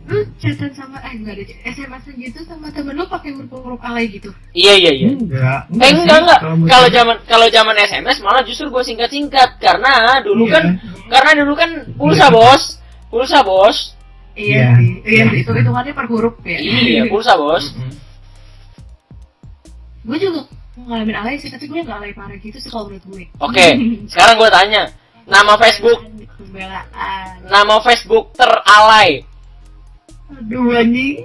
Lu 0.03 0.19
chatan 0.37 0.73
sama 0.73 0.97
Eh 1.01 1.13
enggak 1.13 1.37
ada 1.37 1.45
SMS 1.69 2.05
gitu 2.11 2.41
sama 2.43 2.67
temen 2.69 2.93
lu 2.93 3.05
pakai 3.07 3.31
huruf-huruf 3.31 3.79
alay 3.81 4.09
gitu 4.09 4.33
iya 4.51 4.73
iya 4.75 4.93
iya 4.93 5.09
enggak 5.11 5.61
Eh 5.71 5.93
enggak 5.93 6.09
sih. 6.09 6.21
enggak. 6.21 6.41
menurut 6.43 6.67
Kalau 6.67 6.89
zaman 6.89 7.17
kalau 7.25 7.47
zaman 7.49 7.77
SMS 7.79 8.17
malah 8.19 8.43
justru 8.43 8.67
gue 8.67 8.83
singkat-singkat 8.83 9.51
karena 9.59 9.93
dulu 10.21 10.45
Iya. 10.45 10.53
kan 10.53 10.65
karena 11.07 11.31
dulu 11.39 11.53
kan 11.55 11.71
pulsa 11.95 12.27
bos, 12.29 12.81
pulsa 13.07 13.41
bos. 13.41 13.93
Iya 14.33 14.73
Iya. 14.73 14.99
Iya 15.05 15.23
Iya. 15.23 15.25
sih 15.31 15.41
Itu 15.45 15.53
hitungannya 15.53 15.93
per 15.93 16.07
huruf 16.07 16.35
ya 16.43 16.59
Iya 16.59 17.03
pulsa 17.07 17.37
bos. 17.37 17.65
Mm-mm. 17.71 17.93
Gue 20.03 20.17
juga 20.17 20.43
ngalamin 20.87 21.17
alay 21.17 21.35
sih 21.37 21.51
Tapi 21.53 21.67
gue 21.69 21.83
gak 21.83 21.99
alay 22.01 22.13
parah 22.15 22.39
gitu 22.39 22.57
sih 22.57 22.71
kalau 22.71 22.89
menurut 22.89 23.05
gue. 23.11 23.25
Oke, 23.43 23.67
sekarang 24.09 24.35
gue 24.41 24.51
tanya, 24.53 24.83
nama 25.27 25.55
Facebook? 25.61 26.01
Pembelaan. 26.41 27.27
Nama 27.47 27.75
Facebook 27.85 28.25
teralay, 28.35 29.11
aduh 30.31 30.73
anjing. 30.73 31.21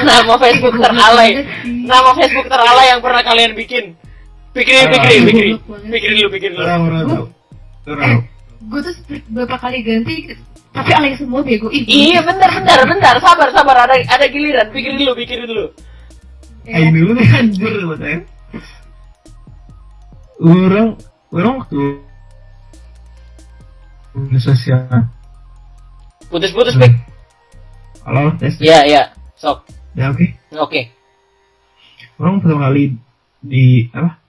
Nama 0.00 0.34
Facebook 0.38 0.74
teralay, 0.78 1.30
nama 1.64 2.10
Facebook 2.14 2.46
teralay 2.46 2.86
yang 2.92 3.00
pernah 3.02 3.22
kalian 3.24 3.52
bikin. 3.58 3.84
Pikirin, 4.50 4.90
pikirin, 4.90 5.22
pikirin, 5.30 5.56
pikirin 5.94 6.14
dulu, 6.18 6.28
pikirin 6.34 6.54
dulu. 6.58 6.66
Gue 8.70 8.80
tuh 8.84 8.94
beberapa 9.30 9.56
kali 9.56 9.80
ganti 9.80 10.36
Tapi 10.70 10.90
alay 10.94 11.18
semua 11.18 11.42
bego. 11.42 11.66
Ih, 11.74 11.82
Iya, 11.82 12.22
bentar, 12.22 12.46
bentar, 12.46 12.78
bentar, 12.86 13.14
sabar, 13.18 13.48
sabar, 13.50 13.76
ada 13.90 13.98
ada 14.06 14.26
giliran, 14.30 14.70
pikirin 14.70 15.02
dulu, 15.02 15.12
pikirin 15.18 15.46
dulu. 15.50 15.66
Ya 16.62 16.76
Ayo 16.78 16.88
dulu 16.94 17.10
nih 17.18 17.26
anjir 17.34 17.72
buat 17.88 17.98
saya 17.98 18.20
orang 20.40 20.96
orang 21.30 21.54
waktu 21.60 21.80
sosial 24.38 24.88
Putus-putus, 26.30 26.78
Pik. 26.78 26.94
halo 28.06 28.30
tes 28.38 28.54
Iya, 28.58 28.86
iya, 28.86 29.02
sok. 29.34 29.66
ya 29.92 30.10
oke 30.10 30.26
Oke. 30.56 30.80
orang 32.16 32.38
pertama 32.38 32.70
kali 32.70 32.94
di 33.40 33.88
apa 33.90 34.20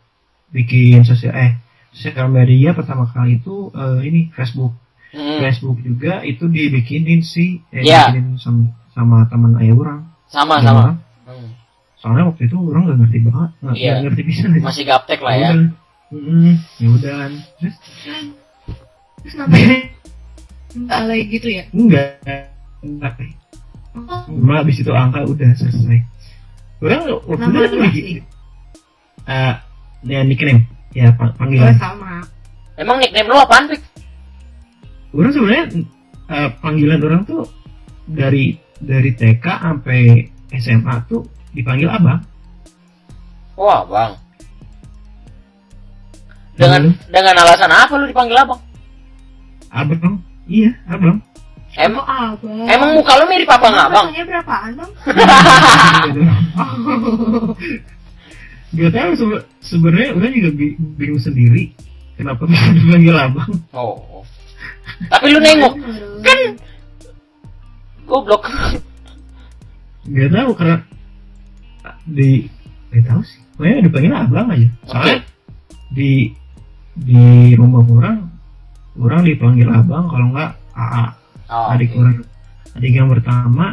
bikin 0.49 1.03
sosial 1.03 1.32
eh 1.32 1.51
sosial 1.91 2.28
media 2.28 2.74
pertama 2.74 3.05
kali 3.07 3.38
itu 3.38 3.70
eh, 3.72 3.99
ini 4.03 4.30
Facebook 4.32 4.76
Hmm, 5.12 5.43
Facebook 5.43 5.84
juga 5.84 6.24
itu 6.24 6.47
dibikinin 6.47 7.20
si 7.20 7.59
eh, 7.68 7.84
Iya. 7.84 8.16
dibikinin 8.16 8.39
sama, 8.39 8.64
sama 8.95 9.28
teman 9.28 9.59
ayah 9.59 9.76
orang 9.76 9.99
sama, 10.26 10.64
sama. 10.64 10.95
Hmm. 11.28 11.51
soalnya 11.99 12.32
waktu 12.32 12.47
itu 12.47 12.55
orang 12.55 12.88
nggak 12.88 12.97
ngerti 13.03 13.18
banget 13.22 13.49
nggak 13.59 13.76
nggak 13.76 13.99
ngerti 14.07 14.22
bisa 14.24 14.43
Masih 14.64 14.84
gaptek 14.88 15.20
lah 15.20 15.36
ya. 15.36 15.51
Ya 16.12 16.88
udah 16.91 17.14
kan 17.18 17.32
terus 17.57 17.76
Terus 19.22 19.36
namanya 19.38 19.78
Nggak 20.72 20.97
alay 20.97 21.20
gitu 21.28 21.47
ya 21.47 21.64
enggak 21.72 22.51
enggak 22.84 23.14
Oh, 23.91 24.24
Cuma 24.24 24.64
abis 24.64 24.80
itu 24.80 24.88
angka 24.95 25.28
udah 25.28 25.51
selesai. 25.51 25.99
Orang 26.80 27.12
waktu 27.28 27.43
itu 27.43 27.59
lagi 27.59 27.80
asli? 27.84 28.14
eh 29.28 29.53
ya 30.07 30.24
nickname 30.24 30.64
ya 30.95 31.12
panggilan. 31.12 31.76
sama 31.76 32.24
Emang 32.80 33.03
nickname 33.03 33.28
lu 33.28 33.36
apaan, 33.36 33.68
Pik? 33.68 33.84
Orang 35.12 35.36
sebenarnya 35.36 35.64
eh, 36.32 36.49
panggilan 36.64 37.03
orang 37.03 37.22
tuh 37.28 37.43
dari 38.07 38.55
dari 38.80 39.12
TK 39.12 39.43
sampai 39.43 40.32
SMA 40.55 40.95
tuh 41.05 41.28
dipanggil 41.51 41.91
abang. 41.91 42.24
Wah, 43.59 43.84
Bang. 43.84 44.16
Dengan 46.62 46.82
dengan 47.09 47.36
alasan 47.41 47.68
apa 47.68 47.93
lu 47.97 48.05
dipanggil 48.05 48.38
Abang? 48.38 48.62
Abang, 49.72 50.16
iya 50.45 50.70
abang. 50.86 51.18
Emang 51.74 52.03
Oh, 52.03 52.36
abang. 52.36 52.68
emang 52.68 52.89
muka 52.93 53.16
lu 53.16 53.26
mirip 53.26 53.47
apa 53.47 53.66
nggak, 53.66 53.88
Bang? 53.89 54.05
Rasanya 54.05 54.26
berapaan, 54.28 54.72
bang? 54.76 54.91
Gak 58.72 58.89
tahu 58.89 59.12
sebe- 59.16 59.45
sebenarnya 59.59 60.09
orang 60.16 60.32
juga 60.32 60.49
bi- 60.53 60.78
bingung 60.95 61.20
sendiri 61.20 61.76
kenapa 62.16 62.47
bisa 62.47 62.72
dipanggil 62.72 63.16
abang. 63.16 63.51
Oh. 63.72 64.24
Tapi 65.07 65.26
lu 65.28 65.39
nengok, 65.39 65.74
kan 66.22 66.38
goblok. 68.05 68.43
Gak 70.07 70.30
tahu 70.30 70.49
karena 70.55 70.78
di 72.05 72.47
gak 72.91 73.03
tahu 73.07 73.22
sih. 73.24 73.39
Pokoknya 73.55 73.84
dipanggil 73.84 74.14
abang 74.14 74.47
aja. 74.51 74.68
Soalnya 74.88 75.18
di 75.91 76.32
di 76.93 77.23
rumah 77.53 77.81
orang 77.81 78.17
orang 78.95 79.21
dipanggil 79.23 79.67
abang 79.67 80.05
kalau 80.07 80.27
nggak 80.29 80.51
AA 80.73 81.05
Oh, 81.47 81.67
adik 81.67 81.91
oke. 81.91 81.99
orang 81.99 82.15
adik 82.73 82.93
yang 82.93 83.09
pertama 83.09 83.65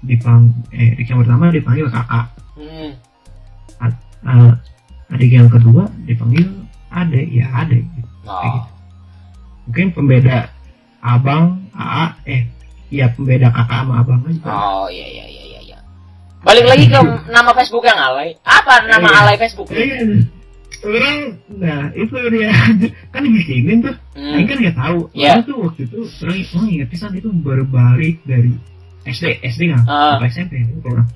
dipang 0.00 0.40
eh 0.68 0.92
adik 0.92 1.06
yang 1.06 1.20
pertama 1.20 1.44
dipanggil 1.48 1.86
kakak 1.88 2.26
Hmm. 2.52 2.92
Nah, 4.22 4.54
adik 5.08 5.30
yang 5.30 5.48
kedua 5.48 5.88
dipanggil 6.02 6.46
ade 6.88 7.26
ya 7.26 7.48
ade 7.58 7.80
gitu. 7.82 8.08
Oh. 8.22 8.62
mungkin 9.64 9.88
pembeda 9.90 10.46
abang 11.00 11.58
AA 11.72 12.04
eh 12.24 12.42
iya 12.88 13.08
pembeda 13.08 13.48
kakak 13.48 13.82
sama 13.82 13.98
abang 13.98 14.20
aja 14.22 14.40
Oh, 14.44 14.86
iya 14.86 15.06
iya 15.08 15.24
iya 15.26 15.42
iya 15.48 15.60
iya. 15.64 15.78
Balik 16.40 16.66
lagi 16.66 16.84
ke 16.86 17.00
nama 17.26 17.50
Facebook 17.52 17.82
yang 17.82 17.96
alay. 17.96 18.36
Apa 18.42 18.84
nama 18.84 19.06
Iya. 19.06 19.18
alay 19.18 19.36
Facebook? 19.36 19.68
Iya. 19.68 20.22
Orang 20.84 21.18
nah 21.52 21.80
itu 21.92 22.14
dia 22.28 22.50
kan 23.12 23.20
dibikinin 23.20 23.80
tuh 23.80 23.94
Hmm. 24.12 24.36
Aing 24.36 24.44
kan 24.44 24.60
nggak 24.60 24.76
tahu. 24.76 25.08
Soalnya 25.10 25.40
tuh 25.42 25.56
waktu 25.58 25.80
itu 25.82 25.98
orang 26.20 26.36
orang 26.44 26.68
ingat 26.68 26.88
pisan 26.90 27.12
itu 27.12 27.28
baru 27.32 27.64
balik 27.64 28.20
dari 28.22 28.52
SD 29.02 29.40
SD 29.40 29.72
nggak? 29.72 29.84
Ah. 29.84 30.20
Apa 30.20 30.28
SMP 30.28 30.60
ya? 30.60 30.68
lupa 30.68 30.88
orang. 30.92 31.08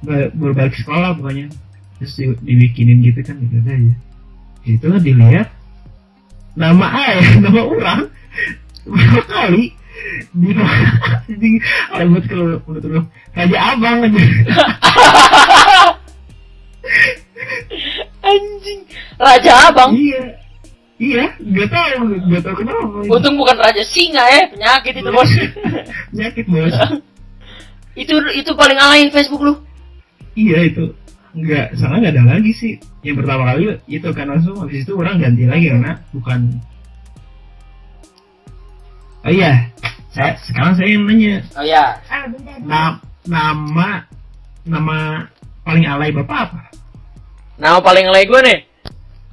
Ba- 0.00 0.30
Baru 0.32 0.52
balik 0.54 0.74
sekolah 0.74 1.12
pokoknya. 1.12 1.50
terus 1.98 2.14
di- 2.14 2.38
dibikinin 2.40 3.02
gitu 3.02 3.18
kan 3.20 3.34
gitu 3.42 3.58
aja 3.58 3.74
ya 3.74 3.96
itu 4.64 4.86
dilihat 5.02 5.50
nama 6.54 6.86
ayah 6.94 7.26
nama 7.42 7.60
orang 7.60 8.00
berapa 8.86 9.22
kali 9.26 9.74
di 10.30 10.48
di 11.26 11.58
rambut 11.90 12.22
kalau 12.24 12.62
menurut 12.62 12.86
lu 12.86 13.02
raja 13.34 13.58
abang 13.74 14.06
aja 14.06 14.14
Anjing. 18.28 18.80
Raja 19.16 19.52
Abang. 19.66 19.90
iya 19.92 20.22
iya 20.98 21.24
gak 21.54 21.68
tau 21.68 22.04
gak 22.26 22.42
tau 22.42 22.54
kenapa 22.54 22.84
Untung 23.06 23.34
bukan 23.34 23.56
Raja 23.56 23.82
Singa 23.82 24.24
ya, 24.26 24.42
penyakit 24.48 24.92
itu 24.96 25.08
bos. 25.08 25.30
penyakit 26.10 26.44
bos 26.44 26.74
itu 28.02 28.14
itu 28.32 28.50
paling 28.52 28.76
alain 28.76 29.08
Facebook 29.08 29.42
lu. 29.42 29.54
iya 30.34 30.62
itu 30.64 30.90
nggak 31.28 31.74
salah 31.74 31.98
nggak 31.98 32.14
ada 32.14 32.24
lagi 32.34 32.50
sih 32.52 32.72
yang 33.02 33.14
pertama 33.14 33.46
kali 33.46 33.74
itu 33.86 34.08
kan 34.10 34.26
langsung 34.26 34.58
habis 34.58 34.82
itu 34.82 34.92
orang 34.92 35.18
ganti 35.18 35.44
lagi 35.44 35.66
karena 35.68 35.92
bukan 36.10 36.40
oh 39.22 39.30
iya 39.30 39.66
saya 40.10 40.34
sekarang 40.40 40.72
saya 40.74 40.88
yang 40.88 41.04
nanya 41.04 41.36
Oh 41.54 41.62
ya, 41.62 41.84
Ah, 42.08 42.24
bentar. 42.26 42.56
Na- 42.64 42.98
nama 43.24 43.88
nama 44.64 44.96
paling 45.62 45.84
alay 45.84 46.10
bapak 46.10 46.48
apa 46.48 46.60
nama 47.58 47.82
paling 47.82 48.06
alay 48.08 48.24
gue 48.24 48.40
nih. 48.40 48.58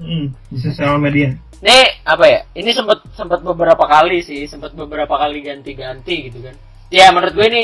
hmm, 0.01 0.25
di 0.51 0.57
sosial 0.59 0.99
media 0.99 1.31
Nih, 1.65 2.03
apa 2.05 2.25
ya? 2.29 2.39
Ini 2.53 2.69
sempat 2.77 3.01
sempat 3.17 3.41
beberapa 3.41 3.89
kali 3.89 4.21
sih, 4.21 4.45
sempat 4.45 4.77
beberapa 4.77 5.17
kali 5.17 5.41
ganti-ganti 5.41 6.29
gitu 6.29 6.45
kan. 6.45 6.53
Ya 6.93 7.09
menurut 7.09 7.33
gue 7.33 7.47
ini 7.49 7.63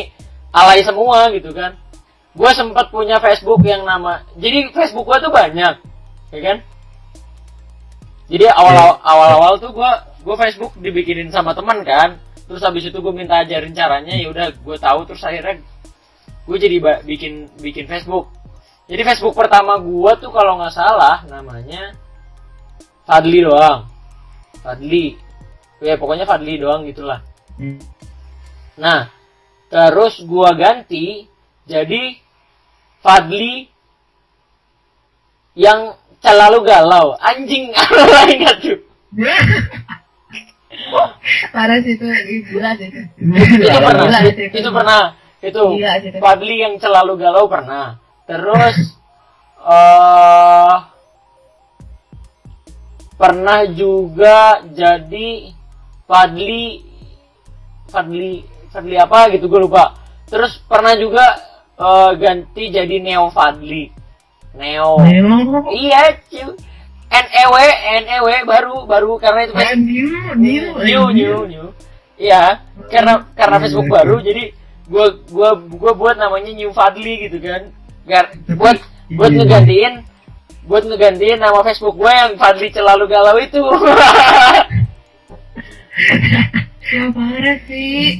alay 0.49 0.82
semua 0.82 1.30
gitu 1.30 1.53
kan. 1.53 1.78
Gue 2.34 2.49
sempat 2.57 2.89
punya 2.89 3.22
Facebook 3.22 3.62
yang 3.62 3.86
nama, 3.86 4.24
jadi 4.39 4.74
Facebook 4.74 5.05
gue 5.05 5.18
tuh 5.20 5.30
banyak, 5.30 5.76
ya 6.32 6.39
kan? 6.41 6.57
Jadi 8.32 8.45
awal 8.47 8.97
awal 9.03 9.30
awal 9.38 9.53
tuh 9.59 9.76
gue 9.76 9.91
gue 10.24 10.36
Facebook 10.39 10.74
dibikinin 10.80 11.28
sama 11.30 11.51
teman 11.53 11.84
kan. 11.84 12.18
Terus 12.47 12.64
habis 12.64 12.88
itu 12.88 12.97
gue 12.97 13.14
minta 13.14 13.43
ajarin 13.43 13.76
caranya, 13.76 14.16
ya 14.16 14.32
udah 14.32 14.47
gue 14.55 14.78
tahu 14.80 14.99
terus 15.03 15.22
akhirnya 15.28 15.59
gue 16.47 16.57
jadi 16.57 16.78
bikin 17.05 17.51
bikin 17.62 17.86
Facebook. 17.86 18.34
Jadi 18.91 19.01
Facebook 19.07 19.39
pertama 19.39 19.79
gue 19.79 20.11
tuh 20.19 20.35
kalau 20.35 20.59
nggak 20.59 20.75
salah 20.75 21.23
namanya 21.31 21.95
Fadli 23.07 23.39
doang. 23.43 23.87
Fadli. 24.59 25.15
Ya 25.81 25.95
pokoknya 25.97 26.27
Fadli 26.27 26.59
doang 26.59 26.85
gitulah. 26.85 27.23
hmm. 27.57 27.79
Nah, 28.79 29.09
terus 29.67 30.23
gua 30.23 30.55
ganti 30.55 31.27
jadi 31.67 32.15
Fadli 33.01 33.67
yang 35.57 35.97
selalu 36.21 36.63
galau. 36.63 37.17
Anjing, 37.17 37.73
apa 37.79 38.29
ingat 38.29 38.57
tuh? 38.61 38.79
Parah 41.53 41.77
sih 41.83 41.99
itu 41.99 42.05
gila 42.47 42.71
sih 42.79 42.87
itu. 42.87 43.01
Pernah. 43.19 44.21
Itu 44.31 44.69
pernah. 44.71 45.01
Itu. 45.41 45.63
Fadli 46.21 46.55
yang 46.63 46.79
selalu 46.79 47.19
galau 47.19 47.49
pernah. 47.51 47.97
Terus 48.32 48.75
eh 49.61 50.75
pernah 53.19 53.61
juga 53.69 54.63
jadi 54.71 55.51
Fadli 56.07 56.79
Fadli 57.91 58.39
Fadli 58.71 58.95
apa 58.95 59.27
gitu 59.36 59.51
gue 59.51 59.61
lupa. 59.67 59.99
Terus 60.32 60.63
pernah 60.63 60.95
juga 60.95 61.25
eh, 61.75 62.11
ganti 62.15 62.71
jadi 62.71 62.95
Neo 63.03 63.27
Fadli. 63.29 63.91
Neo. 64.55 65.03
Neo 65.03 65.67
Iya, 65.71 66.15
cu. 66.32 66.55
NEW, 67.11 67.55
NEW 68.07 68.27
baru 68.47 68.75
baru 68.88 69.19
karena 69.19 69.43
itu 69.43 69.53
Eh, 69.59 69.75
new 69.75 70.07
new 70.39 70.65
new 70.79 71.03
new 71.11 71.38
new 71.43 71.65
iya 72.15 72.63
karena 72.88 73.27
karena 73.36 73.59
Iya, 73.59 73.63
Facebook 73.67 73.88
iya. 73.91 73.95
baru 73.99 74.15
jadi 74.23 74.43
gua 74.88 75.05
gua 75.27 75.49
gua 75.59 75.91
buat 75.91 76.15
namanya 76.15 76.55
New 76.55 76.71
Fadli 76.71 77.27
gitu 77.27 77.43
kan 77.43 77.67
Gar, 78.07 78.25
Tapi- 78.33 78.57
buat 78.57 78.77
buat 79.11 79.31
ngegantiin 79.31 79.93
buat 80.65 80.83
ngegantiin 80.87 81.39
nama 81.41 81.59
Facebook 81.65 81.97
gua 81.97 82.11
yang 82.13 82.33
Fadli 82.39 82.69
selalu 82.71 83.05
galau 83.09 83.35
itu. 83.37 83.61
Ya 86.91 87.07
parah 87.15 87.57
sih. 87.71 88.19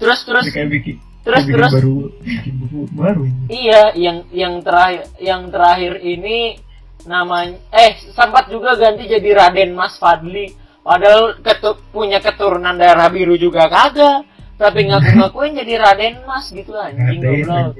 terus 0.00 0.20
terus 0.24 0.44
bikin 0.48 0.96
terus 1.20 1.44
bikin 1.44 1.54
terus. 1.60 1.72
baru 1.76 1.96
bikin 2.24 2.52
buku 2.62 2.80
baru 2.94 3.22
iya 3.52 3.92
yang 3.92 4.24
yang 4.32 4.64
terakhir 4.64 5.12
yang 5.20 5.52
terakhir 5.52 6.00
ini 6.00 6.56
namanya 7.04 7.60
eh 7.76 8.00
sempat 8.16 8.48
juga 8.48 8.80
ganti 8.80 9.04
jadi 9.06 9.28
Raden 9.34 9.76
Mas 9.76 10.00
Fadli. 10.00 10.50
Padahal 10.86 11.42
ketu, 11.42 11.74
punya 11.90 12.22
keturunan 12.22 12.78
darah 12.78 13.10
biru 13.10 13.34
juga 13.34 13.66
kagak. 13.66 14.22
Tapi 14.54 14.86
ngaku-ngakuin 14.86 15.58
jadi 15.58 15.82
Raden 15.82 16.22
Mas 16.24 16.46
gitu 16.54 16.70
anjing 16.78 17.18
goblok 17.20 17.74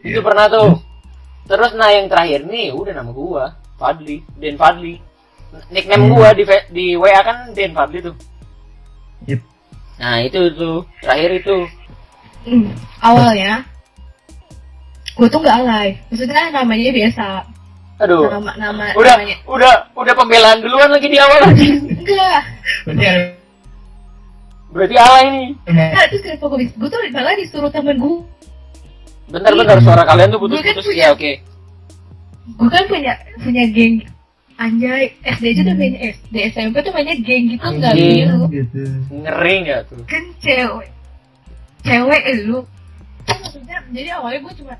aja. 0.00 0.08
itu 0.08 0.20
pernah 0.20 0.46
tuh 0.46 0.70
terus 1.44 1.72
nah 1.72 1.88
yang 1.88 2.06
terakhir 2.06 2.44
nih 2.44 2.70
udah 2.70 2.92
nama 2.92 3.10
gua 3.10 3.44
Fadli 3.74 4.20
Den 4.34 4.54
Fadli 4.54 5.00
nickname 5.68 6.04
Hmm. 6.04 6.12
gua 6.12 6.28
di 6.32 6.44
di 6.68 6.86
WA 6.92 7.20
kan 7.20 7.50
Den 7.52 7.72
Fadli 7.72 7.98
tuh 8.00 8.14
Yep. 9.24 9.40
nah 9.96 10.16
itu 10.18 10.40
tuh 10.52 10.76
terakhir 11.00 11.30
itu 11.36 11.56
Hmm, 12.40 12.70
awalnya 12.98 13.66
gue 15.12 15.26
tuh 15.26 15.42
nggak 15.42 15.58
alay. 15.58 15.98
Maksudnya 16.08 16.48
namanya 16.48 16.90
biasa. 16.94 17.26
aduh 17.98 18.30
Nama 18.30 18.52
nama 18.56 18.84
udah 18.94 19.14
namanya. 19.18 19.36
udah 19.44 19.72
udah 19.92 20.14
pembelaan 20.14 20.62
duluan 20.62 20.86
lagi 20.88 21.10
di 21.10 21.18
awal 21.18 21.42
lagi 21.42 21.68
Enggak. 21.98 22.40
Berarti 24.68 24.94
alay 24.94 25.24
nih 25.28 25.48
Nah, 25.66 26.04
terus 26.06 26.22
kenapa 26.22 26.44
gue 26.46 26.58
bisa? 26.62 26.72
Gue 26.76 26.88
tuh 26.88 27.00
malah 27.10 27.34
disuruh 27.34 27.68
temen 27.68 27.96
gue. 27.96 28.16
Bentar 29.28 29.52
bentar 29.52 29.78
suara 29.80 30.02
kalian 30.04 30.28
tuh 30.28 30.38
kan 30.38 30.44
putus-putus 30.48 30.84
punya- 30.86 31.00
ya 31.00 31.08
oke. 31.12 31.32
Gue 32.48 32.68
kan 32.68 32.84
punya 32.88 33.12
punya 33.38 33.64
geng 33.70 33.94
anjay. 34.56 35.04
SD 35.22 35.44
aja 35.52 35.60
udah 35.68 35.76
mainnya 35.76 36.00
SD 36.10 36.34
SMP 36.50 36.74
tuh 36.80 36.92
mainnya 36.92 37.16
geng 37.20 37.44
gitu 37.48 37.66
nggak 37.68 37.94
biru. 37.94 38.42
Gitu. 38.48 38.82
ngeri 39.12 39.54
nggak 39.64 39.80
tuh? 39.86 40.02
Kan 40.08 40.24
cewek 40.40 40.88
cewek 41.84 42.22
lu. 42.42 42.58
Kan 43.22 43.36
maksudnya 43.44 43.76
jadi 43.92 44.08
awalnya 44.16 44.40
gue 44.42 44.54
cuma 44.58 44.74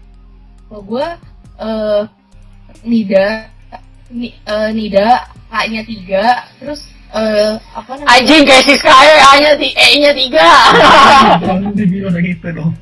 kalau 0.68 0.82
gue 0.82 1.07
eh 1.59 2.03
Nida 2.84 3.26
Ni, 4.09 4.32
eh, 4.32 4.70
Nida 4.72 5.28
A-nya 5.53 5.84
tiga 5.84 6.49
terus 6.57 6.88
eh 7.11 7.53
apa 7.73 7.91
namanya 7.95 8.13
anjing 8.15 8.43
kayak 8.43 8.63
si 8.63 8.75
Sky 8.75 9.09
A 9.17 9.31
nya 9.35 9.53
ti 9.55 9.69
E 9.71 9.87
nya 9.97 10.13
tiga 10.13 10.45
dibilang 11.73 12.21
gitu 12.27 12.49
dong. 12.53 12.73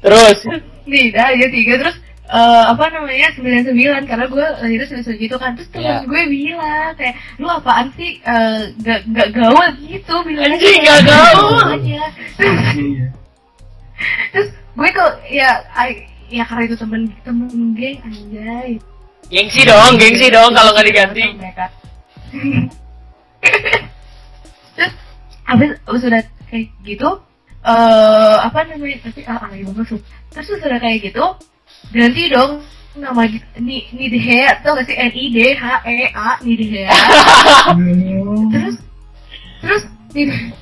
terus 0.00 0.38
Nida 0.82 1.22
A-nya 1.24 1.48
tiga 1.48 1.72
terus 1.78 1.96
eh 2.24 2.64
apa 2.64 2.84
namanya 2.90 3.28
sembilan 3.30 3.62
sembilan 3.62 4.02
karena 4.02 4.24
gue 4.26 4.46
lahirnya 4.58 4.86
sembilan 4.86 5.04
sembilan 5.04 5.22
gitu 5.22 5.36
kan 5.36 5.50
terus 5.54 5.68
temen 5.70 5.84
Iya. 5.84 5.96
gue 6.02 6.22
bilang 6.26 6.90
kayak 6.94 7.14
lu 7.36 7.46
apaan 7.46 7.86
sih 7.92 8.10
eh, 8.18 8.60
gak 8.78 9.00
gak 9.08 9.28
gaul 9.32 9.68
gitu 9.78 10.14
bilang 10.22 10.48
Anjing, 10.50 10.80
gak 10.80 11.00
gaul. 11.02 11.60
aja 11.70 12.02
Iya. 12.72 13.06
terus 14.32 14.48
gue 14.50 14.88
kok 14.90 15.12
ya 15.28 15.50
I- 15.78 16.08
ya 16.28 16.42
karena 16.42 16.62
itu 16.66 16.76
temen 16.78 17.00
temen 17.22 17.48
geng 17.72 18.00
anjay 18.02 18.80
gengsi 19.28 19.60
dong 19.62 19.94
gengsi 20.00 20.26
dong 20.32 20.50
kalau 20.56 20.70
nggak 20.74 20.86
diganti. 20.88 21.24
Terus 24.74 24.92
abis 25.52 25.70
abis 25.84 26.02
udah 26.08 26.22
kayak 26.48 26.66
gitu 26.82 27.08
eh 27.62 28.36
apa 28.42 28.66
namanya 28.66 29.06
tapi 29.06 29.22
ah 29.30 29.38
ah 29.38 29.50
tuh 29.86 30.00
terus 30.34 30.48
udah 30.50 30.78
kayak 30.82 30.98
gitu 31.12 31.24
ganti 31.94 32.26
dong 32.26 32.58
nama 32.98 33.24
ni 33.56 33.88
ni 33.96 34.06
Hea 34.20 34.60
tau 34.60 34.76
gak 34.76 34.84
sih? 34.84 34.96
N 34.98 35.12
I 35.16 35.24
D 35.32 35.38
H 35.56 35.64
E 35.88 36.12
A 36.12 36.36
ni 36.44 36.54
Hea 36.60 36.90
terus 38.52 38.76
terus 39.62 39.82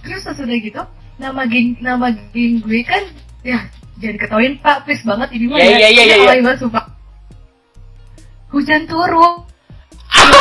terus 0.04 0.22
sesudah 0.22 0.58
gitu 0.60 0.82
nama 1.18 1.42
geng 1.48 1.74
nama 1.82 2.12
geng 2.30 2.62
gue 2.62 2.80
kan 2.86 3.02
ya 3.42 3.58
jangan 3.98 4.16
ketahuin 4.20 4.54
pak 4.62 4.84
please 4.86 5.02
banget 5.04 5.28
ini 5.36 5.44
mah 5.50 5.58
Iya, 5.58 5.76
ya 5.76 5.88
iya, 5.92 6.02
iya, 6.06 6.34
iya. 6.38 6.52
sumpah. 6.56 6.84
Hujan 8.50 8.82
turun. 8.86 9.46
Apa? 10.10 10.38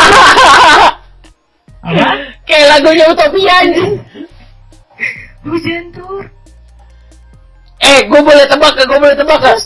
kayak 2.43 2.66
lagunya 2.68 3.05
Utopia 3.07 3.53
anjing. 3.62 4.01
Hujan 5.45 5.86
turun 5.95 6.28
eh 7.80 8.03
gue 8.05 8.22
boleh 8.22 8.43
tebak 8.43 8.76
gak 8.76 8.88
gue 8.91 8.99
boleh 8.99 9.16
tebak 9.16 9.39
gak 9.39 9.57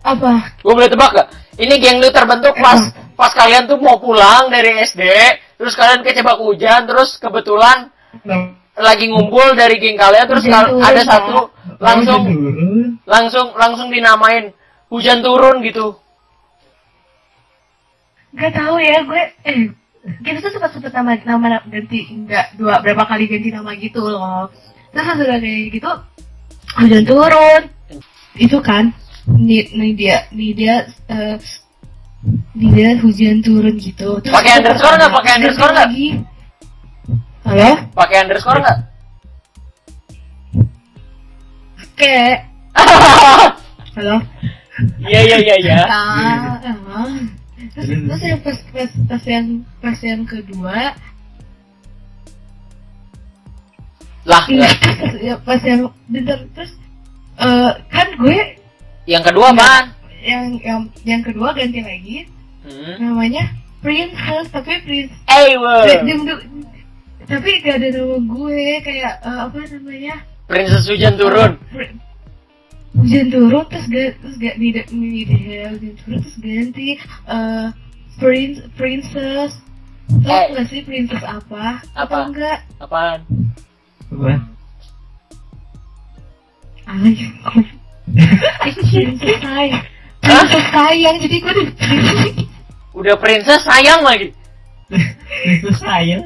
apa? 0.00 0.32
Gue 0.64 0.72
boleh 0.72 0.88
tebak 0.88 1.10
gak 1.12 1.28
ini 1.60 1.74
geng 1.76 1.98
lu 2.00 2.08
terbentuk 2.08 2.54
pas 2.56 2.78
pas 3.18 3.32
kalian 3.36 3.68
tuh 3.68 3.76
mau 3.82 4.00
pulang 4.00 4.48
dari 4.48 4.80
SD 4.80 5.02
terus 5.60 5.76
kalian 5.76 6.00
kecebak 6.00 6.40
hujan 6.40 6.88
terus 6.88 7.20
kebetulan 7.20 7.92
lagi 8.80 9.12
ngumpul 9.12 9.52
dari 9.58 9.76
geng 9.76 9.98
kalian 9.98 10.24
terus 10.24 10.46
Hujan 10.46 10.54
kal- 10.56 10.70
turun, 10.72 10.88
ada 10.88 11.02
satu 11.04 11.38
langsung 11.82 12.22
langsung 13.04 13.46
langsung 13.58 13.88
dinamain 13.92 14.54
hujan 14.88 15.20
turun 15.20 15.60
gitu. 15.66 15.98
Gak 18.30 18.52
tahu 18.54 18.78
ya 18.78 19.02
gue 19.02 19.22
eh 19.42 19.58
kita 20.22 20.38
tuh 20.40 20.50
sempat 20.54 20.70
sempat 20.72 20.94
nama 20.94 21.18
nama 21.26 21.58
ganti 21.66 22.08
enggak 22.08 22.56
dua 22.56 22.80
berapa 22.80 23.04
kali 23.04 23.26
ganti 23.26 23.50
nama 23.50 23.74
gitu 23.74 24.00
loh. 24.00 24.48
Terus 24.94 25.06
sudah 25.18 25.38
kayak 25.38 25.62
gitu 25.74 25.90
hujan 26.78 27.02
turun 27.02 27.62
itu 28.38 28.58
kan 28.62 28.94
nih, 29.26 29.66
nih 29.74 29.92
dia 29.98 30.16
nih 30.30 30.50
dia 30.54 30.74
eh, 31.10 31.36
nih 32.54 32.70
dia 32.70 32.88
hujan 33.02 33.42
turun 33.42 33.74
gitu. 33.76 34.22
Pakai 34.22 34.62
underscore 34.62 34.94
nggak? 34.96 35.12
Pakai 35.12 35.32
underscore 35.36 35.72
nggak? 35.74 35.88
lagi. 35.90 36.06
Halo? 37.44 37.70
Pakai 37.92 38.16
underscore 38.22 38.60
nggak? 38.62 38.78
Kayak 41.98 42.36
halo? 43.98 44.16
Iya 45.04 45.20
iya 45.26 45.36
iya 45.44 45.56
iya. 45.60 45.84
Ah. 47.70 47.86
Terus, 47.86 48.20
yang 48.20 48.40
pas, 48.40 48.58
pas, 48.66 48.90
pas 49.06 49.22
yang 49.24 49.46
pas 49.78 49.98
yang 50.00 50.22
kedua 50.24 50.90
Lah, 54.20 54.42
Iya, 54.46 54.68
pas, 54.68 55.12
ya, 55.16 55.34
pas 55.40 55.60
yang 55.62 55.80
bentar 56.06 56.38
terus 56.52 56.72
eh, 57.36 57.72
kan 57.88 58.08
gue 58.16 58.38
yang 59.06 59.22
kedua 59.22 59.50
apaan? 59.50 59.96
yang 60.20 60.60
yang 60.60 60.80
yang 61.02 61.22
kedua 61.22 61.50
ganti 61.52 61.80
lagi 61.80 62.18
Hmm. 62.60 63.00
namanya 63.00 63.48
Princess 63.80 64.52
tapi 64.52 64.84
Prince 64.84 65.16
Eh, 65.24 65.56
tapi 67.24 67.50
gak 67.64 67.80
ada 67.80 67.88
nama 67.88 68.16
gue 68.20 68.60
kayak 68.84 69.14
eh, 69.16 69.38
apa 69.46 69.58
namanya 69.72 70.14
Princess 70.44 70.84
hujan 70.84 71.14
turun. 71.16 71.56
Hujan 72.96 73.26
turun 73.30 73.64
terus 73.70 73.86
gak 73.86 74.08
terus 74.18 74.36
gak 74.38 74.56
di 74.58 74.68
di 74.74 75.22
dia 75.26 75.70
hujan 75.70 75.94
turun 75.94 76.18
terus 76.20 76.36
ganti 76.42 76.88
eh 77.28 77.66
Prince 78.18 78.58
Princess 78.76 79.52
Tau 80.10 80.26
Eh. 80.26 80.44
nggak 80.50 80.66
sih 80.66 80.82
princess 80.82 81.22
apa? 81.22 81.86
Apa? 81.94 82.02
Atau 82.02 82.20
enggak? 82.34 82.58
Apaan? 82.82 83.20
Apa? 84.10 84.34
Princess 88.90 89.38
sayang. 89.38 89.86
Princess 90.18 90.66
sayang. 90.74 91.16
Jadi 91.22 91.36
gue 91.38 91.54
di 91.54 91.64
Udah 92.98 93.14
princess 93.22 93.62
sayang 93.62 94.02
lagi. 94.02 94.34
Itu 95.46 95.70
saya. 95.78 96.18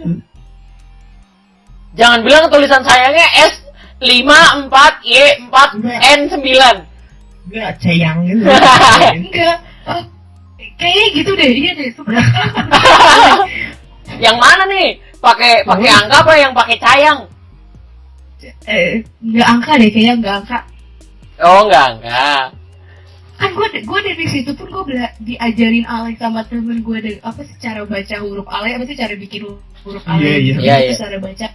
Jangan 1.92 2.24
bilang 2.24 2.48
tulisan 2.48 2.80
sayangnya 2.80 3.28
S 3.52 3.63
5 4.04 4.68
4 4.68 5.08
Y 5.08 5.16
4 5.48 5.80
N 6.12 6.20
9. 6.28 7.48
Enggak 7.48 7.72
ceyang 7.80 8.18
gitu. 8.28 8.44
enggak. 9.24 9.56
Oh, 9.84 10.00
kayaknya 10.76 11.06
gitu 11.16 11.30
deh. 11.32 11.50
Iya 11.50 11.72
deh. 11.74 11.88
Yang 14.24 14.36
mana 14.36 14.62
nih? 14.68 15.00
Pakai 15.18 15.64
pakai 15.64 15.88
angka 15.88 16.16
apa 16.20 16.32
yang 16.36 16.52
pakai 16.52 16.76
cayang? 16.76 17.20
eh, 18.68 19.00
enggak 19.24 19.46
angka 19.48 19.72
deh. 19.80 19.88
Kayaknya 19.88 20.14
enggak 20.20 20.36
angka. 20.44 20.58
Oh, 21.40 21.66
enggak, 21.66 21.86
enggak. 21.98 22.44
Kan 23.34 23.50
gue 23.50 23.66
gue 23.82 24.00
dari 24.00 24.26
situ 24.30 24.50
pun 24.54 24.70
gue 24.70 24.84
bela 24.94 25.10
diajarin 25.18 25.84
alay 25.84 26.14
sama 26.14 26.46
temen 26.46 26.80
gue 26.80 26.98
dari 27.02 27.18
apa 27.18 27.42
sih 27.42 27.56
cara 27.58 27.82
baca 27.82 28.14
huruf 28.22 28.46
alay 28.46 28.78
apa 28.78 28.86
sih 28.86 28.94
cara 28.94 29.18
bikin 29.18 29.42
huruf 29.82 30.04
alay 30.06 30.22
Iya, 30.22 30.30
iya. 30.30 30.38
gitu, 30.46 30.58
Iya, 30.62 30.76
iya. 30.78 30.92
cara 30.94 31.16
baca 31.18 31.46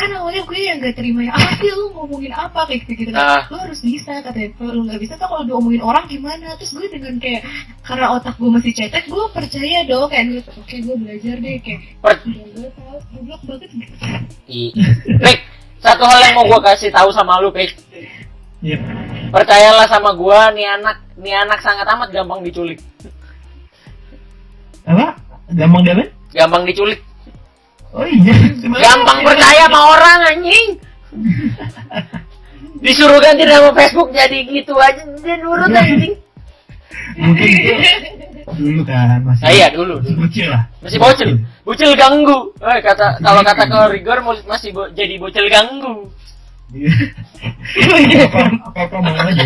kan 0.00 0.10
awalnya 0.16 0.40
gue 0.42 0.56
yang 0.56 0.80
gak 0.80 0.96
terima 0.96 1.28
ya 1.28 1.32
apa 1.36 1.60
sih 1.60 1.68
lu 1.68 1.92
ngomongin 1.92 2.32
apa 2.32 2.64
kayak 2.64 2.88
gitu 2.88 3.04
gitu 3.04 3.12
Ah. 3.12 3.44
lu 3.52 3.56
harus 3.60 3.84
bisa 3.84 4.24
katanya 4.24 4.48
kalau 4.56 4.72
lu 4.72 4.82
nggak 4.88 5.00
bisa 5.04 5.20
tuh 5.20 5.28
kalau 5.28 5.44
diomongin 5.44 5.84
orang 5.84 6.08
gimana 6.08 6.56
terus 6.56 6.72
gue 6.72 6.88
dengan 6.88 7.20
kayak 7.20 7.44
karena 7.84 8.16
otak 8.16 8.40
gue 8.40 8.48
masih 8.48 8.72
cetek 8.72 9.04
gue 9.04 9.24
percaya 9.30 9.84
dong 9.84 10.08
kayak 10.08 10.40
oke 10.48 10.76
gue 10.80 10.96
belajar 10.96 11.36
deh 11.36 11.56
kayak 11.60 11.80
Per- 12.00 12.24
gue 12.24 12.68
tahu 12.72 12.96
goblok 13.12 13.40
banget 13.44 13.70
Pik, 15.20 15.38
satu 15.78 16.02
hal 16.04 16.18
yang 16.24 16.34
mau 16.36 16.44
gua 16.44 16.60
kasih 16.60 16.90
tahu 16.90 17.08
sama 17.14 17.38
lu, 17.38 17.48
Pik. 17.54 17.70
Iya. 18.60 18.76
Percayalah 19.30 19.86
sama 19.86 20.10
gua, 20.12 20.50
nih 20.50 20.66
anak, 20.66 21.00
nih 21.16 21.32
anak 21.38 21.62
sangat 21.62 21.86
amat 21.86 22.10
gampang 22.10 22.42
diculik. 22.42 22.82
Apa? 24.84 25.16
Gampang 25.54 25.82
dapat? 25.86 26.10
Gampang 26.34 26.66
diculik. 26.66 27.00
Oh 27.90 28.06
iya. 28.06 28.34
Gampang 28.62 29.18
percaya 29.26 29.66
sama 29.66 29.80
orang 29.98 30.18
anjing. 30.30 30.66
Disuruh 32.80 33.18
ganti 33.18 33.44
nama 33.44 33.74
Facebook 33.74 34.14
jadi 34.14 34.46
gitu 34.46 34.78
aja 34.78 35.02
dia 35.20 35.36
nurut 35.42 35.68
anjing. 35.68 36.14
Mungkin 37.18 37.48
itu 37.50 37.72
dulu 38.54 38.82
kan 38.86 39.20
masih. 39.26 39.42
Nah, 39.42 39.52
iya 39.52 39.66
dulu, 39.74 39.98
masih 40.00 40.14
bocil 40.16 40.46
lah. 40.48 40.62
Masih 40.80 40.98
bocil. 41.02 41.30
Bocil 41.66 41.90
ganggu. 41.98 42.54
Eh, 42.62 42.78
kata 42.80 43.18
kalau 43.20 43.42
kata 43.42 43.62
ke 43.66 43.78
Rigor 43.94 44.18
masih 44.46 44.70
bo- 44.70 44.90
jadi 44.94 45.14
bocil 45.18 45.46
ganggu. 45.50 46.08
Iya. 46.70 48.30
apa 48.30 48.80
apa 48.86 48.96
mau 49.02 49.14
aja. 49.18 49.44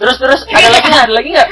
Terus 0.00 0.16
terus 0.16 0.40
ada 0.48 0.68
lagi? 0.72 0.88
Ada 0.88 1.12
lagi 1.12 1.28
nggak? 1.36 1.50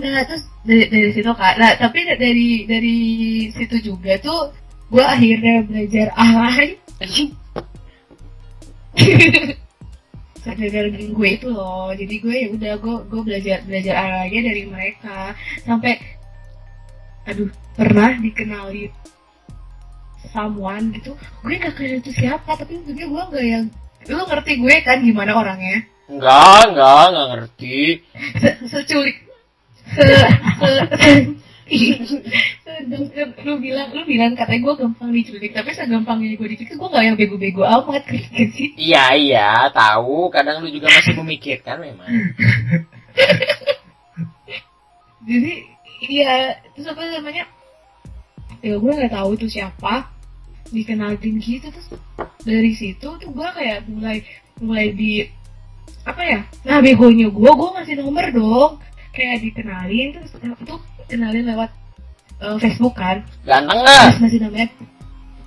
Nah 0.00 0.24
terus 0.24 0.48
dari, 0.64 0.88
dari 0.88 1.10
situ 1.12 1.32
kak, 1.36 1.54
nah 1.60 1.76
tapi 1.76 2.00
dari 2.16 2.64
dari 2.64 2.98
situ 3.52 3.76
juga 3.92 4.16
tuh 4.22 4.52
gue 4.88 5.04
akhirnya 5.04 5.64
belajar 5.68 6.08
alay 6.16 6.80
gara-gara 10.42 10.88
geng 10.90 11.12
gue 11.14 11.28
itu 11.28 11.48
loh. 11.48 11.92
Jadi 11.92 12.14
gue 12.18 12.34
ya 12.34 12.48
udah 12.52 12.72
gue 12.80 12.96
gue 13.08 13.20
belajar 13.24 13.56
belajar 13.64 13.94
alaynya 14.00 14.40
dari 14.52 14.62
mereka. 14.68 15.36
Sampai 15.64 16.00
aduh 17.28 17.48
pernah 17.78 18.16
dikenali 18.18 18.90
someone 20.32 20.92
gitu. 20.96 21.14
Gue 21.44 21.56
gak 21.60 21.78
kenal 21.78 22.00
itu 22.02 22.10
siapa 22.16 22.56
tapi 22.58 22.80
untungnya 22.80 23.06
gue 23.06 23.22
gak 23.32 23.46
yang 23.46 23.64
lu 24.10 24.22
ngerti 24.26 24.52
gue 24.58 24.74
kan 24.82 24.98
gimana 24.98 25.32
orangnya? 25.36 25.78
Enggak, 26.10 26.74
enggak, 26.74 27.02
enggak 27.08 27.26
ngerti. 27.32 27.78
se 28.42 28.50
seculik 28.66 29.31
se 29.96 30.04
se 33.12 33.22
lu 33.46 33.56
bilang 33.56 33.88
lu 33.96 34.02
bilang 34.04 34.36
katanya 34.36 34.60
gue 34.60 34.74
gampang 34.84 35.10
diculik 35.14 35.52
tapi 35.56 35.72
segampangnya 35.72 36.36
gue 36.36 36.48
diculik 36.52 36.76
gue 36.76 36.88
gak 36.92 37.04
yang 37.04 37.16
bego-bego 37.16 37.62
amat 37.64 38.04
gitu 38.08 38.44
sih 38.52 38.68
Iya, 38.76 39.04
iya, 39.16 39.50
tahu. 39.72 40.28
Kadang 40.28 40.60
lu 40.60 40.68
juga 40.68 40.92
masih 40.92 41.16
memikirkan 41.16 41.80
memang. 41.80 42.08
jadi 45.22 45.52
iya 46.10 46.58
terus 46.74 46.90
apa 46.90 47.02
namanya 47.06 47.44
ya 48.62 48.74
gue 48.78 48.92
nggak 48.92 49.14
tahu 49.14 49.38
itu 49.38 49.46
siapa 49.58 50.10
dikenalin 50.74 51.36
gitu 51.38 51.66
terus 51.70 51.88
dari 52.42 52.72
situ 52.74 53.06
tuh 53.06 53.30
gue 53.30 53.48
kayak 53.54 53.86
mulai 53.86 54.18
mulai 54.58 54.90
di 54.94 55.26
apa 56.02 56.22
ya 56.22 56.40
nah 56.66 56.82
begonya 56.82 57.30
gue 57.30 57.50
gue 57.50 57.68
ngasih 57.78 57.96
nomor 58.02 58.26
dong 58.34 58.72
kayak 59.12 59.36
dikenalin 59.40 60.08
terus 60.12 60.30
itu 60.34 60.74
kenalin 61.06 61.44
lewat 61.46 61.70
eh, 62.38 62.56
Facebook 62.58 62.94
kan 62.96 63.20
Ganteng 63.44 63.78
nggak? 63.78 64.02
terus 64.08 64.20
masih 64.20 64.38
namanya 64.40 64.66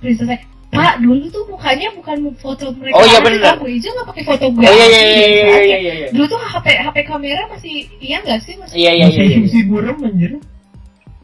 princess 0.00 0.30
Pak, 0.66 1.00
dulu 1.00 1.24
tuh 1.30 1.46
mukanya 1.48 1.88
bukan 1.94 2.36
foto 2.36 2.68
mereka. 2.76 2.98
Oh, 3.00 3.06
iya, 3.06 3.16
bener. 3.22 3.38
Kamu 3.40 3.64
aja 3.64 3.88
nggak 3.96 4.06
pakai 4.12 4.24
foto 4.28 4.44
gue. 4.50 4.60
Oh 4.60 4.72
iya 4.76 4.86
iya 4.92 5.00
iya 5.00 5.24
iya 5.24 5.26
iya 5.40 5.56
iya 5.78 5.92
iya. 6.04 6.08
Dulu 6.12 6.24
tuh 6.26 6.36
HP 6.36 6.66
HP 6.68 6.96
kamera 7.06 7.42
masih 7.48 7.86
iya 7.96 8.20
nggak 8.20 8.40
sih 8.44 8.54
masih 8.60 8.74
Iya 8.76 8.90
iya 8.92 9.06
iya. 9.08 9.22
iya. 9.24 9.36
Masih 9.40 9.62
buram 9.70 9.96
anjir. 10.04 10.36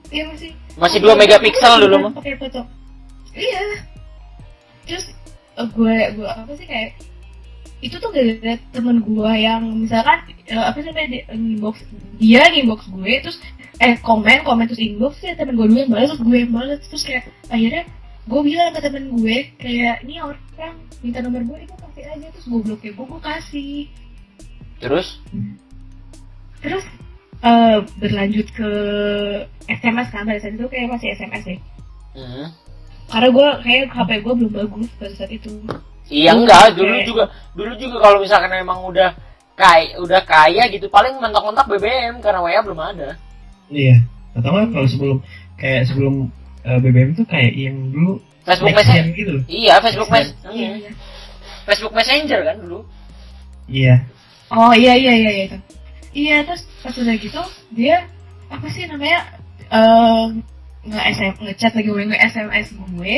iya 0.09 0.25
masih 0.25 0.51
Masih 0.79 0.99
2 1.05 1.21
megapiksel 1.21 1.75
dulu 1.85 1.97
mah. 2.01 2.13
pakai 2.17 2.33
foto 2.39 2.61
iya 3.35 3.61
terus 4.85 5.05
eh, 5.59 5.69
gue 5.69 5.97
gue 6.17 6.29
apa 6.29 6.53
sih 6.57 6.65
kayak 6.65 6.91
itu 7.83 7.99
tuh 7.99 8.09
gara-gara 8.09 8.55
temen 8.71 9.03
gue 9.03 9.31
yang 9.37 9.63
misalkan 9.77 10.23
eh, 10.47 10.55
apa 10.55 10.79
sih 10.79 10.87
namanya 10.87 11.09
di- 11.11 11.27
inbox 11.29 11.83
dia 12.17 12.47
inbox 12.49 12.87
gue 12.87 13.13
terus 13.21 13.43
eh 13.77 13.99
komen 13.99 14.41
komen 14.43 14.65
terus 14.65 14.79
inbox 14.79 15.19
ya 15.19 15.35
temen 15.35 15.59
gue 15.59 15.67
dulu 15.67 15.79
yang 15.79 15.91
balas 15.91 16.09
terus 16.09 16.23
gue 16.23 16.39
yang 16.39 16.53
balas. 16.53 16.79
Terus 16.87 17.03
kayak 17.03 17.23
akhirnya 17.49 17.83
gue 18.23 18.41
bilang 18.41 18.71
ke 18.71 18.81
temen 18.81 19.05
gue 19.13 19.37
kayak 19.59 19.97
ini 20.03 20.15
orang 20.19 20.75
minta 21.03 21.19
nomor 21.19 21.43
gue 21.43 21.59
itu 21.61 21.75
kasih 21.77 22.05
aja. 22.09 22.27
Terus 22.31 22.47
gue 22.47 22.61
blokir 22.63 22.91
gue 22.93 23.05
gue 23.05 23.21
kasih. 23.21 23.77
Terus? 24.79 25.09
terus 26.59 26.87
eh, 27.43 27.79
berlanjut 27.99 28.47
ke 28.55 28.71
SMS 29.67 30.09
kan 30.11 30.23
pada 30.23 30.39
saat 30.39 30.55
itu 30.55 30.67
kayak 30.67 30.89
masih 30.89 31.11
SMS 31.13 31.43
deh 31.45 31.61
Hmm. 32.13 32.53
karena 33.09 33.29
gue 33.33 33.49
kayak 33.65 33.89
HP 33.89 34.11
gue 34.21 34.35
belum 34.37 34.53
bagus 34.53 34.85
pada 34.95 35.17
saat 35.17 35.33
itu 35.33 35.49
Iya 36.13 36.37
Oh, 36.37 36.45
enggak, 36.45 36.61
oke. 36.69 36.77
dulu 36.77 36.97
juga 37.09 37.25
dulu 37.57 37.73
juga 37.81 37.97
kalau 38.05 38.19
misalkan 38.21 38.53
emang 38.53 38.85
udah 38.85 39.11
kaya 39.57 39.97
udah 39.97 40.21
kaya 40.29 40.69
gitu 40.69 40.93
paling 40.93 41.17
mentok-mentok 41.17 41.67
BBM 41.73 42.21
karena 42.21 42.45
WA 42.45 42.61
belum 42.61 42.81
ada. 42.81 43.17
Iya. 43.73 44.05
Atau 44.37 44.53
nggak 44.53 44.77
kalau 44.77 44.89
sebelum 44.89 45.17
kayak 45.57 45.89
sebelum 45.89 46.29
eh, 46.69 46.79
BBM 46.85 47.17
tuh 47.17 47.25
kayak 47.25 47.53
yang 47.57 47.77
dulu 47.89 48.21
Facebook 48.45 48.77
Messenger. 48.77 49.05
Gitu. 49.17 49.35
Iya, 49.49 49.75
Facebook 49.81 50.11
Mes 50.13 50.29
iya 50.53 50.71
Facebook 51.65 51.95
Messenger 51.97 52.41
kan 52.45 52.57
dulu. 52.61 52.79
Iya. 53.71 54.05
Oh 54.53 54.73
iya 54.77 54.93
iya 55.01 55.13
iya 55.17 55.31
iya 55.33 55.45
itu. 55.49 55.59
Iya 56.13 56.37
terus 56.45 56.69
pas 56.85 56.93
udah 56.93 57.17
gitu 57.17 57.41
dia 57.73 58.05
apa 58.53 58.67
sih 58.69 58.85
namanya 58.85 59.21
eh 59.73 60.25
nge 60.85 61.01
SM 61.17 61.35
ngechat 61.41 61.73
lagi 61.73 61.89
gue 61.89 62.05
nge 62.05 62.19
SMS 62.37 62.67
gue 62.77 63.17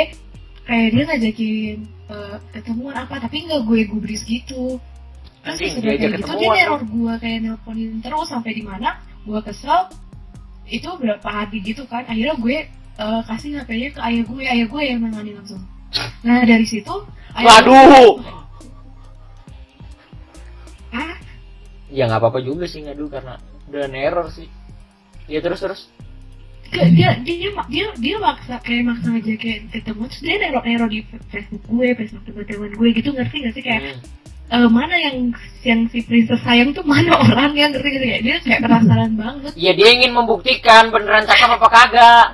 kayak 0.63 0.89
dia 0.95 1.03
ngajakin 1.11 1.79
eh, 2.07 2.37
ketemuan 2.51 2.95
apa 2.95 3.17
tapi 3.19 3.45
nggak 3.45 3.63
gue 3.65 3.81
gubris 3.89 4.23
gitu. 4.23 4.77
Terus 5.45 5.61
udah 5.61 5.83
diajak 5.85 5.85
kayak 5.85 5.99
gitu 6.01 6.09
dia 6.09 6.21
ketemuan, 6.25 6.57
neror 6.57 6.83
gue 6.83 7.13
kayak 7.19 7.39
nelponin 7.43 7.91
terus 8.01 8.29
sampai 8.29 8.53
di 8.53 8.63
mana 8.63 8.89
gue 9.23 9.41
kesel 9.41 9.81
itu 10.65 10.89
berapa 10.97 11.29
hari 11.29 11.61
gitu 11.61 11.85
kan 11.85 12.01
akhirnya 12.05 12.33
gue 12.35 12.57
eh, 12.95 13.21
kasih 13.25 13.61
HP-nya 13.61 13.89
ke 13.93 14.01
ayah 14.01 14.23
gue 14.23 14.41
ayah 14.43 14.67
gue 14.67 14.83
yang 14.83 14.99
nangani 15.01 15.33
langsung. 15.33 15.61
Nah 16.23 16.41
dari 16.43 16.65
situ 16.65 16.95
ayah 17.37 17.61
gue- 17.61 17.73
Waduh. 17.73 18.15
Ah, 20.91 21.15
Ya 21.91 22.07
nggak 22.07 22.21
apa-apa 22.21 22.41
juga 22.41 22.65
sih 22.65 22.83
ngadu 22.83 23.07
karena 23.07 23.37
udah 23.69 23.87
error 23.91 24.27
sih. 24.31 24.49
Ya 25.27 25.39
terus 25.39 25.61
terus. 25.61 25.81
Gak, 26.67 26.89
dia 26.91 27.11
dia 27.21 27.51
dia 27.69 27.87
dia 27.95 28.17
maksa 28.19 28.57
kayak 28.61 28.83
maksa 28.85 29.09
aja 29.11 29.33
kayak 29.35 29.59
ketemu 29.71 30.03
terus 30.07 30.21
dia 30.21 30.37
nero 30.39 30.61
nero 30.61 30.87
di 30.87 30.99
Facebook 31.29 31.63
gue 31.65 31.89
Facebook 31.95 32.23
teman-teman 32.25 32.71
gue 32.73 32.89
gitu 32.93 33.09
ngerti 33.11 33.37
gak 33.43 33.53
sih 33.53 33.63
kayak 33.63 33.83
Hmm. 34.45 34.61
eh, 34.61 34.69
mana 34.69 34.95
yang 34.95 35.17
yang 35.63 35.81
si 35.89 35.99
princess 36.01 36.37
sayang 36.41 36.71
tuh 36.71 36.83
mana 36.83 37.15
orangnya 37.25 37.71
ngerti 37.71 37.89
gak 37.89 37.99
sih 37.99 38.09
kayak 38.09 38.23
dia 38.23 38.37
kayak 38.41 38.61
penasaran 38.61 39.13
banget 39.23 39.53
Ya 39.55 39.73
dia 39.73 39.89
ingin 39.91 40.13
membuktikan 40.13 40.89
beneran 40.89 41.25
cakep 41.25 41.51
apa 41.53 41.69
kagak. 41.69 42.27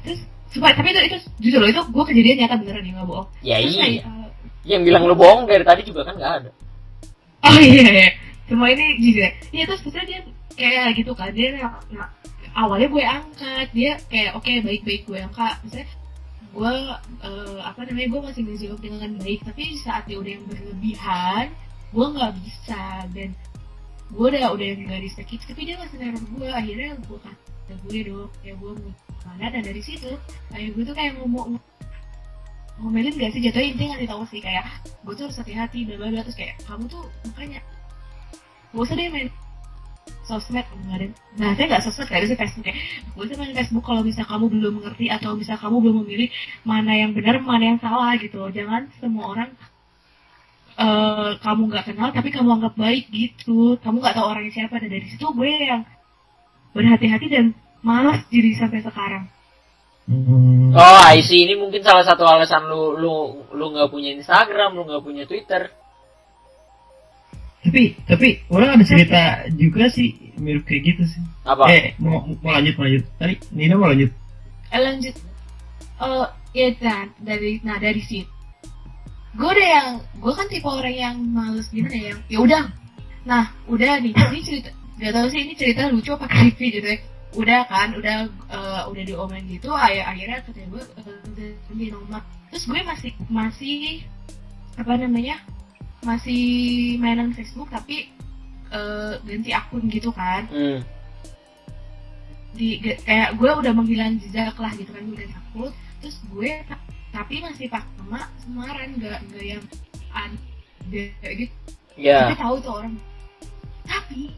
terus 0.01 0.21
supaya 0.49 0.73
tapi 0.73 0.89
itu 0.91 1.01
itu 1.05 1.17
jujur 1.41 1.61
loh 1.61 1.69
itu 1.69 1.83
gue 1.85 2.05
kejadian 2.07 2.37
nyata 2.41 2.55
beneran 2.57 2.83
ya 2.83 2.93
nggak 2.95 3.07
bohong 3.07 3.29
Ya 3.43 3.57
Terus 3.59 3.69
iya. 3.69 3.83
kayak, 3.83 4.03
eh, 4.03 4.29
Yang 4.65 4.83
bilang 4.85 5.03
lu 5.05 5.15
bohong 5.15 5.41
dari 5.45 5.65
tadi 5.65 5.83
juga 5.83 6.01
kan 6.05 6.15
nggak 6.15 6.33
ada. 6.39 6.51
oh 7.41 7.59
iya, 7.59 7.83
iya. 7.85 8.09
Semua 8.49 8.69
ini 8.73 8.97
ya 9.13 9.29
iya 9.53 9.65
terus 9.69 9.85
terus 9.85 10.09
dia 10.09 10.21
kayak 10.57 10.97
gitu 10.97 11.13
kan 11.15 11.31
dia 11.31 11.55
nah, 11.93 12.09
awalnya 12.59 12.89
gue 12.91 13.05
angkat 13.05 13.69
dia 13.71 13.93
kayak 14.11 14.35
oke 14.35 14.51
baik 14.67 14.83
baik 14.83 15.03
gue 15.07 15.19
angkat. 15.23 15.55
Misalnya 15.63 15.89
gue 16.49 16.73
eh, 17.23 17.59
apa 17.63 17.81
namanya 17.87 18.09
gue 18.09 18.21
masih 18.25 18.43
menjawab 18.43 18.81
dengan 18.83 19.11
baik 19.21 19.41
tapi 19.47 19.63
saat 19.79 20.03
dia 20.11 20.19
udah 20.19 20.33
yang 20.33 20.45
berlebihan 20.49 21.47
gue 21.93 22.07
nggak 22.09 22.33
bisa 22.43 22.85
dan 23.15 23.31
gue 24.09 24.27
udah 24.27 24.51
udah 24.57 24.67
yang 24.67 24.81
nggak 24.89 25.03
disakit 25.07 25.39
tapi 25.45 25.69
dia 25.69 25.77
masih 25.77 25.97
neror 26.01 26.25
gue 26.25 26.49
akhirnya 26.49 26.97
gue 26.99 27.19
kata 27.21 27.75
gue 27.85 28.01
dong 28.09 28.31
ya 28.41 28.53
gue 28.57 28.73
mau 28.75 28.93
ke 28.97 29.25
mana 29.29 29.47
dan 29.53 29.63
dari 29.63 29.83
situ 29.85 30.11
kayak 30.51 30.73
gue 30.73 30.83
tuh 30.89 30.97
kayak 30.97 31.13
ngomong 31.21 31.61
ngomelin 32.79 33.15
gak 33.19 33.35
sih? 33.35 33.43
Jatuhnya 33.43 33.75
intinya 33.75 33.91
ngasih 33.99 34.09
tahu 34.09 34.23
sih 34.31 34.41
kayak 34.41 34.65
gue 35.05 35.15
tuh 35.15 35.25
harus 35.29 35.39
hati-hati 35.39 35.79
bla 35.85 36.11
bla 36.11 36.23
terus 36.23 36.39
kayak 36.39 36.57
kamu 36.65 36.87
tuh 36.87 37.05
makanya 37.29 37.61
gak 38.73 38.83
usah 38.85 38.95
deh 38.97 39.09
main 39.09 39.29
sosmed 40.25 40.67
kemarin 40.69 41.11
nah 41.41 41.57
saya 41.57 41.67
nggak 41.69 41.83
sosmed 41.89 42.09
kayak 42.09 42.29
sih 42.29 42.37
Facebook 42.37 42.65
kayak 42.69 42.79
gak 43.17 43.25
usah 43.25 43.37
main 43.41 43.55
Facebook 43.57 43.85
kalau 43.85 44.03
misal 44.05 44.25
kamu 44.29 44.45
belum 44.53 44.73
mengerti 44.81 45.07
atau 45.09 45.31
misal 45.37 45.57
kamu 45.57 45.77
belum 45.81 45.97
memilih 46.05 46.29
mana 46.65 46.93
yang 46.93 47.11
benar 47.17 47.41
mana 47.41 47.65
yang 47.75 47.79
salah 47.81 48.13
gitu 48.21 48.45
jangan 48.53 48.93
semua 49.01 49.25
orang 49.33 49.51
eh 50.79 51.31
kamu 51.43 51.63
nggak 51.75 51.85
kenal 51.91 52.09
tapi 52.15 52.29
kamu 52.31 52.49
anggap 52.55 52.75
baik 52.79 53.11
gitu 53.11 53.75
kamu 53.83 53.97
nggak 53.99 54.15
tahu 54.15 54.27
orangnya 54.31 54.53
siapa 54.55 54.79
dan 54.79 54.91
dari 54.95 55.07
situ 55.11 55.27
gue 55.27 55.49
yang 55.49 55.83
berhati-hati 56.77 57.27
dan 57.27 57.47
malas 57.83 58.23
diri 58.31 58.55
sampai 58.55 58.85
sekarang 58.85 59.27
Hmm. 60.09 60.73
Oh, 60.73 61.01
I 61.05 61.21
see. 61.21 61.45
Ini 61.45 61.61
mungkin 61.61 61.85
salah 61.85 62.01
satu 62.01 62.25
alasan 62.25 62.65
lu 62.65 62.97
lu 62.97 63.45
lu 63.53 63.65
nggak 63.77 63.93
punya 63.93 64.17
Instagram, 64.17 64.73
lu 64.73 64.89
nggak 64.89 65.05
punya 65.05 65.29
Twitter. 65.29 65.69
Tapi 67.59 67.83
tapi 68.07 68.29
orang 68.49 68.79
ada 68.79 68.85
cerita 68.87 69.45
juga 69.55 69.91
sih 69.91 70.15
mirip 70.39 70.63
kayak 70.65 70.83
gitu 70.95 71.03
sih. 71.11 71.23
Apa? 71.43 71.67
Eh 71.71 71.99
mau 71.99 72.23
mau 72.43 72.51
lanjut 72.55 72.75
mau 72.79 72.87
lanjut. 72.87 73.05
Tadi 73.19 73.35
Nina 73.53 73.75
mau 73.75 73.91
lanjut. 73.91 74.11
eh, 74.69 74.81
lanjut 74.85 75.15
oh 75.99 76.27
ya 76.55 76.71
dan 76.79 77.11
dari 77.23 77.59
nah 77.67 77.77
dari 77.79 77.99
situ 78.03 78.27
gue 79.39 79.47
udah 79.47 79.69
yang 79.69 79.89
gue 80.19 80.33
kan 80.35 80.47
tipe 80.51 80.67
orang 80.67 80.95
yang 80.95 81.17
males 81.31 81.69
gimana 81.71 81.95
ya 81.95 82.05
yang 82.11 82.19
ya 82.27 82.39
udah 82.43 82.63
nah 83.29 83.45
udah 83.69 84.01
nih 84.03 84.15
ini 84.15 84.41
cerita 84.43 84.71
gak 84.99 85.13
tau 85.15 85.27
sih 85.31 85.41
ini 85.47 85.55
cerita 85.55 85.87
lucu 85.91 86.11
apa 86.17 86.27
creepy 86.27 86.67
gitu 86.75 86.87
ya 86.87 86.99
udah 87.37 87.61
kan 87.69 87.89
udah 87.95 88.17
eh, 88.51 88.83
udah 88.89 89.03
diomelin 89.05 89.47
gitu 89.47 89.71
ayah 89.75 90.11
akhirnya 90.11 90.43
kata 90.43 90.65
gue 90.65 90.83
eh, 90.83 91.53
ganti 91.69 91.87
nomor 91.93 92.23
terus 92.51 92.65
gue 92.67 92.81
masih 92.83 93.13
masih 93.29 94.03
apa 94.79 94.93
namanya 94.97 95.37
masih 96.03 96.43
mainan 96.99 97.35
Facebook 97.35 97.69
tapi 97.69 98.11
eh, 98.71 99.13
ganti 99.25 99.51
akun 99.53 99.87
gitu 99.89 100.11
kan. 100.13 100.47
Hmm. 100.51 100.81
di 102.59 102.83
kayak 102.83 103.39
gue 103.39 103.51
udah 103.55 103.71
menghilang 103.71 104.19
jejak 104.19 104.57
lah 104.59 104.73
gitu 104.75 104.91
kan 104.91 105.05
gue 105.07 105.15
udah 105.15 105.31
takut 105.31 105.73
terus 106.03 106.19
gue 106.27 106.59
ta- 106.67 106.83
tapi 107.15 107.39
masih 107.39 107.71
pakai 107.71 107.87
nama 108.03 108.27
semaran 108.43 108.99
nggak 108.99 109.19
nggak 109.31 109.45
yang 109.47 109.65
ada 110.11 111.05
gitu. 111.39 111.55
Tapi 112.27 112.35
tahu 112.35 112.55
tuh 112.59 112.73
orang. 112.83 112.95
Tapi 113.87 114.35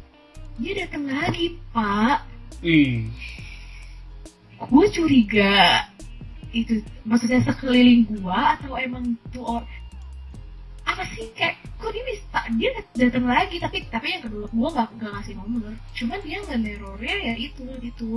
dia 0.60 0.84
datang 0.84 1.08
lagi 1.08 1.56
pak. 1.72 2.18
Ih. 2.60 3.08
gue 4.60 4.84
curiga 4.92 5.88
itu 6.52 6.84
maksudnya 7.08 7.40
sekeliling 7.40 8.04
gua 8.20 8.58
atau 8.58 8.76
emang 8.76 9.16
tuh 9.32 9.40
or 9.40 9.62
apa 11.00 11.16
sih? 11.16 11.32
Kayak 11.32 11.56
kok 11.80 11.90
dia 11.96 12.04
bisa 12.04 12.38
dia 12.60 12.70
datang 12.92 13.24
lagi 13.24 13.56
tapi 13.56 13.76
tapi 13.88 14.06
yang 14.12 14.22
kedua 14.28 14.44
gua 14.52 14.68
nggak 14.68 14.88
nggak 15.00 15.10
ngasih 15.16 15.34
nomor. 15.40 15.72
Cuman 15.96 16.18
dia 16.20 16.38
nggak 16.44 16.60
nerornya 16.60 17.16
ya 17.24 17.34
itu 17.40 17.64
gitu. 17.80 18.10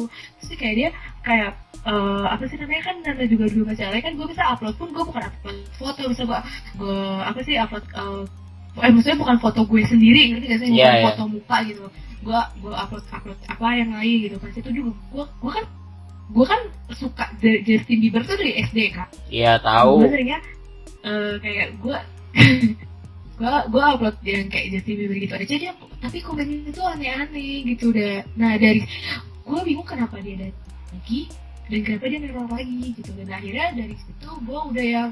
Terus 0.43 0.51
kayak 0.59 0.75
dia 0.75 0.89
kayak 1.23 1.51
eh, 1.87 2.25
apa 2.27 2.43
sih 2.51 2.59
namanya 2.59 2.83
kan 2.91 2.95
namanya 3.07 3.29
juga 3.31 3.45
dua 3.47 3.63
masalah 3.71 3.99
kan 4.03 4.13
gue 4.19 4.27
bisa 4.27 4.43
upload 4.51 4.75
pun 4.75 4.89
gue 4.91 5.03
bukan 5.07 5.23
upload 5.23 5.57
foto 5.79 6.01
bisa 6.11 6.23
gua 6.27 6.39
gue 6.75 6.99
apa 7.23 7.39
sih 7.47 7.55
upload 7.55 7.85
eh, 7.87 8.23
eh 8.83 8.91
maksudnya 8.91 9.19
bukan 9.23 9.37
foto 9.39 9.59
gue 9.63 9.81
sendiri 9.87 10.19
ngerti 10.35 10.45
gak 10.51 10.59
sih? 10.59 10.69
Bukan 10.75 10.83
iya. 10.83 11.07
foto 11.07 11.23
muka 11.31 11.57
gitu. 11.63 11.85
Gue 12.19 12.39
gue 12.59 12.73
upload 12.75 13.05
upload 13.15 13.39
apa 13.47 13.67
yang 13.79 13.95
lain 13.95 14.17
gitu. 14.27 14.35
Pas 14.43 14.51
itu 14.51 14.69
juga 14.75 14.91
gue 14.91 15.23
gue 15.23 15.51
kan 15.55 15.65
gue 16.33 16.45
kan 16.47 16.61
suka 16.91 17.25
Justin 17.39 17.97
Bieber 17.99 18.23
tuh 18.23 18.39
dari 18.39 18.63
SD 18.63 18.95
kan 18.95 19.05
Iya 19.27 19.59
gue 19.59 19.67
tahu. 19.67 19.93
seringnya 20.07 20.39
eh, 21.03 21.35
kayak 21.43 21.67
gue 21.83 21.97
gue 23.33 23.49
gue 23.49 23.83
upload 23.83 24.15
yang 24.21 24.45
kayak 24.49 24.77
Justin 24.77 24.95
Bieber 25.03 25.17
gitu 25.17 25.33
aja 25.33 25.55
dia 25.57 25.73
tapi 26.01 26.17
komennya 26.21 26.69
itu 26.69 26.81
aneh-aneh 26.81 27.65
gitu 27.65 27.89
udah 27.89 28.25
nah 28.37 28.53
dari 28.57 28.85
gue 29.43 29.59
bingung 29.65 29.87
kenapa 29.87 30.21
dia 30.21 30.37
datang 30.37 30.93
lagi 30.93 31.21
dan 31.67 31.79
kenapa 31.81 32.03
dia 32.09 32.19
neror 32.21 32.47
lagi 32.49 32.79
gitu 32.93 33.11
dan 33.17 33.29
akhirnya 33.33 33.67
dari 33.73 33.95
situ 33.97 34.29
gue 34.29 34.59
udah 34.69 34.85
yang 34.85 35.09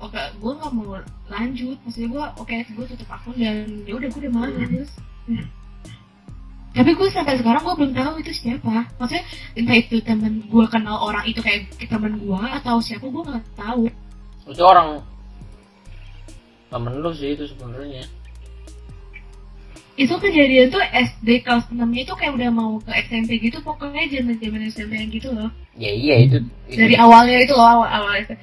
oke 0.00 0.22
gue 0.40 0.52
nggak 0.56 0.72
mau 0.72 0.98
lanjut 1.28 1.76
maksudnya 1.84 2.08
gue 2.08 2.24
oke 2.40 2.56
gue 2.56 2.84
tutup 2.96 3.08
akun 3.12 3.34
dan 3.36 3.68
ya 3.84 3.92
udah 3.92 4.08
gue 4.08 4.20
udah 4.24 4.32
males 4.32 4.90
tapi 6.74 6.90
gue 6.90 7.06
sampai 7.06 7.38
sekarang 7.38 7.62
gue 7.62 7.74
belum 7.78 7.92
tahu 7.94 8.12
itu 8.18 8.32
siapa 8.34 8.90
maksudnya 8.98 9.24
entah 9.54 9.76
itu 9.78 10.02
temen 10.02 10.42
gue 10.50 10.64
kenal 10.66 10.96
orang 11.06 11.22
itu 11.28 11.38
kayak 11.38 11.70
temen 11.86 12.18
gue 12.18 12.40
atau 12.58 12.82
siapa 12.82 13.06
gue 13.06 13.22
nggak 13.22 13.46
tahu. 13.54 13.86
Itu 14.50 14.62
orang 14.66 14.98
temen 16.74 16.98
lu 16.98 17.10
sih 17.12 17.30
itu 17.30 17.46
sebenarnya. 17.46 18.02
itu 19.94 20.10
kejadian 20.10 20.68
tuh 20.68 20.82
SD 20.82 21.28
kelas 21.40 21.70
6 21.70 21.78
nya 21.78 22.02
itu 22.02 22.10
kayak 22.12 22.34
udah 22.34 22.50
mau 22.50 22.82
ke 22.82 22.90
SMP 23.00 23.38
gitu 23.38 23.62
pokoknya 23.62 24.10
zaman 24.10 24.34
zaman 24.36 24.60
SMP 24.66 24.92
yang 24.96 25.06
gitu 25.08 25.30
loh 25.30 25.46
Ya 25.72 25.86
iya 25.88 26.18
itu. 26.20 26.42
itu. 26.66 26.74
dari 26.76 26.98
awalnya 26.98 27.38
itu 27.40 27.54
loh 27.54 27.62
awal 27.62 27.86
awal 27.88 28.14
itu 28.16 28.34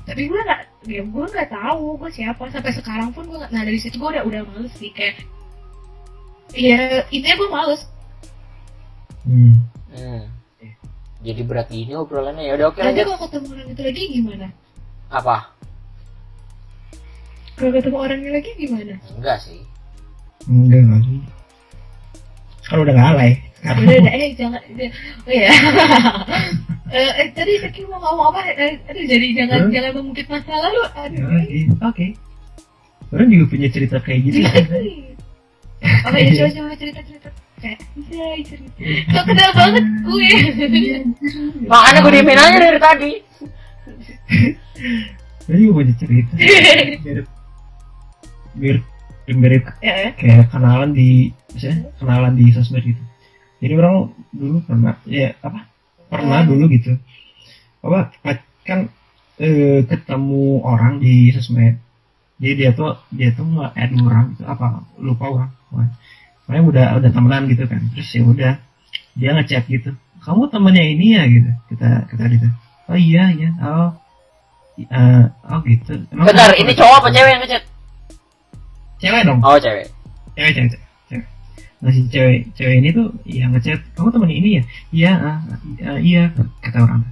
tapi 0.00 0.22
gue 0.24 0.38
nggak 0.38 0.60
ya 0.84 1.02
gue 1.02 1.24
nggak 1.28 1.48
tahu 1.48 1.84
gue 1.96 2.10
siapa 2.12 2.42
sampai 2.48 2.70
sekarang 2.72 3.10
pun 3.10 3.22
gue 3.24 3.34
nggak- 3.34 3.50
nah 3.50 3.62
dari 3.62 3.74
situ 3.76 3.98
gue 3.98 4.08
udah 4.08 4.22
udah 4.22 4.40
males 4.44 4.70
sih 4.72 4.90
kayak 4.90 5.26
ya 6.52 6.78
intinya 7.08 7.34
gue 7.36 7.50
males 7.50 7.82
Hmm. 9.22 9.58
Hmm. 9.88 10.22
Jadi 11.20 11.40
berat 11.40 11.66
gini 11.68 11.94
obrolannya 11.94 12.42
ya 12.44 12.54
udah 12.56 12.66
oke 12.68 12.78
nanti 12.78 12.90
lanjut. 12.96 13.06
kalau 13.08 13.20
ketemu 13.24 13.46
orang 13.48 13.68
itu 13.68 13.82
lagi 13.84 14.02
gimana 14.08 14.46
Apa? 15.08 15.36
Kalau 17.56 17.70
ketemu 17.74 17.96
orangnya 18.00 18.30
lagi 18.32 18.50
gimana 18.56 18.94
Enggak 19.16 19.38
sih. 19.44 19.60
Enggak 20.48 20.82
lagi. 20.88 21.16
Kan 22.66 22.76
udah 22.82 22.92
nggak 22.94 23.10
alay. 23.14 23.32
udah 23.62 23.78
udah 23.78 24.14
eh 24.18 24.30
jangan 24.34 24.58
oh 25.22 25.30
ya 25.30 25.46
eh, 26.98 27.12
eh, 27.22 27.28
tadi 27.30 27.62
Saki 27.62 27.86
mau 27.86 28.02
ngomong 28.02 28.34
apa 28.34 28.42
eh, 28.58 28.74
aduh 28.90 29.04
jadi 29.06 29.26
jangan 29.38 29.70
jangan 29.70 29.90
mengungkit 29.94 30.26
masa 30.26 30.50
lalu 30.50 30.82
Ya, 30.82 30.90
aduh 31.06 31.22
Oke. 31.22 31.58
Oke. 31.78 32.06
Orang 33.14 33.28
juga 33.30 33.44
punya 33.54 33.68
cerita 33.70 33.96
kayak 34.02 34.20
gitu. 34.26 34.38
Oh 34.42 36.10
ya 36.10 36.30
coba 36.34 36.50
coba 36.58 36.74
cerita 36.74 37.00
cerita 37.06 37.28
kayak 37.62 37.78
bisa 37.94 38.24
cerita. 38.50 38.78
Kok 39.14 39.24
kenal 39.30 39.50
banget 39.54 39.84
gue. 39.86 40.30
Makanya 41.70 41.98
gue 42.02 42.12
diemin 42.18 42.38
aja 42.42 42.58
dari 42.58 42.80
tadi. 42.82 43.12
gue 45.46 45.56
juga 45.58 45.72
punya 45.82 45.94
cerita 45.98 46.32
mirip 48.56 48.84
mirip 49.26 49.38
mirip 49.38 49.62
Ya, 49.80 50.12
kayak 50.18 50.50
kenalan 50.50 50.90
di 50.92 51.30
misalnya 51.52 51.88
kenalan 52.00 52.32
di 52.34 52.44
sosmed 52.52 52.84
gitu. 52.84 53.02
Jadi 53.62 53.72
orang 53.78 54.10
dulu 54.34 54.56
pernah 54.66 54.98
ya 55.06 55.32
apa 55.40 55.70
pernah 56.10 56.42
Hmm. 56.42 56.50
dulu 56.50 56.64
gitu. 56.74 56.92
Apa 57.82 58.10
kan 58.66 58.90
eh, 59.38 59.80
ketemu 59.86 60.62
orang 60.62 60.98
di 60.98 61.30
sosmed. 61.30 61.78
Jadi 62.42 62.52
dia 62.58 62.70
tuh 62.74 62.98
dia 63.14 63.30
tuh 63.30 63.46
nggak 63.46 63.72
add 63.78 63.92
orang 64.02 64.24
gitu 64.34 64.42
apa 64.44 64.82
lupa 64.98 65.24
orang. 65.30 65.50
Pokoknya 66.42 66.62
udah 66.66 66.86
udah 66.98 67.10
temenan 67.14 67.46
gitu 67.46 67.64
kan. 67.70 67.80
Terus 67.94 68.08
ya 68.10 68.22
udah 68.26 68.52
dia 69.14 69.30
ngechat 69.38 69.64
gitu. 69.70 69.94
Kamu 70.22 70.50
temennya 70.50 70.82
ini 70.86 71.18
ya? 71.18 71.26
gitu 71.26 71.50
kita 71.70 72.06
kita 72.10 72.24
gitu 72.30 72.46
oh 72.90 72.98
iya 72.98 73.30
iya. 73.34 73.50
Oh 73.62 73.90
eh, 74.78 75.24
oh 75.48 75.58
gitu. 75.68 75.92
Emang 76.10 76.26
Bentar, 76.32 76.50
ini 76.56 76.72
cowok 76.74 76.96
apa 77.04 77.08
cewek 77.12 77.30
yang 77.30 77.42
ngechat? 77.44 77.62
Cewek 79.02 79.22
dong. 79.26 79.40
Oh, 79.42 79.58
cewek. 79.58 79.90
cewek 80.38 80.52
cewek 80.54 80.68
cewek, 80.70 80.82
cewek. 81.10 81.24
nah 81.82 81.90
si 81.90 82.00
cewek 82.06 82.46
cewek 82.54 82.76
ini 82.78 82.88
tuh 82.94 83.10
yang 83.26 83.50
ngechat 83.50 83.82
kamu 83.98 84.08
temen 84.14 84.30
ini 84.30 84.48
ya? 84.54 84.62
Iya 84.94 85.12
ah, 85.18 85.38
ah, 85.82 85.98
iya 85.98 86.22
kata 86.62 86.78
orang. 86.86 87.02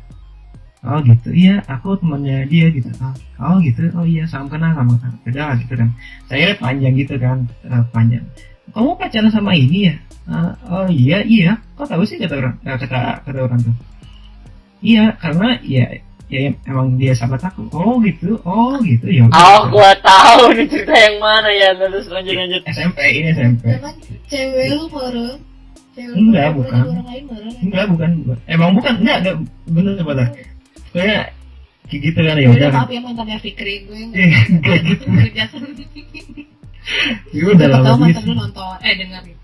Oh 0.80 0.99
gitu. 1.05 1.28
Iya 1.34 1.61
aku 1.66 1.99
temannya 1.99 2.47
dia 2.47 2.70
gitu. 2.72 2.88
Oh, 3.03 3.12
oh 3.43 3.57
gitu. 3.61 3.91
Oh 3.93 4.07
iya 4.07 4.24
sama 4.24 4.49
kenal 4.49 4.72
sama 4.72 4.97
kenal. 4.97 5.12
Beda 5.26 5.45
gitu 5.61 5.74
kan. 5.74 5.91
Saya 6.30 6.55
panjang 6.57 6.95
gitu 6.95 7.14
kan 7.18 7.45
eh, 7.66 7.84
panjang. 7.93 8.24
Kamu 8.70 8.95
pacaran 8.95 9.28
sama 9.34 9.53
ini 9.59 9.91
ya? 9.91 9.95
Ah, 10.30 10.55
oh 10.70 10.86
iya 10.88 11.20
iya. 11.26 11.59
Kok 11.74 11.91
tahu 11.91 12.07
sih 12.07 12.16
kata 12.16 12.38
orang 12.38 12.55
eh, 12.62 12.78
kata 12.78 13.26
kata 13.26 13.38
orang 13.43 13.61
tuh? 13.61 13.76
Iya 14.80 15.12
karena 15.20 15.61
ya 15.61 15.84
ya 16.31 16.39
emang 16.64 16.95
dia 16.95 17.11
sahabat 17.11 17.43
aku 17.45 17.66
oh 17.70 17.99
gitu 18.01 18.39
oh 18.43 18.78
gitu 18.81 19.07
ya. 19.07 19.26
Oh, 19.28 19.66
gua 19.68 19.91
tahu 19.99 20.55
nih 20.55 20.64
cerita 20.64 20.95
yang 20.95 21.18
mana 21.18 21.51
ya. 21.51 21.74
Terus 21.74 22.07
lanjut 22.07 22.33
lanjut. 22.33 22.62
SMP 22.64 22.99
ini 23.12 23.28
SMP 23.31 23.62
Jangan 23.68 23.95
cewek 24.26 24.66
lu 24.70 24.87
lu 24.87 25.28
Enggak, 26.01 26.57
bukan. 26.57 26.97
Enggak, 27.61 27.87
bukan. 27.93 28.11
Emang 28.49 28.72
bukan, 28.72 28.95
enggak, 29.05 29.16
enggak, 29.20 29.37
bener 29.68 29.93
bener. 30.01 30.28
Kayak 30.97 31.37
kayak 31.91 32.01
gitu 32.01 32.20
kan 32.22 32.35
ya 32.35 32.41
Ya 32.41 32.49
udah. 32.49 32.57
udah 32.57 32.70
maaf 32.72 32.89
ya 32.89 33.01
mantannya 33.03 33.37
Fikri 33.37 33.74
gue 33.85 33.99
Eh, 34.14 34.26
nggak 34.31 34.45
kayak 34.64 34.81
gitu. 34.87 35.05
kerja 35.11 35.45
Ya 37.31 37.43
udah 37.47 37.66
lama 37.68 37.85
tahu 37.85 37.97
sih. 37.99 38.03
mantan 38.07 38.24
lu 38.24 38.35
nonton 38.35 38.76
eh 38.81 38.95
dengerin 38.97 39.37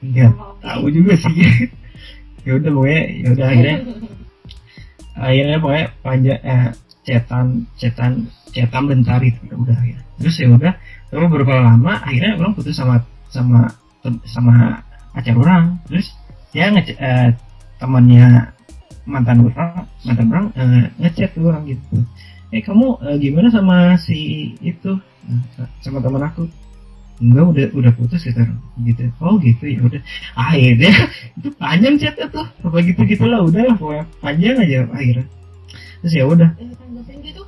Enggak 0.00 0.30
tahu 0.58 0.84
juga 0.88 1.12
sih. 1.14 1.34
ya 2.48 2.52
udah 2.56 2.70
pokoknya 2.72 3.00
ya 3.14 3.28
udah 3.30 3.46
akhirnya 3.46 3.76
akhirnya 5.20 5.56
pokoknya 5.60 5.86
panjang 6.00 6.40
eh, 6.40 6.68
cetan 7.04 7.46
cetan 7.76 8.12
cetan 8.50 8.82
bentar 8.88 9.20
itu 9.20 9.40
ya 9.44 9.54
udah 9.54 9.76
akhirnya. 9.76 10.04
Terus 10.20 10.36
ya 10.40 10.48
udah, 10.48 10.72
terus 11.12 11.28
beberapa 11.28 11.54
lama 11.60 11.92
akhirnya 12.00 12.40
orang 12.40 12.52
putus 12.56 12.76
sama 12.76 13.04
sama 13.28 13.68
sama 14.24 14.80
pacar 15.12 15.36
orang. 15.36 15.76
Terus 15.86 16.16
dia 16.50 16.72
ngechat 16.72 16.96
eh, 16.98 17.28
temannya 17.78 18.52
mantan 19.08 19.48
orang 19.48 19.88
mantan 20.04 20.26
orang 20.28 20.46
eh, 20.54 20.86
ngechat 21.00 21.32
orang 21.40 21.64
gitu 21.66 22.04
eh 22.50 22.62
kamu 22.62 22.98
eh, 23.06 23.16
gimana 23.22 23.48
sama 23.48 23.94
si 23.96 24.52
itu 24.60 24.98
sama 25.80 26.02
teman 26.02 26.26
aku 26.26 26.50
enggak 27.20 27.44
udah 27.46 27.66
udah 27.76 27.92
putus 27.94 28.24
gitu 28.24 28.40
gitu. 28.82 29.04
Oh 29.20 29.36
gitu 29.36 29.64
ya 29.64 29.80
udah. 29.80 30.00
Akhirnya 30.34 30.92
itu 31.36 31.48
panjang 31.54 31.94
chatnya 31.96 32.26
tuh. 32.26 32.46
Apa 32.64 32.76
gitu 32.80 33.00
gitulah 33.04 33.40
udahlah 33.40 33.76
pokoknya. 33.76 34.04
Panjang 34.18 34.56
aja 34.56 34.76
akhirnya. 34.88 35.26
Terus 36.00 36.12
ya 36.12 36.24
udah. 36.24 36.48
Eh, 36.56 36.72
tanggapin 36.72 37.16
gitu? 37.20 37.42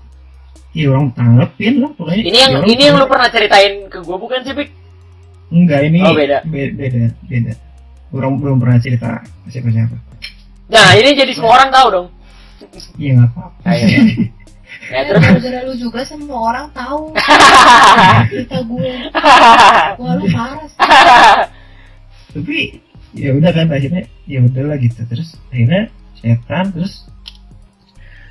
Ya 0.72 0.84
orang 0.88 1.08
tanggepin 1.12 1.74
lah 1.80 1.90
pokoknya. 1.92 2.22
Ini 2.22 2.38
yang 2.38 2.52
Ya 2.54 2.64
ini 2.66 2.82
yang 2.82 2.96
lu 2.96 3.06
pernah 3.06 3.28
ceritain 3.28 3.74
ke 3.88 3.98
gua 4.00 4.16
bukan 4.16 4.40
sih, 4.40 4.52
Pik? 4.52 4.68
enggak 5.48 5.80
ini 5.84 6.00
Oh, 6.00 6.12
beda. 6.12 6.38
be- 6.44 6.72
beda 6.72 7.12
beda. 7.22 7.52
Orang 8.08 8.36
belum 8.36 8.56
pernah 8.56 8.76
cerita 8.76 9.20
siapa 9.48 9.68
siapa 9.68 9.96
Nah, 10.68 10.96
ini 10.96 11.12
jadi 11.12 11.32
semua 11.32 11.56
orang 11.56 11.68
tahu 11.68 11.86
dong. 11.90 12.06
iya 12.96 13.16
nggak 13.16 13.28
apa-apa. 13.30 13.68
Ayo. 13.68 13.84
Ya, 14.82 14.98
Eh, 14.98 15.04
terus. 15.06 15.22
gara-gara 15.22 15.60
lu 15.62 15.74
juga 15.78 16.00
semua 16.02 16.38
orang 16.50 16.66
tahu. 16.72 17.14
Cerita 18.30 18.58
gue 18.60 18.92
wah 20.02 20.12
lu 20.18 20.26
parah 20.28 20.66
sih. 20.66 20.78
Tapi 22.32 22.58
ya 23.12 23.30
udah 23.32 23.50
kan 23.52 23.66
akhirnya 23.68 24.02
ya 24.26 24.42
udahlah 24.42 24.76
gitu. 24.76 25.00
Terus 25.06 25.38
akhirnya 25.48 25.86
setan 26.16 26.72
terus 26.72 27.06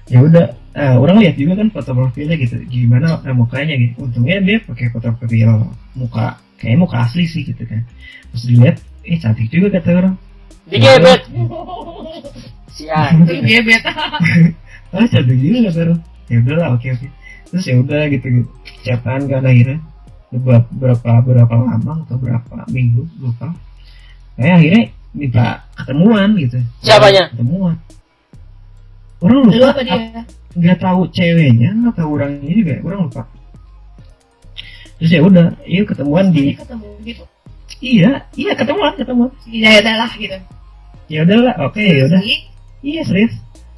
ya 0.07 0.19
udah. 0.19 0.59
Eh, 0.71 0.95
orang 0.95 1.19
lihat 1.19 1.35
juga 1.35 1.59
kan 1.59 1.67
foto 1.67 1.91
profilnya 1.91 2.35
gitu. 2.35 2.55
Gimana 2.67 3.19
eh, 3.23 3.31
mukanya 3.31 3.75
gitu. 3.75 4.03
Untungnya 4.03 4.39
dia 4.39 4.57
pakai 4.59 4.87
foto 4.87 5.11
profil 5.15 5.71
muka 5.95 6.35
kayaknya 6.55 6.79
muka 6.79 6.97
asli 7.03 7.27
sih 7.27 7.43
gitu 7.43 7.63
kan. 7.63 7.83
Terus 8.31 8.43
dilihat 8.47 8.75
eh 9.03 9.19
cantik 9.19 9.47
juga 9.47 9.79
kata 9.79 9.89
orang. 9.97 10.15
Digebet. 10.67 11.21
Si 12.71 12.87
Lu 12.87 12.95
anjing. 12.95 13.43
gebet 13.43 13.83
ah 14.91 15.07
cantik 15.07 15.39
juga 15.39 15.71
kata 15.71 15.79
orang 15.87 15.99
ya 16.31 16.37
udahlah 16.39 16.67
oke 16.79 16.87
oke. 16.87 17.07
Terus 17.51 17.63
ya 17.67 17.75
udah 17.83 18.01
gitu 18.07 18.27
gitu. 18.31 18.51
Chatan 18.87 19.27
kan 19.27 19.43
akhirnya 19.43 19.83
beberapa 20.31 20.67
berapa 20.71 21.11
berapa 21.27 21.53
lama 21.59 21.93
atau 22.07 22.15
berapa 22.15 22.55
minggu 22.71 23.03
lupa. 23.19 23.51
Kayak 24.39 24.55
akhirnya 24.63 24.83
minta 25.11 25.45
ketemuan 25.75 26.29
gitu. 26.39 26.57
Siapanya? 26.79 27.27
ketemuan. 27.35 27.75
Orang 29.19 29.37
lu 29.43 29.51
lupa 29.51 29.83
nggak 30.51 30.79
tahu 30.83 31.07
ceweknya 31.15 31.71
nggak 31.71 31.95
tahu 31.99 32.09
orangnya 32.15 32.51
juga 32.55 32.75
orang 32.87 32.99
lupa. 33.11 33.23
Terus 34.99 35.11
ya 35.11 35.21
udah 35.25 35.45
iya 35.67 35.81
ketemuan 35.83 36.25
di 36.31 36.55
ketemu 36.55 36.87
gitu? 37.03 37.23
Iya 37.83 38.11
iya 38.39 38.51
ketemuan 38.55 38.93
ketemuan. 38.95 39.31
Ya 39.51 39.83
udah 39.83 39.95
lah 39.99 40.11
gitu. 40.15 40.37
Ya 41.11 41.19
udahlah 41.27 41.55
oke 41.67 41.83
ya 41.83 42.03
udah. 42.07 42.21
iya 42.81 43.01
serius 43.03 43.35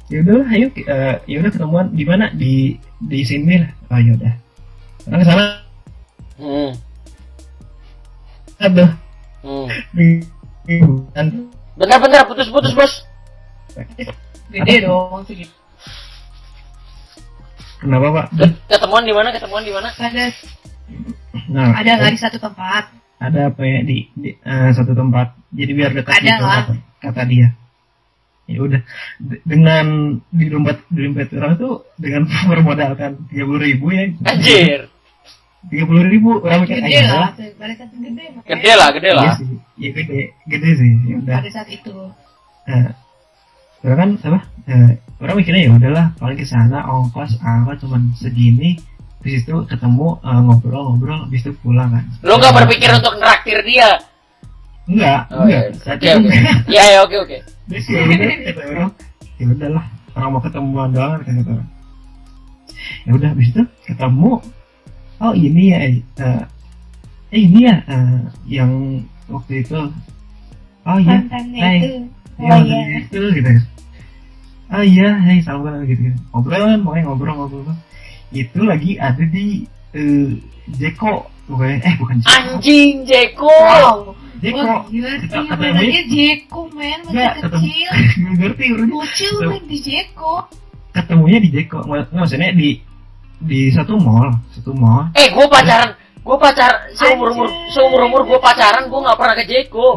ya 0.08 0.20
udahlah 0.20 0.48
ayo 0.52 0.66
eh, 0.74 1.14
ya 1.24 1.36
udah 1.40 1.50
ketemuan. 1.52 1.86
Di 1.92 2.04
mana? 2.04 2.26
Di 2.32 2.76
di 3.00 3.20
sini 3.24 3.60
lah. 3.60 3.70
Oh 3.90 3.98
ya 3.98 4.12
udah. 4.14 4.34
Orang 5.08 5.20
ke 5.20 5.26
sana. 5.26 5.44
Hmm. 6.34 6.70
aduh 8.58 8.90
Hmm. 9.44 9.68
Bentar-bentar 11.76 12.24
putus-putus, 12.24 12.72
Bos. 12.72 12.92
gede 14.48 14.74
dong 14.86 15.20
segitu 15.28 15.52
kenapa 17.84 18.06
pak? 18.08 18.26
Ket- 18.40 18.56
Ketemuan 18.72 19.04
di 19.04 19.12
mana? 19.12 19.28
Ketemuan 19.34 19.60
di 19.60 19.72
mana? 19.74 19.92
ada. 19.92 20.24
Nah 21.52 21.76
ada 21.76 21.90
nggak 22.00 22.12
di 22.16 22.20
satu 22.20 22.38
tempat. 22.40 22.88
ada 23.20 23.52
apa 23.52 23.60
ya? 23.60 23.78
Di, 23.84 24.08
di 24.16 24.30
eh, 24.32 24.70
satu 24.72 24.96
tempat. 24.96 25.36
Jadi 25.52 25.70
biar 25.76 25.92
dekat 25.92 26.16
Ada 26.16 26.24
gitu 26.24 26.44
lah. 26.44 26.62
kata, 26.64 26.74
kata 27.04 27.22
dia 27.28 27.48
ya 28.44 28.58
udah. 28.60 28.80
Dengan 29.44 29.86
di 30.28 30.46
dompet 30.52 30.78
di 30.92 31.00
dompet 31.08 31.28
orang 31.36 31.54
tuh 31.56 31.84
dengan 31.96 32.28
bermodalkan 32.50 33.28
tiga 33.32 33.44
puluh 33.48 33.60
ribu 33.62 33.86
ya. 33.92 34.04
Anjir. 34.24 34.80
tiga 35.64 35.84
puluh 35.88 36.04
ribu 36.04 36.44
orang 36.44 36.60
mikir 36.68 36.76
gede 36.76 37.00
"Ah, 37.08 37.08
lah 37.08 37.30
ya 37.32 38.42
gede 38.44 38.72
lah, 38.76 38.88
gede 38.92 39.08
iya 39.08 39.16
lah. 39.16 39.34
sih. 39.40 39.48
Ya 39.80 39.90
gede 39.96 40.20
gede 40.44 40.70
sih. 40.76 40.92
Ya 41.08 41.14
udah. 41.24 41.36
Pada 41.40 41.50
saat 41.50 41.68
itu. 41.72 41.94
Nah, 42.68 42.92
orang 43.84 43.96
kan 43.96 44.10
apa? 44.28 44.40
Eh, 44.68 44.90
orang 45.24 45.34
mikirnya 45.40 45.62
ya 45.68 45.72
udahlah 45.72 46.06
paling 46.20 46.36
ke 46.36 46.44
sana 46.44 46.84
ongkos 46.84 47.40
apa 47.40 47.80
cuman 47.80 48.12
segini. 48.12 48.76
Terus 49.24 49.40
itu 49.40 49.56
ketemu 49.64 50.20
eh, 50.20 50.40
ngobrol-ngobrol 50.44 51.18
habis 51.28 51.40
itu 51.40 51.56
pulang 51.64 51.96
kan. 51.96 52.04
Lu 52.20 52.36
nggak 52.36 52.52
berpikir 52.60 52.92
untuk 52.92 53.16
neraktir 53.16 53.64
dia? 53.64 54.04
Enggak 54.84 55.20
Oh, 55.32 55.44
enggak 55.48 55.62
iya. 55.64 55.80
Saat 55.80 55.96
Oke, 55.98 56.08
oke. 56.12 56.28
enggak. 56.28 56.56
Iya, 56.68 56.84
ya, 56.84 56.98
oke, 57.04 57.16
oke. 57.24 57.38
Terus 57.64 57.84
ya 57.88 58.00
udah 58.04 58.16
kata 58.44 58.62
orang, 58.68 58.90
ya 59.40 59.44
udahlah 59.48 59.84
orang 60.14 60.28
mau 60.30 60.40
ketemuan 60.44 60.90
doang 60.92 61.10
kan 61.16 61.32
kata 61.40 61.50
orang. 61.56 61.68
Ya 63.08 63.10
udah 63.16 63.28
habis 63.32 63.48
itu 63.48 63.62
ketemu, 63.88 64.32
oh 65.20 65.32
ini 65.32 65.62
ya, 65.72 65.78
eh, 65.88 65.94
eh 67.32 67.40
ini 67.40 67.58
ya 67.64 67.76
eh, 67.88 68.18
yang 68.44 68.72
waktu 69.32 69.64
itu, 69.64 69.80
oh 70.84 70.98
iya, 71.00 71.16
mantannya 71.16 71.60
hai, 71.64 71.76
itu 71.80 71.88
ya 72.36 72.44
oh 72.44 72.48
waktu 72.60 72.68
iya 72.68 72.80
itu 73.00 73.20
gitu. 73.40 73.50
Oh 74.74 74.84
iya, 74.84 75.08
hai 75.22 75.38
salam 75.40 75.64
kenal 75.64 75.84
gitu, 75.88 76.12
gitu. 76.12 76.18
Ngobrol 76.32 76.60
kan, 76.60 76.80
pokoknya 76.84 77.02
ngobrol-ngobrol. 77.08 77.76
Itu 78.32 78.60
lagi 78.68 78.96
ada 79.00 79.24
di 79.24 79.64
eh, 79.96 80.28
Jeko, 80.76 81.28
pokoknya, 81.48 81.76
eh 81.84 81.94
bukan 81.96 82.16
Jeko, 82.20 82.32
Anjing, 82.32 82.92
Jeko. 83.08 83.48
wow 83.48 83.98
Jeko, 84.44 84.60
Wah, 84.60 84.80
gila 84.86 85.08
sih, 85.10 85.20
Ketemu- 85.24 85.48
namanya 85.56 86.02
Jeko, 86.06 86.60
men, 86.70 86.98
masih 87.00 87.14
Nggak, 87.14 87.32
ketemu. 87.34 87.54
kecil. 87.56 87.90
Ngerti 88.36 88.66
Bocil, 88.86 89.34
men, 89.42 89.62
di 89.64 89.78
Jeko. 89.80 90.32
ketemunya 90.92 91.38
di 91.40 91.48
Jeko, 91.50 91.78
Mak- 91.82 92.12
maksudnya 92.12 92.52
di 92.52 92.70
di 93.40 93.60
satu 93.68 93.96
mall, 93.96 94.30
satu 94.50 94.70
mall. 94.72 95.08
Eh, 95.12 95.28
gua 95.30 95.48
pacaran. 95.48 95.90
Gua 96.20 96.36
pacar 96.36 96.70
seumur 96.92 97.28
umur 97.30 97.48
seumur 97.68 98.00
umur 98.02 98.22
gua 98.24 98.38
pacaran, 98.38 98.86
gua 98.86 99.00
nggak 99.02 99.18
pernah 99.18 99.34
ke 99.34 99.44
Jeko. 99.44 99.88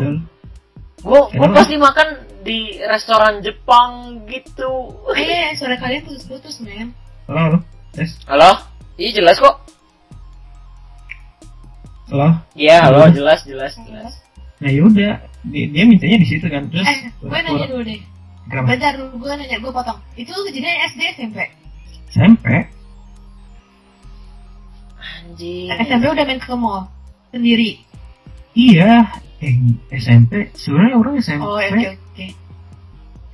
Gua 1.00 1.22
Kenapa? 1.30 1.56
pasti 1.58 1.76
makan 1.76 2.08
di 2.42 2.60
restoran 2.82 3.40
Jepang 3.40 3.92
gitu. 4.26 4.92
Eh, 5.14 5.52
suara 5.54 5.76
kalian 5.76 6.04
putus-putus, 6.04 6.60
men. 6.60 6.92
Halo, 7.26 7.40
halo, 7.46 7.58
tes. 7.92 8.16
Halo? 8.26 8.52
Iya 8.96 9.12
jelas 9.14 9.38
kok. 9.38 9.56
loh 12.08 12.34
Iya, 12.54 12.88
halo, 12.88 13.04
Halo. 13.04 13.14
jelas, 13.14 13.44
jelas, 13.44 13.76
jelas. 13.84 14.14
Nah 14.58 14.70
yaudah 14.70 15.14
dia, 15.44 15.66
dia 15.68 15.84
mintanya 15.84 16.18
di 16.18 16.28
situ 16.28 16.46
kan 16.46 16.66
terus 16.68 16.82
Eh, 16.84 16.98
gue 17.16 17.38
nanya 17.38 17.66
dulu 17.66 17.84
deh. 17.84 18.02
kenapa 18.46 18.68
Bentar 18.70 18.92
dulu, 18.96 19.14
gue 19.20 19.32
nanya, 19.36 19.58
gue 19.58 19.72
potong. 19.72 20.00
Itu 20.14 20.32
kejadian 20.44 20.78
SD 20.88 21.02
SMP? 21.16 21.38
SMP 22.10 22.46
Anjing. 24.98 25.68
SMP 25.78 26.06
udah 26.08 26.26
main 26.26 26.40
ke 26.40 26.54
mall 26.54 26.90
sendiri. 27.30 27.78
iya 28.54 29.06
eh, 29.38 29.54
SMP 29.94 30.50
sebenarnya 30.52 30.96
orang 30.96 31.14
SMP 31.20 31.44
Oh, 31.44 31.56
oke 31.56 31.86
oke. 31.94 32.26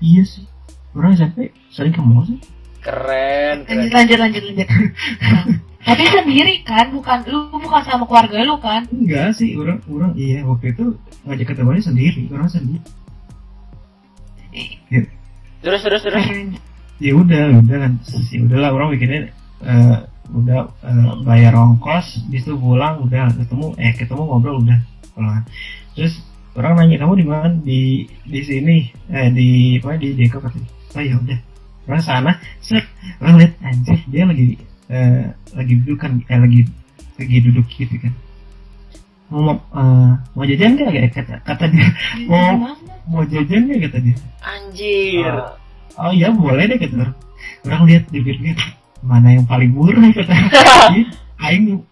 iya 0.02 0.22
sih 0.24 0.44
orang 0.92 1.16
SMP 1.16 1.38
sering 1.70 1.94
ke 1.94 2.02
mall 2.02 2.26
sih 2.26 2.36
Keren, 2.84 3.64
keren. 3.64 3.90
Lanjut 3.90 3.92
lanjut 3.96 4.18
lanjut. 4.20 4.44
lanjut. 4.44 4.70
Tapi 5.88 6.04
sendiri 6.08 6.64
kan, 6.64 6.96
bukan 6.96 7.28
lu 7.28 7.52
bukan 7.60 7.84
sama 7.84 8.08
keluarga 8.08 8.40
lu 8.48 8.56
kan? 8.64 8.88
enggak 8.88 9.36
sih 9.36 9.52
orang 9.60 9.84
orang 9.92 10.16
iya 10.16 10.40
waktu 10.48 10.72
itu 10.72 10.96
ngajak 11.28 11.48
ketemuannya 11.52 11.84
sendiri 11.84 12.24
orang 12.32 12.48
sendiri 12.48 12.80
Terus, 15.64 15.80
terus, 15.82 16.02
terus. 16.04 16.24
Keren. 16.24 16.60
ya 17.02 17.12
udah 17.18 17.60
udah 17.60 17.78
kan 17.84 17.94
ya 18.32 18.40
udahlah 18.48 18.70
orang 18.72 18.88
mikirnya 18.96 19.34
eh, 19.66 19.98
udah 20.32 20.60
eh, 20.88 21.12
bayar 21.28 21.56
ongkos 21.58 22.22
di 22.32 22.40
situ 22.40 22.56
pulang 22.56 23.04
udah 23.04 23.34
ketemu 23.36 23.68
eh 23.76 23.92
ketemu 23.98 24.24
ngobrol 24.24 24.64
udah 24.64 24.80
pulang 25.12 25.44
terus 25.98 26.22
orang 26.56 26.80
nanya 26.80 27.04
kamu 27.04 27.14
di 27.20 27.26
mana 27.26 27.50
di 27.60 27.82
di 28.24 28.40
sini 28.46 28.88
eh 29.12 29.28
di 29.34 29.80
apa 29.82 30.00
di 30.00 30.16
Deko 30.16 30.38
katanya 30.40 30.70
oh 30.96 31.04
ya 31.04 31.16
udah 31.18 31.40
orang 31.88 32.04
sana 32.04 32.32
set 32.64 32.86
orang 33.20 33.36
lihat 33.44 33.54
anjir. 33.64 34.00
Dia 34.08 34.24
lagi 34.24 34.48
eh, 34.88 35.24
lagi 35.56 35.74
duduk 35.84 35.98
kan 36.00 36.12
eh 36.28 36.40
lagi 36.40 36.60
lagi 37.20 37.38
duduk 37.44 37.68
gitu 37.68 37.96
kan. 38.00 38.14
Mau 39.34 39.56
eh, 39.58 40.12
mau 40.38 40.44
jajan 40.46 40.78
gak 40.80 40.92
kayak 40.94 41.12
kata 41.12 41.36
kata 41.44 41.66
dia. 41.72 41.88
Di 42.16 42.24
Mau- 42.30 42.58
mana? 42.60 42.76
mau 43.10 43.24
jajan 43.28 43.68
gak 43.68 43.82
kata 43.90 43.98
dia. 44.00 44.16
Anjir. 44.44 45.34
oh 45.94 46.10
iya 46.10 46.34
boleh 46.34 46.66
deh 46.70 46.78
kata 46.80 46.96
orang. 46.98 47.18
Orang 47.64 47.82
lihat 47.88 48.04
di 48.12 48.20
mana 49.04 49.36
yang 49.36 49.46
paling 49.46 49.72
murah? 49.76 50.00
kata 50.16 50.32
aing 51.50 51.84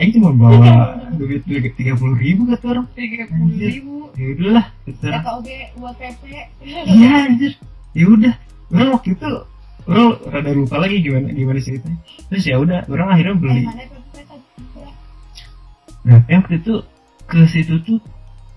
aing 0.00 0.10
cuma 0.16 0.32
bawa 0.32 0.96
duit 1.20 1.44
duit 1.44 1.68
tiga 1.76 1.92
puluh 1.98 2.16
ribu 2.16 2.48
kata 2.48 2.64
orang. 2.72 2.86
Tiga 2.96 3.28
puluh 3.28 3.52
ribu. 3.60 3.96
ya 4.16 4.26
udahlah 4.32 4.66
kata 4.88 5.04
orang. 5.04 5.20
Kata 5.20 5.30
oke 5.36 5.56
buat 5.76 5.94
PP. 6.00 6.22
iya 6.64 7.10
anjir. 7.28 7.52
Ya 7.90 8.06
udah 8.06 8.34
orang 8.70 8.90
waktu 8.92 9.08
itu 9.12 9.26
orang 9.82 10.06
rada 10.24 10.50
lupa 10.52 10.76
lagi 10.76 10.96
gimana 11.00 11.28
gimana 11.28 11.58
ceritanya 11.58 11.98
terus 12.26 12.44
ya 12.44 12.56
udah 12.56 12.78
orang 12.86 13.08
akhirnya 13.10 13.32
Eh, 13.32 13.40
beli 13.40 13.60
tadi? 13.60 13.86
nah 16.00 16.18
yang 16.26 16.40
waktu 16.40 16.56
itu 16.58 16.74
ke 17.24 17.38
situ 17.46 17.74
tuh 17.80 17.98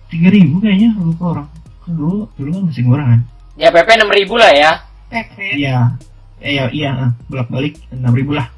tiga 0.07 0.29
ribu 0.29 0.57
kayaknya 0.57 0.95
lupa 0.95 1.23
orang 1.33 1.47
kan 1.81 1.91
dulu 1.91 2.29
dulu 2.33 2.49
kan 2.51 2.63
masih 2.65 2.83
murah 2.83 3.07
kan 3.07 3.21
Ya 3.53 3.69
PP 3.69 3.85
6000 3.85 4.09
lah 4.33 4.49
ya. 4.51 4.71
PP. 5.07 5.37
iya 5.55 5.93
eh, 6.39 6.51
iya 6.51 6.63
iya 6.73 6.91
bolak 7.27 7.45
balik 7.47 7.77
enam 7.89 8.09
ribu 8.11 8.33
lah 8.33 8.49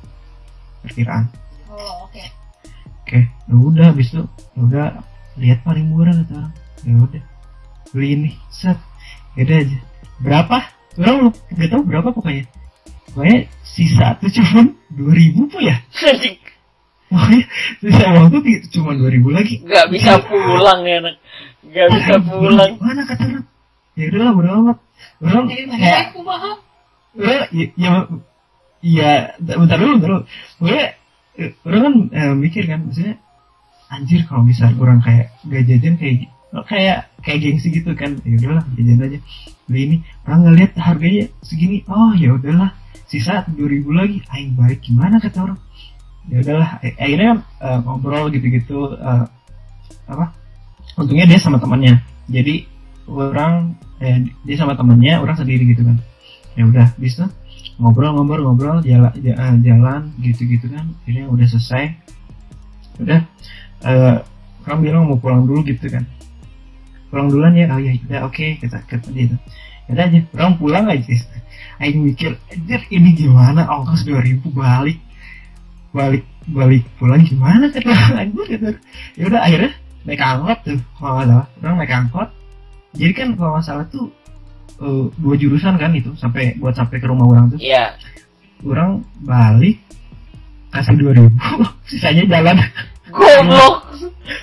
perkiraan 0.81 1.27
Oh 1.67 2.07
oke. 2.07 2.23
Oke, 3.03 3.19
ya 3.27 3.53
udah 3.53 3.85
habis 3.91 4.07
itu 4.09 4.23
ya 4.23 4.61
udah 4.63 4.85
lihat 5.35 5.59
paling 5.61 5.83
murah 5.85 6.15
kata 6.15 6.31
orang. 6.33 6.53
Ya 6.81 6.95
udah 6.95 7.23
beli 7.91 8.07
ini, 8.13 8.29
set, 8.47 8.79
ya 9.35 9.43
udah 9.43 9.57
aja. 9.59 9.79
Berapa? 10.17 10.57
Orang 10.95 11.15
lu 11.19 11.29
nggak 11.55 11.69
tahu 11.71 11.81
berapa 11.83 12.09
pokoknya. 12.15 12.43
Pokoknya 13.11 13.39
sisa 13.63 14.15
tuh 14.19 14.31
cuma 14.31 14.61
dua 14.91 15.11
ribu 15.11 15.47
tuh 15.51 15.61
ya. 15.63 15.75
Pokoknya 17.11 17.43
sisa 17.83 18.05
uang 18.15 18.27
tuh 18.31 18.41
cuma 18.71 18.91
dua 18.95 19.09
ribu 19.11 19.29
lagi. 19.31 19.59
Gak 19.67 19.87
bisa 19.91 20.19
pulang 20.23 20.83
ya, 20.87 21.03
anak. 21.03 21.15
Gak 21.71 21.87
bisa 21.91 22.15
pulang. 22.23 22.71
Mana 22.79 23.03
kata 23.03 23.23
orang? 23.27 23.45
Ya 23.95 24.03
udahlah 24.11 24.33
bodo 24.35 24.49
amat. 24.51 24.77
Orang 25.23 25.45
kayak 25.47 26.11
aku 26.11 26.19
mahal? 26.23 26.55
Ya, 27.15 27.47
ya, 27.51 27.91
ya 28.83 29.11
bentar 29.39 29.77
dulu, 29.79 29.91
bentar 29.99 30.09
dulu. 30.11 30.23
Pokoknya 30.59 30.85
orang 31.63 31.81
kan 31.83 31.93
eh, 32.11 32.33
mikir 32.35 32.63
kan, 32.67 32.79
maksudnya 32.87 33.15
anjir 33.91 34.27
kalau 34.27 34.43
misal 34.43 34.71
orang 34.79 34.99
kayak 34.99 35.31
gak 35.47 35.63
jajan 35.67 35.95
kayak 35.95 36.27
kayak 36.67 36.99
kayak 37.25 37.39
gengsi 37.41 37.67
gitu 37.73 37.91
kan. 37.97 38.21
Ya 38.21 38.37
udahlah 38.37 38.63
jajan 38.77 39.01
aja 39.01 39.19
beli 39.65 39.81
ini 39.81 39.97
orang 40.29 40.41
ngeliat 40.45 40.71
harganya 40.77 41.25
segini 41.41 41.81
oh 41.89 42.13
ya 42.13 42.37
udahlah. 42.37 42.69
Sisa 43.05 43.45
dua 43.49 43.69
ribu 43.69 43.93
lagi 43.93 44.21
aing 44.33 44.53
balik 44.53 44.85
gimana 44.85 45.17
kata 45.17 45.41
orang. 45.41 45.59
Ya 46.29 46.41
udahlah 46.45 46.69
eh, 46.85 46.93
akhirnya 46.97 47.41
eh, 47.61 47.79
ngobrol 47.81 48.29
gitu-gitu 48.29 48.93
eh, 48.93 49.25
apa? 50.05 50.25
Untungnya 50.95 51.25
dia 51.25 51.41
sama 51.41 51.57
temannya. 51.57 51.99
Jadi 52.29 52.65
orang 53.09 53.73
eh, 54.01 54.21
dia 54.45 54.55
sama 54.57 54.77
temannya 54.77 55.17
orang 55.17 55.35
sendiri 55.37 55.65
gitu 55.73 55.81
kan. 55.81 55.97
Ya 56.55 56.63
udah 56.69 56.87
bisa 57.01 57.27
ngobrol-ngobrol-ngobrol 57.75 58.79
jalan 58.85 59.11
jalan, 59.19 59.53
jalan 59.65 60.01
gitu-gitu 60.21 60.69
kan. 60.69 60.93
Akhirnya 61.03 61.25
udah 61.29 61.45
selesai. 61.49 61.83
Udah 63.01 63.21
eh 63.85 64.17
orang 64.65 64.79
bilang 64.81 65.03
mau 65.05 65.17
pulang 65.21 65.45
dulu 65.45 65.61
gitu 65.61 65.85
kan 65.93 66.03
pulang 67.15 67.31
duluan 67.31 67.55
ya. 67.55 67.71
Oh 67.71 67.79
ya 67.79 67.95
udah 67.95 68.19
oke 68.27 68.59
kita 68.59 68.83
kata 68.83 69.07
dia 69.15 69.31
tuh. 69.31 69.39
Ya 69.87 69.91
udah 69.95 70.03
aja 70.11 70.19
orang 70.35 70.53
pulang 70.59 70.85
aja. 70.91 71.15
Aing 71.79 72.03
mikir 72.03 72.35
anjir 72.51 72.83
ini 72.91 73.15
gimana? 73.15 73.63
Ongkos 73.71 74.03
2000 74.03 74.43
balik. 74.51 74.99
Balik 75.95 76.27
balik 76.51 76.83
pulang 76.99 77.23
gimana? 77.23 77.71
Kata 77.71 78.19
anjir 78.19 78.59
kata 78.59 78.69
ya 79.15 79.23
udah 79.31 79.41
akhirnya 79.47 79.71
naik 80.03 80.19
angkot 80.19 80.59
tuh 80.67 80.79
kalau 80.99 81.23
nggak 81.23 81.27
salah. 81.31 81.47
Orang 81.63 81.75
naik 81.79 81.93
angkot. 81.95 82.29
Jadi 82.99 83.13
kan 83.15 83.27
kalau 83.39 83.51
nggak 83.55 83.63
salah 83.63 83.85
tuh 83.87 84.05
eh, 84.83 85.05
dua 85.15 85.35
jurusan 85.39 85.79
kan 85.79 85.95
itu 85.95 86.11
sampai 86.19 86.59
buat 86.59 86.75
sampai 86.75 86.99
ke 86.99 87.07
rumah 87.07 87.31
orang 87.31 87.55
tuh. 87.55 87.59
Iya. 87.63 87.95
orang 88.65 89.07
balik 89.23 89.79
kasih 90.75 90.99
dua 90.99 91.15
ribu. 91.15 91.31
Sisanya 91.87 92.27
jalan. 92.27 92.59
Goblok. 93.07 93.95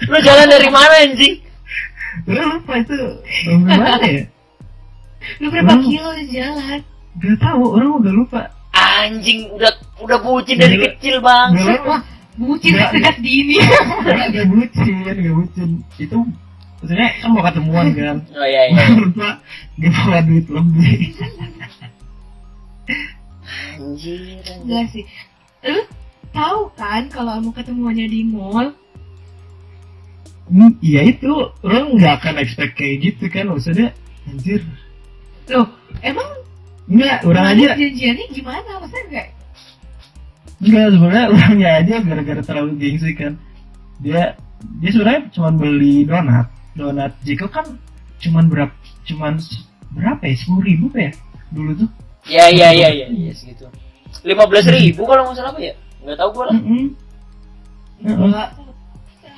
Lu 0.08 0.18
jalan 0.24 0.46
dari 0.48 0.68
mana 0.72 0.94
anjing? 1.04 1.51
Orang 2.24 2.48
lupa 2.52 2.72
itu 2.76 2.94
orang 3.42 3.60
gimana 3.62 4.06
ya 4.06 4.24
Lu 5.38 5.46
berapa 5.48 5.72
Hmm. 5.72 5.84
kilo 5.84 6.10
di 6.14 6.24
jalan? 6.32 6.80
gak 7.14 7.36
tahu 7.38 7.62
orang 7.72 7.92
udah 7.96 8.12
lupa 8.12 8.40
Anjing 8.72 9.46
udah 9.50 9.70
udah 9.98 10.18
bucin 10.18 10.56
dari 10.56 10.74
Gila. 10.74 10.86
kecil 10.90 11.16
bang. 11.18 11.48
Gak 11.52 11.68
lupa 11.78 11.96
Bucin 12.32 12.72
Nggak, 12.72 12.90
sejak 12.90 13.16
dini. 13.20 13.56
gak, 14.02 14.26
gak 14.30 14.46
bucin 14.46 14.94
gak 15.04 15.34
bucin 15.34 15.68
itu 15.96 16.18
maksudnya 16.74 17.08
kan 17.14 17.28
mau 17.28 17.42
ketemuan 17.42 17.86
kan 17.92 18.16
Oh 18.32 18.42
iya 18.42 18.62
iya. 18.66 18.74
orang 18.80 18.98
lupa 18.98 19.28
gak 19.76 19.90
bawa 19.94 20.18
duit 20.22 20.46
lebih 20.48 20.98
Anjir. 23.72 24.18
anjir. 24.18 24.20
Enggak 24.58 24.84
sih. 24.90 25.04
Lu 25.62 25.80
tahu 26.30 26.60
kan 26.74 27.06
kalau 27.06 27.38
mau 27.38 27.52
ketemuannya 27.52 28.06
di 28.06 28.20
mall? 28.24 28.72
Hmm, 30.52 30.76
iya 30.84 31.00
itu 31.08 31.32
orang 31.64 31.96
nggak 31.96 32.12
akan 32.20 32.34
expect 32.44 32.76
kayak 32.76 33.00
gitu 33.00 33.24
kan 33.32 33.48
maksudnya 33.48 33.88
anjir 34.28 34.60
Loh, 35.48 35.66
emang 36.04 36.28
Enggak, 36.92 37.18
orang 37.24 37.46
aja 37.54 37.66
janjiannya 37.78 38.26
gimana? 38.34 38.70
Masa 38.82 38.96
enggak? 39.06 39.28
Enggak, 40.60 40.86
sebenarnya 40.92 41.26
orangnya 41.30 41.70
aja 41.78 41.94
gara-gara 42.02 42.42
terlalu 42.42 42.70
gengsi 42.78 43.10
kan. 43.14 43.32
Dia 44.02 44.34
dia 44.82 44.90
sebenarnya 44.90 45.30
cuma 45.30 45.50
beli 45.54 46.04
donat. 46.04 46.46
Donat 46.74 47.12
Jeko 47.22 47.46
kan 47.48 47.64
cuman 48.18 48.44
berapa? 48.50 48.74
Cuman 49.06 49.38
berapa 49.94 50.22
ya? 50.26 50.34
Sepuluh 50.34 50.62
ribu 50.66 50.86
ya? 50.92 51.14
Dulu 51.54 51.70
tuh. 51.86 51.88
Iya 52.26 52.44
iya 52.50 52.68
iya 52.74 52.88
iya 52.90 53.06
iya 53.08 53.32
segitu. 53.34 53.66
Lima 54.26 54.46
belas 54.46 54.66
ribu 54.66 55.06
kalau 55.06 55.30
nggak 55.30 55.38
salah 55.38 55.54
apa 55.54 55.60
ya? 55.62 55.74
Nggak 56.02 56.18
tahu 56.18 56.30
gua 56.34 56.44
lah. 56.50 56.56
Mm-mm. 56.58 56.84
Heeh. 58.02 58.16
Enggak. 58.20 58.48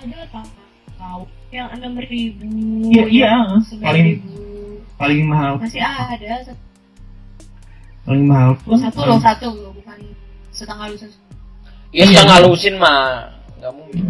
Ada 0.04 0.24
tak 0.32 0.63
tahu 1.04 1.22
yang 1.50 1.68
enam 1.70 1.92
ribu. 2.00 2.48
Iya, 2.88 3.04
iya. 3.06 3.32
Sembilan 3.60 3.84
Paling 3.84 4.04
ribu. 4.08 4.28
paling 4.94 5.20
mahal, 5.26 5.52
Masih 5.58 5.82
ada 5.82 6.32
satu, 6.40 6.62
paling 8.04 8.24
mahal 8.24 8.50
pun. 8.58 8.78
satu 8.78 9.00
loh 9.02 9.18
satu 9.18 9.48
loh 9.50 9.72
bukan 9.74 9.98
setengah 10.50 10.86
lusin. 10.88 11.10
Ya 11.90 12.02
Iya. 12.02 12.04
sudah 12.08 12.24
ngalusin 12.26 12.74
mah. 12.76 13.30
Nggak 13.58 13.72
mungkin. 13.72 14.04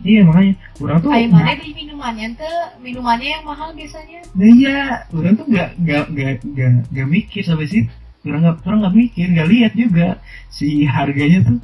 Iya 0.00 0.20
makanya 0.24 0.52
orang 0.80 0.98
tuh. 0.98 1.10
Ayo 1.12 1.26
mana 1.28 1.52
beli 1.52 1.72
minumannya 1.76 2.26
tuh 2.32 2.56
minumannya 2.80 3.28
yang 3.30 3.44
mahal 3.44 3.68
biasanya. 3.72 4.20
Nah 4.32 4.48
iya, 4.50 4.78
orang 5.10 5.34
tuh 5.36 5.44
nggak 5.46 5.68
nggak 5.76 6.04
nggak 6.08 6.32
nggak 6.42 6.70
nggak 6.88 7.08
mikir 7.08 7.42
sampai 7.44 7.68
sih. 7.68 7.84
Orang 8.24 8.40
nggak 8.42 8.56
orang 8.64 8.78
nggak 8.80 8.96
mikir, 8.96 9.26
nggak 9.28 9.48
lihat 9.48 9.72
juga 9.76 10.08
si 10.48 10.84
harganya 10.84 11.38
tuh. 11.44 11.58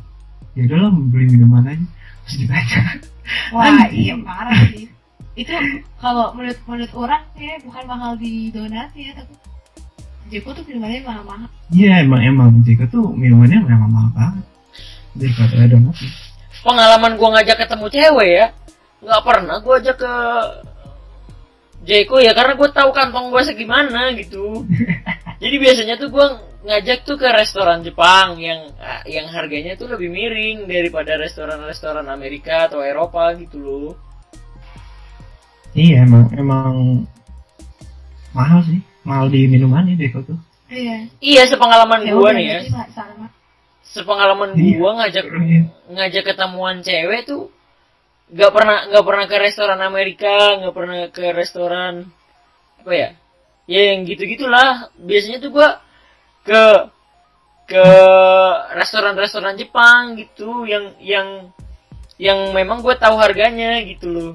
Ya 0.53 0.69
udahlah 0.69 0.93
beli 0.93 1.27
minuman 1.33 1.65
aja. 1.67 1.85
Terus 2.25 2.37
dibaca. 2.45 2.81
Wah 3.55 3.87
iya 3.91 4.15
parah 4.23 4.61
sih. 4.73 4.87
Itu 5.37 5.53
kalau 6.01 6.33
menurut 6.33 6.59
menurut 6.65 6.93
orang 6.97 7.23
ya 7.37 7.61
bukan 7.61 7.85
mahal 7.85 8.13
di 8.17 8.49
donat 8.55 8.91
ya 8.97 9.13
tapi 9.17 9.35
Jeko 10.27 10.51
tuh 10.51 10.67
minumannya 10.67 11.07
mahal-mahal. 11.07 11.49
Iya 11.71 12.03
emang 12.03 12.23
emang 12.23 12.49
Jeko 12.67 12.85
tuh 12.91 13.07
minumannya 13.15 13.63
memang 13.63 13.91
mahal 13.91 14.11
banget. 14.15 14.45
daripada 15.17 15.57
ada 15.65 15.77
mati 15.81 16.07
pengalaman 16.67 17.13
gua 17.15 17.29
ngajak 17.39 17.57
ketemu 17.63 17.87
cewek 17.89 18.29
ya 18.29 18.47
nggak 19.01 19.23
pernah 19.23 19.57
gua 19.63 19.75
ajak 19.79 19.97
ke 19.97 20.15
Jeko 21.87 22.19
ya 22.19 22.35
karena 22.35 22.53
gua 22.59 22.69
tahu 22.75 22.91
kantong 22.91 23.31
gua 23.31 23.43
segimana 23.47 24.11
gitu 24.19 24.67
jadi 25.37 25.57
biasanya 25.57 25.95
tuh 25.97 26.09
gua 26.09 26.27
ngajak 26.67 27.05
tuh 27.05 27.15
ke 27.15 27.29
restoran 27.31 27.81
Jepang 27.81 28.37
yang 28.39 28.73
yang 29.07 29.31
harganya 29.31 29.77
tuh 29.77 29.87
lebih 29.87 30.11
miring 30.11 30.67
daripada 30.67 31.15
restoran-restoran 31.15 32.07
Amerika 32.07 32.67
atau 32.67 32.83
Eropa 32.83 33.31
gitu 33.39 33.57
loh 33.59 33.93
iya 35.73 36.03
emang 36.03 36.27
emang 36.35 37.05
mahal 38.33 38.65
sih 38.65 38.81
mahal 39.03 39.29
di 39.29 39.47
minuman 39.47 39.87
ya 39.87 39.97
Deko 39.97 40.21
tuh 40.25 40.39
Iya. 40.67 41.07
iya 41.23 41.43
sepengalaman 41.47 42.03
Ya 42.03 42.11
gua 42.11 42.35
udah, 42.35 42.35
nih 42.35 42.47
ya 42.51 42.59
sama. 42.91 43.31
sepengalaman 43.87 44.51
Iya. 44.59 44.75
gua 44.83 44.91
ngajak 44.99 45.25
Iya. 45.31 45.63
ngajak 45.95 46.25
ketemuan 46.27 46.83
cewek 46.83 47.23
tuh 47.23 47.55
nggak 48.27 48.51
pernah 48.51 48.79
nggak 48.91 49.07
pernah 49.07 49.25
ke 49.31 49.37
restoran 49.39 49.79
Amerika 49.79 50.59
nggak 50.59 50.75
pernah 50.75 50.99
ke 51.15 51.25
restoran 51.31 52.11
apa 52.83 52.91
ya 52.91 53.11
ya 53.67 53.95
yang 53.95 54.07
gitu 54.07 54.23
gitulah 54.25 54.89
biasanya 54.97 55.39
tuh 55.43 55.51
gua 55.51 55.83
ke 56.47 56.63
ke 57.67 57.87
restoran-restoran 58.79 59.59
Jepang 59.59 60.15
gitu 60.15 60.63
yang 60.71 60.95
yang 61.03 61.51
yang 62.17 62.55
memang 62.55 62.81
gue 62.81 62.95
tahu 62.97 63.19
harganya 63.19 63.83
gitu 63.85 64.07
loh. 64.09 64.33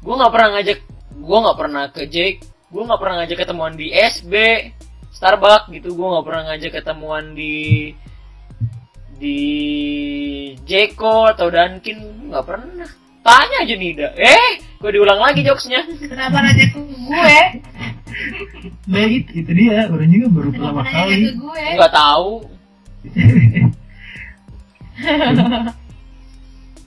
Gue 0.00 0.14
nggak 0.16 0.32
pernah 0.32 0.48
ngajak 0.58 0.78
gue 1.20 1.38
nggak 1.44 1.58
pernah 1.60 1.84
ke 1.92 2.02
Jake 2.08 2.40
gue 2.70 2.82
nggak 2.86 3.00
pernah 3.02 3.16
ngajak 3.22 3.38
ketemuan 3.44 3.74
di 3.76 3.92
SB 3.92 4.34
Starbucks 5.12 5.68
gitu. 5.70 5.92
Gue 5.92 6.06
nggak 6.16 6.26
pernah 6.26 6.42
ngajak 6.50 6.72
ketemuan 6.80 7.24
di 7.36 7.92
di 9.20 9.40
Jeko 10.64 11.28
atau 11.28 11.52
Dunkin 11.52 12.32
nggak 12.32 12.44
pernah 12.48 12.88
tanya 13.20 13.56
aja 13.60 13.74
Nida 13.74 14.08
eh 14.14 14.60
gue 14.76 14.90
diulang 14.90 15.18
lagi 15.18 15.40
jokesnya 15.40 15.80
Kenapa 16.00 16.40
nanya 16.40 16.66
ke 16.66 16.78
gue? 16.80 17.38
nah 18.86 19.02
itu, 19.02 19.30
itu 19.36 19.50
dia 19.52 19.86
orang 19.86 20.08
juga 20.08 20.26
baru 20.30 20.48
pertama 20.50 20.80
Kenapa 20.80 20.90
nanya 20.90 21.06
kali 21.06 21.22
ke 21.22 21.32
gue? 21.36 21.64
nggak 21.76 21.92
tahu 21.92 22.30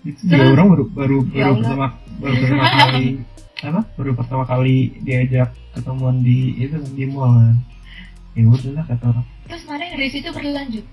itu 0.04 0.20
juga 0.28 0.44
orang 0.52 0.68
baru 0.70 0.84
baru 0.90 1.18
Ya 1.32 1.48
baru 1.48 1.56
pertama 1.62 1.88
baru 2.20 2.36
pertama 2.36 2.68
kali 2.70 3.06
apa 3.64 3.82
baru 3.96 4.12
pertama 4.14 4.44
kali 4.44 4.78
diajak 5.00 5.50
ketemuan 5.72 6.20
di 6.20 6.52
itu 6.60 6.76
di 6.92 7.04
mall 7.08 7.32
kan 7.32 7.56
ya 8.36 8.44
udah 8.44 8.84
kata 8.84 9.06
orang 9.08 9.26
Terus 9.44 9.64
mana 9.64 9.84
dari 9.86 10.08
situ 10.08 10.30
berlanjut? 10.30 10.86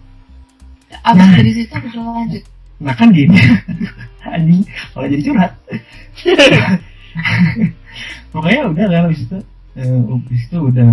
Abis 0.90 1.22
Nah. 1.22 1.34
dari 1.38 1.52
situ 1.54 1.70
berlanjut. 1.70 2.42
Nah 2.80 2.94
kan 2.96 3.12
gini. 3.12 3.36
Anjing 4.34 4.64
kalau 4.92 5.06
jadi 5.08 5.22
curhat. 5.24 5.52
Pokoknya 8.32 8.62
udah 8.70 8.84
kan 8.86 9.02
habis 9.10 9.20
itu 9.26 9.38
eh, 9.76 10.00
habis 10.06 10.42
itu 10.46 10.58
udah 10.58 10.90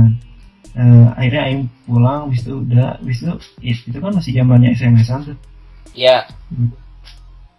eh, 0.76 1.06
akhirnya 1.16 1.42
Aing 1.48 1.64
pulang 1.88 2.28
habis 2.28 2.44
itu 2.44 2.54
udah 2.60 3.00
habis 3.00 3.18
itu 3.24 3.34
ya, 3.64 3.74
itu 3.74 3.98
kan 3.98 4.12
masih 4.12 4.32
zamannya 4.36 4.76
SMS-an 4.76 5.20
tuh. 5.32 5.38
Ya 5.96 6.28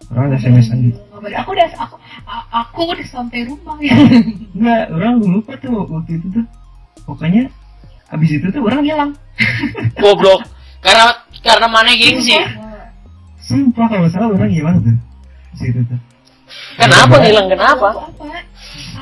orang 0.09 0.32
ada 0.32 0.36
SMS-an 0.40 0.78
gitu. 0.88 1.00
Aku 1.12 1.50
udah 1.52 1.68
aku 1.76 1.96
aku 2.52 2.80
udah 2.96 3.06
sampai 3.09 3.44
rumah 3.44 3.76
ya. 3.80 3.92
Enggak, 4.56 4.82
orang 4.92 5.14
lupa 5.20 5.52
tuh 5.60 5.84
waktu 5.84 6.16
itu 6.16 6.26
tuh. 6.32 6.44
Pokoknya 7.05 7.48
abis 8.12 8.40
itu 8.40 8.46
tuh 8.48 8.62
orang 8.64 8.84
hilang. 8.84 9.10
goblok. 10.00 10.44
Karena 10.80 11.12
karena 11.44 11.66
mana 11.68 11.92
gengsi 11.92 12.40
Sumpah 13.49 13.87
kalau 13.89 14.09
salah 14.09 14.29
orang 14.29 14.53
hilang 14.53 14.77
tuh. 14.79 14.97
Abis 15.51 15.62
itu 15.65 15.81
tuh. 15.83 16.01
kenapa 16.77 17.16
hilang 17.20 17.47
kenapa 17.47 17.89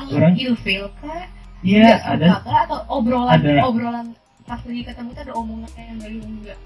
Orang- 0.07 0.35
ilfil 0.35 0.87
kah? 0.99 1.23
Iya, 1.59 1.99
ada 2.01 2.39
atau 2.39 2.79
obrolan 2.87 3.33
ada- 3.33 3.63
obrolan 3.63 4.07
pas 4.43 4.59
lagi 4.63 4.81
ketemu 4.81 5.09
tuh 5.11 5.23
ada 5.23 5.33
omongan 5.35 5.69
kayak 5.71 5.87
yang 5.89 5.99
lu 6.15 6.23
enggak 6.23 6.57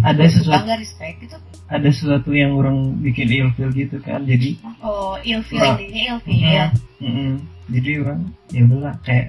ada 0.00 0.24
sesuatu 0.26 0.62
enggak 0.62 0.78
respect 0.78 1.16
gitu 1.18 1.36
ada 1.66 1.88
sesuatu 1.88 2.30
yang 2.30 2.50
orang 2.54 2.98
bikin 2.98 3.26
ilfil 3.26 3.70
gitu 3.72 3.96
kan. 3.98 4.22
Jadi 4.22 4.58
oh 4.80 5.18
ilfil 5.20 5.58
Nah. 5.58 5.74
intinya 5.74 6.02
ilfil 6.14 6.66
mm-mm. 6.98 7.32
jadi 7.68 7.90
orang 8.00 8.20
ya 8.48 8.60
udahlah 8.64 8.94
kayak 9.02 9.26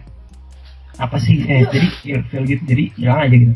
apa 0.97 1.17
sih 1.17 1.37
eh 1.43 1.63
jadi 1.65 1.87
ilfil 2.07 2.43
gitu 2.45 2.61
jadi 2.65 2.83
hilang 2.93 3.19
aja 3.23 3.35
gitu. 3.35 3.53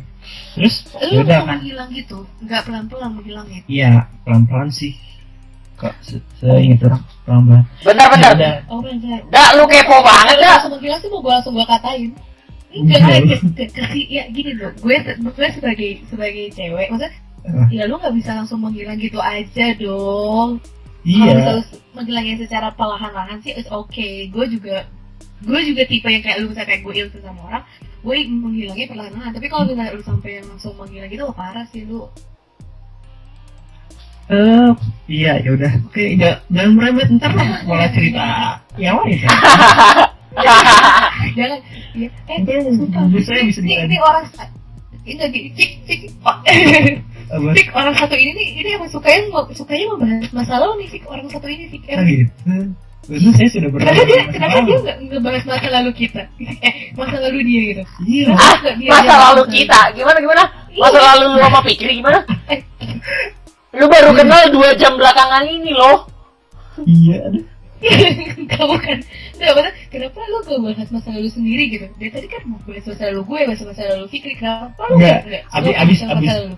Terus? 0.54 0.76
Lu 1.04 1.12
ya 1.12 1.22
udah 1.22 1.40
kan. 1.40 1.48
menghilang 1.58 1.90
gitu? 1.90 2.20
Nggak 2.40 2.62
pelan 2.64 2.86
pelan 2.86 3.12
menghilang 3.14 3.48
ya? 3.48 3.62
Iya, 3.66 3.92
pelan-pelan 4.22 4.70
sih. 4.70 4.94
Kok 5.74 5.94
se- 6.00 6.24
seingat 6.38 6.80
orang 6.84 7.02
pelan-pelan. 7.24 7.64
bentar 7.82 8.08
bentar 8.08 8.30
Ya 8.30 8.38
udah. 8.38 8.54
oh 8.70 8.80
enggak 8.82 9.22
dah 9.28 9.48
lu 9.54 9.64
kepo 9.66 9.98
banget 10.00 10.26
Kalau 10.30 10.40
dah 10.40 10.52
langsung 10.54 10.74
menghilang 10.74 11.00
sih 11.00 11.10
mau 11.10 11.20
gue 11.20 11.34
langsung 11.34 11.54
gue 11.54 11.66
katain. 11.66 12.10
Enggak 12.70 13.00
ke, 13.54 13.64
ke- 13.70 14.08
ya 14.08 14.24
gini 14.30 14.52
loh. 14.54 14.72
Gue 14.78 14.96
gue 15.02 15.48
sebagai 15.52 15.90
sebagai 16.08 16.46
cewek 16.52 16.90
maksudnya 16.90 17.14
Eh, 17.44 17.76
ya 17.76 17.84
lu 17.84 18.00
nggak 18.00 18.16
bisa 18.16 18.32
langsung 18.34 18.56
menghilang 18.58 18.96
gitu 18.96 19.20
aja 19.20 19.76
dong. 19.76 20.64
Kalau 21.04 21.28
bisa 21.36 21.44
Iya. 21.44 21.52
lu 21.52 21.62
menghilangnya 21.92 22.36
secara 22.40 22.72
perlahan-lahan 22.72 23.36
sih 23.40 23.52
it's 23.52 23.68
okay. 23.68 24.32
Gue 24.32 24.48
juga 24.48 24.88
gue 25.44 25.60
juga 25.62 25.84
tipe 25.84 26.08
yang 26.08 26.24
kayak 26.24 26.40
lu 26.40 26.48
misalnya 26.48 26.72
kayak 26.72 26.82
gue 26.82 26.94
ilfil 26.96 27.20
sama 27.20 27.42
orang 27.44 27.64
gue 28.04 28.18
menghilangnya 28.28 28.88
perlahan-lahan. 28.92 29.32
Tapi 29.32 29.48
kalau 29.48 29.64
misalnya 29.64 29.96
lu 29.96 30.04
sampai 30.04 30.30
yang 30.44 30.46
langsung 30.52 30.76
menghilang 30.76 31.10
gitu 31.10 31.24
wah 31.32 31.36
parah 31.36 31.66
sih 31.72 31.88
lu. 31.88 32.04
Eh, 34.32 34.70
iya 35.08 35.40
ya 35.44 35.50
udah. 35.52 35.72
Oke, 35.88 36.16
ya, 36.16 36.40
jangan 36.48 36.72
merembet. 36.80 37.08
Ntar 37.16 37.32
lah 37.36 37.48
malah 37.68 37.90
cerita 37.92 38.24
yang 38.80 39.00
lain. 39.04 39.20
Ya. 39.20 39.32
jangan 41.38 41.60
ya 41.94 42.10
eh 42.26 42.38
Itu 42.42 42.52
sumpah. 42.74 43.06
saya 43.22 43.46
bisa 43.46 43.62
ini, 43.62 43.86
ini 43.86 43.98
orang 44.02 44.26
gini 45.06 45.50
cik 45.54 45.72
cik? 45.86 46.02
Fik, 47.34 47.68
orang 47.74 47.96
satu 47.98 48.16
ini 48.18 48.32
nih 48.34 48.48
ini 48.62 48.70
emang 48.78 48.90
sukanya 48.90 49.26
sukanya 49.54 49.86
membahas 49.94 50.30
masalah 50.34 50.74
nih 50.78 50.88
Fik 50.90 51.04
orang 51.10 51.28
satu 51.30 51.48
ini 51.50 51.66
Fik 51.70 51.82
Ah, 51.94 52.02
Itu 53.04 53.30
saya 53.32 53.50
sudah 53.50 53.70
pernah 53.70 53.92
kenapa 53.92 54.08
dia 54.08 54.22
kenapa 54.30 54.56
lalu. 54.56 54.66
dia 54.66 54.78
nggak 54.80 54.98
nggak 55.04 55.22
bahas 55.22 55.44
masa 55.44 55.68
lalu 55.70 55.92
kita 55.94 56.22
eh 56.64 56.74
masa 56.98 57.18
lalu 57.20 57.40
dia 57.44 57.62
gitu 57.68 57.84
Iya. 58.02 58.26
Nggak 58.32 58.76
dia 58.78 58.90
masa 58.90 59.04
yang 59.06 59.22
lalu 59.28 59.44
kita 59.52 59.80
gimana 59.92 60.18
gimana 60.18 60.44
masa 60.74 60.96
Iya. 60.96 61.08
lalu 61.12 61.26
lu 61.26 61.40
sama 61.42 61.60
Pikri 61.62 61.94
gimana 62.00 62.20
lu 63.74 63.86
baru 63.88 64.10
kenal 64.14 64.44
dua 64.50 64.70
jam 64.74 64.94
belakangan 64.94 65.44
ini 65.46 65.72
loh 65.72 66.08
Iya. 66.80 67.18
aduh. 67.28 67.46
kamu 68.46 68.76
kan 68.80 68.98
nggak 69.36 69.54
bener 69.54 69.72
kenapa 69.90 70.20
lu 70.24 70.38
gak 70.42 70.60
bahas 70.64 70.90
masa 70.90 71.10
lalu 71.12 71.28
sendiri 71.28 71.64
gitu 71.68 71.86
dari 71.94 72.08
tadi 72.10 72.28
kan 72.28 72.42
mau 72.46 72.56
bahas 72.64 72.86
masa 72.86 73.04
lalu 73.12 73.22
gue 73.26 73.40
bahas 73.44 73.62
masa 73.62 73.82
lalu 73.90 74.06
Fikri 74.08 74.34
kenapa 74.34 74.80
lu 74.88 74.96
Nggak. 74.96 75.20
Abis- 75.52 75.76
abis- 75.76 75.76
bahas 75.76 76.00
masa 76.00 76.14
abis- 76.16 76.32
lalu? 76.32 76.56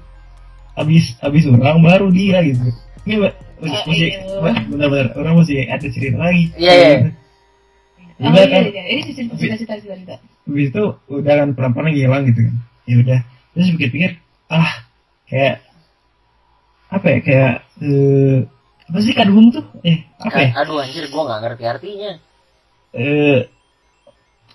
Abis 0.75 1.05
abis 1.19 1.43
orang 1.47 1.79
baru 1.79 2.07
dia 2.11 2.43
gitu. 2.43 2.61
Ini 3.07 3.15
Ah, 3.23 3.31
masih 3.61 4.11
iya. 4.11 4.19
Mbak, 4.41 4.55
bentar-bentar 4.71 5.07
orang 5.15 5.33
masih 5.39 5.57
ada 5.65 5.87
cerita 5.87 6.17
lagi. 6.19 6.43
Iya, 6.59 6.73
iya. 6.73 6.95
Oh, 8.15 8.31
Udah 8.31 8.43
iya, 8.43 8.51
kan, 8.51 8.61
iya. 8.71 8.83
ini 8.91 9.01
cerita 9.11 9.33
cerita 9.35 9.55
cerita 9.59 9.73
cerita 9.79 9.95
cerita. 9.95 10.15
habis 10.45 10.67
itu 10.69 10.83
udah 11.09 11.33
kan 11.35 11.49
pelan-pelan 11.57 11.91
ngilang 11.91 12.23
gitu 12.29 12.41
kan. 12.47 12.55
Ya 12.85 12.95
udah. 13.01 13.19
Terus 13.55 13.67
pikir-pikir, 13.79 14.11
ah 14.51 14.71
kayak 15.25 15.55
apa 16.91 17.05
ya 17.09 17.19
kayak 17.19 17.53
eh, 17.81 18.37
apa 18.85 18.97
sih 19.01 19.13
kadung 19.17 19.49
tuh? 19.49 19.65
Eh 19.81 19.97
apa 20.21 20.37
ya? 20.37 20.49
aduh 20.61 20.77
anjir 20.79 21.09
gua 21.09 21.23
nggak 21.27 21.39
ngerti 21.43 21.63
artinya 21.65 22.11
Eh, 22.95 23.39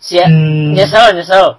Sia 0.01 0.25
eh, 0.25 0.73
nyesel 0.73 1.13
nyesel 1.13 1.59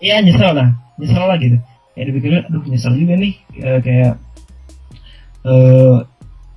Iya 0.00 0.22
nyesel 0.24 0.50
lah, 0.56 0.68
nyesel 0.96 1.24
lah 1.28 1.36
gitu. 1.36 1.58
Kayak 1.92 2.06
dipikirnya, 2.08 2.40
aduh 2.48 2.62
nyesel 2.64 2.92
juga 2.96 3.14
nih, 3.20 3.32
Eh, 3.60 3.78
kayak 3.84 4.12
eh 5.42 5.96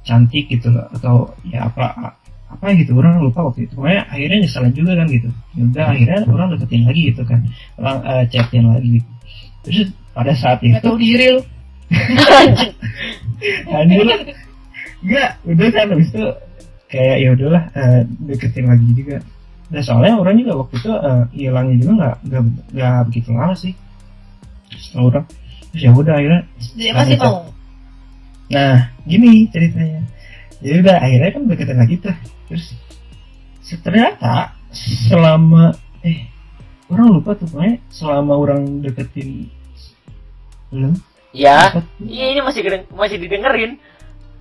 cantik 0.06 0.45
gitu 0.48 0.69
loh, 0.72 0.86
atau 0.94 1.34
ya 1.49 1.68
apa 1.68 2.15
apa 2.45 2.65
gitu 2.77 2.95
orang 2.95 3.19
lupa 3.19 3.44
waktu 3.49 3.68
itu. 3.68 3.73
Pokoknya 3.76 4.06
akhirnya 4.07 4.38
nyeselin 4.45 4.73
juga 4.73 4.91
kan 4.95 5.07
gitu. 5.10 5.30
Ya 5.57 5.64
udah 5.65 5.86
akhirnya 5.91 6.19
orang 6.30 6.48
deketin 6.56 6.84
lagi 6.86 7.02
gitu 7.11 7.22
kan, 7.26 7.40
orang 7.82 7.98
eh, 8.06 8.23
chatin 8.32 8.64
lagi 8.69 8.90
gitu. 9.02 9.10
Terus 9.65 9.88
pada 10.14 10.34
saat 10.38 10.60
itu, 10.61 10.72
nggak 10.77 10.86
tahu 10.86 10.98
diri 11.02 11.27
lu 11.34 11.41
anjir, 13.77 14.06
enggak, 15.06 15.32
udah 15.45 15.68
kan 15.69 15.86
habis 15.94 16.10
itu 16.10 16.26
kayak 16.90 17.18
ya 17.22 17.30
udahlah 17.38 17.64
eh, 17.73 18.02
deketin 18.30 18.65
lagi 18.69 18.88
juga. 18.94 19.18
Nah 19.69 19.82
soalnya 19.82 20.18
orang 20.22 20.38
juga 20.38 20.53
waktu 20.61 20.76
itu 20.77 20.91
hilangnya 21.34 21.76
juga 21.82 21.91
nggak 21.98 22.15
nggak 22.30 22.44
nggak 22.73 22.98
begitu 23.10 23.30
lama 23.34 23.56
sih. 23.57 23.73
Setelah 24.69 25.03
orang 25.10 25.26
terus 25.73 25.82
ya 25.82 25.91
udah 25.91 26.14
akhirnya 26.15 26.41
dia 26.77 26.91
masih 26.94 27.18
Lanjut. 27.19 27.55
Nah, 28.45 28.93
gini 29.03 29.49
ceritanya. 29.49 30.05
Jadi 30.61 30.76
udah 30.81 30.95
akhirnya 30.97 31.30
kan 31.34 31.43
deketin 31.45 31.77
lagi 31.77 31.95
tuh. 31.97 32.15
Terus 32.47 32.65
ternyata 33.81 34.53
selama 35.09 35.73
eh 36.05 36.30
orang 36.85 37.17
lupa 37.17 37.34
tuh 37.34 37.49
pokoknya 37.49 37.81
selama 37.89 38.34
orang 38.38 38.61
deketin 38.77 39.49
lu 40.69 40.93
ya 41.34 41.73
iya 42.05 42.26
ini 42.30 42.41
masih 42.45 42.61
masih 42.93 43.17
didengerin 43.17 43.81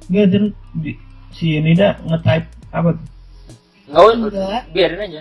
Enggak 0.05 0.27
terus 0.29 0.53
di- 0.77 1.01
si 1.33 1.57
Nida 1.57 1.97
nge-type 2.05 2.45
apa 2.69 2.89
tuh? 2.93 3.07
Nggak 3.89 4.03
usah, 4.05 4.17
Enggak. 4.21 4.63
biarin 4.77 5.01
aja. 5.01 5.21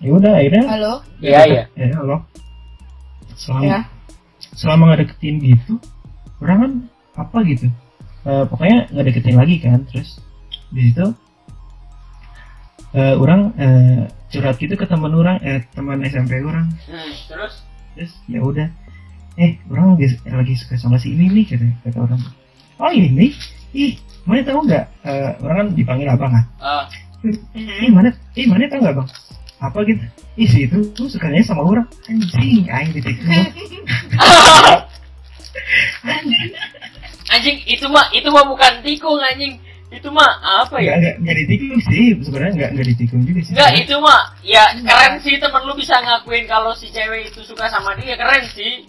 Ya 0.00 0.10
udah 0.16 0.32
akhirnya 0.32 0.64
Halo? 0.64 0.94
Iya, 1.20 1.40
iya. 1.44 1.62
Ya, 1.76 1.86
halo. 2.00 2.16
Selama 3.36 3.62
Ya. 3.68 3.78
selama 4.56 4.82
nggak 4.88 5.00
deketin 5.04 5.36
gitu, 5.44 5.74
orang 6.40 6.56
kan 6.58 6.72
apa 7.18 7.42
gitu. 7.42 7.66
Eh, 8.22 8.44
pokoknya 8.46 8.86
nggak 8.88 9.04
deketin 9.06 9.36
lagi 9.36 9.56
kan, 9.58 9.82
terus 9.84 10.22
di 10.70 10.90
situ 10.90 11.06
eh, 12.92 13.14
orang 13.14 13.52
eh, 13.56 14.02
curhat 14.28 14.56
gitu 14.56 14.74
ke 14.74 14.84
teman 14.84 15.12
orang, 15.12 15.36
eh 15.40 15.64
teman 15.72 16.00
SMP 16.04 16.40
orang, 16.40 16.68
Hmm, 16.86 17.12
terus? 17.26 17.54
terus 17.94 18.12
ya 18.26 18.40
udah, 18.40 18.68
eh 19.36 19.56
orang 19.68 19.96
lagi, 19.96 20.06
lagi 20.24 20.54
suka 20.54 20.76
sama 20.76 20.96
si 20.96 21.12
ini 21.12 21.28
nih 21.32 21.44
kata 21.48 21.66
kata 21.84 21.98
orang. 22.00 22.20
Oh 22.78 22.90
ini 22.90 23.08
nih, 23.10 23.30
ih 23.74 23.92
mana 24.22 24.44
tahu 24.44 24.60
nggak? 24.64 24.84
Eh, 25.04 25.30
orang 25.40 25.56
kan 25.58 25.68
dipanggil 25.74 26.08
abang 26.08 26.32
kan. 26.32 26.44
Ah, 26.60 26.84
Ih 27.82 27.90
mana, 27.90 28.14
ih 28.32 28.46
mana 28.46 28.70
tahu 28.70 28.78
nggak 28.78 28.94
bang? 28.94 29.08
Apa 29.58 29.78
gitu? 29.82 30.04
Ih 30.38 30.46
si 30.46 30.70
itu 30.70 30.78
tuh 30.94 31.10
sukanya 31.10 31.42
sama 31.42 31.66
orang. 31.66 31.82
Anjing, 32.06 32.62
aing 32.70 32.94
titik 32.94 33.18
anjing 36.06 36.52
itu 37.64 37.86
mah 37.86 38.06
itu 38.10 38.28
mah 38.28 38.44
bukan 38.44 38.72
tikung 38.82 39.18
anjing. 39.20 39.54
Itu 39.88 40.12
mah 40.12 40.28
apa 40.60 40.76
Nggak, 40.76 40.84
ya? 40.84 40.94
nggak, 41.00 41.14
nggak 41.18 41.36
ditikung 41.38 41.80
sih, 41.82 42.04
sebenarnya 42.20 42.52
nggak, 42.54 42.70
nggak 42.76 42.86
ditikung 42.92 43.20
juga 43.24 43.40
sih. 43.40 43.52
Enggak, 43.56 43.70
itu 43.78 43.94
mah 43.96 44.20
ya 44.42 44.64
keren 44.78 45.12
sih 45.18 45.34
temen 45.36 45.62
lu 45.64 45.72
bisa 45.72 45.94
ngakuin 45.96 46.44
kalau 46.44 46.76
si 46.76 46.86
cewek 46.88 47.24
itu 47.26 47.40
suka 47.42 47.64
sama 47.66 47.96
dia 47.96 48.12
keren 48.14 48.44
sih. 48.46 48.84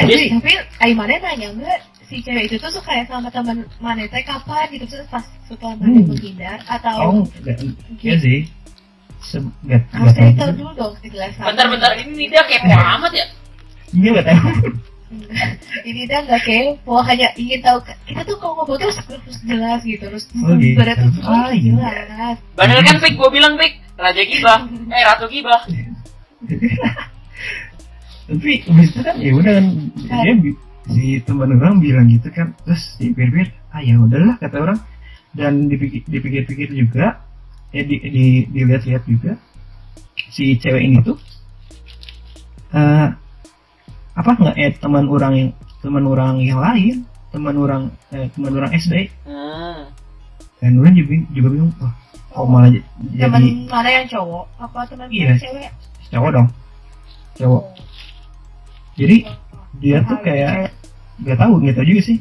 Eh, 0.00 0.02
Eh, 0.02 0.16
sih, 0.16 0.28
tapi 0.72 0.92
mana 0.96 1.12
nanya 1.14 1.48
enggak 1.52 1.78
si 2.08 2.24
cewek 2.24 2.48
itu 2.48 2.56
tuh 2.56 2.72
suka 2.72 2.90
ya 2.90 3.04
sama 3.04 3.28
teman 3.28 3.62
mana 3.78 4.02
teh 4.04 4.24
kapan 4.24 4.64
gitu 4.72 4.88
terus 4.88 5.06
pas 5.06 5.22
setelah 5.44 5.76
mana 5.76 5.94
Hmm. 5.94 6.08
menghindar 6.08 6.58
atau 6.64 6.96
oh, 6.98 7.12
nggak, 7.38 7.56
iya 8.00 8.14
sih. 8.16 8.40
Se- 9.20 9.44
nggak, 9.60 9.82
harus 9.92 10.10
nggak 10.10 10.16
tahu 10.16 10.32
tahu 10.32 10.48
juga. 10.48 10.56
dulu 10.56 10.70
dong 10.74 10.92
Bentar-bentar 11.36 11.92
ini 12.00 12.24
dia 12.26 12.42
kepo 12.48 12.72
amat 12.72 13.12
ya. 13.12 13.26
Iya 13.92 14.08
nggak 14.10 14.26
tahu. 14.26 14.48
Ini 15.82 16.06
dah 16.06 16.22
nggak 16.22 16.42
kepo 16.46 17.02
hanya 17.02 17.34
ingin 17.34 17.58
tahu 17.58 17.82
kita 18.06 18.22
tuh 18.22 18.36
kalau 18.38 18.62
ngobrol 18.62 18.78
tuh 18.78 18.86
harus 18.88 19.38
jelas 19.42 19.80
gitu 19.82 20.06
terus 20.06 20.24
Oh, 20.38 20.54
gitu. 20.54 20.78
berarti 20.78 21.06
tuh 21.10 21.22
Ah, 21.26 21.50
iya. 21.50 21.74
jelas 21.74 22.36
Bener 22.54 22.78
kan 22.80 22.96
Pik, 22.96 23.14
gue 23.14 23.28
bilang 23.30 23.54
Pik, 23.54 23.72
Raja 23.98 24.22
Gibah, 24.22 24.58
eh 24.94 25.02
Ratu 25.02 25.26
Gibah. 25.26 25.60
Tapi 28.30 28.52
abis 28.62 28.88
itu 28.88 29.00
kan 29.02 29.14
ya 29.18 29.30
udah 29.34 29.52
kan 29.58 29.66
dia 30.22 30.34
bi- 30.38 30.58
si 30.90 31.18
teman 31.22 31.50
orang 31.54 31.82
bilang 31.82 32.06
gitu 32.06 32.30
kan, 32.30 32.54
terus 32.62 32.94
dipikir-pikir, 32.96 33.50
ah 33.70 33.82
ya 33.82 33.98
udahlah 33.98 34.38
kata 34.38 34.56
orang. 34.58 34.78
Dan 35.30 35.66
dipikir- 35.66 36.06
dipikir-pikir 36.06 36.70
juga, 36.70 37.18
ya 37.70 37.82
di, 37.82 37.98
di 38.00 38.24
dilihat-lihat 38.46 39.02
juga 39.06 39.34
si 40.30 40.54
cewek 40.54 40.82
ini 40.82 40.98
tuh 41.02 41.18
eh 42.70 43.08
apa 44.12 44.30
nggak 44.32 44.56
eh 44.56 44.70
teman 44.74 45.06
orang 45.06 45.32
yang 45.32 45.50
teman 45.78 46.04
orang 46.04 46.34
yang 46.38 46.58
lain 46.58 46.94
teman 47.28 47.54
orang 47.54 47.82
eh, 48.10 48.26
teman 48.30 48.52
orang 48.52 48.70
SD 48.72 49.06
Hmm. 49.24 49.86
dan 50.58 50.72
orang 50.76 50.92
juga, 50.92 51.14
juga 51.30 51.48
bingung 51.48 51.72
wah 51.78 51.94
kok 52.28 52.46
malah 52.46 52.68
j- 52.68 52.84
teman 53.16 53.38
jadi 53.38 53.50
mana 53.66 53.88
yang 53.90 54.06
cowok. 54.06 54.44
Apa 54.56 54.78
teman 54.84 55.06
Iya. 55.08 55.26
yang 55.28 55.40
cewek? 55.40 55.70
Cowok 56.10 56.30
dong. 56.32 56.48
Cowok. 57.34 57.62
Jadi 58.94 59.16
dia 59.78 59.98
tuh 60.04 60.18
kayak 60.20 60.74
nggak 61.18 61.36
tahu 61.36 61.52
nggak 61.58 61.74
tahu 61.74 61.86
juga 61.86 62.02
sih. 62.04 62.18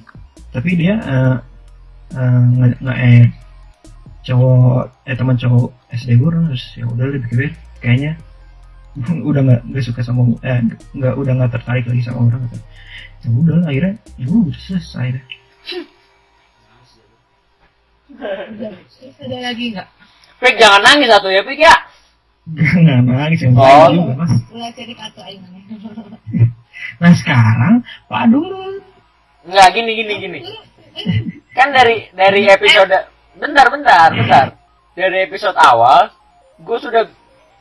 Tapi 0.49 0.69
dia 0.73 0.93
eh 0.97 1.35
eh, 2.11 2.41
nge 2.79 2.93
eh 2.95 3.23
cowok 4.21 4.81
eh 5.03 5.15
teman 5.15 5.35
cowok 5.35 5.67
SD 5.91 6.09
gue 6.15 6.29
terus 6.29 6.63
ya 6.73 6.85
udah 6.85 7.05
lebih 7.05 7.21
pikir 7.25 7.49
kayaknya 7.79 8.13
udah 9.29 9.41
nggak 9.45 9.61
nggak 9.69 9.83
suka 9.83 10.01
sama 10.03 10.21
eh 10.43 10.59
nggak 10.95 11.13
udah 11.15 11.33
nggak 11.39 11.51
tertarik 11.55 11.85
lagi 11.87 12.01
sama 12.03 12.27
orang 12.27 12.41
gitu. 12.47 12.57
ya 13.19 13.29
udah 13.35 13.55
lah, 13.59 13.67
akhirnya 13.71 13.93
ya 14.15 14.27
udah 14.27 14.55
selesai 14.57 15.07
deh 15.15 15.25
ada 18.19 19.37
lagi 19.39 19.65
nggak 19.75 19.87
Pik 20.39 20.55
jangan 20.55 20.81
nangis 20.87 21.09
satu 21.11 21.27
ya 21.27 21.41
Pik 21.43 21.59
ya. 21.59 21.75
nggak 22.83 22.99
nangis 23.05 23.39
yang 23.43 23.53
Oh. 23.53 23.63
lain 23.87 23.95
juga 23.95 24.13
mas 24.17 24.31
mulai 24.49 24.71
cari 24.73 24.93
kartu 24.95 25.21
nah 26.99 27.13
sekarang 27.13 27.75
pak 28.07 28.23
dulu 28.27 28.79
Enggak 29.39 29.71
gini 29.71 29.91
gini 29.95 30.13
gini. 30.19 30.39
Kan 31.55 31.71
dari 31.71 32.11
dari 32.11 32.43
episode 32.45 32.91
bentar 33.39 33.65
bentar 33.71 34.11
bentar. 34.11 34.47
Dari 34.93 35.25
episode 35.25 35.55
awal 35.55 36.11
gue 36.59 36.77
sudah 36.77 37.07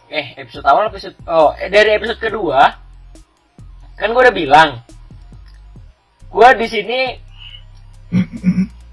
eh 0.08 0.36
episode 0.40 0.64
awal 0.64 0.88
episode 0.88 1.16
oh 1.28 1.52
eh, 1.56 1.68
dari 1.68 1.96
episode 1.96 2.20
kedua 2.20 2.60
kan 3.98 4.08
gue 4.10 4.22
udah 4.22 4.36
bilang 4.36 4.70
gue 6.28 6.48
di 6.60 6.66
sini 6.68 7.00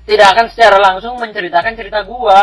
tidak 0.07 0.27
akan 0.35 0.45
secara 0.51 0.77
langsung 0.79 1.15
menceritakan 1.17 1.73
cerita 1.75 2.03
gue 2.03 2.39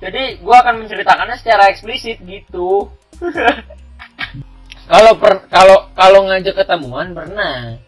jadi 0.00 0.40
gue 0.40 0.56
akan 0.56 0.74
menceritakannya 0.80 1.36
secara 1.36 1.68
eksplisit 1.68 2.24
gitu. 2.24 2.88
Kalau 4.90 5.14
per 5.22 5.46
kalau 5.46 5.86
kalau 5.94 6.26
ngajak 6.26 6.50
ketemuan 6.50 7.14
pernah. 7.14 7.78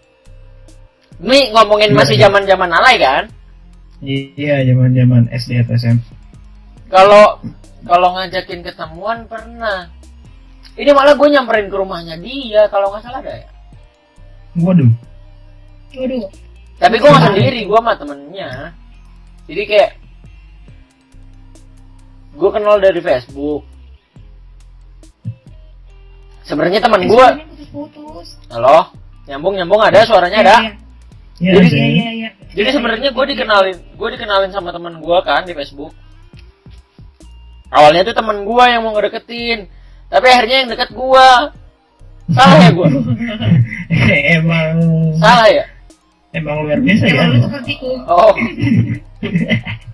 Ini 1.18 1.50
ngomongin 1.50 1.98
masih 1.98 2.14
zaman 2.14 2.46
zaman 2.46 2.70
alay 2.70 2.94
kan? 2.94 3.26
Iya 4.06 4.62
zaman 4.70 4.94
zaman 4.94 5.26
SD 5.34 5.66
atau 5.66 5.74
SMP 5.74 6.06
kalau 6.92 7.40
kalau 7.88 8.08
ngajakin 8.14 8.60
ketemuan 8.60 9.24
pernah 9.24 9.88
ini 10.72 10.90
malah 10.90 11.12
gue 11.12 11.28
nyamperin 11.28 11.68
ke 11.68 11.76
rumahnya 11.76 12.16
dia 12.16 12.64
kalau 12.72 12.88
nggak 12.90 13.02
salah 13.04 13.20
ada 13.20 13.32
ya? 13.36 13.46
Waduh. 14.56 14.88
Waduh. 15.92 16.24
Tapi 16.80 16.94
gue 16.96 17.10
nggak 17.10 17.24
sendiri 17.28 17.60
gue 17.64 17.78
sama 17.78 17.92
temennya. 17.94 18.50
Jadi 19.46 19.62
kayak 19.68 19.90
gue 22.32 22.50
kenal 22.50 22.76
dari 22.80 23.00
Facebook. 23.00 23.62
Sebenarnya 26.42 26.80
teman 26.82 27.06
gue 27.06 27.26
halo? 28.50 28.90
Nyambung 29.30 29.54
nyambung 29.54 29.80
ada? 29.80 30.02
Suaranya 30.02 30.42
ada? 30.42 30.56
Iya, 31.38 31.58
Jadi- 31.58 31.70
sih. 31.70 31.78
iya 31.78 31.90
iya 31.90 32.12
iya 32.12 32.30
jadi 32.52 32.68
sebenarnya 32.68 33.10
gue 33.16 33.24
dikenalin 33.32 33.78
gue 33.96 34.08
dikenalin 34.12 34.52
sama 34.52 34.70
teman 34.70 35.00
gue 35.00 35.18
kan 35.24 35.42
di 35.48 35.56
Facebook. 35.56 35.92
Awalnya 37.72 38.04
tuh 38.04 38.12
teman 38.12 38.44
gue 38.44 38.64
yang 38.68 38.84
mau 38.84 38.92
ngedeketin 38.92 39.64
tapi 40.12 40.26
akhirnya 40.28 40.56
yang 40.62 40.70
deket 40.76 40.90
gue 40.92 41.28
salah 42.36 42.58
ya 42.60 42.70
gue 42.70 42.88
emang 44.36 44.76
salah 45.16 45.48
ya 45.48 45.64
emang 46.32 46.64
luar 46.64 46.80
biasa 46.80 47.04
ya. 47.08 47.12
emang 47.28 47.52
Oh. 48.08 48.32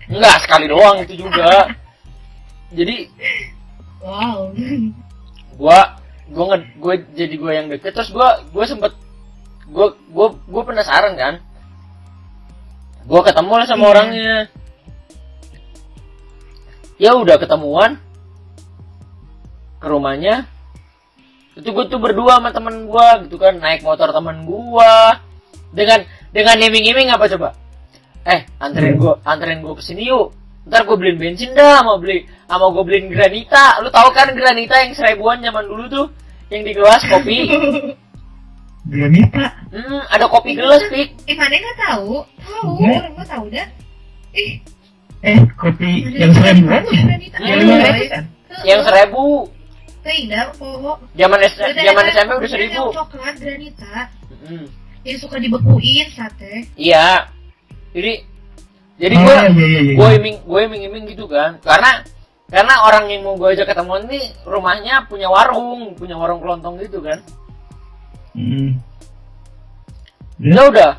Enggak, 0.09 0.35
sekali 0.41 0.65
doang 0.71 1.03
itu 1.03 1.19
juga. 1.21 1.69
Jadi 2.73 3.11
wow 3.99 4.47
gua 5.59 5.99
gua 6.31 6.45
nge, 6.55 6.59
gua 6.79 6.93
jadi 7.11 7.35
gua 7.35 7.51
yang 7.59 7.67
deket 7.67 7.91
terus 7.91 8.09
gua 8.15 8.39
gua 8.55 8.63
sempet 8.63 8.95
gua 9.67 9.93
gua 10.09 10.33
gua 10.47 10.63
penasaran 10.63 11.13
kan. 11.19 11.35
Gua 13.03 13.21
ketemu 13.21 13.53
lah 13.59 13.67
sama 13.67 13.83
Iya. 13.83 13.91
orangnya. 13.91 14.33
Ya 16.99 17.11
udah 17.19 17.35
ketemuan 17.35 17.99
ke 19.79 19.87
rumahnya. 19.87 20.45
Itu 21.55 21.71
gua 21.71 21.87
tuh 21.87 21.99
berdua 21.99 22.39
sama 22.39 22.51
temen 22.51 22.85
gua 22.85 23.19
gitu 23.23 23.35
kan 23.35 23.57
naik 23.57 23.81
motor 23.81 24.11
temen 24.11 24.43
gua 24.43 25.19
dengan 25.71 25.99
dengan 26.29 26.55
iming-iming 26.55 27.09
apa 27.09 27.25
coba? 27.27 27.51
Eh, 28.23 28.43
anterin 28.57 28.95
Hmm. 28.95 29.01
gua 29.01 29.13
anterin 29.23 29.59
gua 29.59 29.75
ke 29.75 29.83
sini 29.83 30.07
yuk. 30.07 30.31
Ntar 30.67 30.85
gua 30.85 30.95
beliin 30.95 31.17
bensin 31.17 31.51
dah, 31.51 31.81
mau 31.81 31.97
beli 31.97 32.23
sama 32.45 32.69
gua 32.69 32.83
beliin 32.83 33.09
granita. 33.09 33.79
Lu 33.79 33.89
tahu 33.89 34.11
kan 34.11 34.29
granita 34.31 34.75
yang 34.77 34.93
seribuan 34.93 35.39
zaman 35.39 35.65
dulu 35.65 35.83
tuh 35.87 36.07
yang 36.47 36.61
di 36.61 36.71
gelas 36.71 37.01
kopi. 37.05 37.47
Granita. 38.89 39.45
Hmm, 39.69 40.01
ada 40.09 40.25
kopi 40.25 40.57
gelas, 40.57 40.81
Pik. 40.89 41.13
eh 41.29 41.35
mana 41.37 41.53
nggak 41.53 41.77
tahu 41.77 42.25
tahu 42.41 42.71
Enggak. 42.79 42.97
orang 42.97 43.13
nggak 43.13 43.29
tahu 43.29 43.45
dah 43.51 43.67
ih 44.33 44.51
Eh, 45.19 45.35
kopi 45.53 45.91
yang 46.15 46.31
seribuan 46.31 46.81
ya? 46.87 47.01
Granita. 47.05 47.37
Hmm. 47.37 47.45
Yang 47.45 47.59
lima 47.59 47.75
ratus 47.83 48.07
kan? 48.09 48.23
Yang 48.63 48.81
seribu. 48.87 49.25
Tidak, 49.99 50.47
oh, 50.57 50.95
Zaman 51.11 51.39
S- 51.43 51.55
Udah 51.55 51.75
zaman 51.75 52.03
SMP 52.07 52.29
udah 52.29 52.39
udah 52.39 52.49
seribu. 52.49 52.73
Yang 52.81 52.95
coklat 52.95 53.35
granita 53.37 53.95
Hmm. 54.39 54.65
yang 55.01 55.17
suka 55.19 55.35
dibekuin 55.37 56.07
sate. 56.09 56.53
Iya. 56.73 57.27
Jadi 57.91 58.13
jadi 58.95 59.15
Oh, 59.15 59.21
gua 59.21 59.35
iya, 59.35 59.49
iya, 59.49 59.79
iya. 59.81 59.93
gue 59.95 60.09
iming 60.17 60.37
gue 60.43 60.59
iming 60.61 60.81
iming 60.85 61.03
gitu 61.07 61.25
kan 61.25 61.55
karena 61.59 62.03
karena 62.45 62.73
orang 62.81 63.07
yang 63.07 63.23
mau 63.23 63.33
gue 63.33 63.47
ajak 63.49 63.63
ketemuan 63.65 64.03
nih 64.05 64.27
rumahnya 64.43 65.07
punya 65.07 65.27
warung 65.27 65.95
punya 65.95 66.15
warung 66.15 66.39
kelontong 66.39 66.75
gitu 66.77 66.99
kan 66.99 67.23
Hmm. 68.31 68.75
ya 70.37 70.61
udah 70.65 70.91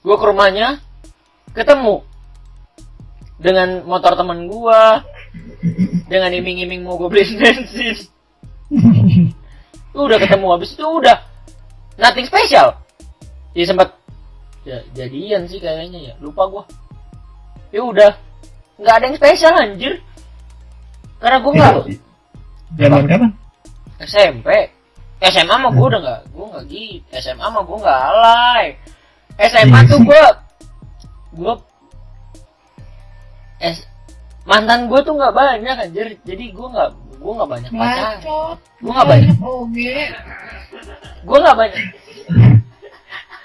gue 0.00 0.16
ke 0.16 0.24
rumahnya 0.24 0.82
ketemu 1.50 2.02
dengan 3.36 3.82
motor 3.84 4.14
temen 4.14 4.46
gua 4.46 5.02
dengan 6.04 6.30
iming-iming 6.30 6.82
mau 6.82 6.94
gue 6.96 7.08
beli 7.08 7.24
bensin 7.38 7.96
udah 9.94 10.18
ketemu 10.18 10.46
habis 10.50 10.74
itu 10.74 10.84
udah. 10.84 11.18
Nothing 12.00 12.26
special. 12.26 12.78
Ya 13.54 13.64
sempat 13.70 13.94
ya 14.66 14.82
jadian 14.96 15.46
sih 15.46 15.62
kayaknya 15.62 16.12
ya. 16.12 16.14
Lupa 16.18 16.48
gua. 16.50 16.64
Ya 17.70 17.84
udah. 17.84 18.12
Nggak 18.80 18.94
ada 18.98 19.04
yang 19.06 19.16
spesial 19.16 19.54
anjir. 19.54 20.02
Karena 21.22 21.38
gua 21.40 21.52
nggak 21.54 21.74
Zaman 22.74 23.06
kapan? 23.06 23.30
SMP 24.02 24.48
SMA 25.22 25.54
mah 25.56 25.70
gua 25.70 25.86
udah 25.94 26.00
nggak 26.02 26.20
gua 26.34 26.46
nggak 26.52 26.64
gitu 26.68 27.06
SMA 27.22 27.46
mah 27.46 27.62
gua 27.62 27.78
nggak 27.80 28.00
alay. 28.10 28.66
SMA 29.38 29.78
Iya 29.80 29.90
tuh 29.90 29.98
gua 30.02 30.24
gua 31.34 31.54
S 33.62 33.86
mantan 34.44 34.86
gua 34.88 35.00
tuh 35.00 35.16
nggak 35.16 35.34
banyak 35.34 35.76
anjir. 35.76 36.06
Jadi 36.22 36.44
gua 36.52 36.68
nggak 36.72 36.90
gua 37.20 37.32
nggak 37.40 37.50
banyak 37.50 37.70
pacar 37.72 38.12
gua 38.80 38.92
nggak 38.92 39.08
banyak 39.08 39.36
Oge. 39.40 39.96
gua 41.24 41.38
nggak 41.40 41.56
banyak. 41.56 41.84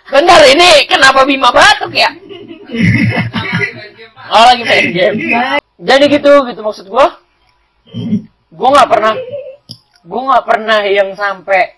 Bentar 0.09 0.41
ini 0.49 0.69
kenapa 0.89 1.21
Bima 1.23 1.49
batuk 1.53 1.93
ya? 1.93 2.09
Oh 4.29 4.43
lagi 4.45 4.63
main 4.65 4.87
game. 4.91 5.17
Jadi 5.79 6.03
gitu 6.11 6.31
gitu 6.45 6.61
maksud 6.61 6.85
gua. 6.89 7.17
Gua 8.51 8.67
nggak 8.75 8.89
pernah 8.89 9.13
gua 10.03 10.21
nggak 10.33 10.45
pernah 10.45 10.79
yang 10.83 11.09
sampai 11.15 11.77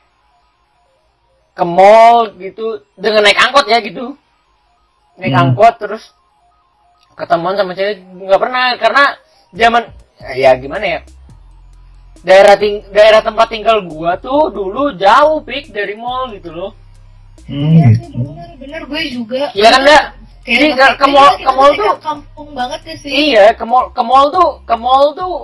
ke 1.52 1.64
mall 1.68 2.32
gitu 2.40 2.82
dengan 2.96 3.28
naik 3.28 3.38
angkot 3.38 3.68
ya 3.68 3.84
gitu. 3.84 4.16
Naik 5.20 5.36
Hmm. 5.36 5.42
angkot 5.52 5.76
terus 5.78 6.04
ketemuan 7.14 7.54
sama 7.54 7.72
cewek 7.72 7.98
nggak 8.02 8.40
pernah 8.40 8.66
karena 8.76 9.04
zaman 9.52 9.84
ya 10.34 10.52
gimana 10.56 10.86
ya 10.88 11.00
daerah 12.22 12.56
ting 12.56 12.86
daerah 12.90 13.20
tempat 13.20 13.48
tinggal 13.50 13.82
gua 13.82 14.14
tuh 14.16 14.48
dulu 14.48 14.94
jauh 14.94 15.42
pik 15.42 15.70
dari 15.70 15.94
mall 15.94 16.30
gitu 16.32 16.52
loh 16.52 16.72
Hmm, 17.42 17.74
Iya 17.74 17.88
gitu. 17.90 18.06
sih 18.06 18.10
bener, 18.14 18.50
bener 18.56 18.82
gue 18.86 19.02
juga. 19.12 19.44
Iya 19.52 19.68
kan 19.68 19.82
enggak 19.82 20.06
Jadi 20.42 20.66
Kayak 20.68 20.78
ke- 20.78 20.96
ke 20.96 21.08
mall- 21.10 21.38
ke 21.38 21.52
mall 21.52 21.72
tuh- 21.74 22.00
kampung 22.00 22.50
banget 22.54 22.80
ya 22.82 22.96
sih. 22.96 23.12
iya 23.12 23.46
ke 23.52 23.66
mall 23.66 23.86
ke 23.90 24.02
mall 24.02 24.28
tuh 24.30 24.50
ke 24.62 24.76
mall 24.78 25.06
tuh 25.12 25.36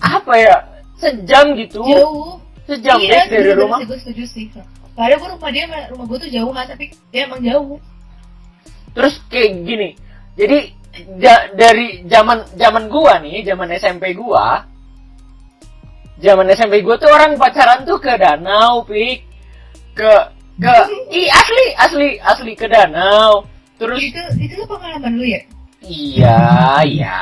apa 0.00 0.32
ya 0.36 0.56
sejam 0.98 1.54
gitu 1.54 1.80
Jauh. 1.80 2.36
sejam 2.66 2.98
iya, 2.98 3.24
Pik, 3.24 3.30
dari 3.30 3.42
bener 3.46 3.56
rumah 3.58 3.78
Sih, 3.78 3.86
gue 3.86 3.98
setuju 4.00 4.24
sih. 4.26 4.44
Padahal 4.92 5.16
gue 5.16 5.28
rumah 5.32 5.50
dia 5.50 5.64
rumah 5.88 6.04
gue 6.04 6.18
tuh 6.18 6.30
jauh 6.30 6.52
kan, 6.52 6.64
tapi 6.66 6.84
dia 7.08 7.20
emang 7.24 7.40
jauh. 7.40 7.78
terus 8.90 9.14
kayak 9.26 9.50
gini 9.62 9.88
jadi 10.34 10.74
da- 11.20 11.48
dari 11.54 12.04
zaman 12.06 12.44
zaman 12.56 12.88
gua 12.88 13.18
nih 13.22 13.44
zaman 13.44 13.68
SMP 13.74 14.12
gua 14.14 14.64
zaman 16.20 16.46
SMP 16.52 16.84
gua 16.84 17.00
tuh 17.00 17.08
orang 17.08 17.34
pacaran 17.40 17.82
tuh 17.88 17.96
ke 17.96 18.12
danau 18.20 18.84
pik. 18.84 19.24
Ke 19.96 20.12
ke 20.60 20.74
i 21.10 21.26
asli 21.26 21.66
asli 21.76 22.08
asli 22.20 22.52
ke 22.54 22.68
danau. 22.68 23.48
Terus 23.80 23.96
Itu 23.96 24.20
itu 24.36 24.54
tuh 24.60 24.68
pengalaman 24.68 25.16
lu 25.16 25.24
ya? 25.24 25.40
iya 25.80 26.38
iya. 26.84 27.20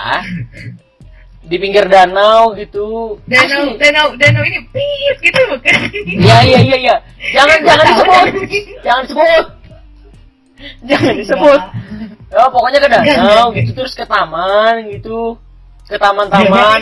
Di 1.48 1.56
pinggir 1.56 1.86
danau 1.88 2.52
gitu. 2.58 3.16
Danau, 3.24 3.72
Asli. 3.72 3.80
danau, 3.80 4.06
danau 4.18 4.42
ini 4.44 4.58
pip 4.68 5.16
gitu. 5.22 5.40
Bukan? 5.54 5.80
iya 6.04 6.36
iya 6.44 6.58
iya 6.60 6.76
iya. 6.76 6.96
Jangan 7.32 7.58
jangan 7.64 7.84
disebut. 7.88 8.26
jangan 8.84 9.02
disebut. 9.06 9.44
Jangan 10.84 11.14
disebut 11.14 11.60
ya 12.28 12.44
pokoknya 12.48 12.78
ke 12.78 12.88
danau 12.88 13.46
gitu 13.52 13.70
terus 13.72 13.92
ke 13.92 14.04
taman 14.04 14.74
gitu. 14.92 15.34
Ke 15.84 15.96
taman-taman. 15.96 16.80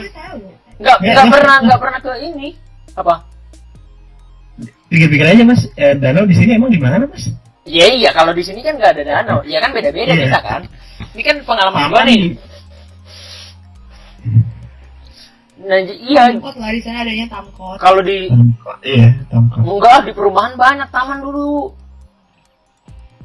Nggak 0.77 0.97
Ya, 1.01 1.12
nggak 1.14 1.27
Mas. 1.27 1.35
pernah 1.39 1.56
nggak 1.62 1.81
pernah 1.81 1.98
ke 2.02 2.12
ini. 2.20 2.48
Apa? 2.94 3.14
Pikir-pikir 4.86 5.27
aja 5.27 5.43
mas, 5.43 5.66
eh, 5.74 5.94
danau 5.94 6.23
di 6.24 6.35
sini 6.35 6.55
emang 6.55 6.70
di 6.70 6.78
mana 6.78 7.02
mas? 7.02 7.27
iya 7.66 7.86
iya. 7.90 8.10
Kalau 8.10 8.31
di 8.31 8.43
sini 8.43 8.62
kan 8.62 8.74
nggak 8.74 8.93
ada 8.94 9.02
danau. 9.02 9.39
Ya 9.43 9.59
kan 9.59 9.70
beda 9.70 9.90
beda 9.90 10.12
Iya. 10.12 10.27
bisa 10.27 10.39
kan. 10.40 10.62
Ini 11.14 11.23
kan 11.23 11.36
pengalaman 11.43 11.90
gua 11.90 12.02
nih. 12.02 12.35
Nah 15.56 15.78
iya. 15.82 16.31
Tamkot 16.31 16.55
lah 16.56 16.70
di 16.70 16.81
sana 16.85 16.98
adanya 17.02 17.27
tamkot. 17.27 17.78
kalau 17.81 18.01
di 18.05 18.28
Tamkot, 18.28 18.78
iya, 18.85 19.09
tamkot. 19.32 19.60
enggak 19.64 19.98
di 20.05 20.12
perumahan 20.12 20.52
banyak 20.55 20.89
taman 20.93 21.18
dulu. 21.18 21.73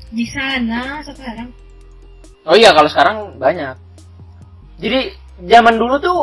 Di 0.10 0.26
sana 0.27 1.03
sekarang. 1.03 1.49
Oh 2.45 2.57
iya 2.57 2.73
kalau 2.73 2.89
sekarang 2.89 3.38
banyak. 3.38 3.77
Jadi 4.81 5.13
zaman 5.45 5.77
dulu 5.77 5.95
tuh 6.01 6.19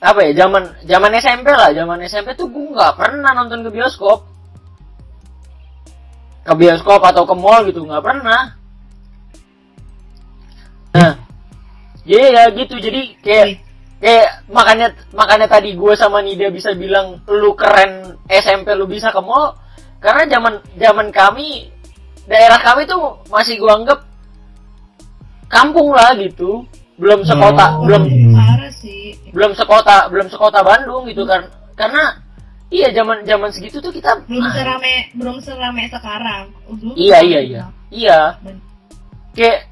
apa 0.00 0.24
ya 0.24 0.44
zaman 0.44 0.64
zaman 0.88 1.12
SMP 1.20 1.52
lah 1.52 1.76
zaman 1.76 2.00
SMP 2.08 2.32
tuh 2.32 2.48
gue 2.48 2.72
nggak 2.72 2.96
pernah 2.96 3.36
nonton 3.36 3.68
ke 3.68 3.70
bioskop. 3.72 4.24
Ke 6.40 6.52
bioskop 6.56 7.04
atau 7.04 7.28
ke 7.28 7.34
mall 7.36 7.68
gitu 7.68 7.84
nggak 7.84 8.04
pernah. 8.04 8.56
Nah 10.96 11.14
iya 12.08 12.24
ya 12.32 12.42
gitu 12.56 12.80
jadi 12.80 13.00
kayak 13.20 13.46
kayak 14.00 14.28
makanya 14.48 14.88
makanya 15.12 15.46
tadi 15.46 15.76
gue 15.76 15.92
sama 15.92 16.24
Nida 16.24 16.48
bisa 16.48 16.72
bilang 16.72 17.20
lu 17.28 17.52
keren 17.52 18.16
SMP 18.32 18.72
lu 18.72 18.88
bisa 18.88 19.12
ke 19.12 19.20
mall. 19.20 19.60
Karena 20.00 20.24
zaman 20.24 20.64
zaman 20.80 21.12
kami 21.12 21.68
daerah 22.24 22.56
kami 22.56 22.88
tuh 22.88 23.20
masih 23.28 23.60
gua 23.60 23.76
anggap 23.76 24.00
kampung 25.50 25.90
lah 25.90 26.14
gitu 26.14 26.62
belum 26.96 27.26
sekota 27.26 27.76
Oh. 27.76 27.84
belum. 27.84 28.02
Parah 28.36 28.70
sih. 28.72 29.18
belum 29.34 29.52
sekota 29.58 30.06
belum 30.08 30.26
sekota 30.30 30.62
Bandung 30.62 31.04
gitu 31.10 31.26
kan 31.26 31.44
karena 31.74 32.16
iya 32.70 32.94
zaman 32.94 33.26
zaman 33.26 33.50
segitu 33.50 33.82
tuh 33.82 33.90
kita 33.90 34.14
Belum 34.30 34.46
ah, 34.46 34.52
serame, 34.54 35.10
belum 35.18 35.36
serame 35.42 35.90
sekarang. 35.90 36.54
Dulu 36.70 36.94
iya 36.94 37.18
iya 37.20 37.40
iya 37.42 37.62
iya 37.90 38.18
kayak 39.34 39.66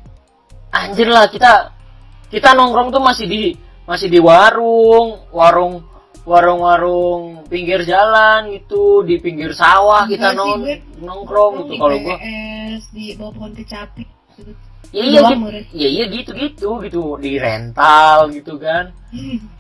anjir 0.75 1.09
lah 1.09 1.31
kita 1.31 1.73
kita 2.29 2.53
nongkrong 2.59 2.91
tuh 2.93 3.03
masih 3.03 3.27
di 3.31 3.43
masih 3.89 4.09
di 4.13 4.21
warung 4.21 5.17
warung 5.33 5.81
warung-warung 6.29 7.49
pinggir 7.49 7.89
jalan 7.89 8.53
gitu 8.53 9.01
di 9.01 9.17
pinggir 9.17 9.57
sawah 9.57 10.05
kita 10.05 10.37
nong 10.37 10.61
nongkrong 11.01 11.65
gitu 11.65 11.81
kalau 11.81 11.97
gua 12.05 12.17
di 12.93 13.17
bawah 13.17 13.33
pohon 13.33 13.53
kecapi. 13.57 14.05
gitu. 14.37 14.53
Ya 14.89 15.03
iya 15.05 15.21
gitu 15.21 15.45
ya 15.75 15.89
iya 15.89 16.05
gitu 16.09 16.31
gitu 16.33 16.69
gitu 16.81 17.01
di 17.21 17.37
rental 17.37 18.33
gitu 18.33 18.57
kan 18.57 18.89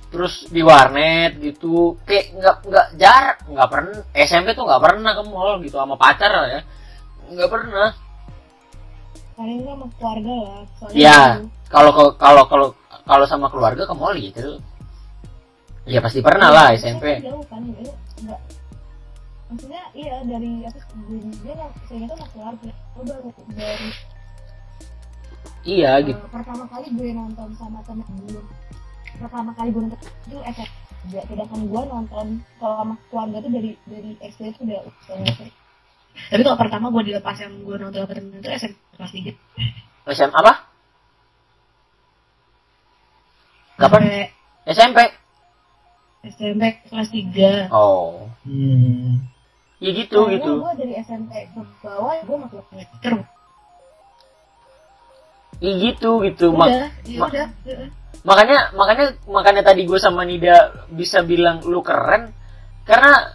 terus 0.08 0.48
di 0.48 0.64
warnet 0.64 1.36
gitu 1.36 2.00
kayak 2.02 2.32
nggak 2.32 2.56
nggak 2.64 2.86
jarak 2.96 3.38
nggak 3.44 3.68
pernah 3.68 3.96
SMP 4.16 4.56
tuh 4.56 4.64
nggak 4.64 4.80
pernah 4.80 5.12
ke 5.12 5.22
mall 5.24 5.60
gitu 5.60 5.76
sama 5.76 6.00
pacar 6.00 6.32
lah 6.32 6.48
ya 6.48 6.60
nggak 7.28 7.50
pernah 7.50 7.90
Paling 9.38 9.62
sama 9.62 9.86
keluarga 9.94 10.34
lah. 10.34 10.60
Soalnya 10.82 10.98
Iya. 10.98 11.18
dulu 11.38 11.46
kalau 11.70 11.90
kalau 12.18 12.42
kalau 12.50 12.68
kalau 13.06 13.24
sama 13.24 13.46
keluarga 13.46 13.86
ke 13.86 13.94
mall 13.94 14.16
gitu 14.16 14.58
ya 15.86 16.02
pasti 16.02 16.18
pernah 16.18 16.50
lah 16.50 16.72
Iya, 16.72 16.80
SMP 16.82 17.04
kan 17.06 17.22
Jauh 17.22 17.44
kan, 17.46 17.62
jauh. 17.62 18.40
Maksudnya 19.48 19.82
iya 19.94 20.20
dari 20.26 20.66
apa 20.66 20.80
dia 21.38 21.52
nggak 21.54 21.70
saya 21.86 22.00
itu 22.02 22.14
sama 22.16 22.26
keluarga. 22.34 22.70
Baru 22.98 23.28
dari 23.54 23.88
iya 25.68 26.00
eh, 26.00 26.08
gitu 26.08 26.22
pertama 26.32 26.64
kali 26.72 26.86
gue 26.96 27.10
nonton 27.12 27.48
sama 27.60 27.84
temen 27.84 28.08
gue. 28.24 28.42
Pertama 29.20 29.50
kali 29.52 29.68
gue 29.68 29.82
nonton 29.84 30.00
itu 30.00 30.36
SMP. 30.48 30.72
Ya, 31.08 31.22
sedangkan 31.28 31.60
gue 31.68 31.82
nonton 31.88 32.26
kalau 32.58 32.74
sama 32.82 32.94
keluarga 33.08 33.36
tuh 33.44 33.50
dari 33.52 33.70
dari 33.84 34.10
SD 34.24 34.40
itu 34.56 34.60
udah 34.64 34.80
SMP. 35.04 35.40
Tapi 36.32 36.42
kalau 36.42 36.58
pertama 36.58 36.86
gue 36.90 37.02
dilepas 37.12 37.36
yang 37.36 37.52
gue 37.60 37.76
nonton 37.76 38.00
sama 38.00 38.14
temen 38.16 38.40
itu 38.40 38.48
SMP 38.48 38.76
kelas 38.96 39.12
tiga. 39.12 39.32
SM 40.08 40.32
apa 40.32 40.52
kapan 43.78 44.32
SMP 44.64 44.98
SMP 46.26 46.62
kelas 46.88 47.08
tiga. 47.12 47.52
oh 47.70 48.26
Hmm. 48.48 49.28
ya 49.76 49.92
gitu 49.92 50.24
Soalnya 50.24 50.40
gitu 50.40 50.50
gue 50.64 50.72
dari 50.80 50.94
SMP 51.04 51.32
ke 51.52 51.60
bawah 51.84 52.16
gue 52.24 52.36
masuk 52.40 52.64
terus. 53.04 53.37
Ya 55.58 55.72
gitu 55.74 56.22
gitu 56.22 56.52
Mak- 56.52 56.68
Udah, 56.68 56.88
ya 57.04 57.18
ma- 57.18 57.28
udah. 57.28 57.46
heeh. 57.66 57.88
makanya 58.22 58.58
makanya 58.72 59.06
makanya 59.26 59.62
tadi 59.64 59.82
gue 59.82 59.98
sama 59.98 60.22
Nida 60.22 60.86
bisa 60.88 61.22
bilang 61.22 61.62
lu 61.62 61.80
keren 61.80 62.30
karena 62.82 63.30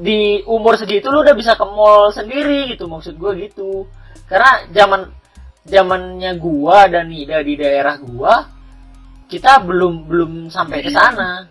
di 0.00 0.40
umur 0.42 0.74
segitu 0.74 1.08
lu 1.08 1.20
udah 1.20 1.32
bisa 1.32 1.52
ke 1.52 1.64
mall 1.64 2.08
sendiri 2.08 2.72
gitu 2.72 2.86
maksud 2.86 3.16
gue 3.16 3.32
gitu 3.42 3.84
karena 4.26 4.64
zaman 4.70 5.12
zamannya 5.62 6.32
gua 6.36 6.86
dan 6.86 7.10
Nida 7.10 7.42
di 7.42 7.54
daerah 7.54 7.98
gua 7.98 8.46
kita 9.26 9.58
belum 9.60 10.06
belum 10.06 10.30
sampai 10.46 10.78
ke 10.80 10.90
sana 10.90 11.44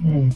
Hmm. 0.00 0.34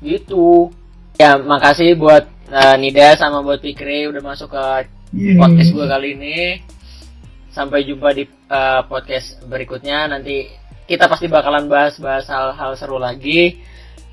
gitu 0.00 0.72
ya 1.14 1.36
makasih 1.36 1.92
buat 1.94 2.24
eh, 2.48 2.76
Nida 2.78 3.12
sama 3.14 3.42
buat 3.42 3.60
Fikri 3.60 4.08
udah 4.08 4.22
masuk 4.22 4.48
ke 4.48 4.64
Iya. 5.12 5.36
podcast 5.36 5.70
gua 5.70 5.84
kali 5.86 6.16
ini 6.16 6.38
Sampai 7.52 7.84
jumpa 7.84 8.16
di 8.16 8.24
eh, 8.26 8.82
podcast 8.88 9.44
berikutnya. 9.44 10.08
Nanti 10.08 10.48
kita 10.88 11.06
pasti 11.06 11.28
bakalan 11.28 11.68
bahas-bahas 11.68 12.26
hal-hal 12.26 12.72
seru 12.74 12.96
lagi. 12.96 13.60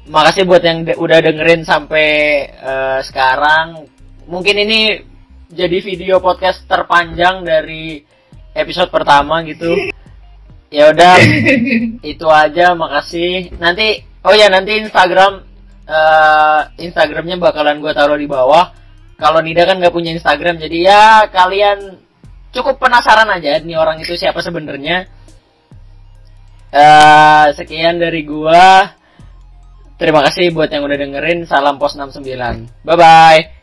Makasih 0.09 0.43
buat 0.43 0.63
yang 0.63 0.83
de- 0.83 0.99
udah 0.99 1.19
dengerin 1.23 1.63
sampai 1.63 2.07
eh, 2.51 2.99
sekarang. 3.01 3.87
Mungkin 4.27 4.55
ini 4.59 4.99
jadi 5.49 5.81
video 5.81 6.21
podcast 6.21 6.67
terpanjang 6.69 7.41
dari 7.41 8.03
episode 8.53 8.91
pertama 8.91 9.41
gitu. 9.47 9.73
Ya 10.69 10.93
udah 10.93 11.17
itu 12.13 12.27
aja 12.29 12.77
makasih 12.77 13.57
nanti 13.57 14.05
oh 14.21 14.35
ya 14.37 14.53
nanti 14.53 14.77
Instagram 14.77 15.41
eh 15.89 16.61
Instagramnya 16.77 17.41
bakalan 17.41 17.81
gue 17.81 17.89
taruh 17.89 18.13
di 18.13 18.29
bawah 18.29 18.69
kalau 19.17 19.41
Nida 19.41 19.65
kan 19.65 19.81
nggak 19.81 19.89
punya 19.89 20.13
Instagram 20.13 20.61
jadi 20.61 20.77
ya 20.85 21.05
kalian 21.33 21.97
cukup 22.55 22.81
penasaran 22.81 23.29
aja 23.29 23.61
nih 23.61 23.77
orang 23.77 24.01
itu 24.01 24.13
siapa 24.17 24.41
sebenarnya. 24.41 25.05
Eh 26.69 27.45
sekian 27.57 27.97
dari 27.97 28.25
gua. 28.25 28.93
Terima 29.99 30.23
kasih 30.23 30.55
buat 30.55 30.71
yang 30.71 30.87
udah 30.87 30.97
dengerin. 30.97 31.43
Salam 31.43 31.75
pos 31.75 31.99
69 31.99 32.87
bye 32.87 32.95
bye 32.95 33.58